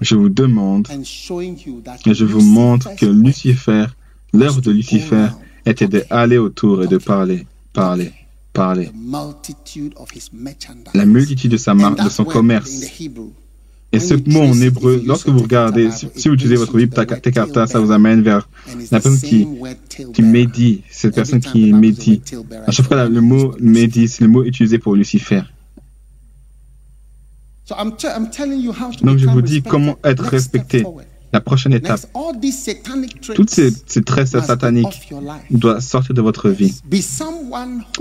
Je 0.00 0.14
vous 0.16 0.28
demande 0.28 0.88
et 0.90 2.14
je 2.14 2.24
vous 2.24 2.40
montre 2.40 2.94
que 2.96 3.06
Lucifer, 3.06 3.86
l'heure 4.32 4.60
de 4.60 4.72
Lucifer 4.72 5.28
était 5.64 5.88
d'aller 5.88 6.38
autour 6.38 6.82
et 6.82 6.88
de 6.88 6.98
parler, 6.98 7.46
parler, 7.72 8.12
parler. 8.52 8.90
La 10.94 11.06
multitude 11.06 11.52
de, 11.52 11.56
sa 11.56 11.74
de 11.74 12.08
son 12.08 12.24
commerce 12.24 12.84
et 13.92 14.00
ce 14.00 14.14
mot 14.28 14.42
en 14.42 14.60
hébreu, 14.60 15.02
lorsque 15.06 15.28
vous 15.28 15.38
regardez, 15.38 15.90
si, 15.90 16.28
vous 16.28 16.34
utilisez 16.34 16.56
votre 16.56 16.76
Bible, 16.76 16.94
ça 17.66 17.78
vous 17.78 17.92
amène 17.92 18.22
vers 18.22 18.48
la 18.90 19.00
personne 19.00 19.18
qui, 19.18 19.46
qui 20.12 20.22
médit, 20.22 20.82
cette 20.90 21.14
personne 21.14 21.40
qui 21.40 21.72
médit. 21.72 22.20
À 22.66 22.72
chaque 22.72 22.86
fois, 22.86 23.08
le 23.08 23.20
mot 23.20 23.54
médit, 23.60 24.08
c'est 24.08 24.24
le 24.24 24.30
mot 24.30 24.44
utilisé 24.44 24.78
pour 24.78 24.94
Lucifer. 24.94 25.42
Donc 29.02 29.18
je 29.18 29.26
vous 29.26 29.42
dis 29.42 29.62
comment 29.62 29.96
être 30.04 30.24
respecté. 30.24 30.84
La 31.32 31.40
prochaine 31.40 31.72
étape, 31.74 32.00
toutes 33.34 33.50
ces, 33.50 33.72
ces 33.86 34.02
traits 34.02 34.28
sataniques 34.28 35.12
doivent 35.50 35.80
sortir 35.80 36.14
de 36.14 36.22
votre 36.22 36.50
vie. 36.50 36.74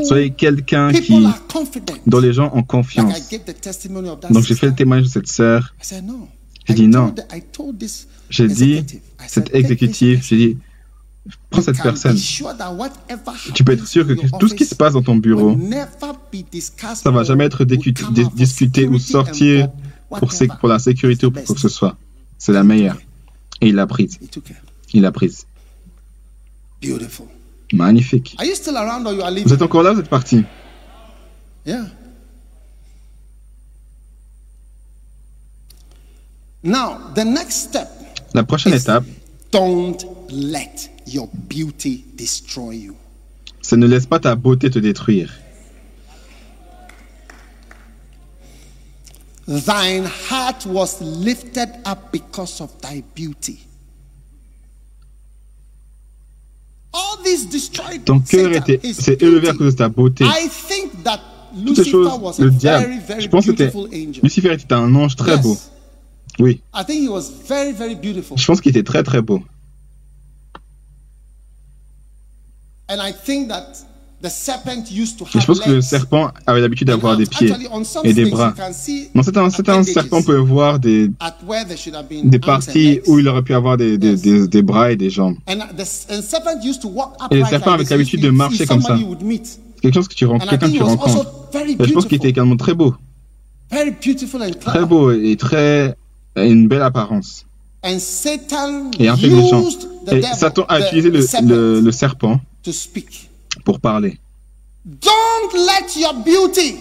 Soyez 0.03 0.29
quelqu'un 0.31 0.93
qui, 0.93 1.27
dont 2.05 2.19
les 2.19 2.33
gens 2.33 2.51
ont 2.53 2.63
confiance. 2.63 3.29
Donc 4.29 4.43
j'ai 4.45 4.55
fait 4.55 4.67
le 4.67 4.75
témoignage 4.75 5.07
de 5.07 5.11
cette 5.11 5.27
sœur. 5.27 5.73
J'ai 6.67 6.73
dit 6.73 6.87
non. 6.87 7.13
J'ai 8.29 8.47
dit, 8.47 8.83
cet 9.27 9.53
exécutif, 9.53 10.25
j'ai 10.27 10.37
dit, 10.37 10.57
prends 11.49 11.61
cette 11.61 11.81
personne. 11.81 12.17
Tu 13.53 13.63
peux 13.63 13.73
être 13.73 13.87
sûr 13.87 14.07
que 14.07 14.13
tout 14.37 14.47
ce 14.47 14.53
qui 14.55 14.65
se 14.65 14.75
passe 14.75 14.93
dans 14.93 15.03
ton 15.03 15.15
bureau, 15.15 15.57
ça 16.93 17.11
va 17.11 17.23
jamais 17.23 17.45
être 17.45 17.65
discuté 17.65 18.87
ou 18.87 18.99
sortir 18.99 19.69
pour, 20.09 20.31
pour 20.59 20.69
la 20.69 20.79
sécurité 20.79 21.25
ou 21.25 21.31
pour 21.31 21.43
quoi 21.43 21.55
que 21.55 21.61
ce 21.61 21.69
soit. 21.69 21.97
C'est 22.37 22.51
la 22.53 22.63
meilleure. 22.63 22.97
Et 23.65 23.69
il 23.69 23.75
l'a 23.75 23.87
prise. 23.87 24.19
Il 24.93 25.01
l'a 25.01 25.11
prise. 25.11 25.47
Beautiful. 26.83 27.25
Magnifique. 27.73 28.35
Are 28.37 28.45
you 28.45 28.53
still 28.53 28.77
around 28.77 29.07
or 29.07 29.13
you 29.13 29.23
are 29.23 29.31
leaving? 29.31 29.47
Vous 29.47 29.53
êtes 29.55 29.63
encore 29.63 29.81
là, 29.81 29.91
vous 29.91 29.99
êtes 30.01 30.07
parti? 30.07 30.43
Yeah. 31.65 31.85
Now, 36.63 36.99
the 37.15 37.25
next 37.25 37.69
step. 37.69 37.87
La 38.35 38.43
prochaine 38.43 38.75
étape. 38.75 39.03
Don't 39.51 39.97
let 40.29 40.91
your 41.07 41.27
beauty 41.33 42.05
destroy 42.15 42.75
you. 42.77 42.95
Ça 43.63 43.77
ne 43.77 43.87
laisse 43.87 44.05
pas 44.05 44.19
ta 44.19 44.35
beauté 44.35 44.69
te 44.69 44.77
détruire. 44.77 45.33
Thine 49.47 50.05
heart 50.05 50.65
was 50.65 50.99
lifted 51.01 51.69
up 51.85 52.11
because 52.11 52.61
of 52.61 52.81
thy 52.81 53.03
beauty. 53.13 53.59
All 56.91 57.17
these 57.23 57.45
destroyed 57.45 58.05
Ton 58.05 58.21
cœur 58.21 58.63
s'est 58.93 59.17
élevé 59.19 59.49
à 59.49 59.53
cause 59.53 59.73
de 59.73 59.77
ta 59.77 59.89
beauté. 59.89 60.23
I 60.25 60.47
think 60.49 61.03
that 61.03 61.19
Toutes 61.63 61.75
ces 61.75 61.89
choses, 61.89 62.39
le 62.39 62.51
diable, 62.51 62.95
je 63.19 63.27
pense 63.27 63.45
que 63.45 64.21
Lucifer 64.21 64.53
était 64.53 64.73
un 64.73 64.93
ange 64.95 65.15
très 65.15 65.37
beau. 65.37 65.57
Oui. 66.39 66.61
I 66.73 66.83
think 66.83 67.01
he 67.03 67.09
was 67.09 67.31
very, 67.47 67.71
very 67.71 67.95
beautiful. 67.95 68.37
Je 68.37 68.45
pense 68.45 68.59
qu'il 68.59 68.71
était 68.71 68.83
très 68.83 69.03
très 69.03 69.21
beau. 69.21 69.41
And 72.89 72.99
I 72.99 73.13
think 73.13 73.47
that 73.47 73.85
the 74.21 74.29
serpent 74.29 74.89
used 74.91 75.17
to 75.17 75.25
have 75.25 75.35
et 75.35 75.39
je 75.39 75.45
pense 75.45 75.59
que 75.59 75.69
le 75.69 75.81
serpent 75.81 76.31
avait 76.47 76.61
l'habitude 76.61 76.87
d'avoir 76.87 77.17
des 77.17 77.25
pieds 77.25 77.51
et 78.03 78.13
des 78.13 78.25
bras. 78.25 78.53
Non, 79.13 79.21
c'est 79.23 79.37
un, 79.37 79.45
un 79.45 79.83
serpent 79.83 80.23
peut 80.23 80.37
avoir 80.37 80.79
des, 80.79 81.11
des 82.23 82.39
parties 82.39 83.01
où 83.07 83.19
il 83.19 83.27
aurait 83.27 83.43
pu 83.43 83.53
avoir 83.53 83.77
des, 83.77 83.97
des, 83.97 84.15
des, 84.15 84.47
des 84.47 84.61
bras 84.61 84.91
et 84.91 84.95
des 84.95 85.09
jambes. 85.09 85.35
Et 85.47 85.55
le 87.35 87.45
serpent 87.45 87.71
avait 87.71 87.83
l'habitude 87.83 88.21
de 88.21 88.29
marcher 88.29 88.65
comme 88.65 88.81
ça. 88.81 88.97
Quelque 89.81 89.93
chose 89.93 90.07
que 90.07 90.15
tu 90.15 90.25
rencontres, 90.25 90.49
quelqu'un 90.49 90.71
que 90.71 90.77
tu 90.77 90.83
rencontres. 90.83 91.31
Et 91.53 91.87
je 91.87 91.93
pense 91.93 92.05
qu'il 92.05 92.17
était 92.17 92.29
également 92.29 92.57
très 92.57 92.73
beau. 92.73 92.95
Très 94.61 94.85
beau 94.85 95.11
et 95.11 95.35
très 95.37 95.95
une 96.35 96.67
belle 96.67 96.81
apparence. 96.81 97.45
Et 97.83 99.07
intelligent. 99.07 99.63
Et 100.11 100.21
Satan 100.21 100.65
a 100.67 100.79
utilisé 100.79 101.09
le, 101.11 101.19
le, 101.47 101.79
le 101.81 101.91
serpent 101.91 102.39
pour 103.65 103.79
parler. 103.81 104.17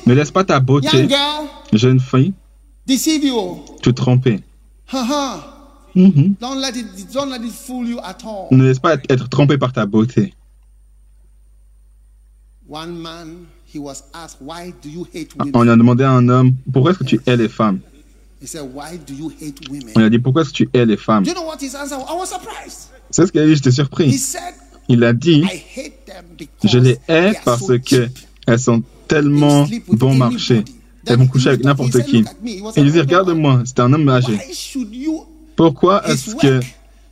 ne 0.06 0.14
laisse 0.14 0.30
pas 0.30 0.44
ta 0.44 0.60
beauté, 0.60 1.08
jeune 1.72 1.98
fille, 1.98 2.32
te 3.82 3.90
tromper. 3.90 4.40
Ne 8.50 8.64
laisse 8.64 8.78
pas 8.78 8.96
être 9.08 9.28
trompé 9.28 9.56
par 9.58 9.72
ta 9.72 9.86
beauté. 9.86 10.34
On 15.54 15.68
a 15.68 15.76
demandé 15.76 16.04
à 16.04 16.10
un 16.12 16.28
homme, 16.28 16.52
pourquoi 16.72 16.90
est-ce 16.92 16.98
que 17.00 17.04
tu 17.04 17.20
hais 17.26 17.36
les 17.36 17.48
femmes? 17.48 17.80
On 19.96 20.02
a 20.02 20.10
dit, 20.10 20.18
pourquoi 20.18 20.42
est-ce 20.42 20.50
que 20.50 20.56
tu 20.56 20.68
hais 20.74 20.84
les 20.84 20.96
femmes? 20.98 21.24
C'est 23.10 23.26
ce 23.26 23.32
qu'il 23.32 23.40
a 23.40 23.46
dit, 23.46 23.54
j'étais 23.54 23.70
surpris. 23.70 24.10
Il 24.88 25.04
a 25.04 25.12
dit, 25.12 25.44
je 26.62 26.78
les 26.78 26.98
hais 27.08 27.32
parce 27.44 27.72
qu'elles 27.78 28.58
sont 28.58 28.82
tellement 29.08 29.66
bon 29.88 30.14
marché. 30.14 30.64
Elles 31.06 31.18
vont 31.18 31.26
coucher 31.26 31.50
avec 31.50 31.64
n'importe 31.64 32.02
qui. 32.04 32.24
Et 32.76 32.80
il 32.80 32.92
dit, 32.92 33.00
regarde-moi, 33.00 33.62
c'est 33.64 33.80
un 33.80 33.92
homme 33.92 34.08
âgé. 34.08 34.38
Pourquoi 35.56 36.06
est-ce 36.08 36.34
que 36.34 36.60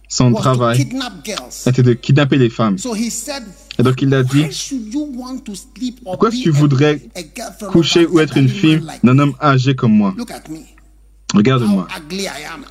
son 0.08 0.32
travail 0.32 0.86
était 1.66 1.82
de 1.82 1.92
kidnapper 1.94 2.36
les 2.36 2.50
femmes? 2.50 2.76
Et 3.78 3.82
donc 3.82 4.02
il 4.02 4.12
a 4.12 4.22
dit, 4.22 4.44
pourquoi 6.04 6.28
est-ce 6.28 6.38
que 6.38 6.42
tu 6.42 6.50
voudrais 6.50 7.00
coucher 7.70 8.06
ou 8.06 8.20
être 8.20 8.36
une 8.36 8.48
fille 8.48 8.82
d'un 9.02 9.18
homme 9.18 9.34
âgé 9.40 9.74
comme 9.74 9.92
moi? 9.92 10.14
Regarde-moi, 11.34 11.88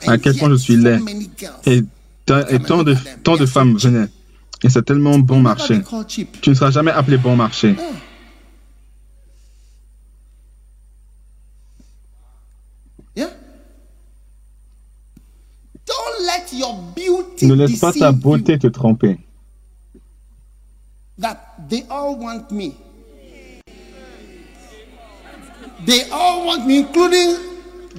à 0.06 0.18
quel 0.19 0.36
point 0.38 0.49
je 0.52 0.56
suis 0.56 0.78
laid. 0.78 0.99
Et, 1.65 1.82
tant, 2.26 2.84
de, 2.84 2.95
tant 3.23 3.38
de 3.38 3.45
femmes 3.48 3.76
venaient. 3.78 4.07
Et 4.64 4.70
c'est 4.70 4.84
tellement 4.84 5.18
bon 5.18 5.40
marché. 5.40 5.82
Tu 6.42 6.50
ne 6.50 6.56
seras 6.56 6.72
jamais 6.72 6.92
appelé 6.92 7.18
bon 7.18 7.36
marché. 7.36 7.76
Ne 17.42 17.54
laisse 17.56 17.80
pas 17.80 17.92
ta 17.92 18.12
beauté 18.12 18.60
te 18.60 18.68
tromper. 18.68 19.18
That 21.18 21.38
they 21.70 21.86
all 21.90 22.18
want 22.18 22.52
me. 22.52 22.74
They 25.86 26.04
all 26.12 26.46
want 26.46 26.68
me, 26.68 26.80
including 26.80 27.36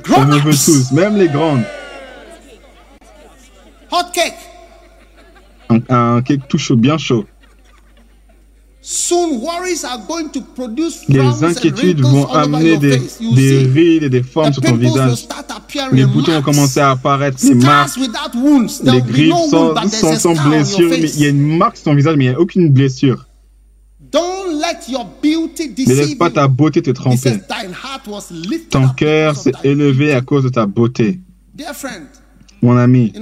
tous, 0.05 0.93
même 0.93 1.17
les 1.17 1.29
grandes. 1.29 1.65
Hot 3.91 4.13
cake 4.13 4.52
un, 5.89 6.17
un 6.17 6.23
cake 6.23 6.47
tout 6.49 6.59
chaud, 6.59 6.77
bien 6.77 6.99
chaud. 6.99 7.25
Les 11.09 11.45
inquiétudes 11.45 12.01
vont 12.01 12.27
amener 12.33 12.79
des, 12.79 13.01
des 13.35 13.59
rides 13.59 14.03
et 14.03 14.11
des 14.11 14.25
formes 14.25 14.53
sur 14.53 14.61
ton 14.63 14.75
visage. 14.75 15.29
Les 15.93 16.05
boutons 16.05 16.33
vont 16.33 16.43
commencer 16.43 16.81
à 16.81 16.91
apparaître, 16.91 17.39
les 17.45 17.55
marques, 17.55 17.97
les 18.85 19.03
griffes 19.03 19.35
sans, 19.51 19.75
sans, 19.89 20.19
sans 20.19 20.49
blessure. 20.49 20.91
Mais 20.91 20.99
il 21.11 21.21
y 21.21 21.27
a 21.27 21.29
une 21.29 21.57
marque 21.57 21.77
sur 21.77 21.85
ton 21.85 21.95
visage, 21.95 22.17
mais 22.17 22.25
il 22.25 22.31
n'y 22.31 22.35
a 22.35 22.41
aucune 22.41 22.71
blessure. 22.71 23.25
Ne 24.13 25.95
laisse 25.95 26.15
pas 26.17 26.31
ta 26.31 26.49
beauté 26.49 26.83
te 26.83 26.91
tromper. 26.91 27.39
Ton 28.69 28.89
cœur 28.89 29.37
s'est 29.37 29.53
élevé 29.63 30.13
à 30.13 30.21
cause 30.23 30.43
de 30.43 30.49
ta 30.49 30.67
beauté. 30.67 31.21
Mon 32.61 32.77
ami, 32.77 33.13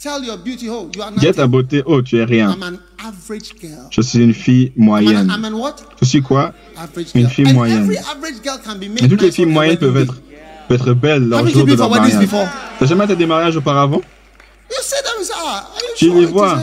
Dis 0.00 1.26
à 1.26 1.32
ta 1.32 1.46
beauté, 1.48 1.82
oh, 1.84 2.02
tu 2.02 2.18
es 2.18 2.24
rien. 2.24 2.56
Je 3.90 4.00
suis 4.00 4.20
une 4.20 4.32
fille 4.32 4.72
moyenne. 4.76 5.28
Je 6.00 6.06
suis 6.06 6.22
quoi? 6.22 6.52
Une 7.16 7.28
fille 7.28 7.52
moyenne. 7.52 7.92
Et 9.00 9.08
toutes 9.08 9.22
les 9.22 9.32
filles 9.32 9.46
moyennes 9.46 9.76
peuvent 9.76 9.96
être, 9.96 10.14
peuvent 10.68 10.80
être 10.80 10.94
belles 10.94 11.24
lors 11.24 11.46
jour 11.48 11.66
de 11.66 11.74
leur 11.74 11.90
mariage. 11.90 12.28
T'as 12.78 12.86
jamais 12.86 13.06
été 13.06 13.16
des 13.16 13.26
mariages 13.26 13.56
auparavant? 13.56 14.00
Tu 15.96 16.12
les 16.14 16.26
vois. 16.26 16.62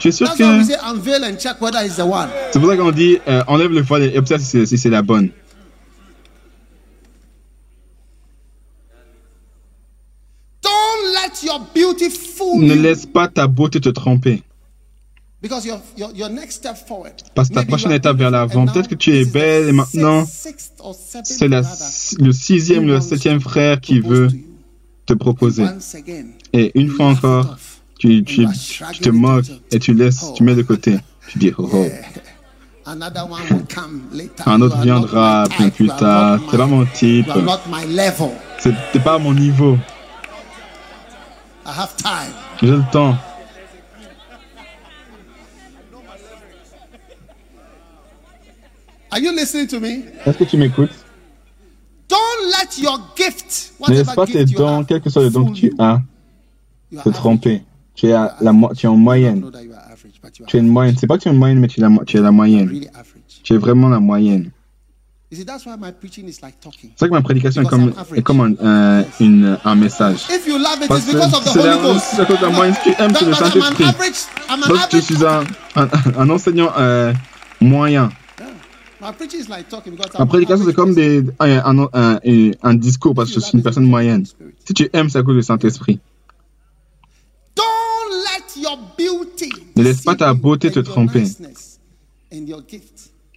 Tu 0.00 0.08
es 0.08 0.12
sûr 0.12 0.28
que... 0.34 0.64
C'est 0.64 0.76
pour 2.58 2.68
ça 2.68 2.76
qu'on 2.76 2.90
dit, 2.90 3.18
euh, 3.28 3.44
enlève 3.46 3.70
le 3.70 3.82
voile 3.82 4.02
et 4.02 4.18
observe 4.18 4.42
si 4.42 4.76
c'est 4.76 4.90
la 4.90 5.02
bonne. 5.02 5.30
Ne 12.54 12.74
laisse 12.74 13.06
pas 13.06 13.28
ta 13.28 13.46
beauté 13.46 13.80
te 13.80 13.88
tromper. 13.88 14.42
Parce 17.34 17.48
que 17.48 17.54
ta 17.54 17.64
prochaine 17.64 17.92
étape 17.92 18.16
vers 18.16 18.30
l'avant, 18.30 18.66
peut-être 18.66 18.88
que 18.88 18.94
tu 18.94 19.14
es 19.14 19.24
belle 19.24 19.68
et 19.68 19.72
maintenant, 19.72 20.24
c'est 21.24 21.48
le 21.48 22.32
sixième 22.32 22.84
ou 22.84 22.88
le 22.88 23.00
septième 23.00 23.40
frère 23.40 23.80
qui 23.80 24.00
veut 24.00 24.28
te 25.04 25.14
proposer. 25.14 25.66
Et 26.52 26.72
une 26.78 26.88
fois 26.88 27.06
encore, 27.06 27.58
tu, 27.98 28.24
tu, 28.24 28.46
tu 28.92 29.00
te 29.00 29.10
moques 29.10 29.50
et 29.70 29.78
tu 29.78 29.94
laisses, 29.94 30.32
tu 30.34 30.42
mets 30.42 30.54
de 30.54 30.62
côté. 30.62 30.98
Tu 31.28 31.38
dis, 31.38 31.52
oh, 31.58 31.68
oh. 31.72 31.86
Un 34.46 34.60
autre 34.60 34.80
viendra 34.80 35.44
plus 35.74 35.88
tard. 35.88 36.40
C'est 36.50 36.56
pas 36.56 36.66
mon 36.66 36.86
type. 36.86 37.28
C'est 38.60 39.02
pas 39.02 39.18
mon 39.18 39.34
niveau. 39.34 39.76
I 41.66 41.72
have 41.72 41.96
time. 41.96 42.32
J'ai 42.62 42.68
le 42.68 42.82
temps. 42.92 43.16
Are 49.10 49.18
you 49.18 49.32
listening 49.32 49.66
to 49.68 49.80
me? 49.80 50.04
Est-ce 50.24 50.38
que 50.38 50.44
tu 50.44 50.56
m'écoutes? 50.56 50.92
Don't 52.08 52.18
let 52.52 52.80
your 52.80 53.00
gift, 53.16 53.72
ne 53.88 53.94
laisse 53.94 54.14
pas 54.14 54.26
tes 54.26 54.44
dons, 54.44 54.84
quel 54.84 55.00
que 55.00 55.10
soit 55.10 55.22
le 55.22 55.30
don 55.30 55.46
que 55.46 55.58
tu 55.58 55.72
as, 55.78 56.00
te 57.02 57.08
tromper. 57.08 57.62
Tu 57.96 58.06
es, 58.06 58.12
à 58.12 58.36
la, 58.40 58.52
tu 58.76 58.86
es 58.86 58.88
en 58.88 58.96
moyenne. 58.96 59.50
Tu 60.46 60.56
es 60.56 60.60
une 60.60 60.68
moyenne. 60.68 60.94
C'est 60.98 61.06
pas 61.08 61.16
que 61.16 61.22
tu 61.22 61.28
es 61.28 61.32
une 61.32 61.38
moyenne, 61.38 61.58
mais 61.58 61.66
tu 61.66 61.80
es 61.80 61.82
la, 61.82 61.90
tu 62.04 62.18
es 62.18 62.20
la 62.20 62.30
moyenne. 62.30 62.70
Tu 63.42 63.54
es 63.54 63.58
vraiment 63.58 63.88
la 63.88 63.98
moyenne. 63.98 64.50
C'est 65.32 65.44
ça 65.44 67.08
que 67.08 67.12
ma 67.12 67.22
prédication 67.22 67.62
est 67.62 67.66
comme, 67.66 67.92
est 68.14 68.22
comme 68.22 68.40
un, 68.40 68.54
euh, 68.64 69.02
une, 69.18 69.58
un 69.64 69.74
message. 69.74 70.20
Parce 70.86 71.04
que 71.04 71.10
c'est 71.12 72.20
à 72.20 72.24
cause 72.26 72.38
de 72.38 72.42
la 72.42 72.50
moyenne. 72.50 72.74
Si 72.74 72.90
tu 72.90 73.02
aimes, 73.02 73.12
c'est 73.18 73.24
le 73.24 73.34
Saint-Esprit. 73.34 73.84
Donc, 74.68 74.78
je 74.92 74.98
suis 74.98 75.26
un, 75.26 75.42
un, 75.74 75.88
un 76.16 76.30
enseignant 76.30 76.70
euh, 76.78 77.12
moyen. 77.60 78.08
Ma 79.00 80.26
prédication, 80.26 80.64
c'est 80.64 80.74
comme 80.74 80.94
des, 80.94 81.24
un, 81.40 81.88
un, 81.92 82.18
un, 82.62 82.74
discours 82.74 83.14
parce 83.14 83.30
que 83.30 83.40
je 83.40 83.40
suis 83.40 83.56
une 83.56 83.62
personne 83.64 83.84
moyenne. 83.84 84.24
Si 84.64 84.74
tu 84.74 84.88
aimes, 84.92 85.10
c'est 85.10 85.18
à 85.18 85.22
cause 85.22 85.36
du 85.36 85.42
Saint-Esprit. 85.42 85.98
Ne 89.76 89.82
laisse 89.82 90.02
pas 90.02 90.14
ta 90.14 90.32
beauté 90.34 90.70
te 90.70 90.80
tromper. 90.80 91.24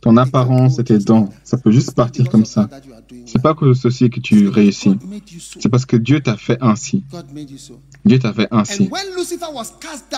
Ton 0.02 0.16
apparence 0.16 0.80
et 0.80 0.84
tes 0.84 0.98
dents, 1.00 1.30
ça 1.44 1.58
peut 1.58 1.72
juste 1.72 1.94
partir 1.94 2.30
comme 2.30 2.46
ça. 2.46 2.70
C'est 3.26 3.42
pas 3.42 3.52
à 3.52 3.54
cause 3.54 3.70
de 3.70 3.74
ceci 3.74 4.10
que 4.10 4.20
tu 4.20 4.48
réussis. 4.48 4.98
C'est 5.60 5.70
parce 5.70 5.86
que 5.86 5.98
Dieu 5.98 6.22
t'a 6.22 6.38
fait 6.38 6.58
ainsi. 6.62 7.04
Dieu 8.06 8.20
t'a 8.20 8.34
fait 8.34 8.48
ainsi. 8.52 8.90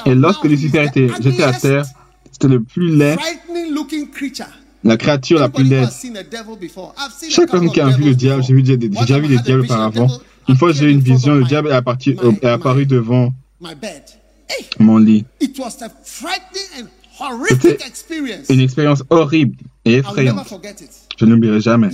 Et 0.05 0.13
lorsque 0.15 0.43
Lucifer 0.43 0.85
était 0.85 1.07
jeté 1.21 1.43
à 1.43 1.53
terre, 1.53 1.85
c'était 2.31 2.47
le 2.47 2.61
plus 2.61 2.95
laid, 2.95 3.17
la 4.83 4.97
créature 4.97 5.39
la 5.39 5.49
plus 5.49 5.63
laide. 5.63 5.89
Chaque 7.29 7.49
personne 7.49 7.71
qui 7.71 7.81
a 7.81 7.89
vu 7.89 8.03
le 8.03 8.15
diable, 8.15 8.43
j'ai 8.43 8.77
déjà 8.77 9.19
vu 9.19 9.27
des 9.27 9.37
diables 9.39 9.63
auparavant. 9.63 10.07
Une 10.47 10.57
fois, 10.57 10.71
j'ai 10.71 10.85
eu 10.85 10.91
une 10.91 11.01
vision, 11.01 11.35
le 11.35 11.43
diable 11.43 11.69
est 11.69 11.73
apparu, 11.73 12.17
est 12.41 12.45
apparu 12.45 12.85
devant 12.85 13.33
mon 14.79 14.97
lit. 14.97 15.25
C'était 17.49 17.77
une 18.49 18.59
expérience 18.59 19.03
horrible 19.09 19.57
et 19.85 19.95
effrayante. 19.95 20.47
Je 21.17 21.25
n'oublierai 21.25 21.61
jamais. 21.61 21.89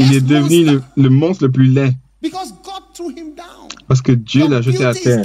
Il 0.00 0.14
est 0.14 0.20
devenu 0.20 0.80
le, 0.96 1.10
monstre 1.10 1.44
le 1.44 1.52
plus 1.52 1.66
laid. 1.68 1.92
Parce 3.88 4.02
que 4.02 4.12
Dieu 4.12 4.48
l'a 4.48 4.62
jeté 4.62 4.84
à 4.84 4.94
terre. 4.94 5.22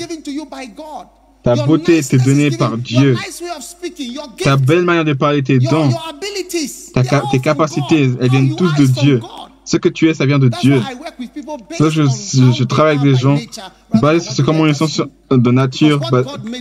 Ta 1.43 1.55
beauté 1.55 1.97
était 1.97 2.17
donnée 2.17 2.51
par 2.51 2.77
Dieu. 2.77 3.15
Ta 4.43 4.57
belle 4.57 4.83
manière 4.83 5.05
de 5.05 5.13
parler, 5.13 5.41
tes 5.41 5.59
dons, 5.59 5.89
tes 7.31 7.39
capacités, 7.39 8.11
elles 8.19 8.29
viennent 8.29 8.55
tous 8.55 8.73
de 8.75 8.85
Dieu. 8.85 9.21
Ce 9.71 9.77
que 9.77 9.87
tu 9.87 10.09
es, 10.09 10.13
ça 10.13 10.25
vient 10.25 10.37
de 10.37 10.49
Dieu. 10.49 10.81
je, 11.79 12.03
je, 12.03 12.63
travaille 12.65 12.97
avec 12.97 13.09
des 13.09 13.17
gens 13.17 13.37
basés 14.01 14.29
sur 14.29 14.43
comment 14.43 14.67
ils 14.67 14.75
sont 14.75 14.89
de 15.31 15.51
nature 15.51 16.01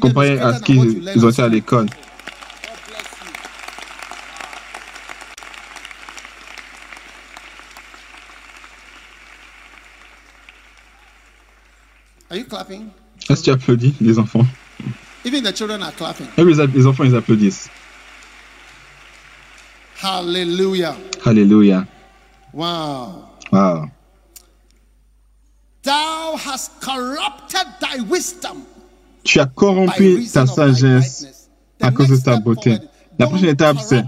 comparé 0.01 0.39
à 0.39 0.55
ce 0.57 0.63
qu'ils 0.63 1.27
ont 1.27 1.31
été 1.31 1.43
à 1.43 1.49
l'école. 1.49 1.87
Est-ce 12.31 13.41
que 13.41 13.45
tu 13.45 13.51
applaudis, 13.51 13.97
les 14.01 14.21
enfants? 14.21 14.47
Even 15.25 15.43
the 15.43 15.53
children 15.53 15.83
are 15.83 15.93
clapping. 15.97 16.29
les 16.37 16.87
enfants, 16.87 17.03
ils 17.03 17.17
applaudissent. 17.17 17.69
Hallelujah. 20.01 20.95
Hallelujah. 21.25 21.89
Wow. 22.53 23.25
Wow. 23.53 23.91
Thou 25.83 26.37
hast 26.37 26.81
corrupted 26.81 27.67
thy 27.81 28.01
wisdom. 28.09 28.63
Tu 29.25 29.41
as 29.41 29.47
corrompu 29.47 30.27
ta 30.33 30.47
sagesse 30.47 31.49
à 31.81 31.91
cause 31.91 32.09
de 32.09 32.17
ta 32.17 32.39
beauté. 32.39 32.79
La 33.19 33.27
prochaine 33.27 33.51
étape, 33.51 33.79
c'est 33.81 34.05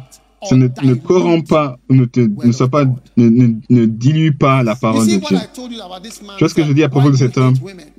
ne, 0.51 0.69
ne 0.82 0.94
corrompt 0.94 1.48
pas, 1.48 1.78
ne, 1.89 2.05
te, 2.05 2.20
ne, 2.20 2.52
sois 2.52 2.69
pas, 2.69 2.85
ne, 3.16 3.55
ne, 3.69 3.86
dilue 3.86 4.32
pas 4.32 4.62
la 4.62 4.74
parole 4.74 5.06
de 5.06 5.16
Dieu. 5.16 5.39
Tu 5.55 6.39
vois 6.40 6.48
ce 6.48 6.55
que 6.55 6.64
je 6.64 6.73
dis 6.73 6.82
à 6.82 6.89
propos 6.89 7.10
de 7.10 7.16
cet 7.16 7.39
homme? 7.39 7.55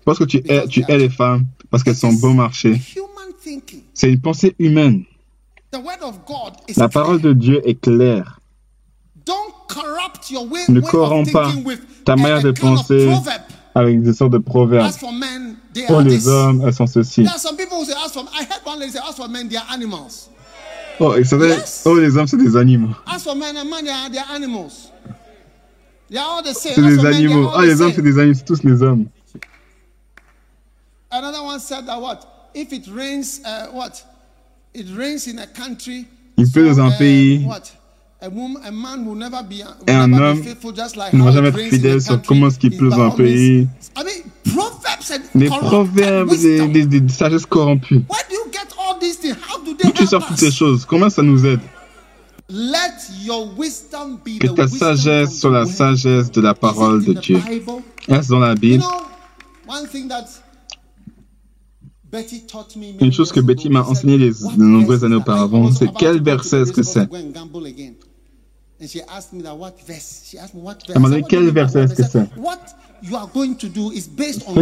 Parce 0.05 0.19
que 0.19 0.25
tu 0.25 0.37
es, 0.45 0.67
tu 0.67 0.83
es 0.87 0.97
les 0.97 1.09
femmes, 1.09 1.45
parce 1.69 1.83
qu'elles 1.83 1.95
sont 1.95 2.13
bon 2.13 2.33
marché. 2.33 2.81
C'est 3.93 4.11
une 4.11 4.21
pensée 4.21 4.55
humaine. 4.59 5.03
La 6.75 6.89
parole 6.89 7.21
de 7.21 7.33
Dieu 7.33 7.61
est 7.67 7.79
claire. 7.79 8.39
Ne 10.69 10.81
corromps 10.81 11.31
pas 11.31 11.51
ta 12.05 12.15
manière 12.15 12.41
de 12.41 12.51
penser 12.51 13.11
avec 13.75 14.01
des 14.01 14.13
sortes 14.13 14.31
de 14.33 14.37
proverbes. 14.37 14.91
Pour 15.87 16.01
les 16.01 16.27
hommes, 16.27 16.63
elles 16.65 16.73
sont 16.73 16.87
ceci. 16.87 17.25
Oh, 20.99 21.15
et 21.15 21.23
oh, 21.85 21.95
les 21.99 22.17
hommes, 22.17 22.27
c'est 22.27 22.37
des 22.37 22.55
animaux. 22.55 22.93
C'est 26.53 26.81
des 26.81 27.05
animaux. 27.05 27.49
Ah, 27.55 27.65
les 27.65 27.81
hommes, 27.81 27.91
c'est 27.95 28.01
des 28.03 28.19
animaux, 28.19 28.35
c'est 28.37 28.45
tous 28.45 28.63
les 28.63 28.83
hommes. 28.83 29.07
Another 31.09 31.43
one 31.43 31.59
said 31.59 31.85
that 31.85 31.99
what? 32.01 32.49
If 32.55 32.73
it 32.73 32.87
rains, 32.87 33.39
what? 33.71 34.03
It 34.73 34.87
rains 34.97 35.27
in 35.27 35.37
a 35.37 35.45
country. 35.45 36.07
Il 36.37 36.49
pleut 36.51 36.67
dans 36.67 36.79
un 36.79 36.91
pays. 36.91 37.47
What? 38.23 38.27
A 38.27 38.29
woman, 38.29 38.61
a 38.65 38.71
man 38.71 39.05
will 39.05 39.15
never 39.15 39.43
be, 39.43 39.63
will 39.63 39.75
et 39.87 39.91
un 39.91 40.13
homme 40.13 40.41
like 40.95 41.13
ne 41.13 41.23
va 41.23 41.31
jamais 41.31 41.49
être 41.49 41.59
fidèle 41.59 42.01
sur 42.01 42.21
comment 42.21 42.47
est-ce 42.47 42.59
qu'il 42.59 42.75
pleut 42.75 42.89
dans 42.89 43.07
un 43.07 43.11
pays. 43.11 43.67
Des 45.35 45.47
proverbes, 45.47 46.29
des, 46.37 46.85
des, 46.85 47.09
sagesses 47.09 47.45
corrompues. 47.45 48.03
Where 48.09 48.23
do 48.29 48.35
you 48.35 48.51
get 48.51 48.73
all 48.79 48.97
these 48.99 49.17
things? 49.19 49.35
How 49.49 49.59
do 49.63 49.73
they 49.75 49.89
D'où 49.89 49.91
tu 49.91 50.05
sors 50.07 50.25
toutes 50.25 50.37
ces 50.37 50.51
choses? 50.51 50.85
Comment 50.85 51.09
ça 51.09 51.21
nous 51.21 51.45
aide? 51.45 51.59
Let 52.49 53.25
your 53.25 53.49
wisdom 53.57 54.17
be 54.23 54.39
que 54.39 54.47
ta 54.47 54.67
sagesse 54.67 55.39
soit 55.39 55.51
la 55.51 55.65
sagesse 55.65 56.31
de 56.31 56.41
la 56.41 56.53
parole 56.53 57.03
de 57.03 57.13
Dieu. 57.13 57.39
Est-ce 58.07 58.29
dans 58.29 58.39
la 58.39 58.55
Bible? 58.55 58.83
Une 63.01 63.11
chose 63.11 63.31
que 63.31 63.39
Betty 63.39 63.69
m'a 63.69 63.81
enseigné 63.81 64.17
les, 64.17 64.29
de 64.29 64.63
nombreuses 64.63 65.03
années 65.03 65.15
auparavant, 65.15 65.71
c'est 65.71 65.91
quel 65.97 66.21
verset 66.21 66.61
est-ce 66.61 66.71
que 66.71 66.83
c'est? 66.83 67.09
Elle 70.89 71.01
m'a 71.01 71.07
demandé 71.09 71.23
quel 71.27 71.49
verset 71.51 71.83
est-ce 71.83 71.93
que 71.95 72.03
c'est? 72.03 72.27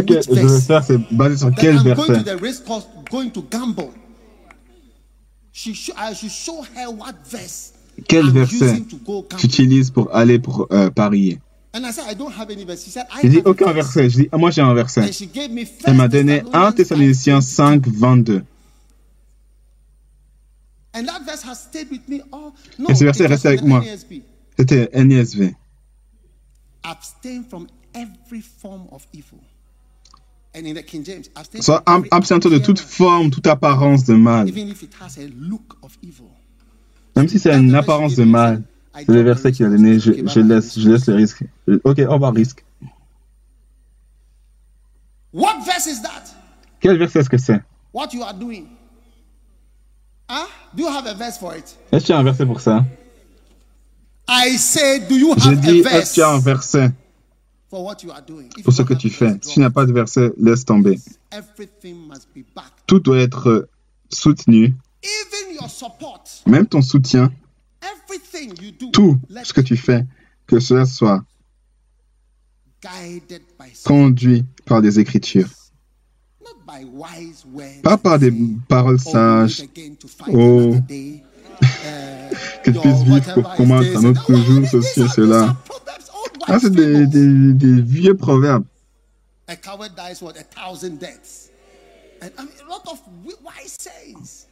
que 0.28 0.34
je 0.34 0.52
vais 0.54 0.60
faire, 0.60 0.84
c'est 0.84 0.98
basé 1.14 1.36
sur 1.36 1.50
quel 1.54 1.76
verset? 1.82 2.12
Quel 8.08 8.30
verset 8.30 8.82
tu 9.38 9.46
utilises 9.46 9.90
pour 9.90 10.14
aller 10.14 10.38
pour 10.38 10.66
euh, 10.72 10.90
parier? 10.90 11.40
J'ai 13.22 13.28
dit 13.28 13.42
aucun 13.44 13.72
verset. 13.72 14.10
Je 14.10 14.16
dis, 14.20 14.28
ah, 14.32 14.36
moi 14.38 14.50
j'ai 14.50 14.60
un 14.62 14.74
verset. 14.74 15.10
Elle 15.84 15.94
m'a 15.94 16.08
donné 16.08 16.42
1 16.52 16.72
Thessaloniciens 16.72 17.40
5, 17.40 17.86
22. 17.86 18.42
Et 20.94 22.94
ce 22.94 23.04
verset 23.04 23.24
est 23.24 23.28
resté 23.28 23.48
avec 23.48 23.62
moi. 23.62 23.82
C'était 24.58 24.90
NISV. 24.94 25.54
Sois 31.60 31.82
absent 32.10 32.38
de 32.38 32.58
toute 32.58 32.78
forme, 32.78 33.30
toute 33.30 33.46
apparence 33.46 34.04
de 34.04 34.14
mal. 34.14 34.50
Même 37.16 37.28
si 37.28 37.38
c'est 37.38 37.54
une 37.54 37.74
apparence 37.74 38.16
de 38.16 38.24
mal. 38.24 38.62
C'est 38.94 39.08
le 39.08 39.22
verset 39.22 39.52
qu'il 39.52 39.64
a 39.64 39.70
donné. 39.70 39.98
Je, 39.98 40.12
je, 40.26 40.40
laisse, 40.40 40.78
je 40.78 40.90
laisse 40.90 41.06
le 41.06 41.14
risque. 41.14 41.44
Ok, 41.84 42.02
on 42.06 42.18
va 42.18 42.30
risque. 42.30 42.62
What 45.32 45.64
verse 45.64 45.86
is 45.86 46.02
that? 46.02 46.24
Quel 46.80 46.98
verset 46.98 47.20
est-ce 47.20 47.30
que 47.30 47.38
c'est? 47.38 47.62
What 47.94 48.08
you 48.12 48.22
are 48.22 48.34
doing? 48.34 48.66
Huh? 50.34 50.46
Do 50.74 50.82
you 50.84 50.88
have 50.88 51.06
a 51.06 51.12
verse 51.12 51.36
for 51.36 51.54
it? 51.54 51.76
Est-ce 51.92 52.04
que 52.04 52.06
tu 52.06 52.12
as 52.12 52.18
un 52.18 52.22
verset 52.22 52.46
pour 52.46 52.58
ça? 52.58 52.86
I 54.26 54.56
say, 54.56 55.00
do 55.00 55.14
you 55.14 55.32
have 55.32 55.42
Je 55.42 55.50
dis, 55.56 55.80
est-ce 55.80 56.10
que 56.10 56.14
tu 56.14 56.22
as 56.22 56.30
un 56.30 56.38
verset? 56.38 56.90
for 57.68 57.84
what 57.84 57.96
you 58.02 58.10
are 58.10 58.22
doing? 58.22 58.48
pour 58.64 58.72
ce 58.72 58.80
que 58.80 58.94
tu 58.94 59.10
fais? 59.10 59.34
Si 59.42 59.54
tu 59.54 59.60
n'as 59.60 59.68
pas 59.68 59.84
de 59.84 59.92
verset, 59.92 60.32
laisse 60.38 60.64
tomber. 60.64 60.98
Tout 62.86 63.00
doit 63.00 63.18
être 63.18 63.68
soutenu. 64.10 64.74
Même 66.46 66.66
ton 66.66 66.80
soutien 66.80 67.30
tout 68.92 69.18
ce 69.44 69.52
que 69.52 69.60
tu 69.60 69.76
fais, 69.76 70.06
que 70.46 70.60
cela 70.60 70.86
soit 70.86 71.24
conduit 73.84 74.44
par 74.64 74.80
des 74.80 74.98
écritures, 74.98 75.48
pas 77.82 77.96
par 77.96 78.18
des 78.18 78.32
paroles 78.68 79.00
sages, 79.00 79.64
oh, 80.32 80.74
que 82.64 82.70
tu 82.70 82.78
puisses 82.78 83.02
vivre 83.02 83.34
pour 83.34 83.54
combattre 83.54 83.96
un 83.96 84.04
autre 84.04 84.34
jour, 84.34 84.66
ceci 84.70 85.02
et 85.02 85.08
cela. 85.08 85.56
Ah, 86.46 86.58
c'est 86.58 86.72
des, 86.72 87.06
des, 87.06 87.52
des, 87.52 87.80
vieux 87.82 88.16
proverbes. 88.16 88.64
A 89.46 89.56
coward 89.56 89.92
dies 89.94 90.22
what 90.22 90.34
a 90.36 90.42
thousand 90.42 90.98
deaths. 90.98 91.50
And 92.20 92.30
I 92.38 92.42
mean, 92.42 92.52
a 92.66 92.68
lot 92.68 92.82
of 92.90 93.00
wise 93.44 93.76
sayings 93.78 94.46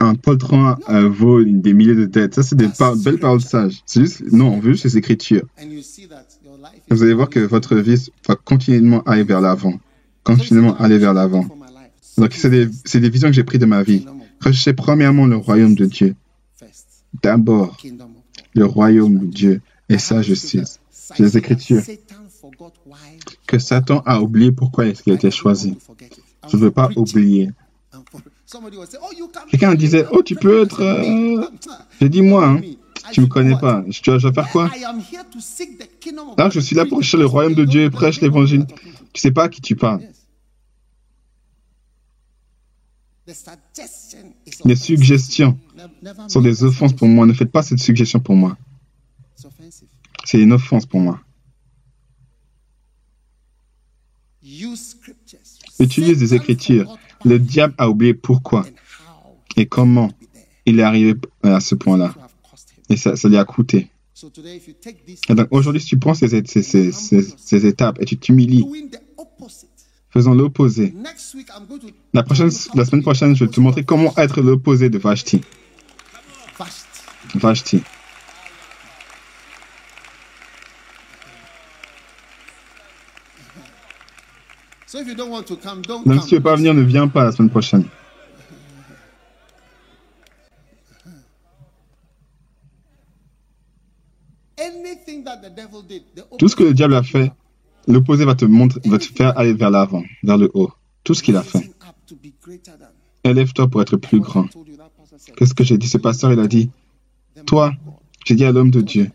un 0.00 0.14
poltron 0.14 0.76
euh, 0.88 1.08
vaut 1.08 1.44
des 1.44 1.74
milliers 1.74 1.94
de 1.94 2.06
têtes. 2.06 2.34
Ça, 2.34 2.42
c'est 2.42 2.56
des 2.56 2.68
belles 3.04 3.18
paroles 3.18 3.42
sages. 3.42 3.82
C'est 3.86 4.00
juste, 4.00 4.22
non, 4.32 4.54
on 4.54 4.60
veut 4.60 4.72
juste 4.72 4.84
les 4.84 4.96
écritures. 4.96 5.46
vous 6.90 7.02
allez 7.02 7.14
voir 7.14 7.28
que 7.28 7.40
votre 7.40 7.76
vie 7.76 8.10
va 8.26 8.34
continuellement 8.34 9.02
aller 9.02 9.24
vers 9.24 9.40
l'avant. 9.40 9.74
Continuellement 10.36 10.76
aller 10.76 10.98
vers 10.98 11.14
l'avant. 11.14 11.46
Donc, 12.18 12.32
c'est 12.34 12.50
des, 12.50 13.10
visions 13.10 13.28
que 13.28 13.34
j'ai 13.34 13.44
prises 13.44 13.60
de 13.60 13.66
ma 13.66 13.82
vie. 13.82 14.04
Recherchez 14.40 14.72
premièrement 14.72 15.26
le 15.26 15.36
royaume 15.36 15.74
de 15.74 15.86
Dieu. 15.86 16.14
D'abord, 17.22 17.76
le 18.54 18.64
royaume 18.64 19.18
de 19.18 19.26
Dieu 19.26 19.60
et 19.88 19.98
sa 19.98 20.22
justice. 20.22 20.80
C'est 20.90 21.20
les 21.20 21.38
Écritures. 21.38 21.82
Que 23.46 23.58
Satan 23.58 24.02
a 24.06 24.20
oublié 24.20 24.52
pourquoi 24.52 24.90
qu'il 24.92 25.12
a 25.12 25.16
été 25.16 25.30
choisi. 25.30 25.76
Je 26.48 26.56
ne 26.56 26.62
veux 26.62 26.70
pas 26.70 26.90
oublier. 26.96 27.50
Quelqu'un 29.50 29.74
disait, 29.74 30.06
oh, 30.10 30.22
tu 30.22 30.34
peux 30.34 30.62
être... 30.62 30.82
Euh... 30.82 31.44
J'ai 32.00 32.08
dit, 32.08 32.22
moi, 32.22 32.46
hein, 32.46 32.60
tu 33.12 33.20
ne 33.20 33.26
me 33.26 33.30
connais 33.30 33.56
pas. 33.58 33.84
Tu 33.90 34.10
vas 34.10 34.32
faire 34.32 34.48
quoi 34.50 34.70
Non, 36.38 36.50
je 36.50 36.60
suis 36.60 36.76
là 36.76 36.84
pour 36.84 37.02
chercher 37.02 37.18
le 37.18 37.26
royaume 37.26 37.54
de 37.54 37.64
Dieu 37.64 37.82
et 37.84 37.90
prêcher 37.90 38.22
l'évangile. 38.22 38.66
Tu 39.12 39.20
sais 39.20 39.30
pas 39.30 39.44
à 39.44 39.48
qui 39.48 39.60
tu 39.60 39.76
parles. 39.76 40.00
Les 44.64 44.76
suggestions 44.76 45.58
sont 46.28 46.40
des 46.40 46.64
offenses 46.64 46.92
pour 46.92 47.08
moi. 47.08 47.26
Ne 47.26 47.32
faites 47.32 47.50
pas 47.50 47.62
cette 47.62 47.78
suggestion 47.78 48.20
pour 48.20 48.34
moi. 48.34 48.56
C'est 50.24 50.40
une 50.40 50.52
offense 50.52 50.86
pour 50.86 51.00
moi. 51.00 51.20
Utilise 55.78 56.18
des 56.18 56.34
écritures. 56.34 56.98
Le 57.24 57.38
diable 57.38 57.74
a 57.78 57.88
oublié 57.88 58.14
pourquoi 58.14 58.66
et 59.56 59.66
comment 59.66 60.10
il 60.66 60.80
est 60.80 60.82
arrivé 60.82 61.14
à 61.42 61.60
ce 61.60 61.74
point-là. 61.74 62.14
Et 62.88 62.96
ça, 62.96 63.14
lui 63.24 63.36
a 63.36 63.44
coûté. 63.44 63.90
aujourd'hui, 65.50 65.80
si 65.80 65.88
tu 65.88 65.98
prends 65.98 66.14
ces, 66.14 66.42
ces 66.44 67.66
étapes 67.66 68.00
et 68.00 68.04
tu 68.04 68.16
t'humilies, 68.16 68.66
faisons 70.10 70.34
l'opposé. 70.34 70.94
La, 72.12 72.22
prochaine, 72.22 72.50
la 72.74 72.84
semaine 72.84 73.02
prochaine, 73.02 73.36
je 73.36 73.44
vais 73.44 73.50
te 73.50 73.60
montrer 73.60 73.84
comment 73.84 74.12
être 74.16 74.40
l'opposé 74.40 74.90
de 74.90 74.98
Vashti. 74.98 75.40
Vashti. 77.34 77.82
Donc 84.92 85.06
si 86.20 86.26
tu 86.26 86.34
ne 86.34 86.38
veux 86.38 86.42
pas 86.42 86.56
venir, 86.56 86.74
ne 86.74 86.82
viens 86.82 87.06
pas 87.06 87.24
la 87.24 87.32
semaine 87.32 87.50
prochaine. 87.50 87.84
Tout 96.38 96.48
ce 96.48 96.56
que 96.56 96.64
le 96.64 96.74
diable 96.74 96.94
a 96.94 97.02
fait, 97.02 97.32
l'opposé 97.86 98.24
va 98.24 98.34
te 98.34 98.44
montrer, 98.44 98.80
va 98.84 98.98
te 98.98 99.04
faire 99.04 99.36
aller 99.38 99.52
vers 99.52 99.70
l'avant, 99.70 100.04
vers 100.22 100.38
le 100.38 100.50
haut. 100.54 100.70
Tout 101.04 101.14
ce 101.14 101.22
qu'il 101.22 101.36
a 101.36 101.42
fait. 101.42 101.70
Élève-toi 103.24 103.68
pour 103.68 103.82
être 103.82 103.96
plus 103.96 104.20
grand. 104.20 104.46
Qu'est-ce 105.36 105.54
que 105.54 105.64
j'ai 105.64 105.78
dit? 105.78 105.88
Ce 105.88 105.98
pasteur, 105.98 106.32
il 106.32 106.40
a 106.40 106.46
dit, 106.46 106.70
toi, 107.46 107.72
j'ai 108.24 108.34
dit 108.34 108.44
à 108.44 108.52
l'homme 108.52 108.70
de 108.70 108.80
Dieu. 108.80 109.10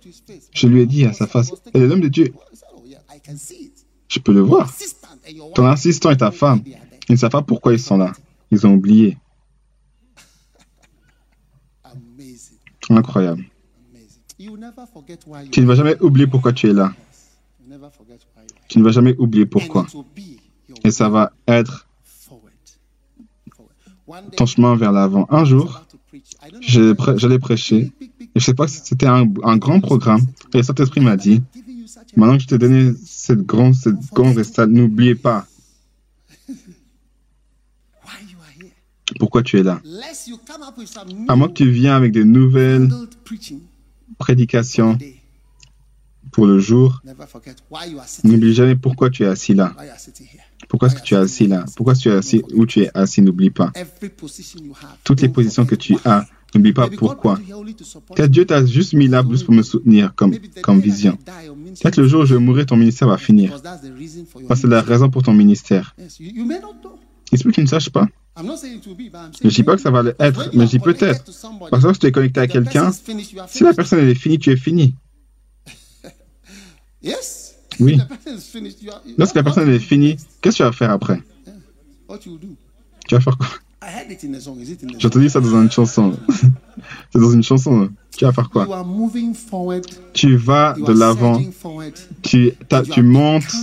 Je 0.54 0.68
lui 0.68 0.82
ai 0.82 0.86
dit 0.86 1.06
à 1.06 1.14
sa 1.14 1.28
face, 1.28 1.52
est 1.74 1.80
l'homme 1.80 2.02
de 2.02 2.08
Dieu. 2.08 2.34
Je 4.08 4.20
peux 4.20 4.34
le 4.34 4.42
voir. 4.42 4.72
Ton 5.54 5.66
assistant 5.66 6.12
et 6.12 6.18
ta 6.18 6.32
femme, 6.32 6.62
ils 7.10 7.14
ne 7.14 7.18
savent 7.18 7.32
pas 7.32 7.42
pourquoi 7.42 7.74
ils 7.74 7.80
sont 7.80 7.98
là. 7.98 8.14
Ils 8.52 8.66
ont 8.66 8.74
oublié. 8.74 9.18
Incroyable. 12.90 13.46
Tu 14.38 15.62
ne 15.62 15.66
vas 15.66 15.76
jamais 15.76 16.00
oublier 16.02 16.28
pourquoi 16.28 16.54
tu 16.54 16.70
es 16.70 16.74
là. 16.74 16.94
Tu 18.68 18.80
ne 18.80 18.84
vas 18.84 18.92
jamais 18.92 19.16
oublier 19.18 19.46
pourquoi. 19.46 19.86
Et 20.84 20.92
ça 20.92 21.10
va 21.10 21.32
être 21.48 21.88
ton 24.36 24.46
chemin 24.46 24.76
vers 24.76 24.92
l'avant. 24.92 25.26
Un 25.30 25.46
jour, 25.46 25.86
j'allais 26.62 27.40
prêcher. 27.40 27.92
Et 28.02 28.40
je 28.40 28.44
sais 28.44 28.54
pas 28.54 28.68
si 28.68 28.82
c'était 28.84 29.08
un, 29.08 29.26
grand 29.26 29.80
programme. 29.80 30.22
Et 30.54 30.58
le 30.58 30.64
Saint-Esprit 30.64 31.02
m'a 31.02 31.18
dit, 31.18 31.42
maintenant 32.16 32.38
que 32.38 32.44
je 32.44 32.48
t'ai 32.48 32.58
donné 32.58 32.94
cette 33.06 33.42
grande, 33.42 33.76
cette 33.76 34.00
grande 34.14 34.38
n'oubliez 34.68 35.16
pas. 35.16 35.48
Pourquoi 39.20 39.44
tu 39.44 39.60
es 39.60 39.64
là? 39.64 39.82
À 41.28 41.36
moins 41.36 41.48
que 41.48 41.54
tu 41.54 41.70
viennes 41.70 41.94
avec 41.94 42.12
de 42.12 42.24
nouvelles 42.24 42.90
prédications 44.18 44.98
pour 46.36 46.48
le 46.48 46.60
jour, 46.60 47.02
n'oublie 48.26 48.53
jamais 48.53 48.76
pourquoi 48.76 49.10
tu 49.10 49.24
es 49.24 49.26
assis 49.26 49.53
là. 49.53 49.74
Pourquoi 50.68 50.90
est-ce 50.90 50.98
que 50.98 51.02
tu 51.02 51.14
es 51.14 51.18
assis 51.18 51.48
là? 51.48 51.64
Pourquoi 51.78 51.95
tu 51.95 52.10
es 52.10 52.12
assis 52.12 52.41
où 52.53 52.66
tu 52.66 52.82
es 52.82 52.91
assis? 52.94 53.22
N'oublie 53.22 53.52
pas. 53.52 53.72
Toutes 55.06 55.22
les 55.22 55.30
positions 55.30 55.66
que 55.66 55.76
tu 55.76 55.95
as, 56.03 56.26
n'oublie 56.53 56.74
pas 56.74 56.90
pourquoi. 56.90 57.40
Peut-être 58.14 58.32
Dieu 58.32 58.45
t'a 58.45 58.66
juste 58.66 58.91
mis 58.91 59.07
là 59.07 59.24
juste 59.30 59.45
pour 59.45 59.53
me 59.53 59.64
soutenir 59.64 60.14
comme, 60.14 60.36
comme 60.62 60.82
vision. 60.82 61.18
Peut-être 61.82 62.02
le 62.02 62.07
jour 62.10 62.24
où 62.24 62.26
je 62.26 62.36
mourrai, 62.36 62.66
ton 62.66 62.76
ministère 62.76 63.07
va 63.07 63.18
finir. 63.18 63.52
Parce 64.49 64.60
que 64.60 64.68
c'est 64.68 64.68
la 64.68 64.82
raison 64.82 65.10
pour 65.10 65.24
ton 65.24 65.34
ministère. 65.34 65.95
Il 67.32 67.38
se 67.38 67.44
peut 67.44 67.52
que 67.52 67.56
tu 67.56 67.62
ne 67.62 67.68
saches 67.68 67.90
pas. 67.90 68.10
Je 68.38 68.44
ne 68.44 69.49
dis 69.49 69.64
pas 69.64 69.78
que 69.78 69.82
ça 69.82 69.90
va 69.90 70.03
être, 70.20 70.49
mais 70.53 70.66
je 70.66 70.72
dis 70.72 70.80
peut-être. 70.80 71.24
Parce 71.72 71.82
que 71.82 71.94
si 71.94 71.99
tu 71.99 72.07
es 72.07 72.12
connecté 72.12 72.41
à 72.41 72.48
quelqu'un, 72.48 72.91
si 73.48 73.64
la 73.64 73.74
personne 73.74 74.06
est 74.06 74.16
finie, 74.16 74.38
tu 74.38 74.52
es 74.52 74.57
fini. 74.57 74.95
Oui. 77.80 77.99
Lorsque 79.18 79.36
la 79.36 79.44
personne 79.44 79.69
est 79.69 79.80
finie, 79.80 80.18
qu'est-ce 80.41 80.57
que 80.57 80.64
tu 80.64 80.64
vas 80.64 80.72
faire 80.72 80.91
après? 80.91 81.22
Tu 83.07 83.15
vas 83.15 83.22
faire 83.22 83.38
quoi? 83.38 83.48
Je 84.99 85.07
te 85.07 85.19
dis 85.19 85.30
ça 85.30 85.40
dans 85.41 85.61
une 85.61 85.69
chanson. 85.72 86.18
C'est 87.14 87.19
dans 87.19 87.32
une 87.32 87.44
chanson. 87.44 87.90
Tu 88.18 88.26
vas 88.26 88.32
faire 88.32 88.49
quoi? 88.49 88.86
Tu 90.14 90.36
vas 90.38 90.73
de 90.73 90.91
l'avant. 90.94 91.40
Tu, 92.23 92.53
tu 92.91 93.03
montes 93.03 93.53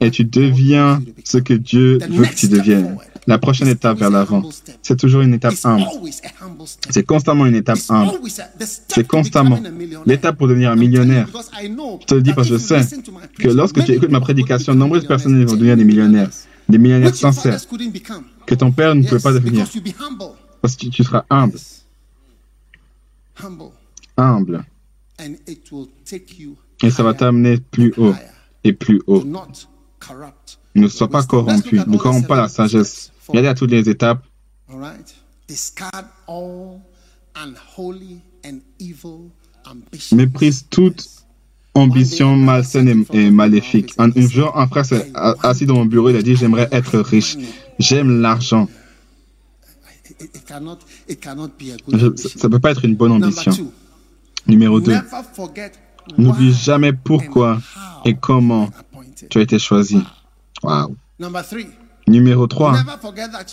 et 0.00 0.10
tu 0.10 0.24
deviens 0.24 1.02
ce 1.24 1.38
que 1.38 1.54
Dieu 1.54 1.98
veut 2.08 2.24
que 2.24 2.34
tu 2.34 2.48
deviennes. 2.48 2.96
La 3.26 3.38
prochaine 3.38 3.68
étape 3.68 3.98
vers 3.98 4.10
l'avant, 4.10 4.42
c'est 4.82 4.96
toujours 4.96 5.22
une 5.22 5.34
étape 5.34 5.54
humble. 5.64 5.84
C'est 6.90 7.04
constamment 7.04 7.46
une 7.46 7.56
étape 7.56 7.78
humble. 7.88 8.12
C'est 8.88 9.06
constamment 9.06 9.60
l'étape 10.04 10.36
pour 10.36 10.48
devenir 10.48 10.70
un 10.70 10.76
millionnaire. 10.76 11.28
Je 11.32 12.06
te 12.06 12.14
le 12.14 12.22
dis 12.22 12.32
parce 12.32 12.48
que 12.48 12.54
je 12.54 12.58
sais 12.58 12.80
que 13.38 13.48
lorsque 13.48 13.84
tu 13.84 13.92
écoutes 13.92 14.10
ma 14.10 14.20
prédication, 14.20 14.74
nombreuses 14.74 15.06
personnes 15.06 15.44
vont 15.44 15.54
devenir 15.54 15.76
des 15.76 15.84
millionnaires, 15.84 16.30
des 16.68 16.78
millionnaires 16.78 17.14
sincères, 17.14 17.60
que 18.46 18.54
ton 18.54 18.70
père 18.70 18.94
ne 18.94 19.02
pouvait 19.02 19.20
pas 19.20 19.32
devenir. 19.32 19.66
Parce 20.62 20.76
que 20.76 20.86
tu 20.86 21.02
seras 21.02 21.24
humble. 21.28 21.58
Humble. 24.16 24.64
Et 26.82 26.90
ça 26.90 27.02
va 27.02 27.14
t'amener 27.14 27.58
plus 27.58 27.92
haut 27.96 28.14
et 28.64 28.72
plus 28.72 29.02
haut. 29.06 29.24
Ne 30.76 30.88
sois 30.88 31.08
pas 31.08 31.22
corrompu. 31.22 31.80
Ne 31.86 31.96
corromps 31.96 32.26
pas 32.26 32.36
la 32.36 32.48
sagesse. 32.48 33.10
Regardez 33.28 33.48
à 33.48 33.54
toutes 33.54 33.70
les 33.70 33.88
étapes. 33.88 34.24
Méprise 40.12 40.66
toute 40.70 41.08
ambition 41.74 42.36
malsaine 42.36 43.04
et, 43.12 43.30
maléfique. 43.30 43.94
Un, 43.98 44.10
jour, 44.28 44.56
un 44.56 44.66
frère 44.66 44.84
s'est 44.84 45.12
assis 45.42 45.66
dans 45.66 45.74
mon 45.74 45.84
bureau, 45.84 46.10
il 46.10 46.16
a 46.16 46.22
dit, 46.22 46.36
j'aimerais 46.36 46.68
être 46.72 46.98
riche. 46.98 47.36
J'aime 47.78 48.20
l'argent. 48.20 48.68
ça 50.46 50.60
ne 50.60 52.48
peut 52.48 52.58
pas 52.60 52.70
être 52.70 52.84
une 52.84 52.96
bonne 52.96 53.12
ambition. 53.12 53.52
Numéro 54.46 54.80
2. 54.80 54.94
N'oublie 56.18 56.54
jamais 56.54 56.92
pourquoi 56.92 57.60
et 58.04 58.14
comment 58.14 58.70
tu 59.28 59.38
as 59.38 59.42
été 59.42 59.58
choisi. 59.58 59.98
Wow. 60.62 60.96
Numéro 62.08 62.46
3. 62.46 62.74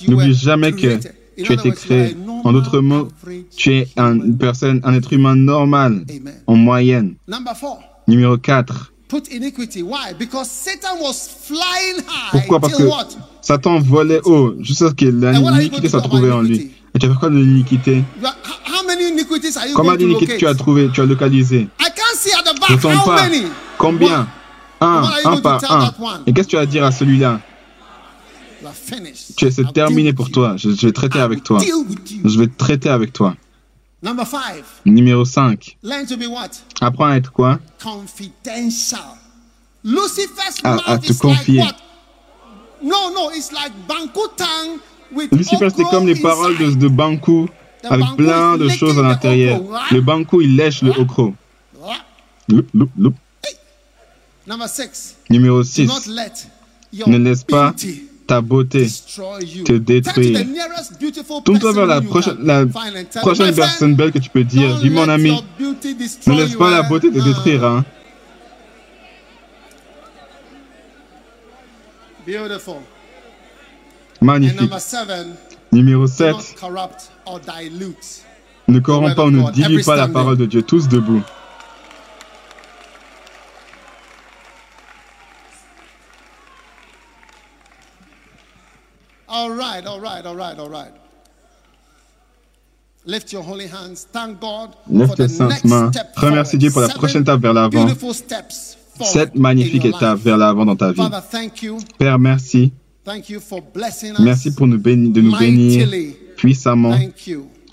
N'oublie 0.08 0.34
jamais 0.34 0.72
que 0.72 1.00
tu 1.42 1.52
as 1.52 1.54
été 1.54 1.72
créé. 1.72 2.18
En 2.44 2.54
d'autres 2.54 2.80
mots, 2.80 3.08
tu 3.56 3.74
es 3.74 3.88
une 3.98 4.38
personne, 4.38 4.80
un 4.84 4.94
être 4.94 5.12
humain 5.14 5.36
normal, 5.36 6.06
en 6.48 6.56
moyenne. 6.56 7.16
Numéro 8.08 8.38
4. 8.38 8.92
Pourquoi? 12.32 12.60
Parce 12.60 12.76
que 12.76 12.84
Satan 13.42 13.80
volait 13.80 14.22
haut, 14.24 14.56
jusqu'à 14.60 14.90
ce 14.90 14.94
que 14.94 15.06
l'iniquité 15.06 15.90
soit 15.90 16.02
trouvée 16.02 16.32
en 16.32 16.42
lui. 16.42 16.72
Et 16.96 17.00
tu 17.00 17.06
as 17.08 17.10
fait 17.10 17.20
quoi 17.20 17.30
de 17.30 17.38
l'iniquité? 17.38 18.04
Combien 19.76 19.96
d'iniquités 19.96 20.38
tu 20.38 20.46
as 20.48 20.54
trouvé, 20.54 20.90
tu 20.94 21.02
as 21.02 21.06
localisé? 21.06 21.68
Je 22.70 22.76
ne 22.76 23.06
pas. 23.06 23.30
Combien? 23.78 24.28
Un, 24.84 25.04
un 25.26 25.38
par 25.38 25.62
un. 25.72 25.94
Et 26.28 26.34
qu'est-ce 26.34 26.48
que 26.48 26.52
tu 26.52 26.58
as 26.58 26.62
à 26.62 26.66
dire 26.66 26.84
à 26.84 26.92
celui-là 26.92 27.40
tu 29.36 29.46
es, 29.46 29.52
terminé 29.74 30.14
pour 30.14 30.32
toi. 30.32 30.56
Je, 30.58 30.70
vais 30.70 30.92
traiter 30.92 31.20
avec 31.20 31.44
toi. 31.44 31.60
Je 32.24 32.40
vais 32.40 32.48
traiter 32.48 32.90
avec 32.90 33.14
toi. 33.14 33.36
Numéro 34.86 35.26
5. 35.26 35.78
Apprends 36.82 37.06
à 37.06 37.16
être 37.16 37.32
quoi? 37.32 37.60
À, 40.64 40.98
te 40.98 41.14
confier. 41.14 41.64
Lucifer, 45.32 45.68
c'est 45.76 45.84
comme 45.84 46.08
les 46.08 46.16
paroles 46.16 46.58
de, 46.58 46.72
de 46.72 46.88
Banku 46.88 47.48
avec 47.84 48.06
plein 48.18 48.58
de 48.58 48.70
choses 48.70 48.98
à 49.00 49.02
l'intérieur. 49.02 49.62
Le 49.92 50.02
Banku, 50.02 50.42
il 50.42 50.56
lèche 50.56 50.82
le 50.82 50.92
okro. 50.92 51.34
Numéro 55.30 55.64
6. 55.64 55.90
Ne 57.08 57.18
laisse 57.18 57.44
pas 57.44 57.74
ta 58.28 58.40
beauté 58.42 58.88
te 59.66 59.74
détruire. 59.74 60.46
Tourne-toi 61.44 61.74
vers 61.74 61.86
la 61.86 62.02
prochaine, 62.02 62.38
la 62.42 62.66
prochaine 63.22 63.54
personne 63.54 63.96
belle 63.96 64.12
que 64.12 64.20
tu 64.20 64.30
peux 64.30 64.44
dire. 64.44 64.78
Dis 64.80 64.90
mon 64.90 65.10
ami, 65.10 65.32
ne 65.60 66.34
laisse 66.36 66.56
pas 66.56 66.72
la 66.72 66.84
beauté 66.84 67.12
te 67.12 67.20
détruire. 67.20 67.64
Hein. 67.66 67.86
Magnifique. 74.22 74.72
Numéro 75.74 76.08
7. 76.08 76.36
Ne 78.70 78.80
corrompt 78.80 79.16
pas 79.16 79.26
ou 79.26 79.32
ne 79.32 79.52
dilue 79.52 79.84
pas 79.84 79.96
la 79.98 80.08
parole 80.08 80.38
de 80.38 80.46
Dieu. 80.46 80.62
Tous 80.62 80.88
debout. 80.88 81.22
All 89.34 89.50
right, 89.50 89.84
all 89.88 90.00
right, 90.00 90.24
all 90.24 90.36
right, 90.36 90.60
all 90.60 90.70
right. 90.70 90.94
Lift 93.06 93.34
your 93.34 93.42
holy 93.42 93.68
hands. 93.68 94.06
Thank 94.14 94.40
God 94.40 94.70
Lève 94.88 95.16
tes 95.16 95.28
saintes 95.28 95.64
mains. 95.66 95.92
Remercie 96.16 96.58
Dieu 96.60 96.70
pour 96.70 96.82
la 96.82 96.90
prochaine 96.90 97.24
étape 97.24 97.42
vers 97.42 97.54
l'avant. 97.54 97.88
Cette 99.02 99.34
magnifique 99.34 99.86
étape 99.86 100.20
vers 100.20 100.38
l'avant 100.38 100.66
dans 100.66 100.76
ta 100.76 100.92
vie. 100.92 101.02
Père, 101.98 102.20
merci. 102.20 102.74
Merci 104.20 104.54
pour 104.54 104.68
nous 104.68 104.78
bénir, 104.78 105.12
de 105.12 105.22
nous 105.22 105.36
bénir 105.36 105.90
puissamment. 106.38 106.96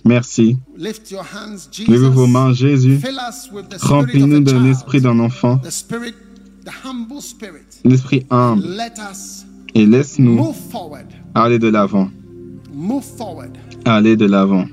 Merci. 0.02 0.56
Levez 0.78 2.08
vos 2.08 2.26
mains, 2.26 2.54
Jésus. 2.54 2.98
Remplis-nous 3.82 4.40
d'un 4.40 4.64
esprit 4.64 5.02
d'un 5.02 5.18
enfant, 5.20 5.60
l'esprit 7.84 8.26
humble, 8.30 8.64
et 9.74 9.84
laisse-nous 9.84 10.54
aller 11.34 11.58
de 11.58 11.68
l'avant. 11.68 12.08
Aller 13.84 14.16
de 14.16 14.26
l'avant. 14.26 14.64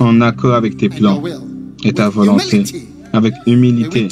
En 0.00 0.20
accord 0.20 0.54
avec 0.54 0.76
tes 0.76 0.88
plans 0.88 1.22
et 1.84 1.92
ta 1.92 2.08
volonté. 2.08 2.64
Avec 3.12 3.34
humilité. 3.46 4.08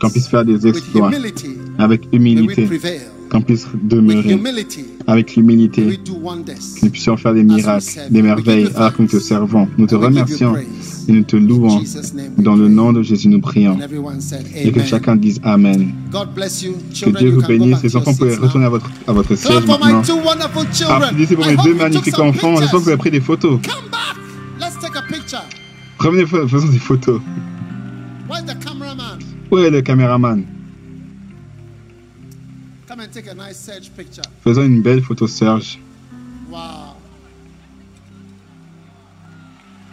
Qu'on 0.00 0.10
puisse 0.10 0.28
faire 0.28 0.44
des 0.44 0.66
exploits. 0.66 1.10
Avec 1.78 2.02
humilité 2.12 2.68
qu'on 3.32 3.40
puisse 3.40 3.66
demeurer 3.82 4.38
avec 5.06 5.36
l'humilité, 5.36 5.98
que 6.04 6.84
nous 6.84 6.90
puissions 6.90 7.16
faire 7.16 7.32
des 7.32 7.42
miracles, 7.42 7.86
des 8.10 8.20
merveilles 8.20 8.68
alors 8.76 8.94
que 8.94 9.00
nous 9.00 9.08
te 9.08 9.18
servons. 9.18 9.68
Nous 9.78 9.86
te 9.86 9.94
remercions 9.94 10.54
et 10.54 11.12
nous 11.12 11.22
te 11.22 11.36
louons. 11.36 11.82
Dans 12.36 12.56
le 12.56 12.68
nom 12.68 12.92
de 12.92 13.02
Jésus, 13.02 13.28
nous 13.28 13.40
prions. 13.40 13.78
Et 14.54 14.70
que 14.70 14.82
chacun 14.82 15.16
dise 15.16 15.40
Amen. 15.44 15.94
Que 16.12 17.18
Dieu 17.18 17.30
vous 17.30 17.46
bénisse. 17.46 17.82
Les 17.82 17.96
enfants, 17.96 18.12
vous 18.12 18.18
pouvez 18.18 18.36
retourner 18.36 18.66
à 18.66 18.68
votre, 18.68 18.90
à 19.06 19.12
votre 19.12 19.34
siège 19.34 19.66
maintenant. 19.66 20.02
Applaudissez 20.88 21.34
pour 21.34 21.46
mes 21.46 21.56
deux 21.56 21.74
magnifiques 21.74 22.18
enfants. 22.18 22.56
J'espère 22.56 22.80
que 22.80 22.84
vous 22.84 22.88
avez 22.90 22.98
pris 22.98 23.10
des 23.10 23.20
photos. 23.20 23.60
Revenez, 25.98 26.26
faisons 26.26 26.68
des 26.68 26.78
photos. 26.78 27.20
Où 29.50 29.58
est 29.58 29.70
le 29.70 29.80
caméraman? 29.80 30.44
Faisons 34.44 34.64
une 34.64 34.82
belle 34.82 35.02
photo 35.02 35.26
Serge. 35.26 35.78
Wow. 36.50 36.96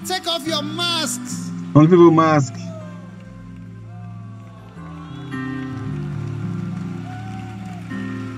Take 0.07 0.27
off 0.27 0.47
your 0.47 0.63
masks. 0.63 1.51
Enlevez 1.75 1.95
vos 1.97 2.11
masques. 2.11 2.55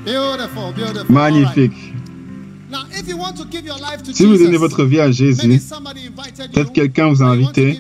Beautiful, 0.04 0.74
beautiful. 0.74 1.14
Magnifique. 1.14 1.91
Si 4.14 4.26
vous 4.26 4.38
donnez 4.38 4.58
votre 4.58 4.84
vie 4.84 5.00
à 5.00 5.12
Jésus, 5.12 5.62
peut-être 6.54 6.72
quelqu'un 6.72 7.10
vous 7.10 7.22
a 7.22 7.28
invité, 7.28 7.80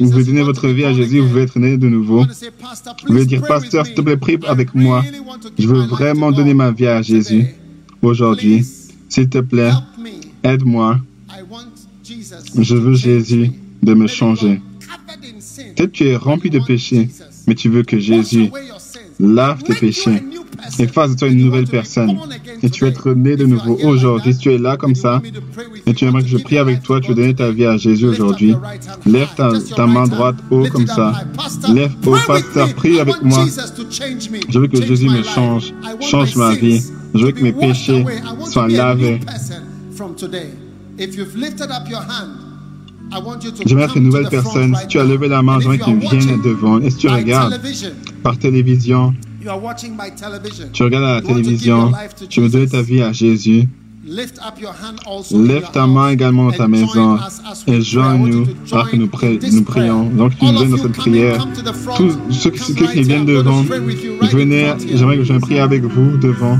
vous 0.00 0.10
voulez 0.10 0.24
donner 0.24 0.42
votre 0.42 0.68
vie 0.68 0.84
à 0.84 0.92
Jésus, 0.92 1.20
vous 1.20 1.28
voulez 1.28 1.42
être 1.42 1.58
né 1.58 1.76
de 1.76 1.88
nouveau. 1.88 2.24
Vous 2.24 3.12
voulez 3.12 3.26
dire, 3.26 3.42
pasteur, 3.42 3.86
s'il 3.86 3.94
te 3.94 4.00
plaît, 4.00 4.16
prie 4.16 4.38
avec 4.46 4.74
moi. 4.74 5.04
Je 5.58 5.66
veux 5.66 5.82
vraiment 5.86 6.32
donner 6.32 6.54
ma 6.54 6.70
vie 6.70 6.86
à 6.86 7.02
Jésus 7.02 7.46
aujourd'hui. 8.02 8.64
S'il 9.08 9.28
te 9.28 9.38
plaît, 9.38 9.72
aide-moi. 10.42 10.98
Je 12.56 12.74
veux 12.74 12.94
Jésus 12.94 13.52
de 13.82 13.94
me 13.94 14.06
changer. 14.06 14.60
Peut-être 15.76 15.92
tu 15.92 16.06
es 16.06 16.16
rempli 16.16 16.50
de 16.50 16.58
péchés, 16.58 17.08
mais 17.46 17.54
tu 17.54 17.68
veux 17.68 17.82
que 17.82 17.98
Jésus 17.98 18.50
lave 19.18 19.62
tes 19.62 19.74
péchés 19.74 20.22
et 20.78 20.86
fasse 20.86 21.12
de 21.12 21.16
toi 21.16 21.28
une 21.28 21.44
nouvelle 21.44 21.66
personne. 21.66 22.16
Et 22.62 22.70
tu 22.70 22.84
veux 22.84 22.90
être 22.90 23.12
né 23.12 23.36
de 23.36 23.46
nouveau 23.46 23.78
aujourd'hui. 23.84 24.32
Si 24.32 24.40
tu 24.40 24.52
es 24.52 24.58
là 24.58 24.76
comme 24.76 24.94
ça, 24.94 25.22
et 25.86 25.94
tu 25.94 26.04
aimerais 26.04 26.22
que 26.22 26.28
je 26.28 26.38
prie 26.38 26.58
avec 26.58 26.82
toi, 26.82 27.00
tu 27.00 27.08
veux 27.08 27.14
donner 27.14 27.34
ta 27.34 27.50
vie 27.50 27.66
à 27.66 27.76
Jésus 27.76 28.06
aujourd'hui, 28.06 28.54
lève 29.06 29.28
ta, 29.36 29.50
ta, 29.74 29.86
main 29.86 30.06
droite 30.06 30.36
haut 30.50 30.66
comme 30.70 30.86
ça. 30.86 31.12
Lève 31.72 31.92
haut, 32.06 32.16
pasteur, 32.26 32.74
prie 32.74 33.00
avec 33.00 33.22
moi. 33.22 33.46
Je 34.48 34.58
veux 34.58 34.68
que 34.68 34.82
Jésus 34.82 35.08
me 35.08 35.22
change, 35.22 35.72
change 36.00 36.36
ma 36.36 36.54
vie. 36.54 36.82
Je 37.14 37.24
veux 37.24 37.32
que 37.32 37.42
mes 37.42 37.52
péchés 37.52 38.04
soient 38.44 38.68
lavés. 38.68 39.20
J'aimerais 43.66 43.84
être 43.84 43.96
une 43.96 44.04
nouvelle 44.04 44.28
personne. 44.28 44.76
Si 44.76 44.86
tu 44.88 44.98
as 44.98 45.04
levé 45.04 45.28
la 45.28 45.42
main, 45.42 45.60
j'aimerais 45.60 45.78
que 45.78 45.84
tu 45.84 45.96
viennes 45.96 46.40
devant. 46.42 46.80
Et 46.80 46.90
si 46.90 46.98
tu 46.98 47.08
regardes 47.08 47.58
par 48.22 48.38
télévision, 48.38 49.14
tu 50.72 50.82
regardes 50.82 51.04
à 51.04 51.14
la 51.14 51.22
télévision, 51.22 51.92
tu 52.28 52.40
veux 52.40 52.48
donner 52.48 52.68
ta 52.68 52.82
vie 52.82 53.02
à 53.02 53.12
Jésus. 53.12 53.68
Lève 54.04 55.70
ta 55.70 55.86
main 55.86 56.08
également 56.10 56.46
dans 56.46 56.56
ta 56.56 56.66
maison 56.66 57.18
et 57.66 57.82
joins-nous 57.82 58.46
alors 58.72 58.90
que 58.90 58.96
nous, 58.96 59.10
nous 59.52 59.64
prions. 59.64 60.04
Donc, 60.04 60.38
tu 60.38 60.46
nous 60.46 60.52
donnes 60.52 60.70
dans 60.70 60.76
cette 60.78 60.92
prière. 60.92 61.46
Tous 61.96 62.18
ceux 62.30 62.50
qui, 62.50 63.02
viennent 63.02 63.26
devant, 63.26 63.62
venez, 63.62 64.72
j'aimerais 64.94 65.18
que 65.18 65.24
je 65.24 65.34
prie 65.34 65.58
avec 65.58 65.82
vous 65.84 66.16
devant. 66.16 66.58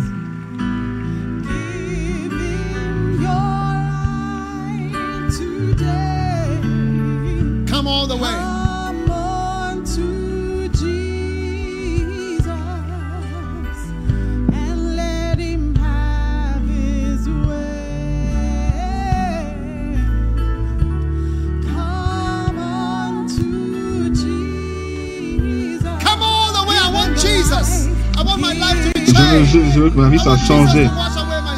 Ma 30.09 30.17
vie 30.17 30.23
soit 30.23 30.39
changée. 30.39 30.89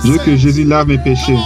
Je 0.05 0.11
veux 0.11 0.19
que 0.19 0.37
Jésus 0.37 0.65
lave 0.65 0.89
mes 0.89 0.99
péchés. 0.99 1.39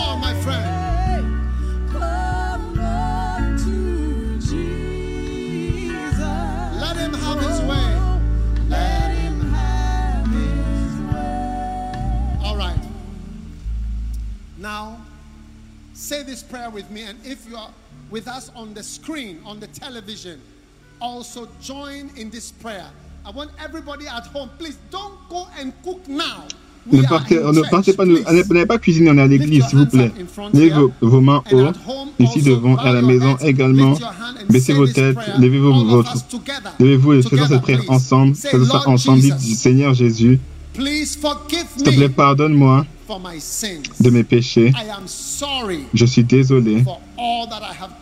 say 15.97 16.23
this 16.23 16.43
prayer 16.43 16.69
with 16.69 16.91
me 16.91 17.03
and 17.03 17.19
if 17.25 17.49
you 17.49 17.57
are 17.57 17.71
with 18.11 18.29
us 18.29 18.51
on 18.55 18.75
the 18.75 18.83
screen 18.83 19.41
on 19.47 19.59
the 19.59 19.67
television 19.69 20.39
also 21.01 21.49
join 21.63 22.11
in 22.17 22.29
this 22.29 22.53
prayer 22.53 22.91
I 23.27 23.31
want 23.31 23.53
everybody 23.59 24.07
at 24.07 24.27
home, 24.27 24.51
please 24.59 24.77
don't 24.91 25.17
go 25.31 25.47
and 25.59 25.73
cook 25.83 26.07
now. 26.07 26.47
Ne 26.93 27.03
partez, 27.03 27.37
ne 27.37 27.71
partez 27.71 27.93
pas, 27.95 28.05
n'allez 28.05 28.67
pas 28.67 28.79
cuisiner, 28.79 29.11
on 29.11 29.19
est 29.19 29.23
à 29.23 29.27
l'église, 29.27 29.65
s'il 29.67 29.79
vous 29.79 29.87
plaît. 29.87 30.13
Levez 30.53 30.71
vos, 30.71 30.93
vos, 31.01 31.21
mains 31.21 31.43
haut, 31.51 31.69
ici 32.19 32.43
devant, 32.43 32.77
à 32.77 32.93
la 32.93 33.03
maison 33.03 33.37
également. 33.39 33.95
Baissez 34.51 34.75
vos 34.75 34.87
têtes, 34.87 35.17
levez 35.39 35.59
vos, 35.59 35.73
votre, 35.85 36.15
levez-vous 36.79 37.15
et 37.15 37.23
faisons 37.23 37.47
cette 37.49 37.63
prière 37.63 37.83
ensemble. 37.89 38.35
Faisons 38.35 38.67
ça 38.67 38.89
ensemble. 38.89 39.21
Dites, 39.21 39.57
Seigneur 39.57 39.95
Jésus, 39.95 40.39
s'il 40.75 41.85
te 41.85 41.91
plaît, 41.91 42.09
pardonne-moi 42.09 42.85
de 44.01 44.11
mes 44.11 44.25
péchés. 44.25 44.73
Je 45.95 46.05
suis 46.05 46.25
désolé 46.25 46.85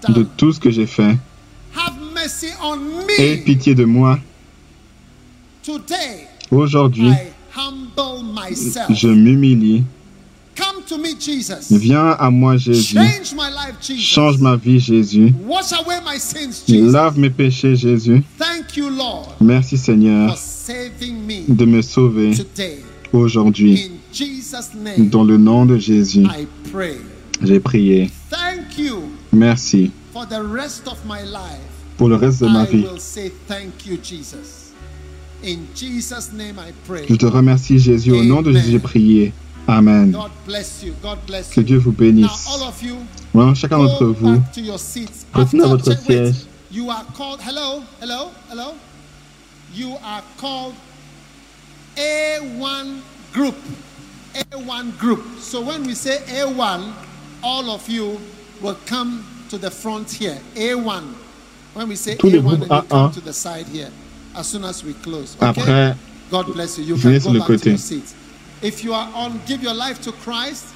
de 0.09 0.23
tout 0.37 0.53
ce 0.53 0.61
que 0.61 0.71
j'ai 0.71 0.87
fait. 0.87 1.17
Aie 3.19 3.37
pitié 3.39 3.75
de 3.75 3.85
moi. 3.85 4.19
Aujourd'hui, 6.51 7.13
je 8.91 9.09
m'humilie. 9.09 9.85
Viens 11.71 12.11
à 12.11 12.31
moi, 12.31 12.57
Jésus. 12.57 12.99
Change 13.99 14.39
ma 14.39 14.57
vie, 14.57 14.79
Jésus. 14.79 15.33
Lave 16.69 17.19
mes 17.19 17.31
péchés, 17.31 17.77
Jésus. 17.77 18.23
Merci, 19.41 19.79
Seigneur, 19.79 20.37
de 21.49 21.65
me 21.65 21.83
sauver 21.83 22.33
aujourd'hui. 23.13 23.93
Dans 24.99 25.25
le 25.25 25.39
nom 25.39 25.65
de 25.65 25.79
Jésus, 25.79 26.27
j'ai 27.43 27.61
prié. 27.61 28.11
Merci. 29.33 29.91
Pour 31.97 32.09
le 32.09 32.17
reste 32.17 32.41
de 32.43 32.49
ma 32.49 32.65
vie, 32.65 32.85
je 35.45 37.17
te 37.17 37.27
remercie 37.27 37.79
Jésus. 37.79 38.13
Au 38.13 38.23
nom 38.23 38.43
de 38.43 38.53
Jésus, 38.53 38.73
j'ai 38.73 38.79
prié. 38.79 39.33
Amen. 39.67 40.17
Que 41.55 41.61
Dieu 41.61 41.79
vous 41.79 41.93
bénisse. 41.93 42.49
Voilà, 43.33 43.55
chacun 43.55 43.79
d'entre 43.79 44.07
vous, 44.07 44.43
retenez 45.33 45.63
à 45.63 45.69
votre 45.69 45.99
siège. 45.99 46.35
You 46.71 46.91
are 46.91 47.05
called, 47.17 47.39
hello, 47.47 47.83
hello, 48.01 48.31
hello. 48.51 48.75
You 49.75 49.95
are 50.03 50.23
called 50.41 50.75
A1 51.97 53.01
group. 53.33 53.57
A1 54.35 54.99
group. 54.99 55.23
So 55.39 55.61
when 55.61 55.87
we 55.87 55.95
say 55.95 56.21
A1, 56.29 56.93
all 57.43 57.71
of 57.71 57.87
you 57.91 58.19
will 58.63 58.77
come 58.87 59.23
to 59.51 59.59
the 59.59 59.71
front 59.71 60.11
here. 60.11 60.39
A1. 60.55 61.03
When 61.75 61.89
we 61.89 61.97
say 61.97 62.17
Tous 62.17 62.31
les 62.31 62.39
A1, 62.41 62.43
groupes 62.43 62.63
you 62.63 62.69
come 62.89 63.11
A1. 63.11 63.15
to 63.15 63.21
the 63.21 63.33
side 63.35 63.67
here 63.69 63.91
as 64.37 64.47
soon 64.47 64.65
as 64.65 64.83
we 64.85 64.95
close. 65.03 65.37
Okay? 65.41 65.47
Après, 65.61 65.95
God 66.31 66.53
bless 66.55 66.79
you. 66.79 66.85
You 66.85 66.97
venez 66.97 67.19
can 67.19 67.21
sur 67.25 67.31
go 67.31 67.35
le 67.35 67.39
back 67.41 67.47
to 67.49 67.53
côté. 67.55 67.71
your 67.71 67.79
seat. 67.79 68.15
If 68.63 68.85
you 68.85 68.93
are 68.95 69.09
on, 69.15 69.33
give 69.47 69.63
your 69.63 69.75
life 69.75 70.01
to 70.03 70.13
Christ. 70.13 70.67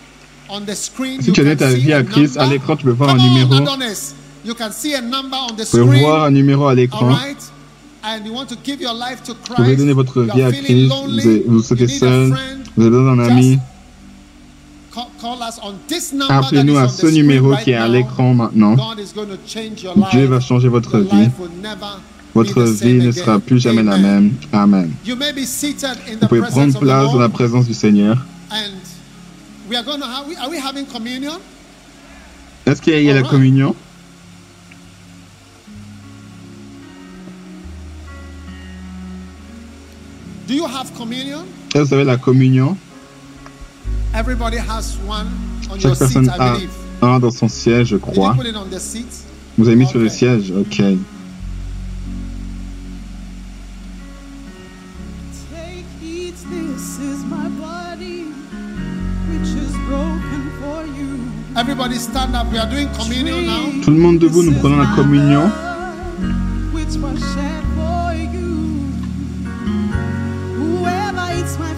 On 0.49 0.61
the 0.65 0.77
screen, 0.77 1.21
Si 1.23 1.29
you 1.29 1.33
tu 1.35 1.43
donnes 1.43 1.57
can 1.57 1.65
ta 1.67 1.71
see 1.73 1.81
vie 1.81 1.93
a 1.93 1.99
à 1.99 2.03
Christ, 2.05 2.37
à 2.37 2.47
l'écran, 2.47 2.77
tu 2.77 2.85
peux 2.85 2.93
voir 2.93 3.11
un 3.11 3.19
on, 3.19 3.23
numéro. 3.23 3.53
Adonis. 3.55 4.15
You 4.45 4.55
can 4.55 4.71
see 4.71 4.95
a 4.95 5.01
number 5.01 5.37
on 5.37 5.55
the 5.57 5.65
Vous 5.65 5.79
pouvez 5.79 5.87
screen. 5.97 6.03
voir 6.05 6.25
un 6.25 6.31
numéro 6.31 6.67
à 6.67 6.71
All 6.71 6.77
l'écran. 6.77 7.09
right? 7.09 7.37
And 8.05 8.25
you 8.25 8.33
want 8.33 8.47
to 8.51 8.55
give 8.63 8.81
your 8.81 8.95
life 8.95 9.25
to 9.25 9.33
Vous 9.35 9.55
pouvez 9.57 9.65
Christ. 9.75 9.79
donner 9.81 9.93
votre 9.93 10.23
You 10.23 10.33
vie 10.33 10.43
à 10.43 10.53
feeling 10.53 10.89
Christ. 10.89 10.89
lonely. 10.89 11.23
Vous, 11.23 11.31
êtes- 11.31 11.47
vous 11.47 11.55
You 11.57 11.63
souhaitez 11.63 11.87
need 11.87 11.97
a 11.97 11.99
seul. 11.99 12.31
friend. 12.33 12.59
Vous 12.77 12.83
avez 12.83 12.91
besoin 12.91 13.17
d'un 13.17 13.25
ami. 13.25 13.51
Just 13.51 13.61
call, 14.95 15.07
call 15.21 15.49
us 15.49 15.59
on 15.63 15.75
this 15.89 16.13
number 16.13 16.29
that 16.29 16.47
Appelez-nous 16.47 16.75
is 16.75 16.79
à 16.79 16.85
on 16.85 16.89
ce 16.89 16.95
the 16.95 16.99
screen 17.09 17.15
numéro 17.15 17.51
right 17.51 17.65
qui 17.65 17.71
est 17.73 17.75
à 17.75 17.87
now. 17.89 17.93
l'écran 17.93 18.35
maintenant. 18.35 18.75
God 18.77 19.01
is 19.01 19.13
going 19.13 19.27
to 19.27 19.39
change 19.49 19.83
your 19.83 19.97
life. 19.97 20.11
Dieu 20.13 20.27
va 20.27 20.39
changer 20.39 20.69
votre 20.69 20.97
Your 20.99 21.09
vie. 21.11 21.17
life 21.25 21.33
will 21.41 21.51
never 21.61 21.99
Votre 22.37 22.65
vie 22.65 22.99
ne 22.99 23.13
sera 23.13 23.39
plus 23.41 23.59
jamais 23.59 23.83
la 23.83 23.97
même. 23.97 24.33
Amen. 24.53 24.91
Vous 25.07 26.29
pouvez 26.29 26.43
prendre 26.43 26.79
place 26.79 27.13
dans 27.13 27.19
la 27.19 27.31
présence 27.31 27.67
du 27.67 27.73
Seigneur. 27.73 28.19
and 28.51 28.75
we 29.69 29.77
are 29.77 29.83
going 29.83 29.99
to 29.99 30.07
have. 30.07 30.27
Are 30.39 30.51
we 30.51 30.59
having 30.59 30.87
communion? 30.87 31.41
Est-ce 32.67 32.81
qu'il 32.83 33.03
y 33.03 33.11
a 33.11 33.15
la 33.15 33.23
communion? 33.23 33.75
Do 40.47 40.55
you 40.55 40.67
have 40.67 40.93
communion? 40.97 41.45
Est-ce 41.75 41.83
que 41.83 41.89
vous 41.89 41.95
avez 41.95 42.05
la 42.05 42.17
communion? 42.19 42.77
Everybody 44.15 44.59
has 44.59 44.97
one 45.07 45.27
on 45.71 45.77
your 45.79 45.81
Chaque 45.81 45.99
personne 45.99 46.25
seat, 46.25 46.33
I 46.33 46.39
a 46.39 46.53
believe. 46.53 46.71
un 47.03 47.19
dans 47.19 47.31
son 47.31 47.49
siège, 47.49 47.89
je 47.89 47.97
crois. 47.97 48.37
Vous 49.59 49.69
avez 49.69 49.77
mis 49.77 49.87
sur 49.87 49.99
le 49.99 50.09
siège? 50.09 50.53
Ok. 50.53 50.83
Everybody 61.57 61.95
stand 61.97 62.37
up. 62.37 62.53
We 62.53 62.59
are 62.59 62.69
doing 62.69 62.89
communion 62.93 63.47
now. 63.47 63.83
Tout 63.83 63.91
le 63.91 63.97
monde 63.97 64.19
debout, 64.19 64.43
nous 64.43 64.53
prenons 64.61 64.77
la 64.77 64.95
communion. 64.95 65.49
Which 66.75 66.97
was 67.01 67.19
shed 67.33 67.65
for 67.75 68.13
you. 68.13 68.93
Whoever 70.59 71.39
eats 71.39 71.59
my 71.59 71.73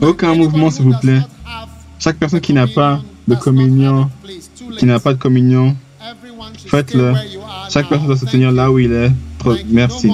Aucun 0.00 0.34
mouvement, 0.34 0.70
s'il 0.70 0.84
vous 0.84 0.98
plaît. 0.98 1.20
Chaque 1.98 2.16
personne 2.16 2.40
qui 2.40 2.52
n'a 2.52 2.66
pas 2.66 3.00
de 3.28 3.34
communion, 3.34 4.10
qui 4.78 4.86
n'a 4.86 4.98
pas 4.98 5.14
de 5.14 5.18
communion, 5.18 5.76
faites-le. 6.66 7.14
Chaque 7.70 7.88
personne 7.88 8.06
doit 8.06 8.16
se 8.16 8.26
tenir 8.26 8.52
là 8.52 8.70
où 8.70 8.78
il 8.78 8.92
est. 8.92 9.12
Trop-. 9.38 9.56
Merci. 9.68 10.10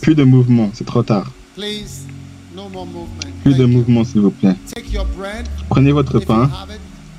Plus 0.00 0.14
de 0.14 0.24
mouvement, 0.24 0.70
c'est 0.72 0.84
trop 0.84 1.02
tard. 1.02 1.30
Plus 1.54 3.56
de 3.56 3.64
mouvement, 3.64 4.04
s'il 4.04 4.20
vous 4.20 4.30
plaît. 4.30 4.54
Take 4.74 4.92
your 4.92 5.06
bread. 5.16 5.46
Prenez 5.68 5.92
votre 5.92 6.18
pain, 6.20 6.50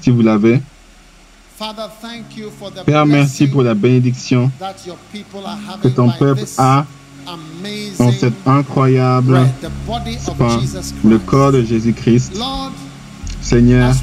si 0.01 0.09
vous 0.09 0.21
l'avez. 0.21 0.61
Thank 1.59 1.75
Thank 2.01 2.37
you 2.37 2.49
for 2.57 2.71
the 2.71 2.85
Père, 2.85 3.05
merci 3.05 3.45
pour 3.45 3.63
la 3.63 3.73
bénédiction 3.73 4.49
que 5.83 5.89
ton 5.89 6.09
peuple 6.09 6.45
a 6.57 6.85
amazing 7.29 8.11
cette 8.11 8.47
incroyable 8.47 9.39
pain, 10.37 10.59
le 11.05 11.19
corps 11.19 11.51
de 11.51 11.63
Jésus-Christ. 11.63 12.33
Seigneur, 13.41 13.95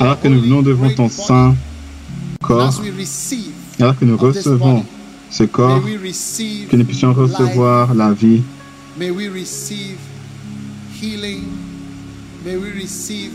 alors 0.00 0.20
que 0.20 0.28
nous 0.28 0.40
venons 0.40 0.62
devant 0.62 0.90
ton 0.90 1.08
saint 1.08 1.54
corps, 2.42 2.80
alors 3.80 3.98
que 3.98 4.04
nous 4.04 4.16
recevons 4.16 4.84
ce 5.30 5.42
may 5.42 5.48
corps, 5.48 5.82
we 5.84 5.96
receive 6.02 6.68
que 6.68 6.76
nous 6.76 6.84
puissions 6.84 7.12
recevoir 7.12 7.94
la 7.94 8.12
vie, 8.12 8.42
may 8.98 9.10
we 9.10 9.28
receive 9.28 9.98
healing, 11.00 11.42
may 12.44 12.56
we 12.56 12.70
receive 12.80 13.32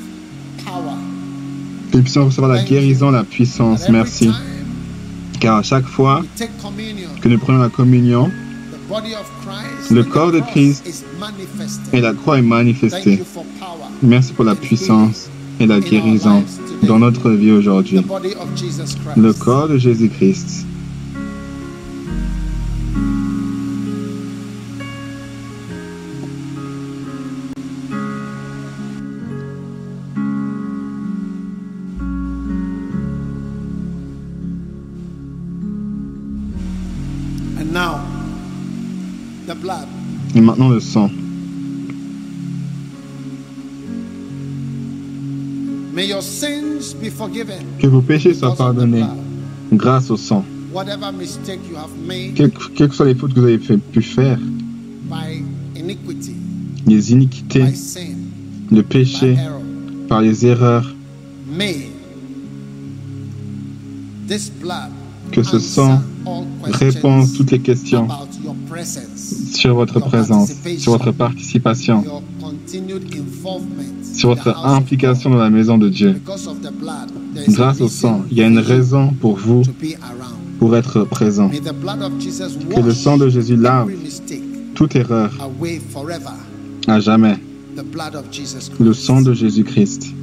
power. 0.66 0.96
que 1.92 1.98
nous 1.98 2.04
puissions 2.04 2.26
recevoir 2.26 2.54
la 2.54 2.64
guérison, 2.64 3.12
la 3.12 3.24
puissance. 3.24 3.90
Merci. 3.90 4.32
Car 5.40 5.58
à 5.58 5.64
chaque 5.64 5.86
fois 5.86 6.24
que 7.22 7.28
nous 7.28 7.38
prenons 7.38 7.60
la 7.60 7.70
communion 7.70 8.32
Le 9.90 10.04
corps 10.04 10.32
de 10.32 10.40
Christ 10.40 11.06
et 11.94 12.02
la 12.02 12.14
croix 12.14 12.38
est 12.40 12.42
manifestée. 12.42 13.22
Merci 14.02 14.34
pour 14.34 14.46
la 14.46 14.56
puissance 14.56 15.30
et 15.60 15.66
la 15.66 15.80
guérison 15.80 16.44
dans 16.84 17.00
notre 17.00 17.30
vie 17.32 17.52
aujourd'hui. 17.52 18.04
Le 19.16 19.34
corps 19.34 19.70
de 19.70 19.78
Jésus-Christ. 19.78 20.66
Et 40.36 40.42
maintenant 40.42 40.70
le 40.70 40.80
sang. 40.80 41.10
May 45.94 46.08
your 46.08 46.22
sins 46.22 46.94
be 47.02 47.10
forgiven. 47.10 47.60
Que 47.80 47.88
vos 47.88 48.02
péchés 48.02 48.34
soient 48.34 48.56
pardonnés 48.56 49.04
grâce 49.74 50.10
au 50.10 50.18
sang. 50.18 50.46
Whatever 50.74 51.12
mistake 51.12 51.60
you 51.70 51.76
have 51.76 51.92
made 52.08 52.34
Quelles 52.34 52.52
que 52.52 52.96
soient 52.96 53.06
les 53.08 53.16
fautes 53.16 53.34
que 53.34 53.40
vous 53.42 53.46
avez 53.48 53.58
fait- 53.60 53.78
pu 53.78 54.02
faire, 54.02 54.40
by 55.10 55.44
iniquity, 55.78 56.34
les 56.88 57.12
iniquités, 57.12 57.64
by 57.64 57.76
sin, 57.76 58.16
le 58.72 58.82
by 58.82 58.88
péché, 58.88 59.34
error, 59.34 59.62
par 60.08 60.22
les 60.22 60.46
erreurs, 60.46 60.96
may 61.54 61.90
this 64.30 64.50
blood 64.62 64.92
que 65.34 65.44
ce 65.44 65.60
sang 65.60 66.02
répond 66.64 67.26
toutes 67.36 67.52
les 67.52 67.60
questions 67.60 68.08
sur 69.62 69.76
votre 69.76 70.00
présence, 70.00 70.54
sur 70.80 70.94
votre 70.94 71.12
participation, 71.12 72.04
sur 74.16 74.30
votre 74.30 74.66
implication 74.66 75.30
dans 75.30 75.38
la 75.38 75.52
maison 75.52 75.78
de 75.78 75.88
Dieu. 75.88 76.20
Grâce 77.50 77.80
au 77.80 77.88
sang, 77.88 78.24
il 78.32 78.38
y 78.38 78.42
a 78.42 78.48
une 78.48 78.58
raison 78.58 79.14
pour 79.22 79.38
vous 79.38 79.62
pour 80.58 80.76
être 80.76 81.04
présent. 81.04 81.50
Que 81.50 82.80
le 82.80 82.92
sang 82.92 83.18
de 83.18 83.30
Jésus 83.30 83.56
lave 83.56 83.90
toute 84.74 84.96
erreur 84.96 85.32
à 86.88 87.00
jamais. 87.00 87.38
Le 88.80 88.94
sang 88.94 89.22
de 89.22 89.34
Jésus-Christ. 89.34 90.14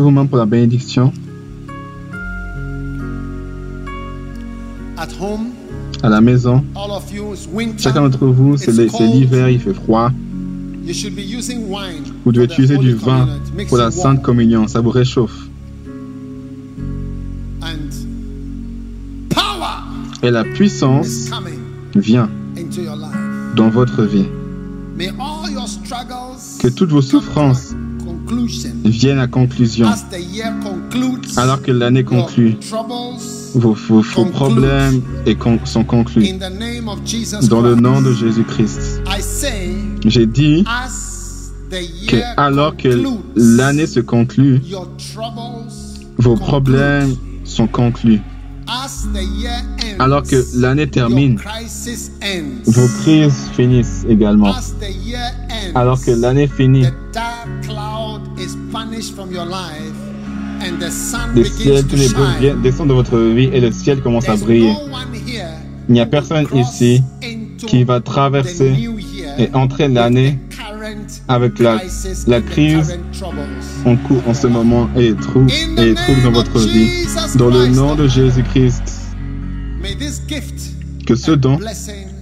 Vos 0.00 0.10
mains 0.10 0.26
pour 0.26 0.38
la 0.38 0.46
bénédiction. 0.46 1.12
À 6.02 6.08
la 6.08 6.20
maison, 6.20 6.64
chacun 7.78 8.02
d'entre 8.02 8.26
vous, 8.26 8.56
c'est 8.56 8.72
l'hiver, 8.72 9.48
il 9.48 9.60
fait 9.60 9.74
froid. 9.74 10.10
Vous 12.24 12.32
devez 12.32 12.44
utiliser 12.44 12.78
du 12.78 12.94
vin 12.94 13.28
pour 13.68 13.78
la 13.78 13.90
Sainte 13.90 14.22
Communion, 14.22 14.68
ça 14.68 14.80
vous 14.80 14.90
réchauffe. 14.90 15.48
Et 20.22 20.30
la 20.30 20.44
puissance 20.44 21.30
vient 21.94 22.28
dans 23.54 23.68
votre 23.68 24.02
vie. 24.04 24.26
Que 26.58 26.68
toutes 26.68 26.90
vos 26.90 27.02
souffrances 27.02 27.74
viennent 28.90 29.18
à 29.18 29.26
conclusion. 29.26 29.88
Alors 31.36 31.62
que 31.62 31.72
l'année 31.72 32.04
conclut, 32.04 32.56
vos, 33.54 33.74
problèmes 34.32 35.02
sont 35.64 35.84
conclus. 35.84 36.32
Dans 37.48 37.60
le 37.60 37.74
nom 37.74 38.00
de 38.00 38.12
Jésus-Christ. 38.12 39.02
J'ai 40.04 40.26
dit 40.26 40.64
que 42.08 42.16
alors 42.36 42.76
que 42.76 42.88
l'année 43.34 43.86
se 43.86 44.00
conclut, 44.00 44.60
vos 46.18 46.36
problèmes 46.36 47.14
sont 47.44 47.66
conclus. 47.66 48.20
Alors 49.98 50.22
que 50.22 50.44
l'année 50.54 50.88
termine, 50.88 51.38
vos 52.66 52.88
crises 53.00 53.50
finissent 53.54 54.04
également. 54.08 54.54
Alors 55.74 56.02
que 56.02 56.10
l'année 56.10 56.48
finit, 56.48 56.86
le 61.34 61.44
ciel, 61.44 61.86
tous 61.86 61.96
les 61.96 62.08
bruits 62.08 62.62
descendent 62.62 62.88
de 62.88 62.94
votre 62.94 63.18
vie 63.18 63.50
et 63.52 63.60
le 63.60 63.70
ciel 63.70 64.00
commence 64.00 64.28
à 64.28 64.36
briller. 64.36 64.72
Il 65.88 65.92
n'y 65.92 66.00
a 66.00 66.06
personne 66.06 66.46
ici 66.54 67.02
qui 67.58 67.84
va 67.84 68.00
traverser 68.00 68.74
et 69.38 69.48
entrer 69.54 69.88
l'année 69.88 70.38
avec 71.28 71.58
la, 71.58 71.80
la 72.26 72.40
crise 72.40 72.98
en 73.84 73.96
cours 73.96 74.22
en 74.26 74.34
ce 74.34 74.46
moment 74.46 74.88
et 74.96 75.14
trouble, 75.14 75.50
et 75.78 75.94
trouble 75.94 76.22
dans 76.22 76.32
votre 76.32 76.58
vie. 76.58 77.06
Dans 77.36 77.48
le 77.50 77.68
nom 77.68 77.94
de 77.94 78.08
Jésus-Christ, 78.08 78.82
que 81.06 81.14
ce 81.14 81.32
don 81.32 81.58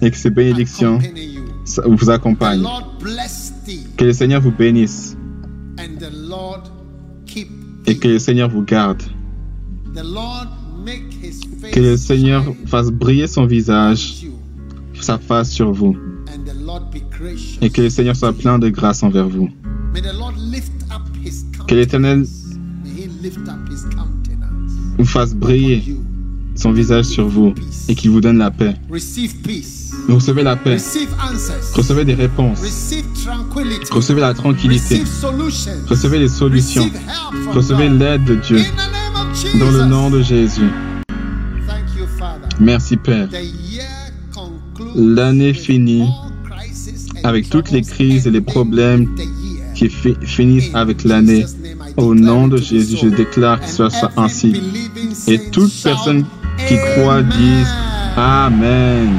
et 0.03 0.11
que 0.11 0.17
ces 0.17 0.31
bénédictions 0.31 0.99
vous 1.87 2.11
accompagnent. 2.11 2.67
Que 3.97 4.05
le 4.05 4.13
Seigneur 4.13 4.41
vous 4.41 4.51
bénisse 4.51 5.14
et 7.87 7.97
que 7.97 8.09
le 8.09 8.19
Seigneur 8.19 8.49
vous 8.49 8.63
garde. 8.63 9.03
Que 11.73 11.81
le 11.81 11.97
Seigneur 11.97 12.45
fasse 12.67 12.91
briller 12.91 13.27
son 13.27 13.47
visage, 13.47 14.27
sa 15.01 15.19
face 15.19 15.51
sur 15.51 15.73
vous. 15.73 15.97
Et 17.61 17.71
que 17.71 17.83
le 17.83 17.91
Seigneur 17.91 18.17
soit 18.17 18.33
plein 18.33 18.59
de 18.59 18.69
grâce 18.69 19.03
envers 19.03 19.29
vous. 19.29 19.49
Que 21.67 21.75
l'Éternel 21.75 22.27
vous 24.99 25.05
fasse 25.05 25.35
briller 25.35 25.97
son 26.55 26.73
visage 26.73 27.07
sur 27.07 27.29
vous 27.29 27.55
et 27.89 27.95
qu'il 27.95 28.11
vous 28.11 28.21
donne 28.21 28.39
la 28.39 28.51
paix. 28.51 28.75
Recevez 30.09 30.43
la 30.43 30.57
paix. 30.57 30.77
Recevez 31.75 32.05
des 32.05 32.15
réponses. 32.15 32.61
Recevez 33.91 34.21
la 34.21 34.35
tranquillité. 34.35 35.03
Recevez 35.89 36.19
les 36.19 36.29
solutions. 36.29 36.91
Recevez 37.53 37.89
l'aide 37.89 38.25
de 38.25 38.37
Dieu. 38.37 38.63
Dans 39.59 39.71
le 39.71 39.85
nom 39.85 40.11
de 40.11 40.23
Jésus. 40.23 40.71
Merci 42.61 42.97
Père. 42.97 43.29
L'année 44.95 45.55
finit 45.55 46.09
avec 47.25 47.49
toutes 47.49 47.71
les 47.71 47.83
crises 47.83 48.27
et 48.27 48.31
les 48.31 48.41
problèmes 48.41 49.09
qui 49.75 49.89
finissent 49.89 50.75
avec 50.75 51.05
l'année. 51.05 51.47
Au 51.97 52.15
nom 52.15 52.49
de 52.49 52.57
Jésus, 52.57 52.97
je 53.03 53.09
déclare 53.09 53.61
que 53.61 53.69
ce 53.69 53.89
soit 53.89 54.13
ainsi. 54.17 54.61
Et 55.27 55.51
toute 55.51 55.73
personne 55.83 56.25
qui 56.69 56.77
croit 56.77 57.23
disent 57.23 57.73
Amen. 58.17 59.11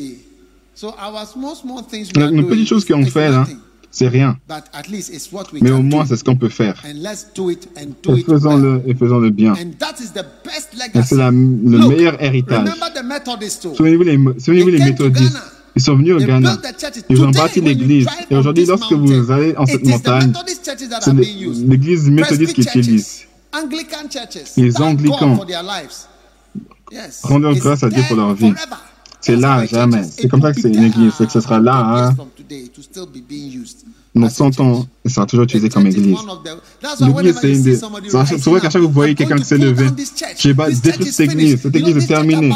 Une 2.15 2.47
petite 2.47 2.67
chose 2.67 2.85
qu'on 2.85 3.05
fait 3.05 3.29
là, 3.29 3.45
c'est 3.91 4.07
rien. 4.07 4.37
Mais 5.61 5.71
au 5.71 5.81
moins, 5.81 6.05
c'est 6.05 6.17
ce 6.17 6.23
qu'on 6.23 6.35
peut 6.35 6.49
faire. 6.49 6.81
Et 6.85 8.23
faisons-le 8.23 8.81
et 8.85 8.93
faisons-le 8.93 9.29
bien. 9.29 9.55
Et 9.55 11.01
c'est 11.03 11.15
le 11.15 11.87
meilleur 11.87 12.21
héritage. 12.21 12.67
Souvenez-vous 13.75 14.03
les, 14.03 14.19
souvenez 14.39 14.71
les 14.71 14.83
méthodistes. 14.83 15.37
Ils 15.77 15.81
sont 15.81 15.95
venus 15.95 16.15
au 16.15 16.17
Ghana. 16.17 16.57
Ils 17.07 17.21
ont 17.23 17.29
bâti 17.29 17.61
l'église. 17.61 18.07
Et 18.31 18.35
aujourd'hui, 18.35 18.65
lorsque 18.65 18.93
vous 18.93 19.31
allez 19.31 19.55
en 19.57 19.67
cette 19.67 19.85
montagne, 19.85 20.33
c'est 21.01 21.13
l'église 21.13 22.09
méthodiste 22.09 22.53
qui 22.53 22.61
utilise. 22.61 23.25
Les 24.57 24.81
anglicans 24.81 25.39
rendent 27.21 27.53
grâce 27.59 27.83
à 27.83 27.89
Dieu 27.89 28.01
pour 28.07 28.17
leur 28.17 28.33
vie. 28.33 28.53
C'est 29.21 29.35
là, 29.35 29.65
jamais. 29.67 30.03
C'est 30.03 30.27
comme 30.27 30.41
ça 30.41 30.51
que 30.51 30.61
c'est 30.61 30.69
une 30.69 30.83
église. 30.83 31.13
C'est 31.15 31.27
que 31.27 31.31
ce 31.31 31.41
sera 31.41 31.59
là. 31.59 31.75
Hein. 31.75 32.15
Dans 34.17 34.29
100 34.29 34.59
ans, 34.59 34.87
ça 35.05 35.13
sera 35.13 35.25
toujours 35.25 35.43
utilisé 35.45 35.69
comme 35.69 35.85
église. 35.85 36.17
L'église, 37.01 37.37
c'est 37.39 37.53
une 37.53 37.63
des. 37.63 37.75
C'est 37.75 38.45
vrai 38.49 38.59
qu'à 38.59 38.69
chaque 38.69 38.71
fois 38.71 38.81
que 38.81 38.85
vous 38.85 38.91
voyez 38.91 39.15
quelqu'un 39.15 39.37
qui 39.37 39.45
s'est 39.45 39.57
levé, 39.57 39.87
je 40.37 40.49
vais 40.49 40.71
détruire 40.73 41.13
cette 41.13 41.31
église. 41.31 41.61
Cette 41.61 41.75
église 41.75 41.97
est 41.97 42.07
terminée. 42.07 42.53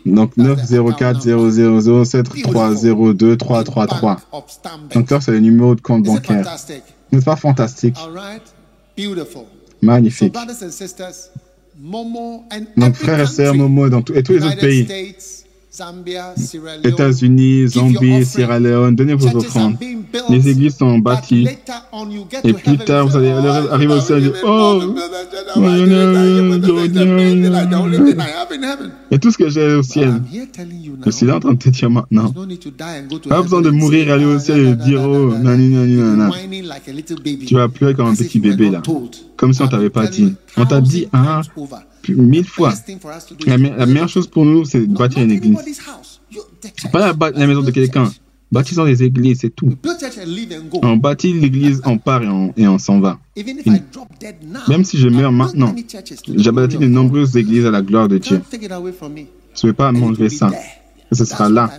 donc 0.06 0.36
904 0.36 1.22
000 1.22 2.04
7302 2.04 3.36
333. 3.36 4.20
Donc 4.94 5.08
ça, 5.08 5.20
c'est 5.20 5.32
le 5.32 5.40
numéro 5.40 5.74
de 5.74 5.80
compte 5.80 6.04
bancaire. 6.04 6.44
N'est-ce 7.12 7.24
pas 7.24 7.36
fantastique? 7.36 7.96
Magnifique. 9.82 10.34
Donc 12.76 12.94
frères 12.94 13.20
et 13.20 13.26
sœurs, 13.26 13.54
Momo 13.54 13.88
dans 13.88 14.02
et 14.14 14.22
tous 14.22 14.32
les 14.32 14.44
autres 14.44 14.58
pays. 14.58 14.86
États-Unis, 16.84 17.68
Zambie, 17.68 18.24
Sierra 18.26 18.58
Leone, 18.58 18.96
donnez 18.96 19.14
vos 19.14 19.36
offrandes. 19.36 19.76
Les 20.28 20.48
églises 20.48 20.76
sont 20.76 20.98
bâties. 20.98 21.48
Et 22.44 22.52
plus 22.52 22.78
tard, 22.78 23.06
vous 23.06 23.16
allez 23.16 23.30
arriver 23.30 23.94
au 23.94 24.00
ciel 24.00 24.18
et 24.18 24.22
dire, 24.22 24.34
oh, 24.44 24.82
et 29.10 29.18
tout 29.18 29.30
ce 29.30 29.38
que 29.38 29.48
j'ai 29.48 29.74
au 29.74 29.82
ciel. 29.82 30.22
Je 31.04 31.10
suis 31.10 31.26
là 31.26 31.36
en 31.36 31.40
train 31.40 31.52
de 31.52 31.58
te 31.58 31.68
dire 31.68 31.90
maintenant. 31.90 32.32
Pas 33.28 33.42
besoin 33.42 33.60
de 33.60 33.70
mourir 33.70 34.08
et 34.08 34.12
aller 34.12 34.24
au 34.24 34.38
ciel 34.38 34.60
et 34.60 34.74
dire, 34.76 35.02
oh, 35.02 35.34
nani. 35.34 35.98
Tu 37.46 37.54
vas 37.54 37.68
pleurer 37.68 37.94
comme 37.94 38.08
un 38.08 38.14
petit 38.14 38.38
bébé 38.38 38.70
là. 38.70 38.82
Comme 39.36 39.52
si 39.52 39.62
on 39.62 39.68
t'avait 39.68 39.90
pas 39.90 40.06
dit. 40.06 40.34
On 40.56 40.66
t'a 40.66 40.80
dit, 40.80 41.06
ah, 41.12 41.40
mille 42.08 42.46
fois. 42.46 42.72
La, 43.46 43.58
meilleure 43.58 44.08
chose 44.08 44.26
pour 44.26 44.44
nous, 44.44 44.64
c'est 44.64 44.86
de 44.86 44.96
bâtir 44.96 45.22
une 45.22 45.30
église. 45.30 45.58
Pas 46.92 46.98
la, 46.98 47.30
la 47.30 47.46
maison 47.46 47.62
de 47.62 47.70
quelqu'un. 47.70 48.10
Bâtissons 48.52 48.84
des 48.84 49.02
églises, 49.04 49.40
c'est 49.42 49.54
tout. 49.54 49.72
On 50.82 50.96
bâtit 50.96 51.32
l'église, 51.32 51.80
on 51.84 51.98
part 51.98 52.22
et 52.22 52.66
on, 52.66 52.78
s'en 52.78 52.98
va. 52.98 53.18
même 54.68 54.84
si 54.84 54.98
je 54.98 55.08
meurs 55.08 55.30
maintenant, 55.30 55.74
j'ai 56.34 56.50
bâti 56.50 56.76
de 56.78 56.86
nombreuses 56.86 57.36
églises 57.36 57.66
à 57.66 57.70
la 57.70 57.82
gloire 57.82 58.08
de 58.08 58.18
Dieu. 58.18 58.40
Tu 58.50 59.66
ne 59.66 59.70
peux 59.70 59.76
pas 59.76 59.92
m'enlever 59.92 60.28
ça. 60.28 60.50
Et 61.12 61.14
ce 61.14 61.24
sera 61.24 61.48
là. 61.48 61.70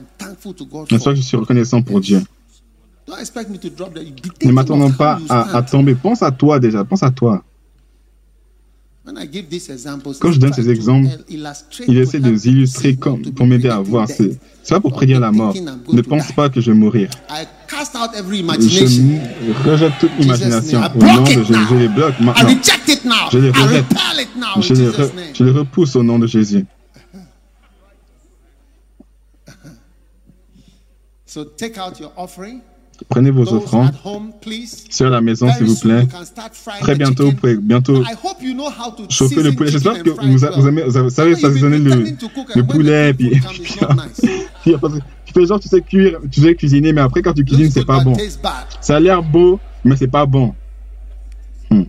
C'est 0.89 0.99
ça 0.99 1.11
que 1.11 1.17
je 1.17 1.21
suis 1.21 1.37
reconnaissant 1.37 1.81
pour 1.81 1.99
Dieu. 1.99 2.21
Ne 4.43 4.51
m'attendons 4.51 4.91
pas 4.91 5.19
à, 5.27 5.57
à 5.57 5.61
tomber. 5.63 5.95
Pense 5.95 6.23
à 6.23 6.31
toi 6.31 6.59
déjà. 6.59 6.85
Pense 6.85 7.03
à 7.03 7.11
toi. 7.11 7.43
Quand 10.19 10.31
je 10.31 10.39
donne 10.39 10.53
ces 10.53 10.69
exemples, 10.69 11.09
il 11.29 11.97
essaie 11.97 12.19
de 12.19 12.29
les 12.29 12.47
illustrer 12.47 12.95
comme, 12.95 13.21
pour 13.21 13.45
m'aider 13.45 13.69
à 13.69 13.79
voir. 13.79 14.07
C'est 14.07 14.39
pas 14.69 14.79
pour 14.79 14.93
prédire 14.93 15.19
la 15.19 15.31
mort. 15.31 15.53
Ne 15.91 16.01
pense 16.01 16.31
pas 16.31 16.49
que 16.49 16.61
je 16.61 16.71
vais 16.71 16.77
mourir. 16.77 17.09
Je 17.69 19.69
rejette 19.69 19.93
toute 19.99 20.11
imagination. 20.19 20.81
Au 20.95 20.99
nom 20.99 21.23
de 21.23 21.29
Jésus, 21.29 21.53
je 21.69 21.75
les 21.75 21.87
bloque 21.87 22.19
maintenant. 22.19 22.49
Je 23.31 23.37
les 23.39 23.51
rejette. 23.51 23.85
Je 24.59 24.73
les, 24.73 24.91
je 25.33 25.43
les 25.43 25.51
repousse 25.51 25.95
au 25.95 26.03
nom 26.03 26.19
de 26.19 26.27
Jésus. 26.27 26.65
So 31.25 31.45
take 31.45 31.77
out 31.77 31.99
your 31.99 32.11
offering. 32.17 32.61
Prenez 33.09 33.31
vos 33.31 33.53
offrandes 33.53 33.91
sur 34.89 35.09
la 35.09 35.21
maison, 35.21 35.51
s'il 35.53 35.65
vous 35.65 35.79
plaît. 35.79 36.07
Très 36.81 36.95
bientôt, 36.95 37.25
vous 37.25 37.35
pouvez 37.35 37.55
bientôt 37.55 38.03
chauffer 39.09 39.43
le 39.43 39.53
poulet. 39.53 39.71
J'espère 39.71 40.01
que 40.01 40.09
vous, 40.09 40.37
vous, 40.37 40.67
aimez, 40.67 40.83
vous 40.83 41.09
savez 41.09 41.35
saisonner 41.35 41.79
le, 41.79 42.05
le 42.55 42.63
poulet. 42.63 43.13
Puis, 43.13 43.41
puis, 44.61 44.75
tu 45.25 45.33
fais 45.33 45.45
genre, 45.45 45.59
tu 45.59 45.67
sais 45.67 45.81
cuire, 45.81 46.19
tu 46.31 46.41
sais 46.41 46.55
cuisiner, 46.55 46.93
mais 46.93 47.01
après, 47.01 47.21
quand 47.21 47.33
tu 47.33 47.43
cuisines, 47.43 47.71
c'est 47.71 47.85
pas 47.85 48.03
bon. 48.03 48.15
Ça 48.79 48.95
a 48.97 48.99
l'air 48.99 49.23
beau, 49.23 49.59
mais 49.83 49.95
c'est 49.95 50.07
pas 50.07 50.25
bon. 50.25 50.53
Hmm. 51.69 51.83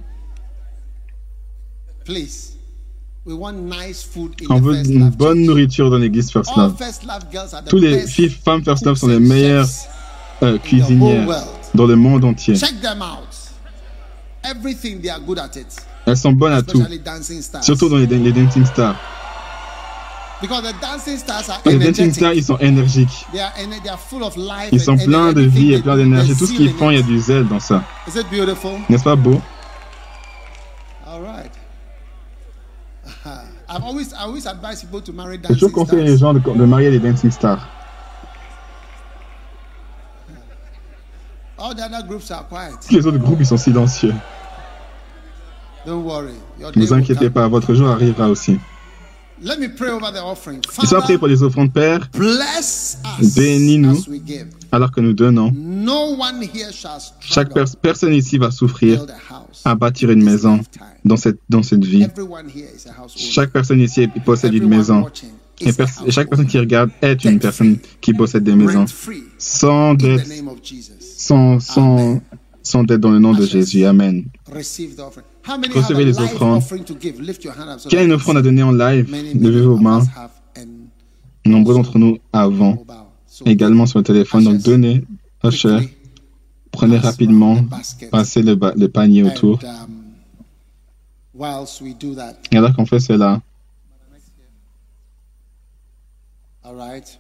On 4.51 4.61
veut 4.61 4.85
une 4.85 5.11
bonne 5.11 5.43
nourriture 5.43 5.91
dans 5.91 5.99
l'église 5.99 6.31
First 6.31 6.57
Love. 6.57 6.75
Tous 7.69 7.79
les 7.79 8.07
filles, 8.07 8.31
femmes 8.31 8.65
First 8.65 8.85
Love 8.85 8.97
sont 8.97 9.09
les 9.09 9.21
meilleures 9.21 9.69
euh, 10.43 10.59
cuisinières 10.59 11.27
dans 11.75 11.87
le 11.87 11.97
monde 11.97 12.25
entier. 12.25 12.55
Elles 16.07 16.17
sont 16.17 16.33
bonnes 16.33 16.53
à 16.53 16.63
tout, 16.63 16.79
surtout 17.63 17.89
dans 17.89 17.97
les, 17.97 18.07
les 18.07 18.33
dancing 18.33 18.65
stars. 18.67 18.97
Les 21.65 21.79
dancing 21.79 22.13
stars, 22.13 22.35
ils 22.35 22.43
sont 22.45 22.59
énergiques. 22.59 23.27
Ils 24.73 24.81
sont 24.81 24.97
pleins 24.97 25.33
de 25.33 25.43
vie 25.43 25.75
et 25.75 25.81
pleins 25.81 25.97
d'énergie. 25.97 26.35
Tout 26.37 26.47
ce 26.47 26.53
qu'ils 26.53 26.73
font, 26.75 26.91
il 26.91 26.97
y 26.97 27.01
a 27.01 27.03
du 27.03 27.19
zèle 27.21 27.47
dans 27.47 27.61
ça. 27.61 27.85
N'est-ce 28.89 29.05
pas 29.05 29.15
beau? 29.15 29.41
Toujours 35.55 35.71
conseillé 35.73 36.03
les 36.03 36.19
gens 36.19 36.35
de, 36.35 36.41
de 36.41 36.65
marier 36.65 36.91
les 36.91 36.99
dancing 36.99 37.31
stars. 37.31 37.69
Tous 42.89 42.95
les 42.95 43.07
autres 43.07 43.19
groupes, 43.19 43.39
ils 43.41 43.47
sont 43.47 43.57
silencieux. 43.57 44.15
Ne 45.87 45.93
vous 45.93 46.93
inquiétez 46.93 47.31
pas, 47.31 47.49
votre 47.49 47.75
jour 47.75 47.89
arrivera 47.89 48.29
aussi. 48.29 48.59
Laissez-moi 49.45 51.03
prier 51.03 51.19
pour 51.19 51.27
les 51.27 51.43
offrandes, 51.43 51.73
Père. 51.73 52.09
Bénis-nous 53.35 54.05
alors 54.71 54.93
que 54.93 55.01
nous 55.01 55.13
donnons. 55.13 55.53
Chaque 57.21 57.53
personne 57.81 58.15
ici 58.15 58.39
va 58.39 58.51
souffrir 58.51 59.05
à 59.65 59.75
bâtir 59.75 60.11
une 60.11 60.23
maison 60.23 60.61
dans 61.05 61.17
cette, 61.17 61.41
dans 61.49 61.63
cette 61.63 61.85
vie. 61.85 62.07
Chaque 63.17 63.51
personne 63.51 63.81
ici 63.81 64.09
possède 64.25 64.55
une 64.55 64.69
maison. 64.69 65.07
Et, 65.61 65.71
chaque 66.11 66.29
personne 66.29 66.47
qui 66.47 66.59
regarde 66.59 66.91
est 67.03 67.25
une 67.25 67.39
personne 67.39 67.79
qui 68.01 68.15
possède 68.15 68.45
des 68.45 68.55
maisons. 68.55 68.87
Sans 69.39 69.95
dette, 69.95 70.29
sans, 71.23 71.61
sans, 71.61 72.21
sans 72.63 72.85
dette 72.85 73.01
dans 73.01 73.11
le 73.11 73.19
nom 73.19 73.33
de 73.33 73.47
Jésus. 73.47 73.85
Amen. 73.85 74.25
Recevez 74.51 76.05
les 76.05 76.19
offrandes. 76.19 76.63
Qui 77.89 77.97
a 77.97 78.03
une 78.03 78.13
offrande 78.13 78.39
à 78.39 78.43
donner 78.43 78.63
en 78.63 78.73
live? 78.73 79.11
Levez 79.41 79.63
vos 79.63 79.79
mains. 79.79 80.05
Nombreux 81.45 81.75
d'entre 81.75 81.99
nous 81.99 82.19
avons 82.33 82.85
également 83.45 83.87
sur 83.87 83.99
le 84.01 84.05
téléphone. 84.05 84.45
Donc 84.45 84.59
donnez, 84.63 85.05
cher. 85.51 85.81
Prenez 86.71 86.97
rapidement, 86.97 87.57
passez 88.11 88.43
le, 88.43 88.59
le 88.77 88.89
panier 88.89 89.23
autour. 89.23 89.61
Et 92.51 92.57
alors 92.57 92.75
qu'on 92.75 92.87
fait 92.87 93.01
cela, 93.01 93.41
All 96.65 96.77
right. 96.77 97.19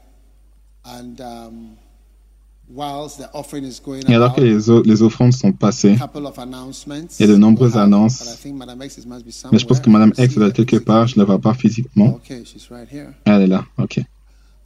And 0.85 1.21
um, 1.21 1.77
Et 4.09 4.15
alors 4.15 4.35
que 4.35 4.41
les, 4.41 4.83
les 4.89 5.03
offrandes 5.03 5.33
sont 5.33 5.53
passées, 5.53 5.97
il 5.99 7.21
y 7.21 7.25
a 7.25 7.27
de 7.27 7.37
nombreuses 7.37 7.77
annonces. 7.77 8.39
Mais 9.53 9.59
je 9.59 9.67
pense 9.67 9.81
que 9.81 9.91
Madame 9.91 10.13
X 10.17 10.35
doit 10.35 10.49
être 10.49 10.63
quelque 10.63 10.77
part, 10.77 11.07
je 11.07 11.17
ne 11.17 11.21
la 11.21 11.25
vois 11.27 11.39
pas 11.39 11.53
physiquement. 11.55 12.19
Elle 13.25 13.43
est 13.43 13.47
là, 13.47 13.65
ok. 13.77 14.01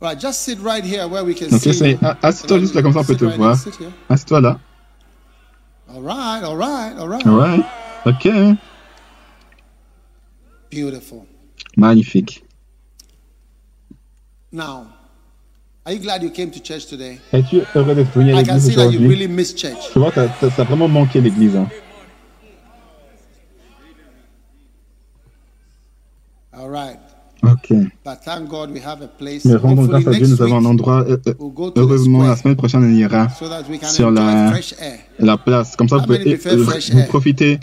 Donc, 0.01 0.13
assieds-toi 2.23 2.59
juste 2.61 2.75
là, 2.75 2.83
comme 2.83 2.93
ça 2.93 3.01
on 3.01 3.05
peut 3.05 3.17
te 3.17 3.25
voir. 3.25 3.59
Assieds-toi 4.09 4.41
là. 4.41 4.61
Alright, 7.25 7.65
ok. 8.05 8.29
Beautiful. 10.71 11.21
Magnifique. 11.77 12.45
Now, 14.53 14.87
Es-tu 15.87 17.63
heureux 17.77 17.95
d'être 17.95 18.13
venu 18.13 18.35
à 18.35 18.43
l'église 18.43 18.69
aujourd'hui? 18.71 19.07
Really. 19.07 19.47
Je 19.95 19.99
vois 19.99 20.11
que 20.11 20.21
tu 20.41 20.45
as, 20.47 20.65
vraiment 20.65 20.89
manqué 20.89 21.21
l'église. 21.21 21.55
Hein. 21.55 21.69
All 26.53 26.71
right. 26.71 26.99
Ok. 27.45 27.69
But 28.05 28.21
thank 28.25 28.49
God 28.49 28.73
we 28.73 28.81
have 28.85 29.01
a 29.03 29.07
place. 29.07 29.45
Mais 29.45 29.55
rendons 29.55 29.85
grâce 29.85 30.07
à 30.09 30.11
Dieu, 30.11 30.27
nous 30.27 30.43
avons 30.43 30.57
un 30.57 30.65
endroit. 30.65 31.05
Euh, 31.09 31.19
heureusement, 31.77 32.25
la 32.25 32.35
semaine 32.35 32.57
prochaine, 32.57 32.83
on 32.83 32.93
ira 32.93 33.29
sur 33.83 34.11
la, 34.11 34.55
la 35.21 35.37
place. 35.37 35.77
Comme 35.77 35.89
ça, 35.89 35.99
vous 35.99 36.07
pouvez 36.07 36.41
euh, 36.47 36.67
vous 36.91 37.03
profiter 37.05 37.61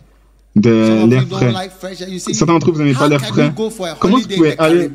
de 0.56 1.06
l'air 1.08 1.26
frais. 1.28 1.98
Certains 2.20 2.54
d'entre 2.54 2.72
vous 2.72 2.80
n'aimez 2.80 2.94
pas 2.94 3.10
l'air 3.10 3.20
frais. 3.20 3.52
Comment 4.00 4.20
vous 4.20 4.28
pouvez 4.30 4.58
aller 4.58 4.90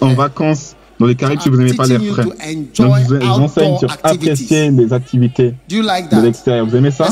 en 0.00 0.14
vacances 0.14 0.74
dans 1.00 1.06
les 1.06 1.16
Caraïbes 1.16 1.40
si 1.40 1.48
vous 1.48 1.56
n'aimez 1.56 1.72
pas 1.72 1.86
l'air 1.86 2.02
frais 2.02 2.24
Donc, 2.24 2.36
je 2.76 3.14
vous 3.14 3.24
enseigne 3.24 3.78
sur 3.78 3.90
apprécier 4.02 4.70
les 4.70 4.92
activités 4.92 5.54
de 5.68 6.22
l'extérieur. 6.22 6.66
Vous 6.66 6.76
aimez 6.76 6.90
ça? 6.90 7.08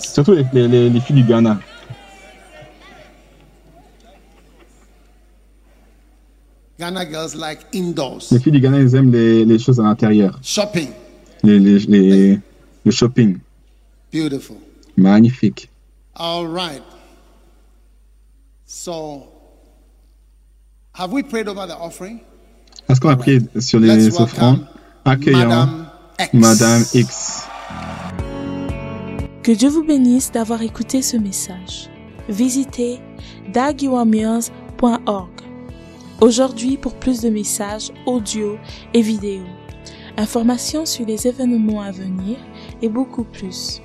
Surtout 0.00 0.32
les, 0.32 0.46
les, 0.52 0.88
les 0.88 1.00
filles 1.00 1.16
du 1.16 1.24
Ghana. 1.24 1.60
Ghana 6.78 7.04
girls 7.10 7.36
like 7.36 7.66
indoors. 7.74 8.22
Les 8.30 8.38
filles 8.38 8.52
du 8.52 8.60
Ghana, 8.60 8.78
elles 8.78 8.94
aiment 8.94 9.12
les, 9.12 9.58
choses 9.58 9.78
à 9.78 9.82
l'intérieur. 9.82 10.40
Shopping. 10.42 10.88
Les, 11.42 11.58
le 11.58 12.90
shopping. 12.90 13.38
Beautiful. 14.10 14.56
Magnifique. 14.96 15.68
All 16.16 16.46
right. 16.46 16.82
So, 18.64 19.28
have 20.94 21.12
we 21.12 21.22
prayed 21.22 21.48
over 21.48 21.66
the 21.66 21.76
offering? 21.76 22.22
Est-ce 22.90 23.00
qu'on 23.00 23.10
a 23.10 23.16
prié 23.16 23.40
sur 23.60 23.78
les 23.78 24.20
offrandes? 24.20 24.66
Accueillons 25.04 25.38
Madame 25.38 25.86
X. 26.18 26.32
Madame 26.32 26.84
X. 26.92 27.48
Que 29.44 29.52
Dieu 29.52 29.68
vous 29.68 29.84
bénisse 29.84 30.32
d'avoir 30.32 30.60
écouté 30.62 31.00
ce 31.00 31.16
message. 31.16 31.88
Visitez 32.28 32.98
dagiwamirs.org. 33.52 35.30
Aujourd'hui 36.20 36.76
pour 36.78 36.94
plus 36.94 37.20
de 37.20 37.30
messages 37.30 37.92
audio 38.06 38.58
et 38.92 39.02
vidéo, 39.02 39.44
informations 40.16 40.84
sur 40.84 41.06
les 41.06 41.28
événements 41.28 41.82
à 41.82 41.92
venir 41.92 42.38
et 42.82 42.88
beaucoup 42.88 43.24
plus. 43.24 43.80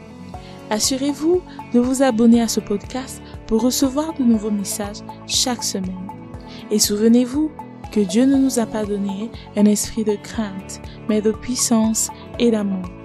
Assurez-vous 0.72 1.44
de 1.76 1.80
vous 1.80 2.02
abonner 2.02 2.42
à 2.42 2.48
ce 2.48 2.60
podcast 2.60 3.22
pour 3.46 3.62
recevoir 3.62 4.16
de 4.16 4.24
nouveaux 4.24 4.50
messages 4.50 5.04
chaque 5.28 5.64
semaine. 5.64 6.10
Et 6.72 6.80
souvenez-vous 6.80 7.52
que 7.96 8.02
Dieu 8.02 8.26
ne 8.26 8.36
nous 8.36 8.60
a 8.60 8.66
pas 8.66 8.84
donné 8.84 9.32
un 9.56 9.64
esprit 9.64 10.04
de 10.04 10.18
crainte, 10.22 10.82
mais 11.08 11.22
de 11.22 11.32
puissance 11.32 12.10
et 12.40 12.52
d'amour. 12.52 13.05